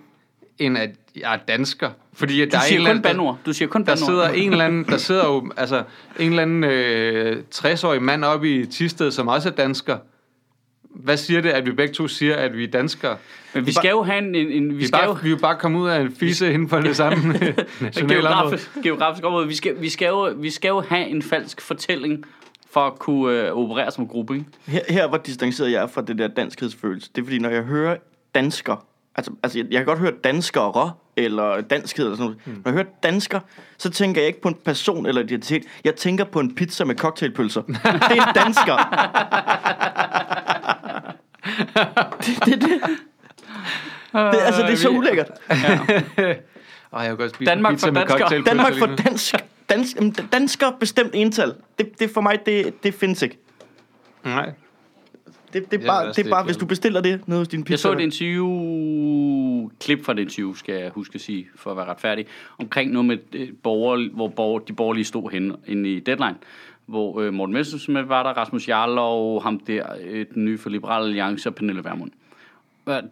end 0.60 0.78
at 0.78 0.90
jeg 1.16 1.34
er 1.34 1.38
dansker. 1.48 1.90
Fordi 2.14 2.42
at 2.42 2.48
Du 2.48 2.52
der 2.52 2.58
er 2.58 2.62
en 2.62 2.68
siger 2.68 2.80
kun 2.82 2.88
anden, 2.88 3.02
bandord. 3.02 3.38
Du 3.46 3.54
siger 3.54 3.70
kun 3.70 3.82
der 3.82 3.86
bandord. 3.96 4.10
sidder 4.10 4.30
en 4.30 4.52
eller 4.52 4.66
anden, 4.66 4.84
der 4.86 4.98
sidder 4.98 5.26
jo, 5.26 5.52
altså, 5.58 5.84
en 6.20 6.30
eller 6.30 6.42
anden 6.42 6.64
øh, 6.64 7.44
60-årig 7.56 8.02
mand 8.02 8.26
oppe 8.26 8.56
i 8.56 8.66
Tisted, 8.66 9.12
som 9.12 9.28
også 9.28 9.50
er 9.50 9.54
dansker. 9.54 9.98
Hvad 10.90 11.18
siger 11.18 11.42
det, 11.42 11.50
at 11.50 11.66
vi 11.66 11.72
begge 11.72 11.94
to 11.94 12.08
siger, 12.08 12.36
at 12.36 12.58
vi 12.58 12.64
er 12.64 12.68
danskere? 12.68 13.18
Men 13.54 13.66
vi 13.66 13.72
skal 13.72 13.90
jo 13.90 14.04
have 14.04 14.18
en... 14.18 14.36
en, 14.36 14.52
en 14.52 14.70
vi 14.70 14.76
Vi, 14.76 14.88
skal 14.88 15.00
jo... 15.06 15.14
bare, 15.14 15.24
vi 15.24 15.28
er 15.30 15.32
jo 15.32 15.38
bare 15.38 15.56
kommet 15.56 15.80
ud 15.80 15.88
af 15.90 16.02
en 16.02 16.16
fise 16.20 16.54
inden 16.54 16.70
for 16.70 16.80
det 16.80 16.96
samme 16.96 17.18
område. 17.24 17.66
geografisk, 18.08 18.70
geografisk 18.84 19.26
område. 19.26 19.48
Vi 19.48 19.56
skal, 19.56 19.82
vi, 19.82 19.90
skal 19.90 20.08
jo, 20.08 20.34
vi 20.38 20.50
skal 20.50 20.70
jo 20.70 20.82
have 20.82 21.08
en 21.08 21.22
falsk 21.22 21.62
fortælling 21.62 22.24
for 22.72 22.80
at 22.82 23.00
kunne 23.00 23.34
øh, 23.48 23.52
operere 23.52 23.92
som 23.92 24.08
gruppe, 24.08 24.34
ikke? 24.34 24.46
Her, 24.68 24.82
her 24.90 25.08
hvor 25.08 25.18
distanceret 25.18 25.72
jeg 25.72 25.84
er 25.84 25.88
fra 25.88 26.02
det 26.02 26.18
der 26.18 26.28
danskhedsfølelse, 26.28 27.10
det 27.16 27.22
er 27.22 27.26
fordi, 27.26 27.40
når 27.40 27.50
jeg 27.50 27.64
hører 27.64 27.98
dansker, 28.36 28.86
altså, 29.20 29.32
altså 29.44 29.58
jeg, 29.60 29.68
jeg 29.72 29.80
kan 29.80 29.86
godt 29.86 30.00
høre 30.00 30.12
danskere, 30.24 30.92
eller 31.16 31.62
danskhed 31.62 32.06
eller 32.06 32.18
sådan 32.18 32.26
noget. 32.32 32.48
Mm. 32.48 32.52
Når 32.54 32.62
jeg 32.66 32.74
hører 32.74 32.86
dansker, 33.04 33.40
så 33.78 33.90
tænker 33.90 34.22
jeg 34.22 34.28
ikke 34.28 34.42
på 34.42 34.48
en 34.48 34.58
person 34.66 35.06
eller 35.06 35.22
identitet. 35.22 35.64
Jeg 35.84 35.96
tænker 35.96 36.24
på 36.24 36.40
en 36.40 36.56
pizza 36.56 36.86
med 36.86 36.96
cocktailpølser. 36.96 37.62
det 37.62 37.78
er 37.84 38.28
en 38.28 38.34
dansker. 38.36 38.78
det, 42.26 42.46
det, 42.46 42.62
det. 42.62 42.82
Det, 44.14 44.40
altså, 44.42 44.62
det 44.62 44.72
er 44.72 44.76
så 44.76 44.90
vi- 44.90 44.98
ulækkert. 44.98 45.28
Og 46.92 47.02
jeg 47.02 47.10
kan 47.10 47.18
godt 47.18 47.36
spise 47.36 47.52
Danmark 47.52 47.74
pizza 47.74 47.88
for 47.88 47.92
med 47.94 48.44
Danmark 48.44 48.74
for 48.80 48.86
dansk. 48.86 49.36
dansk 49.70 49.98
dansker 50.32 50.72
bestemt 50.80 51.10
ental. 51.14 51.54
Det, 51.78 52.00
det 52.00 52.10
for 52.14 52.22
mig, 52.22 52.40
det, 52.46 52.84
det 52.84 52.94
findes 52.94 53.22
ikke. 53.22 53.38
Nej. 54.24 54.50
Det, 55.54 55.72
det 55.72 55.82
er 55.82 55.88
bare, 55.88 56.08
det 56.08 56.26
er 56.26 56.30
bare 56.30 56.44
hvis 56.44 56.58
du 56.58 56.66
bestiller 56.66 57.02
det 57.02 57.28
nede 57.28 57.40
hos 57.40 57.48
din 57.48 57.64
pizza. 57.64 57.72
Jeg 57.72 57.80
så 57.80 57.92
et 57.92 58.00
interview, 58.00 59.70
klip 59.80 60.06
fra 60.06 60.14
det 60.14 60.22
interview, 60.22 60.54
skal 60.54 60.76
jeg 60.76 60.90
huske 60.90 61.16
at 61.16 61.22
sige, 61.22 61.48
for 61.56 61.72
at 61.72 61.78
være 61.78 61.86
retfærdig, 61.86 62.26
omkring 62.58 62.92
noget 62.92 63.06
med 63.06 63.18
øh, 63.36 63.50
borgere, 63.64 64.10
hvor 64.14 64.28
borger, 64.28 64.60
de 64.60 64.74
borgerlige 64.74 65.06
stod 65.06 65.32
henne 65.32 65.56
inde 65.68 65.94
i 65.94 66.00
Deadline, 66.00 66.36
hvor 66.86 67.22
øh, 67.22 67.34
Morten 67.34 67.54
Messerschmidt 67.54 68.10
var 68.10 68.24
der, 68.24 68.30
Rasmus 68.30 68.68
Jarlov, 68.68 69.44
ham 69.44 69.60
der, 69.60 69.84
øh, 70.04 70.26
den 70.34 70.46
nye 70.46 70.58
for 70.58 70.70
Liberal 70.70 71.04
Alliance 71.04 71.50
og 71.50 71.56
Pernille 71.56 71.84
Vermund. 71.84 72.12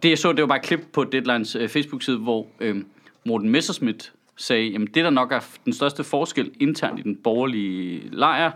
Det 0.03 0.09
jeg 0.09 0.17
så, 0.17 0.31
det 0.31 0.41
var 0.41 0.47
bare 0.47 0.57
et 0.57 0.63
klip 0.63 0.79
på 0.93 1.03
Deadlines 1.03 1.55
øh, 1.55 1.69
Facebook-side, 1.69 2.17
hvor 2.17 2.47
øh, 2.59 2.75
Morten 3.25 3.49
Messerschmidt 3.49 4.13
sagde, 4.35 4.67
jamen 4.67 4.87
det 4.87 5.03
der 5.03 5.09
nok 5.09 5.31
er 5.31 5.39
den 5.65 5.73
største 5.73 6.03
forskel 6.03 6.51
internt 6.59 6.99
i 6.99 7.03
den 7.03 7.15
borgerlige 7.15 8.01
lejr, 8.11 8.51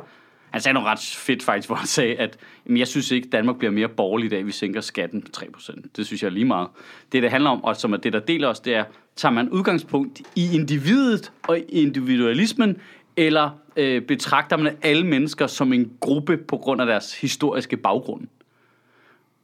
han 0.51 0.61
sagde 0.61 0.73
noget 0.73 0.87
ret 0.89 0.99
fedt 0.99 1.43
faktisk, 1.43 1.69
hvor 1.69 1.75
han 1.75 1.87
sagde, 1.87 2.15
at 2.15 2.37
jamen, 2.65 2.77
jeg 2.77 2.87
synes 2.87 3.11
ikke, 3.11 3.27
Danmark 3.29 3.57
bliver 3.57 3.71
mere 3.71 3.89
borgerligt 3.89 4.33
af, 4.33 4.37
at 4.39 4.45
vi 4.45 4.51
sænker 4.51 4.81
skatten 4.81 5.21
på 5.21 5.27
3%. 5.37 5.81
Det 5.95 6.05
synes 6.05 6.21
jeg 6.23 6.27
er 6.27 6.31
lige 6.33 6.45
meget. 6.45 6.67
Det, 7.11 7.23
det 7.23 7.31
handler 7.31 7.49
om, 7.49 7.63
og 7.63 7.75
som 7.77 7.93
er 7.93 7.97
det, 7.97 8.13
der 8.13 8.19
deler 8.19 8.47
os, 8.47 8.59
det 8.59 8.75
er, 8.75 8.83
tager 9.15 9.33
man 9.33 9.49
udgangspunkt 9.49 10.21
i 10.35 10.55
individet 10.55 11.31
og 11.47 11.59
i 11.59 11.61
individualismen, 11.61 12.77
eller 13.17 13.49
øh, 13.75 14.01
betragter 14.01 14.57
man 14.57 14.75
alle 14.81 15.05
mennesker 15.07 15.47
som 15.47 15.73
en 15.73 15.91
gruppe 15.99 16.37
på 16.37 16.57
grund 16.57 16.81
af 16.81 16.87
deres 16.87 17.21
historiske 17.21 17.77
baggrund? 17.77 18.27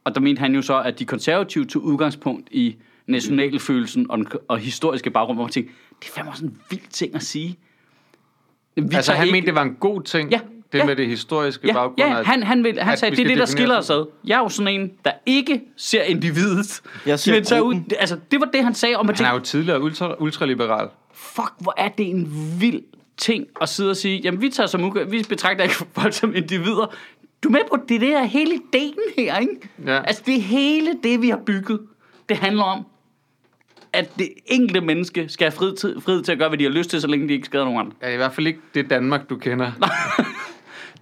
Og 0.04 0.14
der 0.14 0.20
mente 0.20 0.40
han 0.40 0.54
jo 0.54 0.62
så, 0.62 0.80
at 0.82 0.98
de 0.98 1.04
konservative 1.04 1.64
tog 1.64 1.82
udgangspunkt 1.82 2.48
i 2.50 2.76
nationalfølelsen 3.06 4.10
og, 4.10 4.18
og 4.48 4.58
historiske 4.58 5.10
baggrund, 5.10 5.36
hvor 5.36 5.44
man 5.44 5.52
tænkte, 5.52 5.72
det 6.00 6.08
er 6.08 6.12
fandme 6.12 6.30
også 6.30 6.44
en 6.44 6.58
vild 6.70 6.82
ting 6.90 7.14
at 7.14 7.22
sige. 7.22 7.56
Vi 8.76 8.82
Altså, 8.96 9.12
han 9.12 9.26
ikke- 9.26 9.32
mente, 9.32 9.46
det 9.46 9.54
var 9.54 9.62
en 9.62 9.74
god 9.74 10.02
ting, 10.02 10.30
Ja, 10.30 10.40
det 10.72 10.78
ja. 10.78 10.84
med 10.84 10.96
det 10.96 11.06
historiske 11.06 11.66
Ja, 11.66 11.72
baggrund. 11.72 11.98
ja 11.98 12.18
at- 12.20 12.26
han, 12.26 12.42
han, 12.42 12.64
vil, 12.64 12.78
han 12.80 12.92
at 12.92 12.98
sagde, 12.98 13.16
det 13.16 13.22
er 13.24 13.28
det, 13.28 13.38
der 13.38 13.44
skiller 13.46 13.78
os 13.78 13.90
ad. 13.90 14.06
Jeg 14.24 14.34
er 14.34 14.38
jo 14.42 14.48
sådan 14.48 14.80
en, 14.80 14.90
der 15.04 15.10
ikke 15.26 15.60
ser 15.76 16.02
individet. 16.02 16.80
Jeg 17.06 17.18
ser 17.18 17.32
men 17.34 17.44
tager 17.44 17.62
ud, 17.62 17.74
altså, 17.98 18.18
det 18.30 18.40
var 18.40 18.46
det, 18.46 18.64
han 18.64 18.74
sagde, 18.74 18.96
og 18.96 19.06
man 19.06 19.14
Han 19.16 19.24
er 19.24 19.30
tænkte, 19.30 19.38
jo 19.38 19.44
tidligere 19.44 19.82
ultra, 19.82 20.14
ultraliberal. 20.22 20.88
fuck, 21.14 21.52
hvor 21.58 21.74
er 21.76 21.88
det 21.88 22.10
en 22.10 22.54
vild 22.60 22.80
ting 23.16 23.46
at 23.60 23.68
sidde 23.68 23.90
og 23.90 23.96
sige, 23.96 24.20
jamen 24.24 24.42
vi 24.42 24.48
tager 24.50 24.66
som 24.66 24.94
vi 25.10 25.24
betragter 25.28 25.62
ikke 25.64 25.74
folk 26.00 26.12
som 26.12 26.34
individer. 26.34 26.94
Du 27.42 27.48
er 27.48 27.52
med 27.52 27.60
på, 27.70 27.76
det 27.88 28.00
det 28.00 28.12
er 28.14 28.24
hele 28.24 28.54
ideen 28.54 28.94
her, 29.18 29.38
ikke? 29.38 29.52
Ja. 29.86 30.02
Altså, 30.02 30.22
det 30.26 30.36
er 30.36 30.40
hele 30.40 30.90
det, 31.02 31.22
vi 31.22 31.28
har 31.28 31.40
bygget. 31.46 31.80
Det 32.28 32.36
handler 32.36 32.62
om, 32.64 32.84
at 33.92 34.18
det 34.18 34.28
enkelte 34.46 34.80
menneske 34.80 35.28
skal 35.28 35.44
have 35.44 35.52
frihed 35.52 35.76
til, 35.76 35.96
frihed 36.04 36.22
til 36.22 36.32
at 36.32 36.38
gøre, 36.38 36.48
hvad 36.48 36.58
de 36.58 36.64
har 36.64 36.70
lyst 36.70 36.90
til, 36.90 37.00
så 37.00 37.06
længe 37.06 37.28
de 37.28 37.32
ikke 37.32 37.46
skader 37.46 37.64
nogen 37.64 37.80
andre. 37.80 37.92
Ja, 38.02 38.12
i 38.12 38.16
hvert 38.16 38.32
fald 38.32 38.46
ikke 38.46 38.58
det 38.74 38.90
Danmark, 38.90 39.30
du 39.30 39.36
kender. 39.36 39.70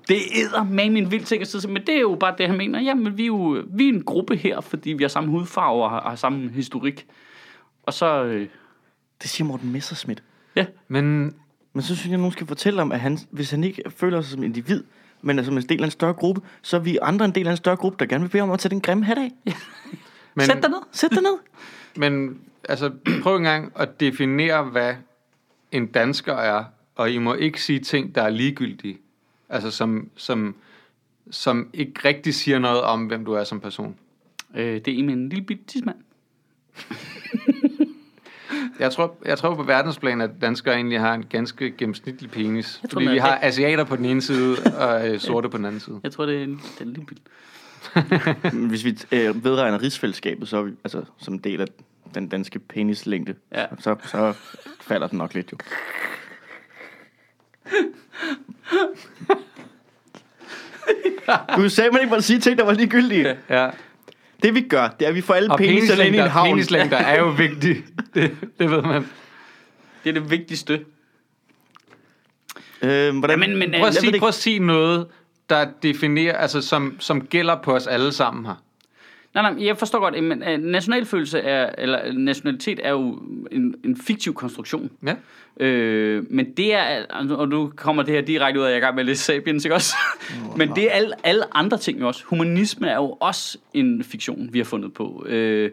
Det 0.08 0.16
æder 0.34 0.64
med 0.64 0.90
min 0.90 1.10
vild 1.10 1.24
ting 1.24 1.42
at 1.42 1.48
sidde, 1.48 1.68
men 1.68 1.82
det 1.86 1.94
er 1.96 2.00
jo 2.00 2.16
bare 2.20 2.34
det, 2.38 2.46
han 2.48 2.56
mener. 2.56 2.80
Jamen, 2.80 3.16
vi 3.18 3.22
er 3.22 3.26
jo 3.26 3.64
vi 3.68 3.84
er 3.88 3.92
en 3.92 4.02
gruppe 4.04 4.36
her, 4.36 4.60
fordi 4.60 4.92
vi 4.92 5.04
har 5.04 5.08
samme 5.08 5.30
hudfarve 5.30 5.84
og 5.84 5.90
har, 5.90 6.00
har 6.00 6.16
samme 6.16 6.50
historik. 6.50 7.06
Og 7.82 7.92
så, 7.94 8.24
øh, 8.24 8.48
Det 9.22 9.30
siger 9.30 9.48
Morten 9.48 9.72
Messerschmidt. 9.72 10.22
ja, 10.56 10.66
Men 10.88 11.34
Men 11.72 11.82
så 11.82 11.86
synes 11.86 12.06
jeg, 12.06 12.12
at 12.14 12.18
nogen 12.20 12.32
skal 12.32 12.46
fortælle 12.46 12.82
om, 12.82 12.92
at 12.92 13.00
han, 13.00 13.18
hvis 13.30 13.50
han 13.50 13.64
ikke 13.64 13.82
føler 13.90 14.20
sig 14.20 14.30
som 14.32 14.42
individ, 14.42 14.84
men 15.22 15.38
er 15.38 15.42
som 15.42 15.56
en 15.56 15.62
del 15.62 15.80
af 15.80 15.84
en 15.84 15.90
større 15.90 16.12
gruppe, 16.12 16.40
så 16.62 16.76
er 16.76 16.80
vi 16.80 16.98
andre 17.02 17.24
en 17.24 17.34
del 17.34 17.46
af 17.46 17.50
en 17.50 17.56
større 17.56 17.76
gruppe, 17.76 17.96
der 17.98 18.06
gerne 18.06 18.24
vil 18.24 18.30
bede 18.30 18.42
om 18.42 18.50
at 18.50 18.58
tage 18.58 18.70
den 18.70 18.80
grimme 18.80 19.04
hat 19.04 19.18
af. 19.18 19.30
Men, 20.34 20.46
sæt 20.46 20.62
dig 20.62 20.70
ned. 20.70 20.78
Sæt 20.92 21.10
dig 21.10 21.22
ned. 21.22 21.38
Men 22.02 22.38
altså, 22.68 22.90
prøv 23.22 23.36
engang 23.36 23.72
at 23.76 24.00
definere, 24.00 24.62
hvad 24.64 24.94
en 25.72 25.86
dansker 25.86 26.34
er, 26.34 26.64
og 26.96 27.10
I 27.10 27.18
må 27.18 27.34
ikke 27.34 27.62
sige 27.62 27.80
ting, 27.80 28.14
der 28.14 28.22
er 28.22 28.30
ligegyldige. 28.30 28.98
Altså, 29.48 29.70
som, 29.70 30.10
som, 30.16 30.54
som 31.30 31.70
ikke 31.72 31.92
rigtig 32.04 32.34
siger 32.34 32.58
noget 32.58 32.80
om, 32.80 33.06
hvem 33.06 33.24
du 33.24 33.32
er 33.32 33.44
som 33.44 33.60
person. 33.60 33.96
Øh, 34.56 34.74
det 34.84 34.88
er 34.88 34.98
en 34.98 35.28
lille 35.28 35.44
bitte 35.44 35.64
tidsmand. 35.64 35.96
Jeg 38.78 38.92
tror, 38.92 39.16
jeg 39.24 39.38
tror 39.38 39.54
på 39.54 39.62
verdensplan, 39.62 40.20
at 40.20 40.30
danskere 40.40 40.74
egentlig 40.74 41.00
har 41.00 41.14
en 41.14 41.24
ganske 41.26 41.70
gennemsnitlig 41.70 42.30
penis. 42.30 42.80
Jeg 42.82 42.90
tror, 42.90 43.00
Fordi 43.00 43.12
vi 43.12 43.18
har 43.18 43.32
rigtig- 43.32 43.48
asiater 43.48 43.84
på 43.84 43.96
den 43.96 44.04
ene 44.04 44.22
side, 44.22 44.56
og 44.78 45.08
øh, 45.08 45.20
sorte 45.28 45.48
på 45.48 45.56
den 45.56 45.64
anden 45.66 45.80
side. 45.80 46.00
Jeg 46.02 46.12
tror, 46.12 46.26
det 46.26 46.38
er 46.38 46.42
en, 46.44 46.50
det 46.56 46.80
er 46.80 46.84
en 46.84 46.88
lille 46.92 47.06
bitte. 47.06 47.22
Hvis 48.68 48.84
vi 48.84 48.98
øh, 49.12 49.44
vedregner 49.44 49.82
rigsfællesskabet, 49.82 50.48
så 50.48 50.56
er 50.56 50.62
vi, 50.62 50.72
altså, 50.84 51.02
som 51.18 51.34
en 51.34 51.40
del 51.40 51.60
af 51.60 51.66
den 52.14 52.28
danske 52.28 52.58
penislængde, 52.58 53.34
Ja. 53.52 53.64
så, 53.78 53.96
så 54.04 54.34
falder 54.80 55.06
den 55.06 55.18
nok 55.18 55.34
lidt 55.34 55.52
jo. 55.52 55.56
Du 61.56 61.68
sagde, 61.68 61.90
man 61.90 62.00
ikke 62.00 62.10
måtte 62.10 62.22
sige 62.24 62.40
ting, 62.40 62.58
der 62.58 62.64
var 62.64 62.72
ligegyldige. 62.72 63.36
Ja. 63.50 63.70
Det 64.42 64.54
vi 64.54 64.60
gør, 64.60 64.88
det 64.88 65.04
er, 65.04 65.08
at 65.08 65.14
vi 65.14 65.20
får 65.20 65.34
alle 65.34 65.50
Og 65.52 65.58
peniserne 65.58 66.06
ind 66.06 66.14
i 66.16 66.18
en 66.18 66.24
penislængder, 66.24 66.28
havn. 66.28 66.48
penislængder 66.48 66.96
er 66.96 67.18
jo 67.18 67.30
vigtigt. 67.44 67.84
Det, 68.14 68.36
det 68.58 68.70
ved 68.70 68.82
man. 68.82 69.08
Det 70.04 70.10
er 70.16 70.20
det 70.20 70.30
vigtigste. 70.30 70.84
Øh, 72.82 73.18
hvordan, 73.18 73.38
men- 73.40 73.56
men, 73.56 73.70
Prøv 73.70 73.74
at, 73.74 73.80
jeg 73.80 74.02
ved 74.02 74.10
sige, 74.10 74.18
prøv 74.18 74.28
at 74.28 74.34
sige 74.34 74.58
noget, 74.58 75.06
der 75.50 75.66
definerer, 75.82 76.36
altså 76.38 76.60
som, 76.60 76.96
som 77.00 77.26
gælder 77.26 77.56
på 77.62 77.74
os 77.74 77.86
alle 77.86 78.12
sammen 78.12 78.46
her. 78.46 78.54
Nej, 79.36 79.52
nej, 79.52 79.66
jeg 79.66 79.78
forstår 79.78 79.98
godt, 79.98 80.24
men 80.24 80.42
uh, 80.42 80.64
nationalfølelse 80.64 81.38
er, 81.38 81.70
eller 81.78 82.12
nationalitet 82.12 82.80
er 82.82 82.90
jo 82.90 83.22
en, 83.52 83.74
en 83.84 83.96
fiktiv 83.96 84.34
konstruktion. 84.34 84.90
Ja. 85.06 85.14
Øh, 85.64 86.24
men 86.30 86.52
det 86.56 86.74
er, 86.74 86.82
altså, 87.10 87.34
og 87.34 87.48
nu 87.48 87.72
kommer 87.76 88.02
det 88.02 88.14
her 88.14 88.20
direkte 88.20 88.60
ud 88.60 88.64
af, 88.64 88.68
jeg 88.68 88.74
er 88.74 88.78
i 88.78 88.80
gang 88.80 88.94
med 88.94 89.02
at 89.02 89.06
læse 89.06 89.22
Sapiens, 89.22 89.64
ikke 89.64 89.74
også? 89.74 89.96
men 90.58 90.70
det 90.74 90.84
er 90.84 90.90
alle, 90.90 91.12
alle 91.24 91.56
andre 91.56 91.78
ting 91.78 92.00
jo 92.00 92.06
også. 92.06 92.24
Humanisme 92.24 92.88
er 92.88 92.96
jo 92.96 93.16
også 93.20 93.58
en 93.74 94.04
fiktion, 94.04 94.48
vi 94.52 94.58
har 94.58 94.64
fundet 94.64 94.94
på. 94.94 95.26
Øh, 95.28 95.70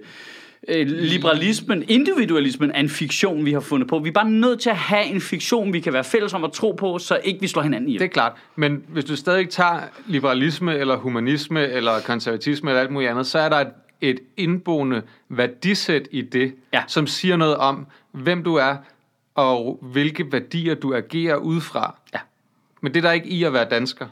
øh, 0.67 0.87
liberalismen, 0.87 1.83
individualismen 1.87 2.71
er 2.71 2.79
en 2.79 2.89
fiktion, 2.89 3.45
vi 3.45 3.53
har 3.53 3.59
fundet 3.59 3.87
på. 3.89 3.99
Vi 3.99 4.09
er 4.09 4.13
bare 4.13 4.29
nødt 4.29 4.59
til 4.59 4.69
at 4.69 4.75
have 4.77 5.05
en 5.05 5.21
fiktion, 5.21 5.73
vi 5.73 5.79
kan 5.79 5.93
være 5.93 6.03
fælles 6.03 6.33
om 6.33 6.43
at 6.43 6.51
tro 6.51 6.71
på, 6.71 6.97
så 6.99 7.19
ikke 7.23 7.39
vi 7.41 7.47
slår 7.47 7.61
hinanden 7.61 7.89
ihjel. 7.89 7.99
Det 7.99 8.05
er 8.05 8.09
klart. 8.13 8.31
Men 8.55 8.83
hvis 8.87 9.05
du 9.05 9.15
stadig 9.15 9.49
tager 9.49 9.79
liberalisme, 10.07 10.77
eller 10.77 10.97
humanisme, 10.97 11.67
eller 11.67 11.91
konservatisme, 12.05 12.69
eller 12.69 12.81
alt 12.81 12.91
muligt 12.91 13.11
andet, 13.11 13.27
så 13.27 13.39
er 13.39 13.49
der 13.49 13.57
et, 13.59 13.67
et 14.01 14.19
indboende 14.37 15.01
værdisæt 15.29 16.07
i 16.11 16.21
det, 16.21 16.55
Ja. 16.73 16.83
som 16.87 17.07
siger 17.07 17.35
noget 17.37 17.55
om, 17.57 17.87
hvem 18.11 18.43
du 18.43 18.55
er, 18.55 18.75
og 19.35 19.79
hvilke 19.81 20.31
værdier 20.31 20.75
du 20.75 20.93
agerer 20.95 21.35
ud 21.35 21.61
fra. 21.61 21.95
Ja. 22.13 22.19
Men 22.81 22.93
det 22.93 22.97
er 22.99 23.07
der 23.07 23.11
ikke 23.11 23.27
i 23.27 23.43
at 23.43 23.53
være 23.53 23.65
dansker. 23.69 24.05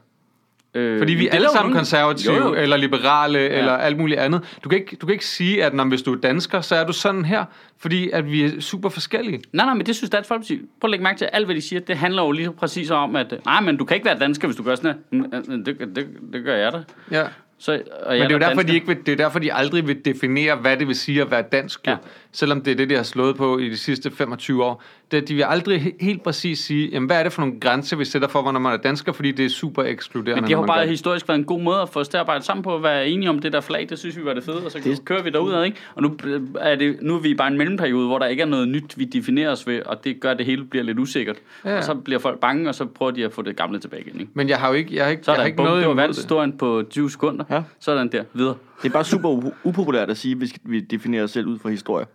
Øh, 0.76 1.00
Fordi 1.00 1.14
vi 1.14 1.20
men 1.24 1.28
er 1.28 1.36
alle 1.36 1.50
sammen 1.54 1.74
konservative, 1.74 2.34
Jo, 2.34 2.48
jo. 2.48 2.54
eller 2.54 2.78
liberale, 2.78 3.40
ja. 3.40 3.46
eller 3.58 3.72
alt 3.72 3.98
muligt 3.98 4.20
andet. 4.20 4.58
Du 4.64 4.70
kan 4.70 4.80
ikke, 4.80 4.96
du 4.96 5.06
kan 5.06 5.14
ikke 5.14 5.26
sige, 5.26 5.64
at 5.64 5.74
når, 5.74 5.84
hvis 5.86 6.02
du 6.02 6.14
er 6.14 6.18
dansker, 6.18 6.62
så 6.62 6.76
er 6.76 6.86
du 6.86 6.94
sådan 6.94 7.26
her, 7.26 7.46
fordi 7.80 8.10
at 8.10 8.32
vi 8.32 8.44
er 8.44 8.62
super 8.62 8.90
forskellige. 8.90 9.42
Nej, 9.54 9.66
nej, 9.66 9.74
men 9.74 9.86
det 9.86 9.96
synes 9.96 10.10
Dansk 10.10 10.28
Folkeparti. 10.28 10.56
Prøv 10.82 10.88
at 10.88 10.92
lægge 10.92 11.04
mærke 11.04 11.18
til, 11.18 11.26
alt 11.26 11.46
hvad 11.46 11.56
de 11.56 11.62
siger, 11.62 11.80
det 11.80 11.98
handler 11.98 12.24
jo 12.24 12.32
lige 12.32 12.52
præcis 12.52 12.92
om, 12.92 13.16
at 13.16 13.34
nej, 13.46 13.62
men 13.62 13.78
du 13.78 13.86
kan 13.86 13.96
ikke 13.96 14.06
være 14.06 14.20
dansker, 14.20 14.48
hvis 14.48 14.56
du 14.58 14.64
gør 14.64 14.76
sådan 14.76 14.94
her. 15.12 15.42
Det, 15.66 15.96
det, 15.96 16.08
det 16.34 16.44
gør 16.44 16.56
jeg 16.56 16.72
da. 16.74 16.84
Ja. 17.12 17.24
Så, 17.60 17.72
og 17.72 17.80
Men 18.10 18.20
jeg 18.20 18.30
det 18.30 18.36
er 18.36 18.40
jo 18.40 18.50
derfor, 18.50 18.62
de 18.62 18.74
ikke 18.74 18.88
vil, 18.88 18.98
det 19.06 19.12
er 19.12 19.16
derfor, 19.16 19.40
de 19.40 19.54
aldrig 19.54 19.88
vil 19.88 20.06
definere, 20.06 20.56
hvad 20.56 20.78
det 20.78 20.88
vil 20.88 20.96
sige 20.96 21.22
at 21.22 21.32
være 21.32 21.42
dansk. 21.52 21.88
Ja. 21.88 21.96
Selvom 22.32 22.62
det 22.62 22.72
er 22.72 22.76
det, 22.76 22.90
de 22.90 22.96
har 22.96 23.04
slået 23.04 23.36
på 23.36 23.58
i 23.58 23.70
de 23.70 23.78
sidste 23.78 24.12
25 24.12 24.64
år. 24.64 24.84
Det, 25.12 25.28
de 25.28 25.36
vil 25.36 25.46
aldrig 25.48 25.82
he- 25.82 25.96
helt 26.06 26.24
præcis 26.24 26.60
sige, 26.60 26.90
jamen, 26.92 27.08
hvad 27.08 27.20
er 27.20 27.24
det 27.24 27.34
for 27.34 27.42
nogle 27.42 27.60
grænser, 27.60 27.98
vi 27.98 28.06
sætter 28.06 28.28
for, 28.28 28.42
hvornår 28.42 28.60
man 28.60 28.74
er 28.74 28.78
dansker, 28.78 29.12
fordi 29.12 29.32
det 29.32 29.46
er 29.46 29.50
super 29.50 29.84
ekskluderende. 29.84 30.42
Men 30.42 30.48
det 30.50 30.56
har 30.56 30.62
når 30.62 30.68
gør 30.68 30.74
bare 30.74 30.88
historisk 30.88 31.28
været 31.28 31.38
en 31.40 31.46
god 31.46 31.62
måde 31.62 31.82
at 31.82 31.90
få 31.90 32.00
os 32.00 32.08
til 32.08 32.18
at 32.18 32.22
arbejde 32.22 32.44
sammen 32.46 32.64
på, 32.64 32.76
at 32.76 32.84
være 32.84 33.08
enige 33.10 33.30
om 33.30 33.40
det 33.40 33.54
der 33.54 33.62
flag, 33.62 33.88
det 33.90 34.00
synes 34.00 34.18
vi 34.18 34.26
var 34.26 34.34
det 34.34 34.44
fede, 34.44 34.66
og 34.66 34.72
så 34.72 34.80
Det- 34.84 35.06
kører 35.06 35.24
vi 35.24 35.30
derudad, 35.30 35.64
ikke? 35.64 35.78
Og 35.96 36.02
nu 36.02 36.16
er, 36.60 36.76
det, 36.76 36.98
nu 37.02 37.16
er 37.16 37.20
vi 37.20 37.34
bare 37.34 37.48
i 37.50 37.52
en 37.52 37.58
mellemperiode, 37.58 38.08
hvor 38.08 38.20
der 38.20 38.26
ikke 38.26 38.42
er 38.42 38.48
noget 38.48 38.68
nyt, 38.68 38.98
vi 38.98 39.06
definerer 39.06 39.52
os 39.52 39.68
ved, 39.68 39.82
og 39.86 40.04
det 40.04 40.20
gør, 40.20 40.32
at 40.32 40.38
det 40.38 40.46
hele 40.46 40.64
bliver 40.66 40.84
lidt 40.84 41.00
usikkert. 41.00 41.36
Ja. 41.66 41.78
Og 41.78 41.84
så 41.84 41.94
bliver 41.96 42.20
folk 42.20 42.40
bange, 42.40 42.70
og 42.70 42.76
så 42.76 42.86
prøver 42.86 43.12
de 43.12 43.26
at 43.26 43.34
få 43.34 43.42
det 43.42 43.56
gamle 43.56 43.80
tilbage 43.80 44.02
igen, 44.08 44.20
ikke? 44.20 44.32
Men 44.36 44.50
jeg 44.50 44.58
har 44.58 44.68
jo 44.68 44.74
ikke, 44.74 44.96
jeg 44.96 45.04
har 45.04 45.12
ikke, 45.12 45.24
Så 45.24 45.32
jeg 45.32 45.36
er 45.36 45.40
har 45.40 45.44
der 45.44 45.48
ikke 45.48 45.58
bum, 45.58 45.66
noget 45.66 45.78
det 45.80 45.86
var 45.88 45.92
imod 45.92 45.96
det. 45.96 46.02
verdenshistorien 46.02 46.58
på 46.58 46.84
20 46.90 47.12
sekunder. 47.12 47.46
Ja. 47.50 47.62
Sådan 47.80 48.12
der, 48.12 48.24
videre. 48.34 48.56
Det 48.84 48.90
er 48.90 48.94
bare 48.94 49.06
super 49.06 49.52
upopulært 49.64 50.10
at 50.10 50.18
sige, 50.18 50.38
at 50.42 50.52
vi 50.64 50.80
definerer 50.80 51.24
os 51.24 51.32
selv 51.32 51.48
ud 51.48 51.60
fra 51.60 51.70
historie. 51.70 52.06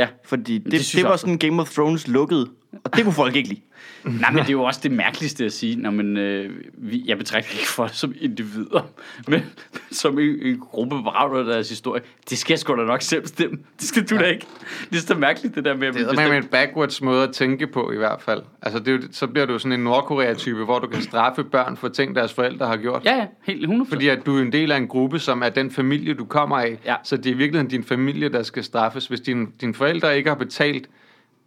Ja. 0.00 0.08
Fordi 0.24 0.58
det, 0.58 0.64
det 0.64 0.80
det, 0.80 0.94
jeg 0.94 1.04
var 1.04 1.16
sådan 1.16 1.38
Game 1.38 1.62
of 1.62 1.70
Thrones 1.70 2.08
lukket. 2.08 2.48
Og 2.84 2.96
det 2.96 3.04
kunne 3.04 3.12
folk 3.12 3.36
ikke 3.36 3.48
lide. 3.48 3.60
Nej, 4.04 4.30
men 4.30 4.38
det 4.38 4.48
er 4.48 4.52
jo 4.52 4.62
også 4.62 4.80
det 4.82 4.92
mærkeligste 4.92 5.44
at 5.44 5.52
sige. 5.52 5.76
Nå, 5.76 5.90
men, 5.90 6.16
øh, 6.16 6.50
vi, 6.74 7.04
jeg 7.06 7.18
betragter 7.18 7.52
ikke 7.52 7.68
folk 7.68 7.94
som 7.94 8.14
individer, 8.20 8.90
men 9.28 9.42
som 9.90 10.18
en, 10.18 10.42
en 10.42 10.58
gruppe 10.58 11.02
beravler 11.02 11.42
deres 11.42 11.68
historie. 11.68 12.02
Det 12.30 12.38
skal 12.38 12.52
jeg 12.52 12.58
sgu 12.58 12.76
da 12.76 12.82
nok 12.82 13.02
selv 13.02 13.22
bestemme. 13.22 13.58
Det 13.80 13.88
skal 13.88 14.04
du 14.08 14.14
ja. 14.14 14.20
da 14.20 14.26
ikke. 14.26 14.46
Det 14.90 14.96
er 14.96 15.00
så 15.00 15.14
mærkeligt, 15.14 15.54
det 15.54 15.64
der 15.64 15.76
med 15.76 15.88
at 15.88 15.94
Det 15.94 16.18
er 16.18 16.32
en 16.32 16.44
backwards 16.44 17.02
måde 17.02 17.22
at 17.22 17.32
tænke 17.32 17.66
på 17.66 17.92
i 17.92 17.96
hvert 17.96 18.22
fald. 18.22 18.42
Altså, 18.62 18.78
det 18.78 18.88
er 18.88 18.92
jo, 18.92 19.02
så 19.12 19.26
bliver 19.26 19.46
du 19.46 19.58
sådan 19.58 19.72
en 19.72 19.84
Nordkorea-type, 19.84 20.64
hvor 20.64 20.78
du 20.78 20.86
kan 20.86 21.02
straffe 21.02 21.44
børn 21.44 21.76
for 21.76 21.88
ting, 21.88 22.14
deres 22.14 22.32
forældre 22.32 22.66
har 22.66 22.76
gjort. 22.76 23.04
Ja, 23.04 23.16
ja, 23.16 23.26
helt 23.42 23.70
100%. 23.70 23.88
Fordi 23.88 24.08
at 24.08 24.26
du 24.26 24.36
er 24.36 24.42
en 24.42 24.52
del 24.52 24.72
af 24.72 24.76
en 24.76 24.88
gruppe, 24.88 25.18
som 25.18 25.42
er 25.42 25.48
den 25.48 25.70
familie, 25.70 26.14
du 26.14 26.24
kommer 26.24 26.58
af. 26.58 26.78
Ja. 26.84 26.96
Så 27.04 27.16
det 27.16 27.26
er 27.26 27.30
i 27.30 27.36
virkeligheden 27.36 27.70
din 27.70 27.84
familie, 27.84 28.28
der 28.28 28.42
skal 28.42 28.64
straffes. 28.64 29.06
Hvis 29.06 29.20
din, 29.20 29.46
dine 29.60 29.74
forældre 29.74 30.16
ikke 30.16 30.30
har 30.30 30.36
betalt 30.36 30.88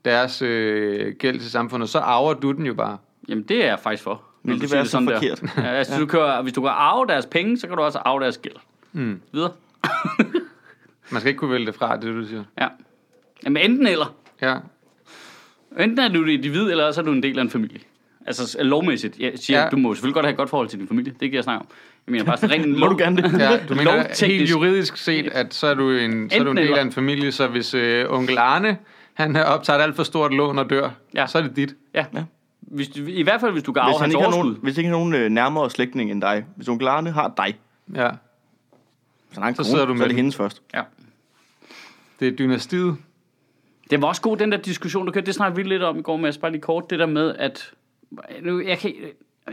deres 0.06 0.42
øh, 0.42 1.14
gæld 1.20 1.40
til 1.40 1.52
samfundet, 1.52 1.90
så 1.90 2.00
arver 2.00 2.34
du 2.34 2.52
den 2.52 2.66
jo 2.66 2.74
bare. 2.74 2.98
Jamen, 3.30 3.44
det 3.44 3.64
er 3.64 3.68
jeg 3.68 3.80
faktisk 3.80 4.04
for. 4.04 4.22
Vil 4.44 4.62
det 4.62 4.72
være 4.72 4.86
så 4.86 4.92
sådan 4.92 5.08
der. 5.08 5.16
forkert? 5.16 5.44
Ja, 5.58 5.62
altså, 5.72 6.00
du 6.00 6.06
kan, 6.06 6.20
hvis 6.44 6.54
du 6.54 6.62
kan 6.62 6.70
arve 6.74 7.08
deres 7.08 7.26
penge, 7.26 7.58
så 7.58 7.68
kan 7.68 7.78
du 7.78 7.84
også 7.84 8.00
arve 8.00 8.24
deres 8.24 8.38
gæld. 8.38 8.56
Mm. 8.94 9.22
Videre. 9.32 9.52
Man 11.12 11.20
skal 11.22 11.28
ikke 11.30 11.40
kunne 11.40 11.52
vælge 11.52 11.66
det 11.66 11.76
fra, 11.76 11.96
det 11.96 12.04
du 12.16 12.26
siger. 12.28 12.44
Ja. 12.62 12.68
Jamen, 13.46 13.72
enten 13.72 13.88
eller. 13.88 14.16
Ja. 14.42 14.56
Enten 15.80 16.00
er 16.00 16.08
du 16.08 16.24
et 16.24 16.30
individ, 16.30 16.72
eller 16.72 16.84
også 16.86 17.02
er 17.02 17.06
du 17.06 17.12
en 17.12 17.24
del 17.24 17.38
af 17.40 17.42
en 17.44 17.50
familie. 17.50 17.80
Altså 18.26 18.58
lovmæssigt. 18.64 19.20
Jeg 19.20 19.32
siger, 19.36 19.58
Ja. 19.60 19.64
ja. 19.64 19.70
du 19.70 19.78
må 19.78 19.94
selvfølgelig 19.94 20.14
godt 20.14 20.26
have 20.26 20.32
et 20.32 20.38
godt 20.38 20.50
forhold 20.50 20.68
til 20.68 20.80
din 20.80 20.88
familie. 20.88 21.12
Det 21.20 21.30
kan 21.30 21.34
jeg 21.34 21.44
snakke 21.44 21.60
om. 21.60 21.68
Jeg 22.08 22.12
mener 22.12 22.26
bare 22.26 22.38
sådan 22.38 22.66
rent 22.66 22.78
Må 22.80 22.88
du 22.88 22.98
gerne 22.98 23.18
det? 23.18 23.40
ja 23.40 23.60
du 23.70 23.76
mener 23.80 24.26
helt 24.26 24.52
juridisk 24.52 24.98
set, 24.98 25.28
at 25.32 25.54
så 25.54 25.68
er 25.68 25.74
du 25.74 25.90
en, 25.92 26.30
så 26.30 26.40
er 26.40 26.44
du 26.44 26.52
en 26.52 26.58
del 26.58 26.64
eller. 26.66 26.78
af 26.78 26.82
en 26.82 26.92
familie, 26.92 27.32
så 27.32 27.48
hvis 27.48 27.74
øh, 27.74 28.06
onkel 28.10 28.38
Arne, 28.38 28.78
han 29.14 29.36
har 29.36 29.44
optaget 29.44 29.82
alt 29.82 29.96
for 29.96 30.04
stort 30.04 30.34
lån 30.34 30.60
og 30.60 30.70
dør, 30.70 30.90
Ja. 31.16 31.28
så 31.28 31.38
er 31.38 31.42
det 31.42 31.56
dit. 31.56 31.76
Ja. 31.94 32.06
Ja. 32.14 32.24
Hvis 32.62 32.90
du, 32.90 33.06
I 33.06 33.22
hvert 33.24 33.42
fald, 33.42 33.52
hvis 33.52 33.64
du 33.64 33.72
kan 33.74 33.84
Hvis 33.84 33.88
arve 33.94 34.00
han 34.00 34.12
hans 34.12 34.14
ikke 34.26 34.38
nogen, 34.38 34.58
hvis 34.62 34.78
ikke 34.78 34.90
har 34.90 34.98
nogen 34.98 35.14
øh, 35.16 35.30
nærmere 35.30 35.70
slægtning 35.70 36.12
end 36.12 36.22
dig. 36.22 36.46
Hvis 36.56 36.68
onkel 36.68 36.88
Arne 36.88 37.12
har 37.12 37.34
dig, 37.38 37.60
Ja. 37.96 38.10
så, 39.32 39.42
en 39.42 39.56
Så 39.56 39.62
kone, 39.64 39.66
sidder 39.70 39.86
du 39.86 39.94
med 39.94 39.98
så 39.98 40.04
er 40.04 40.08
det 40.08 40.16
hendes 40.16 40.36
først. 40.36 40.62
Ja. 40.74 40.82
Det 42.20 42.28
er 42.28 42.32
dynastiet. 42.32 42.98
Det 43.90 44.02
var 44.02 44.08
også 44.08 44.22
god, 44.22 44.38
den 44.38 44.52
der 44.52 44.58
diskussion, 44.58 45.06
du 45.06 45.12
kørte. 45.12 45.26
Det 45.26 45.36
snakkede 45.36 45.64
vi 45.64 45.70
lidt 45.70 45.84
om 45.84 46.00
i 46.00 46.02
går 46.02 46.18
med, 46.18 46.26
jeg 46.34 46.42
bare 46.42 46.52
lige 46.52 46.62
kort, 46.62 46.90
det 46.90 47.00
der 47.00 47.06
med, 47.06 47.36
at... 47.36 47.72
Nu, 48.42 48.62
jeg, 48.62 48.78
kan, 48.78 48.94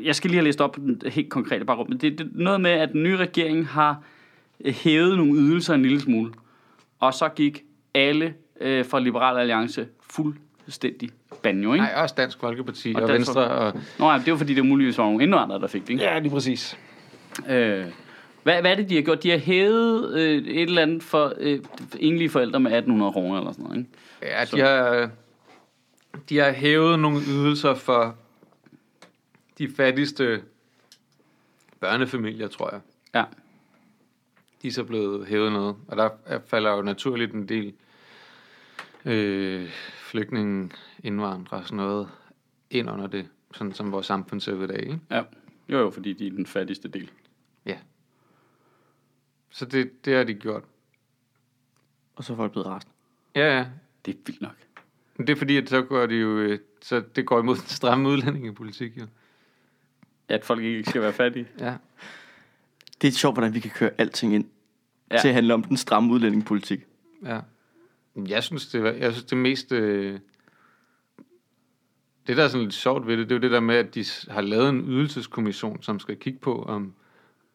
jeg 0.03 0.15
skal 0.17 0.31
lige 0.31 0.39
have 0.39 0.45
læst 0.45 0.61
op 0.61 0.73
på 0.73 0.81
den 0.81 1.03
helt 1.07 1.31
konkrete 1.31 1.65
bare 1.65 1.85
men 1.89 1.99
det, 1.99 2.19
det 2.19 2.21
er 2.21 2.31
noget 2.35 2.61
med, 2.61 2.71
at 2.71 2.93
den 2.93 3.03
nye 3.03 3.17
regering 3.17 3.69
har 3.69 4.03
hævet 4.67 5.17
nogle 5.17 5.33
ydelser 5.35 5.75
en 5.75 5.83
lille 5.83 6.01
smule. 6.01 6.33
Og 7.01 7.15
så 7.15 7.29
gik 7.29 7.63
alle 7.95 8.35
øh, 8.61 8.85
fra 8.87 9.01
Liberal 9.01 9.39
Alliance 9.39 9.89
fuldstændig 10.11 11.11
banjo, 11.43 11.73
ikke? 11.73 11.85
Nej, 11.85 12.03
også 12.03 12.15
Dansk 12.19 12.41
Folkeparti 12.41 12.95
og, 12.97 13.03
Og 13.03 13.09
Dansk 13.09 13.19
Venstre. 13.29 13.49
Og... 13.49 13.81
Nå, 13.99 14.11
ja, 14.11 14.19
det 14.25 14.33
var 14.33 14.39
fordi, 14.39 14.55
det 14.55 14.67
muligvis 14.67 14.99
var 14.99 15.05
nogle 15.05 15.23
indvandrere, 15.23 15.61
der 15.61 15.67
fik 15.67 15.83
det, 15.83 15.91
ikke? 15.91 16.05
Ja, 16.05 16.19
lige 16.19 16.31
præcis. 16.33 16.79
Øh, 17.49 17.85
hvad, 18.43 18.61
hvad 18.61 18.71
er 18.71 18.75
det, 18.75 18.89
de 18.91 18.95
har 18.95 19.03
gjort? 19.03 19.23
De 19.23 19.31
har 19.31 19.39
hævet 19.39 20.15
øh, 20.19 20.37
et 20.45 20.63
eller 20.63 20.83
andet 20.83 21.03
for 21.03 21.33
øh, 21.39 21.61
enlige 21.99 22.31
forældre 22.31 22.61
med 22.61 22.71
1800 22.73 23.13
kroner 23.13 23.39
eller 23.39 23.53
sådan 23.53 23.65
noget, 23.65 23.79
ikke? 23.79 23.91
Ja, 24.23 24.45
Så- 24.45 24.57
de 24.57 24.63
har, 24.63 25.11
de 26.29 26.39
har 26.39 26.53
hævet 26.53 26.99
nogle 26.99 27.19
ydelser 27.29 27.75
for 27.75 28.17
de 29.59 29.69
fattigste 29.77 30.43
børnefamilier, 31.81 32.49
tror 32.49 32.71
jeg. 32.73 32.81
Ja. 33.15 33.25
De 34.63 34.69
er 34.69 34.73
så 34.73 34.85
blevet 34.85 35.27
hævet 35.27 35.53
noget, 35.53 35.77
og 35.89 35.97
der 35.97 36.09
falder 36.47 36.71
jo 36.77 36.83
naturligt 36.83 37.35
en 37.35 37.49
del 37.49 37.73
øh, 39.05 39.69
flygtninge, 39.97 40.71
indvandrere 41.03 41.61
og 41.61 41.67
sådan 41.67 41.77
noget 41.77 42.09
ind 42.71 42.91
under 42.91 43.07
det, 43.07 43.29
sådan 43.55 43.73
som 43.73 43.93
vores 43.93 44.07
samfund 44.07 44.41
ser 44.41 44.53
ud 44.53 44.65
i 44.65 44.67
dag. 44.67 44.81
Ikke? 44.81 45.01
Ja. 45.11 45.23
Jo, 45.69 45.79
jo, 45.79 45.91
fordi 45.91 46.13
de 46.13 46.27
er 46.27 46.31
den 46.31 46.47
fattigste 46.47 46.89
del. 46.89 47.11
Ja. 47.67 47.79
Så 49.51 49.65
det, 49.65 50.05
det 50.05 50.17
har 50.17 50.25
de 50.25 50.35
gjort. 50.35 50.65
Og 52.17 52.25
så 52.25 52.33
er 52.33 52.37
folk 52.37 52.53
blevet 52.53 52.67
rasende. 52.67 52.95
Ja, 53.35 53.59
ja. 53.59 53.67
Det 54.07 54.15
er 54.15 54.19
vildt 54.27 54.41
nok. 54.41 54.57
Men 55.17 55.27
det 55.27 55.33
er 55.33 55.37
fordi, 55.37 55.57
at 55.57 55.69
så 55.69 55.83
går 55.83 56.07
de 56.07 56.15
jo, 56.15 56.39
øh, 56.39 56.59
så 56.83 57.03
det 57.17 57.27
går 57.27 57.41
imod 57.41 57.57
den 57.67 57.69
stramme 57.69 58.09
udlændingepolitik, 58.09 58.99
jo. 58.99 59.07
At 60.29 60.45
folk 60.45 60.63
ikke 60.63 60.91
skal 60.91 61.03
være 61.03 61.13
fattige. 61.13 61.49
Ja. 61.59 61.77
Det 63.03 63.09
er 63.09 63.13
sjovt, 63.13 63.35
hvordan 63.35 63.55
vi 63.55 63.61
kan 63.61 63.71
køre 63.71 63.91
alting 63.99 64.35
ind 64.35 64.45
ja. 65.11 65.15
Ja. 65.15 65.21
til 65.21 65.29
at 65.29 65.35
handle 65.35 65.55
om 65.55 65.65
den 65.65 65.77
stramme 65.77 66.13
udlændingepolitik. 66.13 66.81
Ja. 67.25 67.41
Jeg 68.17 68.43
synes, 68.43 68.67
det, 68.67 68.83
var, 68.83 68.91
jeg 68.91 69.13
synes, 69.13 69.25
det 69.25 69.39
mest... 69.39 69.73
Øh, 69.73 70.19
det, 72.27 72.37
der 72.37 72.45
er 72.45 72.49
sådan 72.49 72.65
lidt 72.65 72.75
sjovt 72.75 73.07
ved 73.07 73.17
det, 73.17 73.29
det 73.29 73.35
er 73.35 73.39
jo 73.39 73.43
det 73.43 73.51
der 73.51 73.61
med, 73.61 73.77
at 73.77 73.95
de 73.95 74.05
har 74.29 74.41
lavet 74.41 74.69
en 74.69 74.85
ydelseskommission, 74.89 75.83
som 75.83 75.99
skal 75.99 76.17
kigge 76.17 76.39
på, 76.39 76.63
om, 76.63 76.95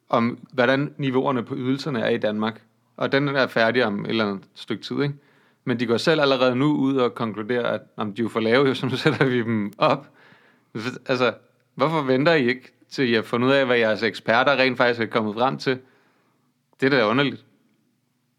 om 0.09 0.47
hvordan 0.51 0.93
niveauerne 0.97 1.43
på 1.43 1.55
ydelserne 1.57 1.99
er 1.99 2.09
i 2.09 2.17
Danmark. 2.17 2.61
Og 2.97 3.11
den 3.11 3.27
er 3.27 3.47
færdig 3.47 3.85
om 3.85 4.05
et 4.05 4.09
eller 4.09 4.25
andet 4.25 4.43
stykke 4.53 4.83
tid, 4.83 5.01
ikke? 5.01 5.15
Men 5.63 5.79
de 5.79 5.85
går 5.85 5.97
selv 5.97 6.21
allerede 6.21 6.55
nu 6.55 6.75
ud 6.75 6.97
og 6.97 7.15
konkluderer, 7.15 7.67
at 7.67 7.81
om 7.95 8.13
de 8.13 8.21
er 8.21 8.23
jo 8.23 8.29
for 8.29 8.39
lave, 8.39 8.67
jo, 8.67 8.73
så 8.73 8.85
nu 8.85 8.95
sætter 9.03 9.25
vi 9.25 9.37
dem 9.37 9.73
op. 9.77 10.07
Altså, 11.05 11.33
hvorfor 11.75 12.01
venter 12.01 12.33
I 12.33 12.47
ikke, 12.47 12.71
til 12.89 13.09
I 13.09 13.13
har 13.13 13.21
fundet 13.21 13.47
ud 13.47 13.53
af, 13.53 13.65
hvad 13.65 13.77
jeres 13.77 14.03
eksperter 14.03 14.51
rent 14.51 14.77
faktisk 14.77 15.01
er 15.01 15.05
kommet 15.05 15.33
frem 15.33 15.57
til? 15.57 15.79
Det 16.81 16.85
er 16.93 16.97
da 16.97 17.07
underligt. 17.07 17.44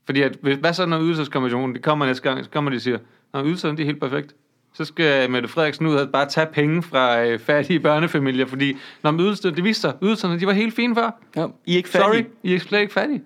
Fordi 0.07 0.22
at, 0.22 0.36
hvad 0.61 0.72
så 0.72 0.86
når 0.86 1.00
ydelseskommissionen, 1.00 1.74
det 1.74 1.82
kommer 1.82 2.07
næste 2.07 2.22
gang, 2.22 2.44
så 2.44 2.50
kommer 2.50 2.70
de 2.70 2.76
og 2.76 2.80
siger, 2.80 2.98
at 3.34 3.42
ydelserne 3.44 3.76
de 3.76 3.82
er 3.82 3.86
helt 3.86 4.00
perfekt. 4.00 4.34
Så 4.74 4.84
skal 4.84 5.30
Mette 5.30 5.48
Frederiksen 5.48 5.86
ud 5.86 5.94
og 5.94 6.11
bare 6.11 6.28
tage 6.28 6.46
penge 6.52 6.82
fra 6.82 7.24
øh, 7.24 7.38
fattige 7.38 7.80
børnefamilier, 7.80 8.46
fordi 8.46 8.76
når 9.02 9.12
ydelserne, 9.20 9.57
det 9.57 9.64
viste 9.64 9.80
sig, 9.80 9.94
ydelserne, 10.02 10.40
de 10.40 10.46
var 10.46 10.52
helt 10.52 10.74
fine 10.74 10.94
før. 10.94 11.11
Ja. 11.36 11.46
I 11.66 11.72
er 11.72 11.76
ikke 11.76 11.90
Sorry, 11.90 12.14
fattige. 12.14 12.28
I 12.42 12.54
er 12.54 12.59
slet 12.59 12.80
ikke 12.80 12.92
fattige. 12.92 13.22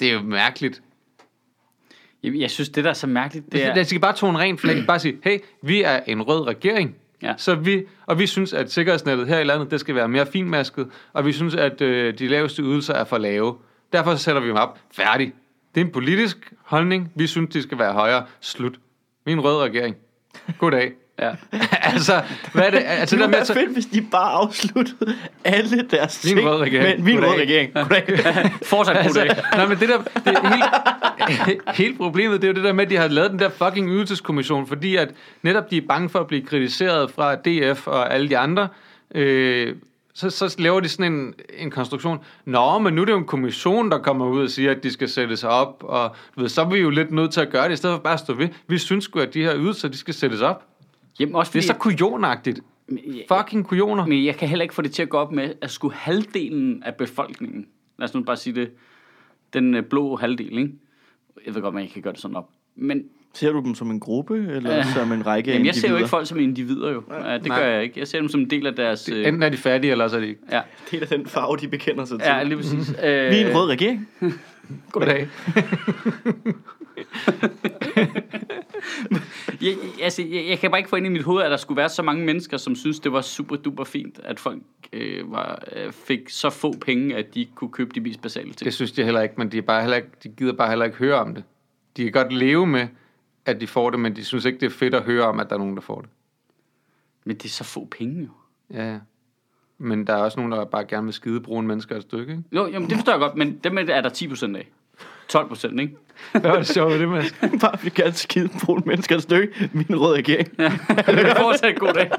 Det 0.00 0.08
er 0.08 0.12
jo 0.12 0.22
mærkeligt. 0.22 0.82
Jamen, 2.22 2.40
Jeg 2.40 2.50
synes, 2.50 2.68
det 2.68 2.84
der 2.84 2.90
er 2.90 2.94
så 2.94 3.06
mærkeligt, 3.06 3.46
det 3.46 3.52
Det 3.52 3.64
er... 3.66 3.74
De 3.74 3.84
skal 3.84 4.00
bare 4.00 4.12
tone 4.12 4.38
rent 4.38 4.60
flag. 4.60 4.84
Bare 4.86 4.98
sige, 4.98 5.16
hey, 5.24 5.38
vi 5.62 5.82
er 5.82 6.00
en 6.06 6.22
rød 6.22 6.46
regering. 6.46 6.96
Ja. 7.22 7.34
Så 7.36 7.54
vi, 7.54 7.84
og 8.06 8.18
vi 8.18 8.26
synes, 8.26 8.52
at 8.52 8.72
sikkerhedsnettet 8.72 9.28
her 9.28 9.38
i 9.38 9.44
landet, 9.44 9.70
det 9.70 9.80
skal 9.80 9.94
være 9.94 10.08
mere 10.08 10.26
finmasket, 10.26 10.88
og 11.12 11.26
vi 11.26 11.32
synes, 11.32 11.54
at 11.54 11.80
øh, 11.80 12.18
de 12.18 12.28
laveste 12.28 12.62
ydelser 12.62 12.94
er 12.94 13.04
for 13.04 13.18
lave. 13.18 13.54
Derfor 13.92 14.14
så 14.14 14.22
sætter 14.22 14.40
vi 14.42 14.48
dem 14.48 14.56
op. 14.56 14.78
Færdig. 14.92 15.32
Det 15.74 15.80
er 15.80 15.84
en 15.84 15.92
politisk 15.92 16.52
holdning. 16.64 17.12
Vi 17.14 17.26
synes, 17.26 17.50
de 17.52 17.62
skal 17.62 17.78
være 17.78 17.92
højere. 17.92 18.24
Slut. 18.40 18.74
Vi 19.24 19.32
er 19.32 19.36
en 19.36 19.44
rød 19.44 19.62
regering. 19.62 19.96
Goddag. 20.58 20.92
Ja. 21.18 21.30
altså, 21.92 22.22
hvad 22.52 22.62
er 22.66 22.70
det? 22.70 22.82
Altså, 22.86 23.16
Det 23.16 23.20
der 23.20 23.26
ville 23.26 23.38
med, 23.38 23.46
være 23.54 23.62
fedt, 23.66 23.72
hvis 23.72 23.86
de 23.86 24.02
bare 24.10 24.30
afsluttede 24.32 25.14
alle 25.44 25.82
deres 25.90 26.24
er 26.24 26.28
en 26.30 26.36
ting 26.36 26.48
rød 26.48 26.60
regering. 26.60 26.98
med, 26.98 27.04
Vi 27.04 27.12
er 27.12 27.16
en 27.18 27.22
rød 27.24 27.28
Goddag. 27.30 27.42
regering. 27.46 27.72
Goddag. 27.74 28.50
Fortsat 28.70 29.06
god 29.06 29.14
dag. 29.14 29.22
Altså, 29.28 29.42
nej, 29.52 29.66
men 29.66 29.78
det 29.78 29.88
der, 29.88 29.98
det 30.24 30.38
helt, 31.46 31.62
helt 31.76 31.96
problemet, 31.98 32.42
det 32.42 32.48
er 32.48 32.52
jo 32.52 32.54
det 32.54 32.64
der 32.64 32.72
med, 32.72 32.84
at 32.84 32.90
de 32.90 32.96
har 32.96 33.08
lavet 33.08 33.30
den 33.30 33.38
der 33.38 33.48
fucking 33.48 33.88
ydelseskommission, 33.90 34.66
fordi 34.66 34.96
at 34.96 35.08
netop 35.42 35.70
de 35.70 35.76
er 35.76 35.82
bange 35.88 36.08
for 36.08 36.18
at 36.18 36.26
blive 36.26 36.42
kritiseret 36.42 37.10
fra 37.10 37.34
DF 37.34 37.86
og 37.86 38.14
alle 38.14 38.28
de 38.28 38.38
andre, 38.38 38.68
øh, 39.14 39.74
så, 40.16 40.30
så 40.30 40.56
laver 40.58 40.80
de 40.80 40.88
sådan 40.88 41.12
en, 41.12 41.34
en 41.58 41.70
konstruktion. 41.70 42.18
Nå, 42.44 42.78
men 42.78 42.94
nu 42.94 43.00
er 43.00 43.04
det 43.04 43.12
jo 43.12 43.18
en 43.18 43.24
kommission, 43.24 43.90
der 43.90 43.98
kommer 43.98 44.26
ud 44.26 44.42
og 44.42 44.50
siger, 44.50 44.70
at 44.70 44.82
de 44.82 44.90
skal 44.90 45.08
sættes 45.08 45.44
op, 45.44 45.84
og 45.84 46.16
du 46.36 46.40
ved, 46.40 46.48
så 46.48 46.60
er 46.60 46.68
vi 46.68 46.78
jo 46.78 46.90
lidt 46.90 47.10
nødt 47.10 47.32
til 47.32 47.40
at 47.40 47.50
gøre 47.50 47.64
det, 47.68 47.72
i 47.72 47.76
stedet 47.76 47.96
for 47.96 48.02
bare 48.02 48.14
at 48.14 48.20
stå 48.20 48.34
ved. 48.34 48.48
Vi 48.68 48.78
synes 48.78 49.04
sgu, 49.04 49.18
at 49.18 49.34
de 49.34 49.42
her 49.42 49.56
ydelser, 49.56 49.88
de 49.88 49.96
skal 49.96 50.14
sættes 50.14 50.40
op. 50.40 50.66
Jamen, 51.20 51.34
også 51.34 51.50
Det 51.52 51.58
er 51.58 51.62
fordi, 51.62 51.66
så 51.66 51.74
kujonagtigt. 51.74 52.60
Fucking 53.28 53.66
kujoner. 53.66 54.06
Men 54.06 54.24
jeg 54.24 54.36
kan 54.36 54.48
heller 54.48 54.62
ikke 54.62 54.74
få 54.74 54.82
det 54.82 54.92
til 54.92 55.02
at 55.02 55.08
gå 55.08 55.16
op 55.16 55.32
med, 55.32 55.54
at 55.60 55.70
skulle 55.70 55.94
halvdelen 55.94 56.82
af 56.82 56.94
befolkningen, 56.94 57.66
lad 57.98 58.08
os 58.08 58.14
nu 58.14 58.22
bare 58.22 58.36
sige 58.36 58.54
det, 58.54 58.70
den 59.52 59.74
øh, 59.74 59.82
blå 59.82 60.16
halvdel, 60.16 60.58
ikke? 60.58 60.72
Jeg 61.46 61.54
ved 61.54 61.62
godt, 61.62 61.74
man 61.74 61.82
ikke 61.82 61.94
kan 61.94 62.02
gøre 62.02 62.12
det 62.12 62.20
sådan 62.20 62.36
op. 62.36 62.48
Men 62.76 63.04
Ser 63.36 63.52
du 63.52 63.60
dem 63.60 63.74
som 63.74 63.90
en 63.90 64.00
gruppe, 64.00 64.34
eller 64.34 64.82
som 64.94 65.12
en 65.12 65.26
række 65.26 65.50
jamen, 65.52 65.66
jeg 65.66 65.74
ser 65.74 65.80
jo 65.80 65.86
individer? 65.86 65.98
ikke 65.98 66.08
folk 66.10 66.26
som 66.28 66.38
individer 66.38 66.92
jo. 66.92 67.02
Ja, 67.24 67.34
det 67.38 67.46
Nej. 67.46 67.58
gør 67.60 67.66
jeg 67.66 67.82
ikke. 67.82 68.00
Jeg 68.00 68.08
ser 68.08 68.18
dem 68.18 68.28
som 68.28 68.40
en 68.40 68.50
del 68.50 68.66
af 68.66 68.74
deres... 68.74 69.08
Øh, 69.08 69.26
Enten 69.28 69.42
er 69.42 69.48
de 69.48 69.56
fattige, 69.56 69.90
eller 69.90 70.08
så 70.08 70.16
er 70.16 70.20
de 70.20 70.28
ikke. 70.28 70.40
ja, 70.52 70.60
Det 70.90 71.02
er 71.02 71.06
da 71.06 71.16
den 71.16 71.26
farve, 71.26 71.56
de 71.56 71.68
bekender 71.68 72.04
sig 72.04 72.18
til. 72.20 72.26
ja, 72.28 72.42
lige 72.42 72.56
præcis. 72.56 72.90
Øh, 72.90 72.94
Vi 73.32 73.36
er 73.36 73.48
en 73.50 73.56
rød 73.56 73.68
regering. 73.70 74.08
Goddag. 74.92 75.28
Jeg, 79.62 79.74
altså, 80.02 80.22
jeg, 80.22 80.46
jeg 80.48 80.58
kan 80.58 80.70
bare 80.70 80.78
ikke 80.80 80.90
få 80.90 80.96
ind 80.96 81.06
i 81.06 81.08
mit 81.08 81.22
hoved, 81.22 81.42
at 81.42 81.50
der 81.50 81.56
skulle 81.56 81.76
være 81.78 81.88
så 81.88 82.02
mange 82.02 82.24
mennesker, 82.24 82.56
som 82.56 82.74
synes, 82.76 83.00
det 83.00 83.12
var 83.12 83.20
super 83.20 83.56
duper 83.56 83.84
fint, 83.84 84.20
at 84.24 84.40
folk 84.40 84.58
øh, 84.92 85.32
var, 85.32 85.62
øh, 85.76 85.92
fik 85.92 86.20
så 86.28 86.50
få 86.50 86.72
penge, 86.86 87.16
at 87.16 87.34
de 87.34 87.46
kunne 87.54 87.70
købe 87.70 87.90
de 87.94 88.00
mest 88.00 88.22
basale 88.22 88.44
ting. 88.44 88.64
Det 88.64 88.74
synes 88.74 88.92
de 88.92 89.04
heller 89.04 89.22
ikke, 89.22 89.34
men 89.38 89.52
de, 89.52 89.58
er 89.58 89.62
bare 89.62 89.80
heller 89.80 89.96
ikke, 89.96 90.08
de 90.22 90.28
gider 90.28 90.52
bare 90.52 90.68
heller 90.68 90.84
ikke 90.84 90.96
høre 90.96 91.14
om 91.14 91.34
det. 91.34 91.44
De 91.96 92.02
kan 92.02 92.12
godt 92.12 92.32
leve 92.32 92.66
med, 92.66 92.86
at 93.46 93.60
de 93.60 93.66
får 93.66 93.90
det, 93.90 94.00
men 94.00 94.16
de 94.16 94.24
synes 94.24 94.44
ikke, 94.44 94.58
det 94.60 94.66
er 94.66 94.70
fedt 94.70 94.94
at 94.94 95.02
høre 95.02 95.24
om, 95.24 95.40
at 95.40 95.48
der 95.48 95.54
er 95.54 95.58
nogen, 95.58 95.74
der 95.76 95.82
får 95.82 96.00
det. 96.00 96.10
Men 97.24 97.36
det 97.36 97.44
er 97.44 97.48
så 97.48 97.64
få 97.64 97.88
penge 97.98 98.22
jo. 98.22 98.30
Ja, 98.76 98.92
ja. 98.92 98.98
Men 99.78 100.06
der 100.06 100.12
er 100.12 100.16
også 100.16 100.40
nogen, 100.40 100.52
der 100.52 100.64
bare 100.64 100.84
gerne 100.84 101.04
vil 101.04 101.14
skide 101.14 101.40
brune 101.40 101.68
mennesker 101.68 101.96
et 101.96 102.02
stykke, 102.02 102.32
ikke? 102.32 102.44
Jo, 102.52 102.66
jamen, 102.66 102.88
det 102.88 102.96
forstår 102.96 103.12
jeg 103.12 103.20
godt, 103.20 103.36
men 103.36 103.60
dem 103.64 103.78
er 103.78 103.82
der 103.82 104.08
10 104.08 104.28
procent 104.28 104.56
af. 104.56 104.68
12 105.28 105.48
procent, 105.48 105.80
ikke? 105.80 105.96
Hvad 106.32 106.40
var 106.40 106.56
det 106.56 106.66
sjovt 106.66 106.92
ved 106.92 107.00
det, 107.00 107.08
Mads? 107.08 107.34
bare 107.60 107.78
vi 107.82 107.90
kan 107.90 108.12
skide 108.12 108.48
på 108.64 108.82
mennesker 108.86 109.16
et 109.16 109.22
stykke. 109.22 109.70
Vi 109.72 109.84
er 109.88 109.92
en 109.92 110.00
rød 110.00 110.14
regering. 110.14 110.48
Ja. 110.58 110.68
Fortsat 111.42 111.78
god 111.78 111.92
dag. 111.92 112.10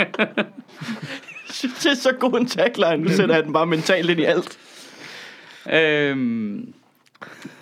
det 1.48 1.86
er 1.86 1.96
så 1.96 2.16
god 2.20 2.40
en 2.40 2.46
tagline. 2.46 3.04
Nu 3.04 3.10
sætter 3.10 3.36
jeg 3.36 3.44
den 3.44 3.54
bare 3.54 3.66
mentalt 3.66 4.10
ind 4.10 4.20
i 4.20 4.24
alt. 4.24 4.60
øhm, 5.74 6.74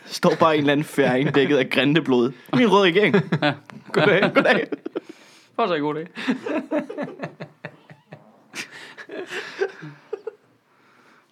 Står 0.05 0.33
bare 0.39 0.53
en 0.53 0.59
eller 0.59 0.71
anden 0.71 0.83
færing 0.83 1.35
dækket 1.35 1.57
af 1.57 1.69
grænteblod. 1.69 2.31
Vi 2.31 2.63
er 2.63 2.67
en 2.67 2.71
rød 2.71 2.81
regering. 2.83 3.15
Goddag. 3.93 4.31
Goddag. 4.33 4.67
fortsat 5.55 5.79
god 5.81 5.93
dag. 5.95 6.07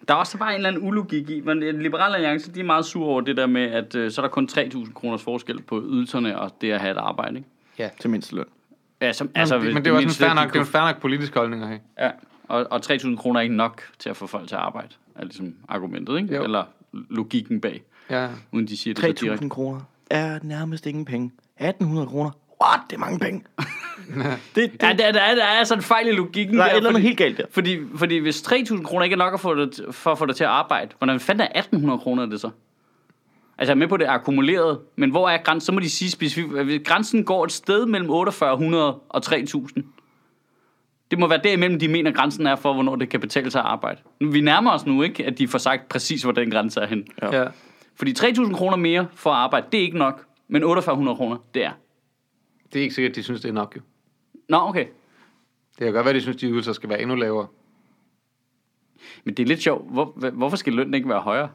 Der 0.08 0.14
er 0.14 0.18
også 0.18 0.38
bare 0.38 0.50
en 0.50 0.56
eller 0.56 0.68
anden 0.68 0.88
ulogik 0.88 1.30
i, 1.30 1.40
men 1.40 1.60
Liberale 1.82 2.14
Alliance, 2.14 2.52
de 2.52 2.60
er 2.60 2.64
meget 2.64 2.84
sure 2.84 3.08
over 3.08 3.20
det 3.20 3.36
der 3.36 3.46
med, 3.46 3.62
at 3.62 3.94
øh, 3.94 4.10
så 4.10 4.20
er 4.20 4.22
der 4.26 4.30
kun 4.30 4.48
3.000 4.52 4.92
kroners 4.92 5.22
forskel 5.22 5.62
på 5.62 5.82
ydelserne 5.82 6.40
og 6.40 6.50
det 6.60 6.72
at 6.72 6.80
have 6.80 6.90
et 6.92 6.96
arbejde, 6.96 7.36
ikke? 7.36 7.48
Ja. 7.78 7.88
Til 8.00 8.10
mindst 8.10 8.32
løn. 8.32 8.44
Ja, 9.00 9.12
som, 9.12 9.30
Altså, 9.34 9.58
men 9.58 9.76
det 9.76 9.86
er 9.86 9.90
jo 9.90 9.96
også 9.96 10.08
en 10.08 10.10
fair 10.28 10.34
nok, 10.34 10.38
det 10.42 10.48
er 10.48 10.50
kunne- 10.52 10.60
en 10.60 10.66
fair 10.66 10.80
nok 10.82 11.00
politisk 11.00 11.34
holdning 11.34 11.62
at 11.62 11.68
have. 11.68 11.80
Ja, 11.98 12.10
og, 12.48 12.66
og 12.70 12.80
3.000 12.86 13.16
kroner 13.16 13.40
er 13.40 13.42
ikke 13.42 13.56
nok 13.56 13.82
til 13.98 14.10
at 14.10 14.16
få 14.16 14.26
folk 14.26 14.48
til 14.48 14.54
at 14.54 14.60
arbejde, 14.60 14.88
er 15.14 15.24
ligesom 15.24 15.54
argumentet, 15.68 16.16
ikke? 16.18 16.34
Jo. 16.36 16.42
Eller 16.44 16.64
logikken 17.10 17.60
bag, 17.60 17.82
Ja. 18.10 18.28
uden 18.52 18.68
de 18.68 18.76
siger 18.76 18.94
det 18.94 19.18
så 19.18 19.24
direkte. 19.24 19.44
3.000 19.44 19.48
kroner 19.48 19.80
er 20.10 20.38
nærmest 20.42 20.86
ingen 20.86 21.04
penge. 21.04 21.32
1.800 21.60 21.70
kroner. 22.06 22.30
What? 22.62 22.80
Det 22.90 22.96
er 22.96 23.00
mange 23.00 23.18
penge. 23.18 23.44
det, 24.06 24.38
det, 24.54 24.82
Ja, 24.82 24.92
der, 24.92 25.12
der, 25.12 25.20
er, 25.20 25.34
der 25.34 25.44
er 25.44 25.64
sådan 25.64 25.78
en 25.78 25.82
fejl 25.84 26.08
i 26.08 26.12
logikken 26.12 26.56
der 26.56 26.62
er 26.62 26.66
der, 26.66 26.72
et 26.72 26.76
eller 26.76 26.90
andet 26.90 27.02
helt 27.02 27.18
galt 27.18 27.38
der. 27.38 27.44
fordi, 27.50 27.78
fordi 27.96 28.18
hvis 28.18 28.40
3.000 28.42 28.82
kroner 28.82 29.04
ikke 29.04 29.14
er 29.14 29.18
nok 29.18 29.34
at 29.34 29.40
få 29.40 29.54
det, 29.54 29.80
for 29.90 30.12
at 30.12 30.18
få 30.18 30.26
det 30.26 30.36
til 30.36 30.44
at 30.44 30.50
arbejde, 30.50 30.90
hvordan 30.98 31.20
fanden 31.20 31.48
er 31.54 31.62
1.800 31.62 31.96
kroner 32.02 32.26
det 32.26 32.40
så? 32.40 32.50
Altså 33.58 33.72
jeg 33.72 33.76
er 33.76 33.78
med 33.78 33.88
på, 33.88 33.94
at 33.94 34.00
det 34.00 34.08
er 34.08 34.12
akkumuleret, 34.12 34.78
men 34.96 35.10
hvor 35.10 35.28
er 35.28 35.38
grænsen? 35.42 35.66
Så 35.66 35.72
må 35.72 35.80
de 35.80 35.90
sige 35.90 36.10
specifikt, 36.10 36.56
at 36.58 36.64
hvis 36.64 36.80
grænsen 36.84 37.24
går 37.24 37.44
et 37.44 37.52
sted 37.52 37.86
mellem 37.86 38.08
4800 38.08 38.94
og 39.08 39.22
3.000. 39.26 39.82
Det 41.10 41.18
må 41.18 41.26
være 41.28 41.40
derimellem, 41.44 41.78
de 41.78 41.88
mener, 41.88 42.10
grænsen 42.12 42.46
er 42.46 42.56
for, 42.56 42.72
hvornår 42.72 42.96
det 42.96 43.08
kan 43.08 43.20
betale 43.20 43.50
sig 43.50 43.60
at 43.60 43.66
arbejde. 43.66 44.00
Vi 44.20 44.40
nærmer 44.40 44.70
os 44.70 44.86
nu 44.86 45.02
ikke, 45.02 45.26
at 45.26 45.38
de 45.38 45.48
får 45.48 45.58
sagt 45.58 45.88
præcis, 45.88 46.22
hvor 46.22 46.32
den 46.32 46.50
grænse 46.50 46.80
er 46.80 46.86
hen. 46.86 47.04
Ja. 47.22 47.44
Fordi 47.96 48.12
3.000 48.18 48.54
kroner 48.56 48.76
mere 48.76 49.06
for 49.14 49.30
at 49.30 49.36
arbejde, 49.36 49.66
det 49.72 49.78
er 49.78 49.82
ikke 49.82 49.98
nok. 49.98 50.26
Men 50.48 50.62
4.800 50.64 50.84
kroner, 51.14 51.36
det 51.54 51.64
er. 51.64 51.72
Det 52.72 52.78
er 52.78 52.82
ikke 52.82 52.94
sikkert, 52.94 53.10
at 53.10 53.16
de 53.16 53.22
synes, 53.22 53.40
det 53.40 53.48
er 53.48 53.52
nok, 53.52 53.76
jo. 53.76 53.80
Nå, 54.48 54.56
okay. 54.56 54.86
Det 55.78 55.84
kan 55.84 55.92
godt 55.92 56.04
være, 56.04 56.10
at 56.10 56.14
de 56.14 56.20
synes, 56.20 56.36
at 56.36 56.40
de 56.40 56.46
ydelser 56.46 56.72
skal 56.72 56.88
være 56.88 57.00
endnu 57.00 57.14
lavere. 57.16 57.46
Men 59.24 59.34
det 59.34 59.42
er 59.42 59.46
lidt 59.46 59.62
sjovt. 59.62 59.92
Hvor, 59.92 60.12
hvor- 60.16 60.30
hvorfor 60.30 60.56
skal 60.56 60.72
lønnen 60.72 60.94
ikke 60.94 61.08
være 61.08 61.20
højere? 61.20 61.48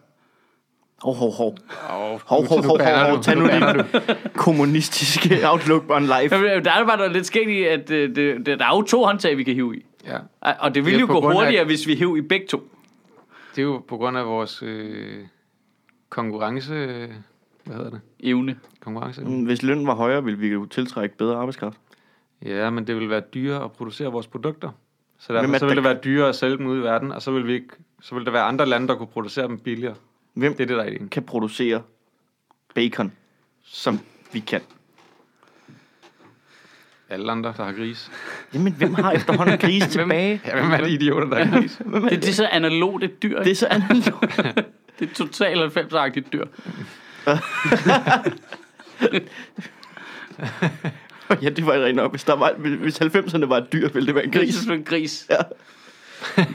Hov, 1.02 1.16
hov, 1.16 1.32
hov. 1.34 1.48
Oh, 1.90 2.00
Hov, 2.00 2.20
hov, 2.28 2.48
hov, 2.48 2.64
hov, 2.64 2.80
hov. 3.10 3.22
Tag 3.24 3.36
nu 3.38 3.48
din 3.48 3.64
kommunistiske 4.36 5.50
outlook 5.50 5.84
on 5.90 6.02
life. 6.04 6.36
Jamen, 6.36 6.66
Der 6.66 6.72
er 6.72 6.86
bare 6.86 6.98
noget 6.98 7.12
lidt 7.12 7.26
skægt 7.26 7.50
i, 7.50 7.64
at 7.64 7.92
øh, 7.92 8.16
det, 8.16 8.46
det, 8.46 8.60
der 8.60 8.66
er 8.66 8.76
jo 8.76 8.82
to 8.82 9.04
håndtag, 9.04 9.38
vi 9.38 9.44
kan 9.44 9.54
hive 9.54 9.78
i. 9.78 9.86
Ja. 10.06 10.18
Og 10.60 10.76
det 10.76 10.86
ville 10.86 10.98
Det 11.00 11.04
er 11.04 11.08
jo 11.08 11.14
gå 11.14 11.20
grund 11.22 11.38
af- 11.38 11.44
hurtigere, 11.44 11.66
hvis 11.66 11.88
vi 11.88 11.96
hæv 11.96 12.18
i 12.18 12.22
begge 12.22 12.48
to. 12.48 12.64
Det 13.56 13.62
er 13.62 13.66
jo 13.66 13.84
på 13.88 13.98
grund 13.98 14.18
af 14.18 14.26
vores 14.26 14.64
øh, 14.64 15.26
konkurrence... 16.10 16.74
Hvad 17.64 17.76
hedder 17.78 17.90
det? 17.90 18.02
Evne. 18.20 18.60
Konkurrence. 18.80 19.22
Mm, 19.22 19.44
Hvis 19.46 19.64
lønnen 19.64 19.88
var 19.88 19.96
højere, 19.96 20.24
ville 20.24 20.40
vi 20.40 20.48
jo 20.48 20.66
tiltrække 20.66 21.18
bedre 21.18 21.36
arbejdskraft. 21.38 21.78
Ja, 22.46 22.70
men 22.70 22.88
det 22.88 22.96
vil 22.96 23.10
være 23.10 23.22
dyrere 23.34 23.64
at 23.64 23.72
producere 23.72 24.12
vores 24.12 24.28
produkter. 24.28 24.70
Så 25.20 25.34
Hvem 25.34 25.42
derfor 25.42 25.56
er 25.56 25.60
så 25.60 25.66
vil 25.66 25.76
der- 25.76 25.82
det 25.82 25.90
være 25.90 26.00
dyrere 26.04 26.30
at 26.30 26.36
sælge 26.36 26.58
dem 26.58 26.66
ud 26.68 26.78
i 26.78 26.82
verden, 26.82 27.12
og 27.12 27.22
så 27.22 27.32
vil, 27.32 27.48
vi 27.48 27.54
ikke, 27.54 27.68
så 28.02 28.16
vil 28.16 28.26
der 28.26 28.32
være 28.32 28.44
andre 28.44 28.66
lande, 28.66 28.88
der 28.88 28.96
kunne 28.96 29.08
producere 29.08 29.48
dem 29.48 29.60
billigere. 29.60 29.96
Hvem 30.34 30.54
Det 30.54 30.64
er 30.64 30.68
det, 30.68 30.78
der 30.78 30.84
er 30.84 30.88
ideen. 30.88 31.10
kan 31.10 31.24
producere 31.24 31.82
bacon, 32.76 33.12
som 33.64 34.00
vi 34.34 34.40
kan? 34.40 34.62
Alle 37.10 37.32
andre, 37.32 37.54
der 37.58 37.64
har 37.64 37.72
gris. 37.74 38.12
Jamen, 38.54 38.74
hvem 38.74 38.94
har 38.94 39.12
efterhånden 39.12 39.58
gris 39.58 39.84
tilbage? 39.98 40.42
Ja, 40.46 40.54
hvem 40.62 40.72
er 40.72 40.78
de 40.78 40.90
idioter, 40.92 41.28
der 41.28 41.46
har 41.46 41.60
gris? 41.60 41.80
Er 41.80 42.00
Det, 42.00 42.12
det 42.22 42.30
er 42.30 42.34
så 42.34 42.48
analogt 42.52 43.04
et 43.04 43.24
dyr. 43.24 43.36
Det 43.38 43.46
Det, 43.46 43.52
er 43.52 43.56
så 43.56 43.68
analogt. 43.68 44.42
det 45.00 45.10
er 45.10 45.14
totalt 45.14 45.78
90-agtigt 45.78 46.34
dyr. 46.34 46.46
ja, 51.42 51.50
det 51.50 51.66
var 51.66 51.74
rent 51.74 51.96
nok. 51.96 52.12
Hvis, 52.12 52.24
der 52.24 52.34
var, 52.34 52.54
hvis 52.58 53.02
90'erne 53.02 53.46
var 53.46 53.58
et 53.58 53.74
dyr, 53.74 53.90
ville 53.90 54.08
det 54.08 54.16
være 54.16 54.26
en 54.26 54.32
Gris. 54.32 54.56
Det 54.56 54.70
er 54.70 54.74
en 54.74 54.84
gris. 54.84 55.28
Ja. 55.30 55.38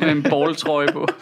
Med 0.00 0.10
en 0.10 0.22
balltrøje 0.22 0.88
på. 0.92 1.08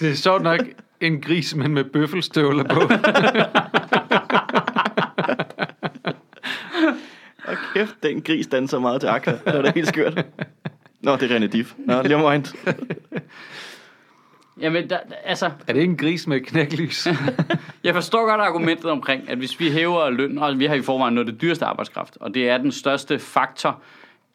Det 0.00 0.10
er 0.10 0.14
sjovt 0.14 0.42
nok 0.42 0.60
en 1.00 1.20
gris, 1.20 1.54
men 1.54 1.74
med 1.74 1.84
bøffelstøvler 1.84 2.64
på. 2.64 2.80
Og 7.44 7.56
kæft, 7.74 8.02
den 8.02 8.22
gris 8.22 8.46
danser 8.46 8.78
meget 8.78 9.00
til 9.00 9.06
Aqua. 9.06 9.32
Det 9.32 9.54
var 9.54 9.62
da 9.62 9.72
helt 9.74 9.88
skørt. 9.88 10.26
Nå, 11.00 11.16
det 11.16 11.32
er 11.32 11.38
René 11.38 11.46
Diff. 11.46 11.72
Nå, 11.78 12.02
lige 12.02 12.30
mind. 12.30 12.44
Jamen, 14.62 14.90
der, 14.90 14.98
altså, 15.24 15.46
er 15.46 15.72
det 15.72 15.80
ikke 15.80 15.90
en 15.90 15.96
gris 15.96 16.26
med 16.26 16.40
knæklys? 16.40 17.06
jeg 17.84 17.94
forstår 17.94 18.26
godt 18.28 18.40
argumentet 18.40 18.90
omkring, 18.90 19.28
at 19.30 19.38
hvis 19.38 19.60
vi 19.60 19.70
hæver 19.70 20.10
løn, 20.10 20.38
og 20.38 20.58
vi 20.58 20.66
har 20.66 20.74
i 20.74 20.82
forvejen 20.82 21.14
noget 21.14 21.26
af 21.28 21.32
det 21.32 21.42
dyreste 21.42 21.64
arbejdskraft, 21.64 22.16
og 22.20 22.34
det 22.34 22.48
er 22.48 22.58
den 22.58 22.72
største 22.72 23.18
faktor 23.18 23.82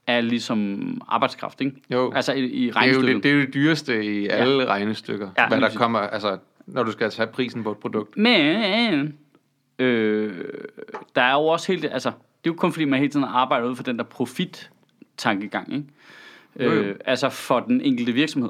af 0.07 0.30
ligesom 0.30 1.01
arbejdskraft, 1.07 1.61
ikke? 1.61 1.75
Jo. 1.91 2.11
Altså 2.15 2.34
i, 2.34 2.39
i 2.39 2.43
Det 2.43 2.63
er, 2.63 2.67
jo 2.67 2.71
regnestykket. 2.75 3.15
det, 3.15 3.23
det 3.23 3.32
er 3.32 3.36
jo 3.36 3.41
det 3.41 3.53
dyreste 3.53 4.05
i 4.05 4.28
alle 4.28 4.65
regnestykker. 4.65 5.30
Ja, 5.38 5.41
Ja, 5.43 5.47
hvad 5.47 5.57
der 5.57 5.65
præcis. 5.65 5.78
kommer, 5.78 5.99
altså, 5.99 6.38
når 6.65 6.84
du 6.84 6.91
skal 6.91 7.09
tage 7.11 7.28
prisen 7.28 7.63
på 7.63 7.71
et 7.71 7.78
produkt. 7.78 8.17
Men 8.17 9.13
øh, 9.80 10.34
der 11.15 11.21
er 11.21 11.34
jo 11.34 11.39
også 11.45 11.71
helt, 11.71 11.86
altså, 11.86 12.09
det 12.09 12.49
er 12.49 12.53
jo 12.53 12.53
kun 12.53 12.71
fordi, 12.71 12.86
man 12.86 12.99
hele 12.99 13.11
tiden 13.11 13.25
arbejder 13.30 13.67
ud 13.67 13.75
for 13.75 13.84
den 13.84 13.97
der 13.97 14.03
profit-tankegang, 14.03 15.73
ikke? 15.73 15.86
Jo, 16.59 16.63
jo. 16.63 16.82
Øh, 16.82 16.95
altså 17.05 17.30
for 17.30 17.59
den 17.59 17.82
enkelte 17.82 18.11
virksomhed. 18.11 18.49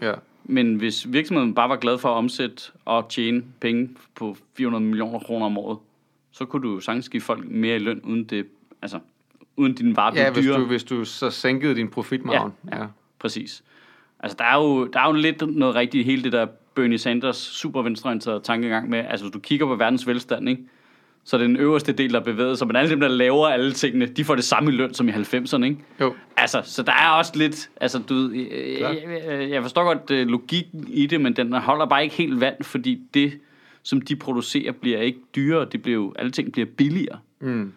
Ja. 0.00 0.12
Men 0.44 0.74
hvis 0.74 1.12
virksomheden 1.12 1.54
bare 1.54 1.68
var 1.68 1.76
glad 1.76 1.98
for 1.98 2.08
at 2.08 2.14
omsætte 2.14 2.62
og 2.84 3.08
tjene 3.08 3.44
penge 3.60 3.90
på 4.14 4.36
400 4.56 4.84
millioner 4.84 5.18
kroner 5.18 5.46
om 5.46 5.58
året, 5.58 5.78
så 6.32 6.44
kunne 6.44 6.62
du 6.68 6.74
jo 6.74 6.80
sagtens 6.80 7.08
give 7.08 7.20
folk 7.20 7.44
mere 7.48 7.76
i 7.76 7.78
løn, 7.78 8.00
uden 8.04 8.24
det, 8.24 8.46
altså, 8.82 8.98
uden 9.56 9.74
din 9.74 9.96
vare 9.96 10.14
Ja, 10.14 10.30
hvis 10.30 10.44
dyrere. 10.44 10.60
du, 10.60 10.66
hvis 10.66 10.84
du 10.84 11.04
så 11.04 11.30
sænkede 11.30 11.74
din 11.74 11.88
profitmargin. 11.88 12.52
Ja, 12.72 12.80
ja. 12.80 12.86
Præcis. 13.18 13.64
Altså, 14.20 14.36
der 14.38 14.44
er, 14.44 14.56
jo, 14.56 14.86
der 14.86 15.00
er 15.00 15.06
jo 15.06 15.12
lidt 15.12 15.56
noget 15.56 15.74
rigtigt 15.74 16.00
i 16.06 16.10
hele 16.10 16.22
det 16.22 16.32
der 16.32 16.46
Bernie 16.74 16.98
Sanders 16.98 17.36
super 17.36 17.82
venstreorienterede 17.82 18.40
tankegang 18.40 18.90
med, 18.90 18.98
altså, 18.98 19.26
hvis 19.26 19.32
du 19.32 19.38
kigger 19.38 19.66
på 19.66 19.74
verdens 19.74 20.06
velstand, 20.06 20.48
ikke? 20.48 20.62
Så 21.24 21.36
er 21.36 21.38
det 21.40 21.48
den 21.48 21.56
øverste 21.56 21.92
del, 21.92 22.12
der 22.12 22.20
bevæger 22.20 22.54
sig, 22.54 22.66
men 22.66 22.76
alle 22.76 22.90
dem, 22.90 23.00
der 23.00 23.08
laver 23.08 23.46
alle 23.48 23.72
tingene, 23.72 24.06
de 24.06 24.24
får 24.24 24.34
det 24.34 24.44
samme 24.44 24.70
i 24.72 24.74
løn 24.74 24.94
som 24.94 25.08
i 25.08 25.10
90'erne, 25.12 25.64
ikke? 25.64 25.76
Jo. 26.00 26.14
Altså, 26.36 26.62
så 26.64 26.82
der 26.82 26.92
er 26.92 27.08
også 27.10 27.32
lidt, 27.34 27.70
altså, 27.80 27.98
du 27.98 28.14
ved, 28.14 28.34
øh, 28.34 28.80
jeg, 28.80 29.02
jeg, 29.28 29.50
jeg 29.50 29.62
forstår 29.62 29.84
godt 29.84 30.10
øh, 30.10 30.26
logikken 30.26 30.84
i 30.88 31.06
det, 31.06 31.20
men 31.20 31.36
den 31.36 31.52
holder 31.52 31.86
bare 31.86 32.02
ikke 32.04 32.14
helt 32.14 32.40
vand, 32.40 32.62
fordi 32.62 33.00
det, 33.14 33.38
som 33.82 34.00
de 34.00 34.16
producerer, 34.16 34.72
bliver 34.72 34.98
ikke 34.98 35.18
dyrere, 35.36 35.66
det 35.72 35.82
bliver 35.82 35.94
jo, 35.94 36.14
alle 36.18 36.30
ting 36.30 36.52
bliver 36.52 36.66
billigere. 36.76 37.18
Mm. 37.40 37.72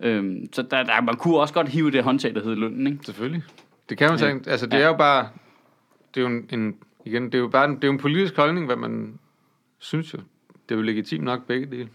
Øhm, 0.00 0.48
så 0.52 0.62
der, 0.62 0.82
der, 0.82 1.00
man 1.00 1.16
kunne 1.16 1.36
også 1.38 1.54
godt 1.54 1.68
hive 1.68 1.90
det 1.90 2.02
håndtag, 2.04 2.34
der 2.34 2.42
hedder 2.42 2.56
lønnen, 2.56 2.86
ikke? 2.86 2.98
Selvfølgelig. 3.04 3.42
Det 3.88 3.98
kan 3.98 4.10
man 4.10 4.18
Ja. 4.18 4.30
sige. 4.30 4.50
Altså, 4.50 4.66
det 4.66 4.72
Ja. 4.72 4.78
er 4.82 4.86
jo 4.86 4.96
bare... 4.96 5.28
Det 6.14 6.20
er 6.20 6.30
jo 6.30 6.36
en, 6.36 6.48
en, 6.60 6.74
igen, 7.04 7.24
det 7.24 7.34
er 7.34 7.38
jo 7.38 7.48
bare 7.48 7.64
en, 7.64 7.74
det 7.76 7.84
er 7.84 7.88
jo 7.88 7.92
en 7.92 7.98
politisk 7.98 8.36
holdning, 8.36 8.66
hvad 8.66 8.76
man 8.76 9.18
synes 9.78 10.14
jo. 10.14 10.18
Det 10.68 10.74
er 10.74 10.78
jo 10.78 10.82
legitimt 10.82 11.24
nok 11.24 11.46
begge 11.46 11.66
dele. 11.76 11.88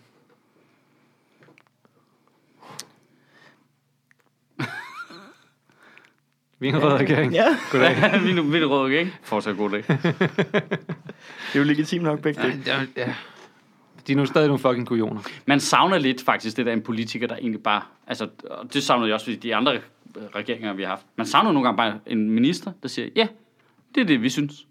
Vi 6.59 6.67
er 6.67 6.75
en 6.75 6.83
rød 6.83 6.93
regering. 6.93 7.33
Ja, 7.33 7.57
Goddag. 7.71 7.95
vi 8.23 8.29
er 8.29 8.35
nu 8.35 8.43
vi 8.43 8.57
er 8.57 8.65
rød, 8.65 8.91
ikke? 8.91 9.13
Fortsat 9.23 9.57
god 9.57 9.69
dag. 9.69 9.83
det 9.87 11.55
er 11.55 11.59
jo 11.59 11.63
legitimt 11.63 12.03
nok 12.03 12.19
begge 12.19 12.41
dele. 12.41 12.63
Ja, 12.65 12.79
ja. 12.97 13.13
De 14.07 14.11
er 14.11 14.15
nu 14.15 14.25
stadig 14.25 14.47
nogle 14.47 14.59
fucking 14.59 14.87
kujoner. 14.87 15.21
Man 15.45 15.59
savner 15.59 15.97
lidt 15.97 16.21
faktisk 16.21 16.57
det 16.57 16.65
der 16.65 16.73
en 16.73 16.81
politiker, 16.81 17.27
der 17.27 17.35
egentlig 17.35 17.63
bare... 17.63 17.81
Altså, 18.07 18.27
og 18.49 18.73
det 18.73 18.83
savnede 18.83 19.07
jeg 19.07 19.13
også 19.13 19.31
ved 19.31 19.37
de 19.37 19.55
andre 19.55 19.79
regeringer, 20.35 20.73
vi 20.73 20.81
har 20.81 20.89
haft. 20.89 21.05
Man 21.15 21.27
savner 21.27 21.51
nogle 21.51 21.67
gange 21.67 21.77
bare 21.77 21.99
en 22.05 22.29
minister, 22.29 22.71
der 22.83 22.87
siger, 22.87 23.09
ja, 23.15 23.27
det 23.95 24.01
er 24.01 24.05
det, 24.05 24.21
vi 24.21 24.29
synes. 24.29 24.67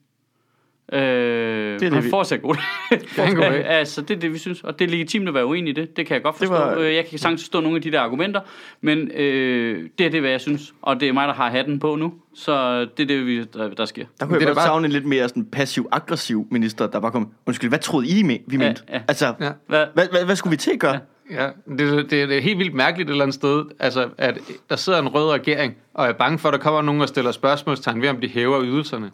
Øh, 0.92 1.00
det 1.00 1.82
er 1.82 1.90
det, 1.90 2.04
vi- 2.04 2.10
fortsat 2.10 2.42
god. 2.42 2.56
Altså, 3.66 4.00
det 4.02 4.16
er 4.16 4.20
det, 4.20 4.32
vi 4.32 4.38
synes. 4.38 4.62
Og 4.64 4.78
det 4.78 4.84
er 4.84 4.88
legitimt 4.88 5.28
at 5.28 5.34
være 5.34 5.46
uenig 5.46 5.70
i 5.70 5.72
det. 5.80 5.96
Det 5.96 6.06
kan 6.06 6.14
jeg 6.14 6.22
godt 6.22 6.38
forstå. 6.38 6.52
var- 6.54 6.74
Var... 6.74 6.80
Jeg 6.82 7.06
kan 7.06 7.18
sagtens 7.18 7.42
forstå 7.42 7.60
nogle 7.60 7.76
af 7.76 7.82
de 7.82 7.92
der 7.92 8.00
argumenter. 8.00 8.40
Men 8.80 9.10
øh, 9.10 9.88
det 9.98 10.06
er 10.06 10.10
det, 10.10 10.20
hvad 10.20 10.30
jeg 10.30 10.40
synes. 10.40 10.74
Og 10.82 11.00
det 11.00 11.08
er 11.08 11.12
mig, 11.12 11.28
der 11.28 11.34
har 11.34 11.50
hatten 11.50 11.78
på 11.78 11.96
nu. 11.96 12.12
Så 12.34 12.80
det 12.80 13.00
er 13.02 13.06
det, 13.06 13.26
vi, 13.26 13.44
der, 13.44 13.68
der 13.68 13.84
sker. 13.84 14.04
Der 14.20 14.26
kunne 14.26 14.34
Det 14.34 14.40
jeg 14.40 14.46
godt 14.48 14.56
bare- 14.56 14.66
savne 14.66 14.86
en 14.86 14.92
lidt 14.92 15.04
mere 15.06 15.28
sådan 15.28 15.44
passiv-aggressiv 15.44 16.46
minister, 16.50 16.86
der 16.86 17.00
bare 17.00 17.12
kom, 17.12 17.28
undskyld, 17.46 17.70
hvad 17.70 17.78
troede 17.78 18.06
I, 18.08 18.22
me- 18.22 18.42
vi 18.46 18.56
mente? 18.56 18.82
ja. 18.92 19.00
Altså, 19.08 19.34
Ja. 19.40 19.50
Hvad? 19.66 19.84
hvad, 19.94 20.06
hvad, 20.10 20.24
hvad 20.24 20.36
skulle 20.36 20.50
vi 20.50 20.56
til 20.56 20.70
at 20.72 20.78
gøre? 20.78 20.98
Ja, 21.30 21.48
det, 21.68 21.78
det, 21.78 22.10
det 22.10 22.36
er 22.36 22.40
helt 22.40 22.58
vildt 22.58 22.74
mærkeligt 22.74 23.08
et 23.08 23.12
eller 23.12 23.24
andet 23.24 23.34
sted, 23.34 23.64
altså, 23.80 24.08
at 24.18 24.38
der 24.70 24.76
sidder 24.76 24.98
en 24.98 25.08
rød 25.08 25.30
regering, 25.30 25.74
og 25.94 26.06
er 26.06 26.12
bange 26.12 26.38
for, 26.38 26.48
at 26.48 26.52
der 26.52 26.58
kommer 26.58 26.82
nogen 26.82 27.00
og 27.02 27.08
stiller 27.08 27.32
spørgsmålstegn 27.32 28.02
ved, 28.02 28.08
om 28.08 28.20
de 28.20 28.28
hæver 28.28 28.62
ydelserne. 28.64 29.10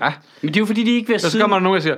Ja, 0.00 0.12
Men 0.42 0.48
det 0.48 0.56
er 0.56 0.60
jo 0.60 0.66
fordi, 0.66 0.84
de 0.84 0.90
ikke 0.90 1.08
vil 1.08 1.20
så 1.20 1.30
siden... 1.30 1.42
kommer 1.42 1.56
der 1.56 1.62
nogen 1.62 1.76
og 1.76 1.82
siger, 1.82 1.96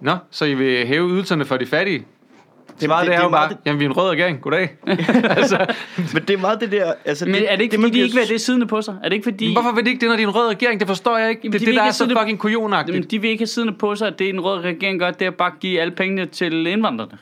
Nå, 0.00 0.16
så 0.30 0.44
I 0.44 0.54
vil 0.54 0.86
hæve 0.86 1.08
ydelserne 1.10 1.44
for 1.44 1.56
de 1.56 1.66
fattige? 1.66 1.98
Det, 1.98 2.82
Svaret 2.86 3.06
det, 3.06 3.10
det 3.12 3.18
er 3.18 3.22
jo 3.24 3.28
meget 3.28 3.50
bare, 3.50 3.58
jamen 3.66 3.80
vi 3.80 3.84
er 3.84 3.88
en 3.88 3.96
rød 3.96 4.10
regering, 4.10 4.40
goddag. 4.40 4.76
altså, 5.38 5.66
det, 5.96 6.14
men 6.14 6.22
det 6.22 6.34
er 6.34 6.38
meget 6.38 6.60
det 6.60 6.72
der... 6.72 6.92
Altså, 7.04 7.26
Men 7.26 7.34
er 7.48 7.56
det 7.56 7.62
ikke, 7.62 7.78
man 7.78 7.82
fordi 7.82 7.88
de 7.88 7.92
bliver 7.92 8.04
ikke 8.04 8.14
vil 8.14 8.24
have 8.26 8.32
det 8.32 8.40
siddende 8.40 8.66
på 8.66 8.82
sig? 8.82 8.94
Er 9.04 9.08
det 9.08 9.12
ikke 9.16 9.24
fordi... 9.24 9.52
hvorfor 9.52 9.72
vil 9.72 9.84
de 9.84 9.90
ikke 9.90 10.00
det, 10.00 10.08
når 10.08 10.16
de 10.16 10.22
er 10.22 10.26
en 10.26 10.34
rød 10.34 10.48
regering? 10.48 10.80
Det 10.80 10.88
forstår 10.88 11.18
jeg 11.18 11.30
ikke. 11.30 11.40
Jamen, 11.44 11.52
det 11.52 11.60
de 11.60 11.64
er 11.64 11.66
det, 11.66 11.72
vil 11.72 11.76
der 11.76 11.82
ikke 11.82 11.88
er 11.88 12.14
så 12.16 12.18
fucking 12.20 12.38
kujonagtigt. 12.38 12.94
Jamen, 12.94 13.08
de 13.10 13.20
vil 13.20 13.30
ikke 13.30 13.40
have 13.40 13.46
siddende 13.46 13.78
på 13.78 13.94
sig, 13.94 14.06
at 14.08 14.18
det 14.18 14.28
en 14.28 14.40
rød 14.40 14.60
regering 14.64 14.98
gør, 15.00 15.10
det 15.10 15.26
er 15.26 15.30
bare 15.30 15.52
at 15.52 15.60
give 15.60 15.80
alle 15.80 15.90
pengene 15.94 16.26
til 16.26 16.66
indvandrerne. 16.66 17.18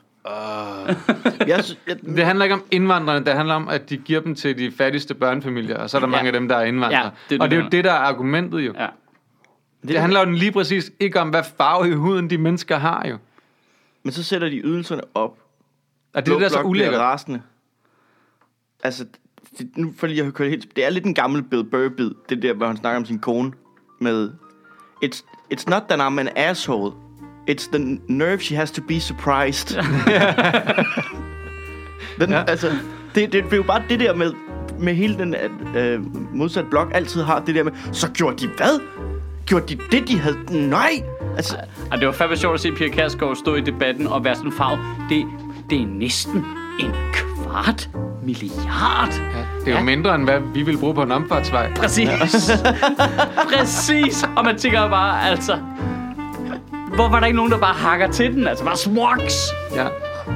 Jeg, 1.47 1.65
sy- 1.65 1.75
jeg, 1.89 1.97
Det 2.17 2.25
handler 2.25 2.45
ikke 2.45 2.55
om 2.55 2.63
indvandrerne, 2.71 3.25
det 3.25 3.33
handler 3.35 3.55
om, 3.55 3.69
at 3.69 3.91
de 3.91 3.97
giver 3.97 4.21
dem 4.21 4.35
til 4.35 4.59
de 4.59 4.73
fattigste 4.79 5.15
børnefamilier, 5.15 5.77
og 5.79 5.91
så 5.91 5.97
er 5.97 6.01
der 6.01 6.09
Ja. 6.09 6.11
mange 6.11 6.27
af 6.27 6.33
dem, 6.33 6.49
der 6.49 6.57
er 6.57 6.65
indvandrere. 6.65 7.03
Ja, 7.05 7.09
det 7.29 7.35
er 7.35 7.39
det, 7.39 7.41
og 7.41 7.51
det 7.51 7.57
er 7.57 7.61
jo 7.61 7.65
der- 7.65 7.71
det, 7.71 7.85
der 7.85 7.91
er 7.93 7.95
argumentet 7.99 8.59
jo. 8.61 8.73
Ja. 8.79 8.87
Det 9.89 10.01
handler 10.01 10.21
jo 10.21 10.31
lige 10.31 10.53
præcis 10.53 10.93
ikke 11.01 11.21
om, 11.21 11.29
hvad 11.29 11.43
farve 11.57 11.89
i 11.89 11.95
huden 11.95 12.31
de 12.31 12.39
mennesker 12.39 12.79
har 12.79 13.09
jo. 13.09 13.19
men 14.03 14.13
så 14.13 14.23
sætter 14.23 14.49
de 14.49 14.57
ydelserne 14.57 15.03
op. 15.15 15.39
Og 16.15 16.27
det 16.27 16.33
er 16.33 16.39
det, 16.39 16.41
der 16.41 16.59
er 16.59 16.63
så 16.63 16.63
ulækkert. 16.63 17.01
rasende. 17.01 17.43
Altså, 18.85 19.07
det, 19.59 19.69
nu 19.77 19.93
for 19.97 20.07
lige 20.07 20.25
at 20.25 20.35
køre 20.35 20.49
helt... 20.49 20.77
Det 20.77 20.85
er 20.85 20.91
lidt 20.91 21.05
en 21.05 21.15
gammel 21.15 21.43
Bill 21.43 21.65
Burr-bid, 21.65 22.11
det 22.29 22.43
der, 22.43 22.53
hvor 22.53 22.67
han 22.67 22.77
snakker 22.77 22.99
om 22.99 23.05
sin 23.05 23.19
kone 23.19 23.53
med... 24.01 24.31
It's, 25.05 25.25
it's 25.55 25.65
not 25.67 25.83
that 25.89 26.01
I'm 26.01 26.21
an 26.21 26.29
asshole. 26.37 26.93
It's 27.51 27.71
the 27.73 28.01
nerve 28.09 28.41
she 28.41 28.57
has 28.57 28.71
to 28.71 28.83
be 28.89 29.01
surprised. 29.01 29.77
den, 32.21 32.31
Ja. 32.31 32.45
Altså, 32.45 32.71
det, 33.15 33.33
det, 33.33 33.45
det 33.45 33.53
er 33.53 33.57
jo 33.57 33.63
bare 33.63 33.83
det 33.89 34.01
der 34.01 34.15
med, 34.15 34.33
med 34.79 34.95
hele 34.95 35.19
den 35.19 35.35
øh, 35.77 36.17
modsat 36.35 36.71
blok 36.71 36.91
altid 36.95 37.23
har 37.23 37.41
det 37.45 37.55
der 37.55 37.63
med, 37.63 37.73
så 37.93 38.11
gjorde 38.11 38.37
de 38.37 38.49
hvad? 38.57 38.81
Gjorde 39.51 39.67
de 39.77 39.79
det, 39.93 40.09
de 40.09 40.19
havde? 40.19 40.37
Nej! 40.69 41.03
Altså, 41.37 41.57
Og 41.93 41.99
det 41.99 42.07
var 42.07 42.13
fandme 42.13 42.37
sjovt 42.37 42.55
at 42.55 42.61
se 42.61 42.73
Pia 42.73 42.89
Kærsgaard 42.89 43.37
stå 43.37 43.55
i 43.55 43.61
debatten 43.61 44.07
og 44.07 44.25
være 44.25 44.35
sådan 44.35 44.53
farve. 44.53 44.79
Det, 45.09 45.25
det 45.71 45.81
er 45.83 45.87
næsten 45.87 46.45
en 46.81 46.91
kvart 47.13 47.89
milliard. 48.25 49.09
Ja, 49.13 49.39
det 49.61 49.67
er 49.67 49.71
jo 49.71 49.77
Ja. 49.77 49.83
mindre, 49.83 50.15
end 50.15 50.25
hvad 50.25 50.41
vi 50.55 50.63
vil 50.63 50.79
bruge 50.79 50.95
på 50.95 51.03
en 51.03 51.13
omfartsvej. 51.13 51.73
Præcis. 51.75 52.51
Præcis. 53.55 54.25
Og 54.37 54.45
man 54.45 54.59
tænker 54.59 54.89
bare, 54.91 55.29
altså... 55.31 55.59
Hvor 56.95 57.09
var 57.09 57.19
der 57.21 57.27
ikke 57.27 57.37
nogen, 57.37 57.53
der 57.53 57.59
bare 57.59 57.75
hakker 57.75 58.11
til 58.11 58.33
den? 58.35 58.47
Altså 58.49 58.65
bare 58.65 58.77
smuks. 58.77 59.35
Ja, 59.75 59.87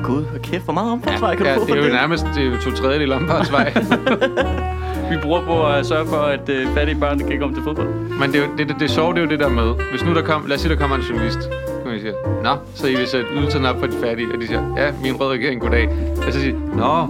gud, 0.03 0.25
hvor 0.25 0.39
kæft, 0.39 0.65
hvor 0.65 0.73
meget 0.73 0.93
omfartsvej 0.93 1.37
kan 1.37 1.47
ja 1.47 1.55
du 1.55 1.61
få 1.61 1.67
det 1.67 1.79
er 1.85 1.87
jo 1.89 1.93
nærmest 1.93 2.27
det 2.35 2.43
er 2.47 2.51
jo 2.51 2.57
to 2.65 2.71
tredjedel 2.71 3.12
omfartsvej. 3.12 3.73
Vi 5.11 5.17
bruger 5.23 5.45
på 5.47 5.67
at 5.67 5.87
sørge 5.87 6.07
for, 6.07 6.17
at 6.17 6.49
øh, 6.49 6.67
fattige 6.75 7.01
børn 7.01 7.19
kan 7.19 7.41
komme 7.41 7.55
til 7.57 7.63
fodbold. 7.65 7.89
Men 8.21 8.33
det, 8.33 8.41
er 8.41 8.47
jo, 8.47 8.51
det, 8.59 8.69
det, 8.69 8.77
det 8.81 8.91
sjove, 8.91 9.13
det 9.15 9.19
er 9.19 9.25
jo 9.25 9.31
det 9.31 9.39
der 9.39 9.49
med, 9.49 9.75
hvis 9.91 10.05
nu 10.05 10.15
der 10.15 10.23
kom, 10.23 10.47
lad 10.47 10.55
os 10.55 10.61
sige, 10.61 10.73
der 10.73 10.81
kommer 10.81 10.97
en 10.97 11.03
journalist, 11.03 11.39
og 11.87 11.93
de 11.93 12.01
siger, 12.01 12.15
Nå, 12.43 12.51
så 12.75 12.87
I 12.87 12.95
vil 12.97 13.07
sætte 13.07 13.27
ydelserne 13.37 13.69
op 13.71 13.81
for 13.81 13.87
de 13.87 13.97
fattige, 14.07 14.29
og 14.35 14.41
de 14.41 14.47
siger, 14.47 14.63
ja, 14.77 14.93
min 15.03 15.21
rød 15.21 15.31
regering, 15.33 15.61
goddag. 15.61 15.89
Og 16.27 16.33
så 16.33 16.41
siger 16.41 16.55
Nå, 16.55 17.07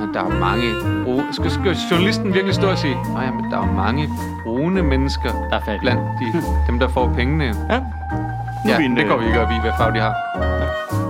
men 0.00 0.14
der 0.14 0.20
er 0.20 0.38
mange 0.40 0.68
brune... 1.04 1.24
Skal, 1.32 1.50
skal 1.50 1.76
journalisten 1.90 2.34
virkelig 2.34 2.54
stå 2.54 2.66
og 2.66 2.78
sige, 2.78 2.94
Nå 3.14 3.20
ja, 3.20 3.30
men 3.30 3.44
der 3.50 3.58
er 3.58 3.72
mange 3.76 4.08
brune 4.44 4.82
mennesker 4.82 5.30
Der 5.50 5.56
er 5.56 5.60
fattige. 5.60 5.80
blandt 5.80 6.00
de, 6.00 6.42
dem, 6.66 6.78
der 6.78 6.88
får 6.88 7.12
pengene. 7.16 7.44
Ja. 7.44 7.78
Nu 8.64 8.70
Ja, 8.70 8.76
det 9.00 9.06
går 9.08 9.14
øh, 9.14 9.20
vi 9.20 9.26
ikke 9.26 9.40
op 9.40 9.50
i, 9.50 9.60
hvad 9.62 9.72
farve 9.78 9.94
de 9.96 10.00
har. 10.00 11.03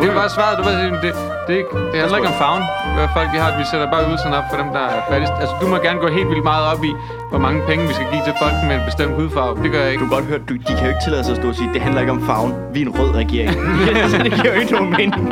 Det 0.00 0.10
er 0.10 0.14
bare 0.14 0.30
svaret, 0.38 0.58
du 0.58 0.62
bare 0.68 0.76
sige, 0.80 0.90
det, 1.04 1.12
det, 1.46 1.52
er 1.54 1.60
ikke- 1.62 1.76
det 1.92 1.96
handler 2.00 2.16
ikke 2.20 2.28
om 2.34 2.38
farven, 2.44 2.62
hvad 2.96 3.08
folk 3.16 3.28
de 3.34 3.38
har. 3.42 3.48
Vi 3.60 3.64
sætter 3.72 3.86
bare 3.94 4.02
ydelserne 4.08 4.34
op 4.40 4.46
for 4.50 4.56
dem, 4.62 4.68
der 4.76 4.84
er 4.94 5.00
fattigst. 5.10 5.32
Altså, 5.40 5.54
du 5.60 5.66
må 5.72 5.76
gerne 5.86 5.98
gå 6.04 6.08
helt 6.18 6.28
vildt 6.32 6.44
meget 6.52 6.64
op 6.72 6.82
i, 6.90 6.92
hvor 7.30 7.38
mange 7.46 7.58
penge 7.68 7.82
vi 7.90 7.94
skal 7.98 8.06
give 8.12 8.22
til 8.28 8.34
folk 8.42 8.54
med 8.68 8.74
en 8.78 8.84
bestemt 8.90 9.12
hudfarve. 9.18 9.52
Det 9.62 9.68
gør 9.72 9.78
jeg 9.78 9.86
Du 9.88 9.92
ikke. 9.94 10.04
kan 10.04 10.08
godt 10.16 10.24
høre, 10.30 10.40
du, 10.48 10.52
de 10.68 10.72
kan 10.76 10.82
jo 10.86 10.90
ikke 10.94 11.02
tillade 11.06 11.24
sig 11.24 11.32
at 11.34 11.38
stå 11.42 11.48
og 11.52 11.56
sige, 11.60 11.70
det 11.74 11.80
handler 11.86 12.00
ikke 12.04 12.12
om 12.18 12.22
farven. 12.30 12.52
Vi 12.74 12.78
er 12.82 12.86
en 12.90 12.94
rød 12.98 13.10
regering. 13.22 13.56
altså, 14.04 14.18
det 14.26 14.32
giver 14.38 14.50
jo 14.54 14.60
ikke 14.62 14.72
nogen 14.78 14.90
mening. 14.98 15.22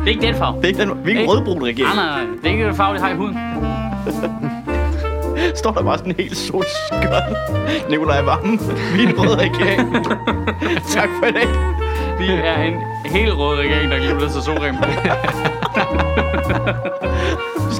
Det 0.00 0.06
er 0.08 0.12
ikke 0.14 0.26
den 0.28 0.34
farve. 0.42 0.56
Det 0.56 0.64
er 0.64 0.68
ikke 0.72 0.82
den, 0.82 0.90
vi 1.06 1.10
er 1.12 1.20
en 1.20 1.28
rødbrun 1.30 1.58
Nej, 1.58 1.68
regering. 1.70 1.94
nej, 2.02 2.06
nej. 2.16 2.24
Det 2.40 2.46
er 2.48 2.52
ikke 2.54 2.66
den 2.70 2.74
farve, 2.80 2.92
de 2.96 3.00
har 3.04 3.10
i 3.10 3.16
huden. 3.22 3.36
Står 5.62 5.70
der 5.72 5.82
bare 5.82 5.98
sådan 5.98 6.12
en 6.12 6.16
helt 6.18 6.36
sort 6.36 6.66
skøn. 6.86 7.10
Nikolaj 7.90 8.20
Vammen. 8.22 8.60
Vi 8.96 9.04
er 9.04 9.08
en 9.08 9.14
rød 9.20 9.34
regering. 9.38 9.94
tak 10.96 11.08
for 11.20 11.26
i 11.26 11.32
dag. 11.32 11.48
Vi 12.18 12.28
er 12.28 12.62
en 12.62 12.74
helt 13.04 13.34
rød 13.34 13.58
regering, 13.58 13.90
der 13.90 13.98
giver 13.98 14.28
sig 14.28 14.42
solrem 14.42 14.76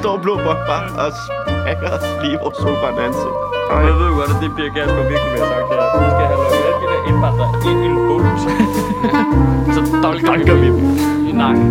står 0.02 0.16
blå 0.22 0.34
blok 0.36 0.60
bare 0.70 0.86
og 1.02 1.10
smækker 1.24 1.92
lige 2.22 2.36
vores 2.42 2.56
solbrændte 2.62 3.02
ansigt. 3.08 3.36
Og 3.72 3.78
jeg 3.86 3.94
ved 3.98 4.06
jo 4.10 4.14
godt, 4.20 4.30
at 4.34 4.38
det 4.42 4.50
bliver 4.56 4.86
på 4.96 5.02
virkelig 5.12 5.30
mere 5.34 5.46
sagt 5.52 5.66
her. 5.72 5.82
Vi 6.02 6.08
skal 6.14 6.26
have 6.30 6.40
lukket 6.44 6.60
alle 6.68 6.78
de 6.82 6.86
der 6.92 7.00
indvandrere 7.10 7.52
ind 7.70 7.80
i 7.84 7.88
en 7.92 7.98
bås. 8.08 8.42
Så 9.74 9.80
dolker, 10.04 10.26
Dolker 10.26 10.54
vi 10.62 10.66
dem. 10.66 11.26
i 11.30 11.32
nakken. 11.32 11.66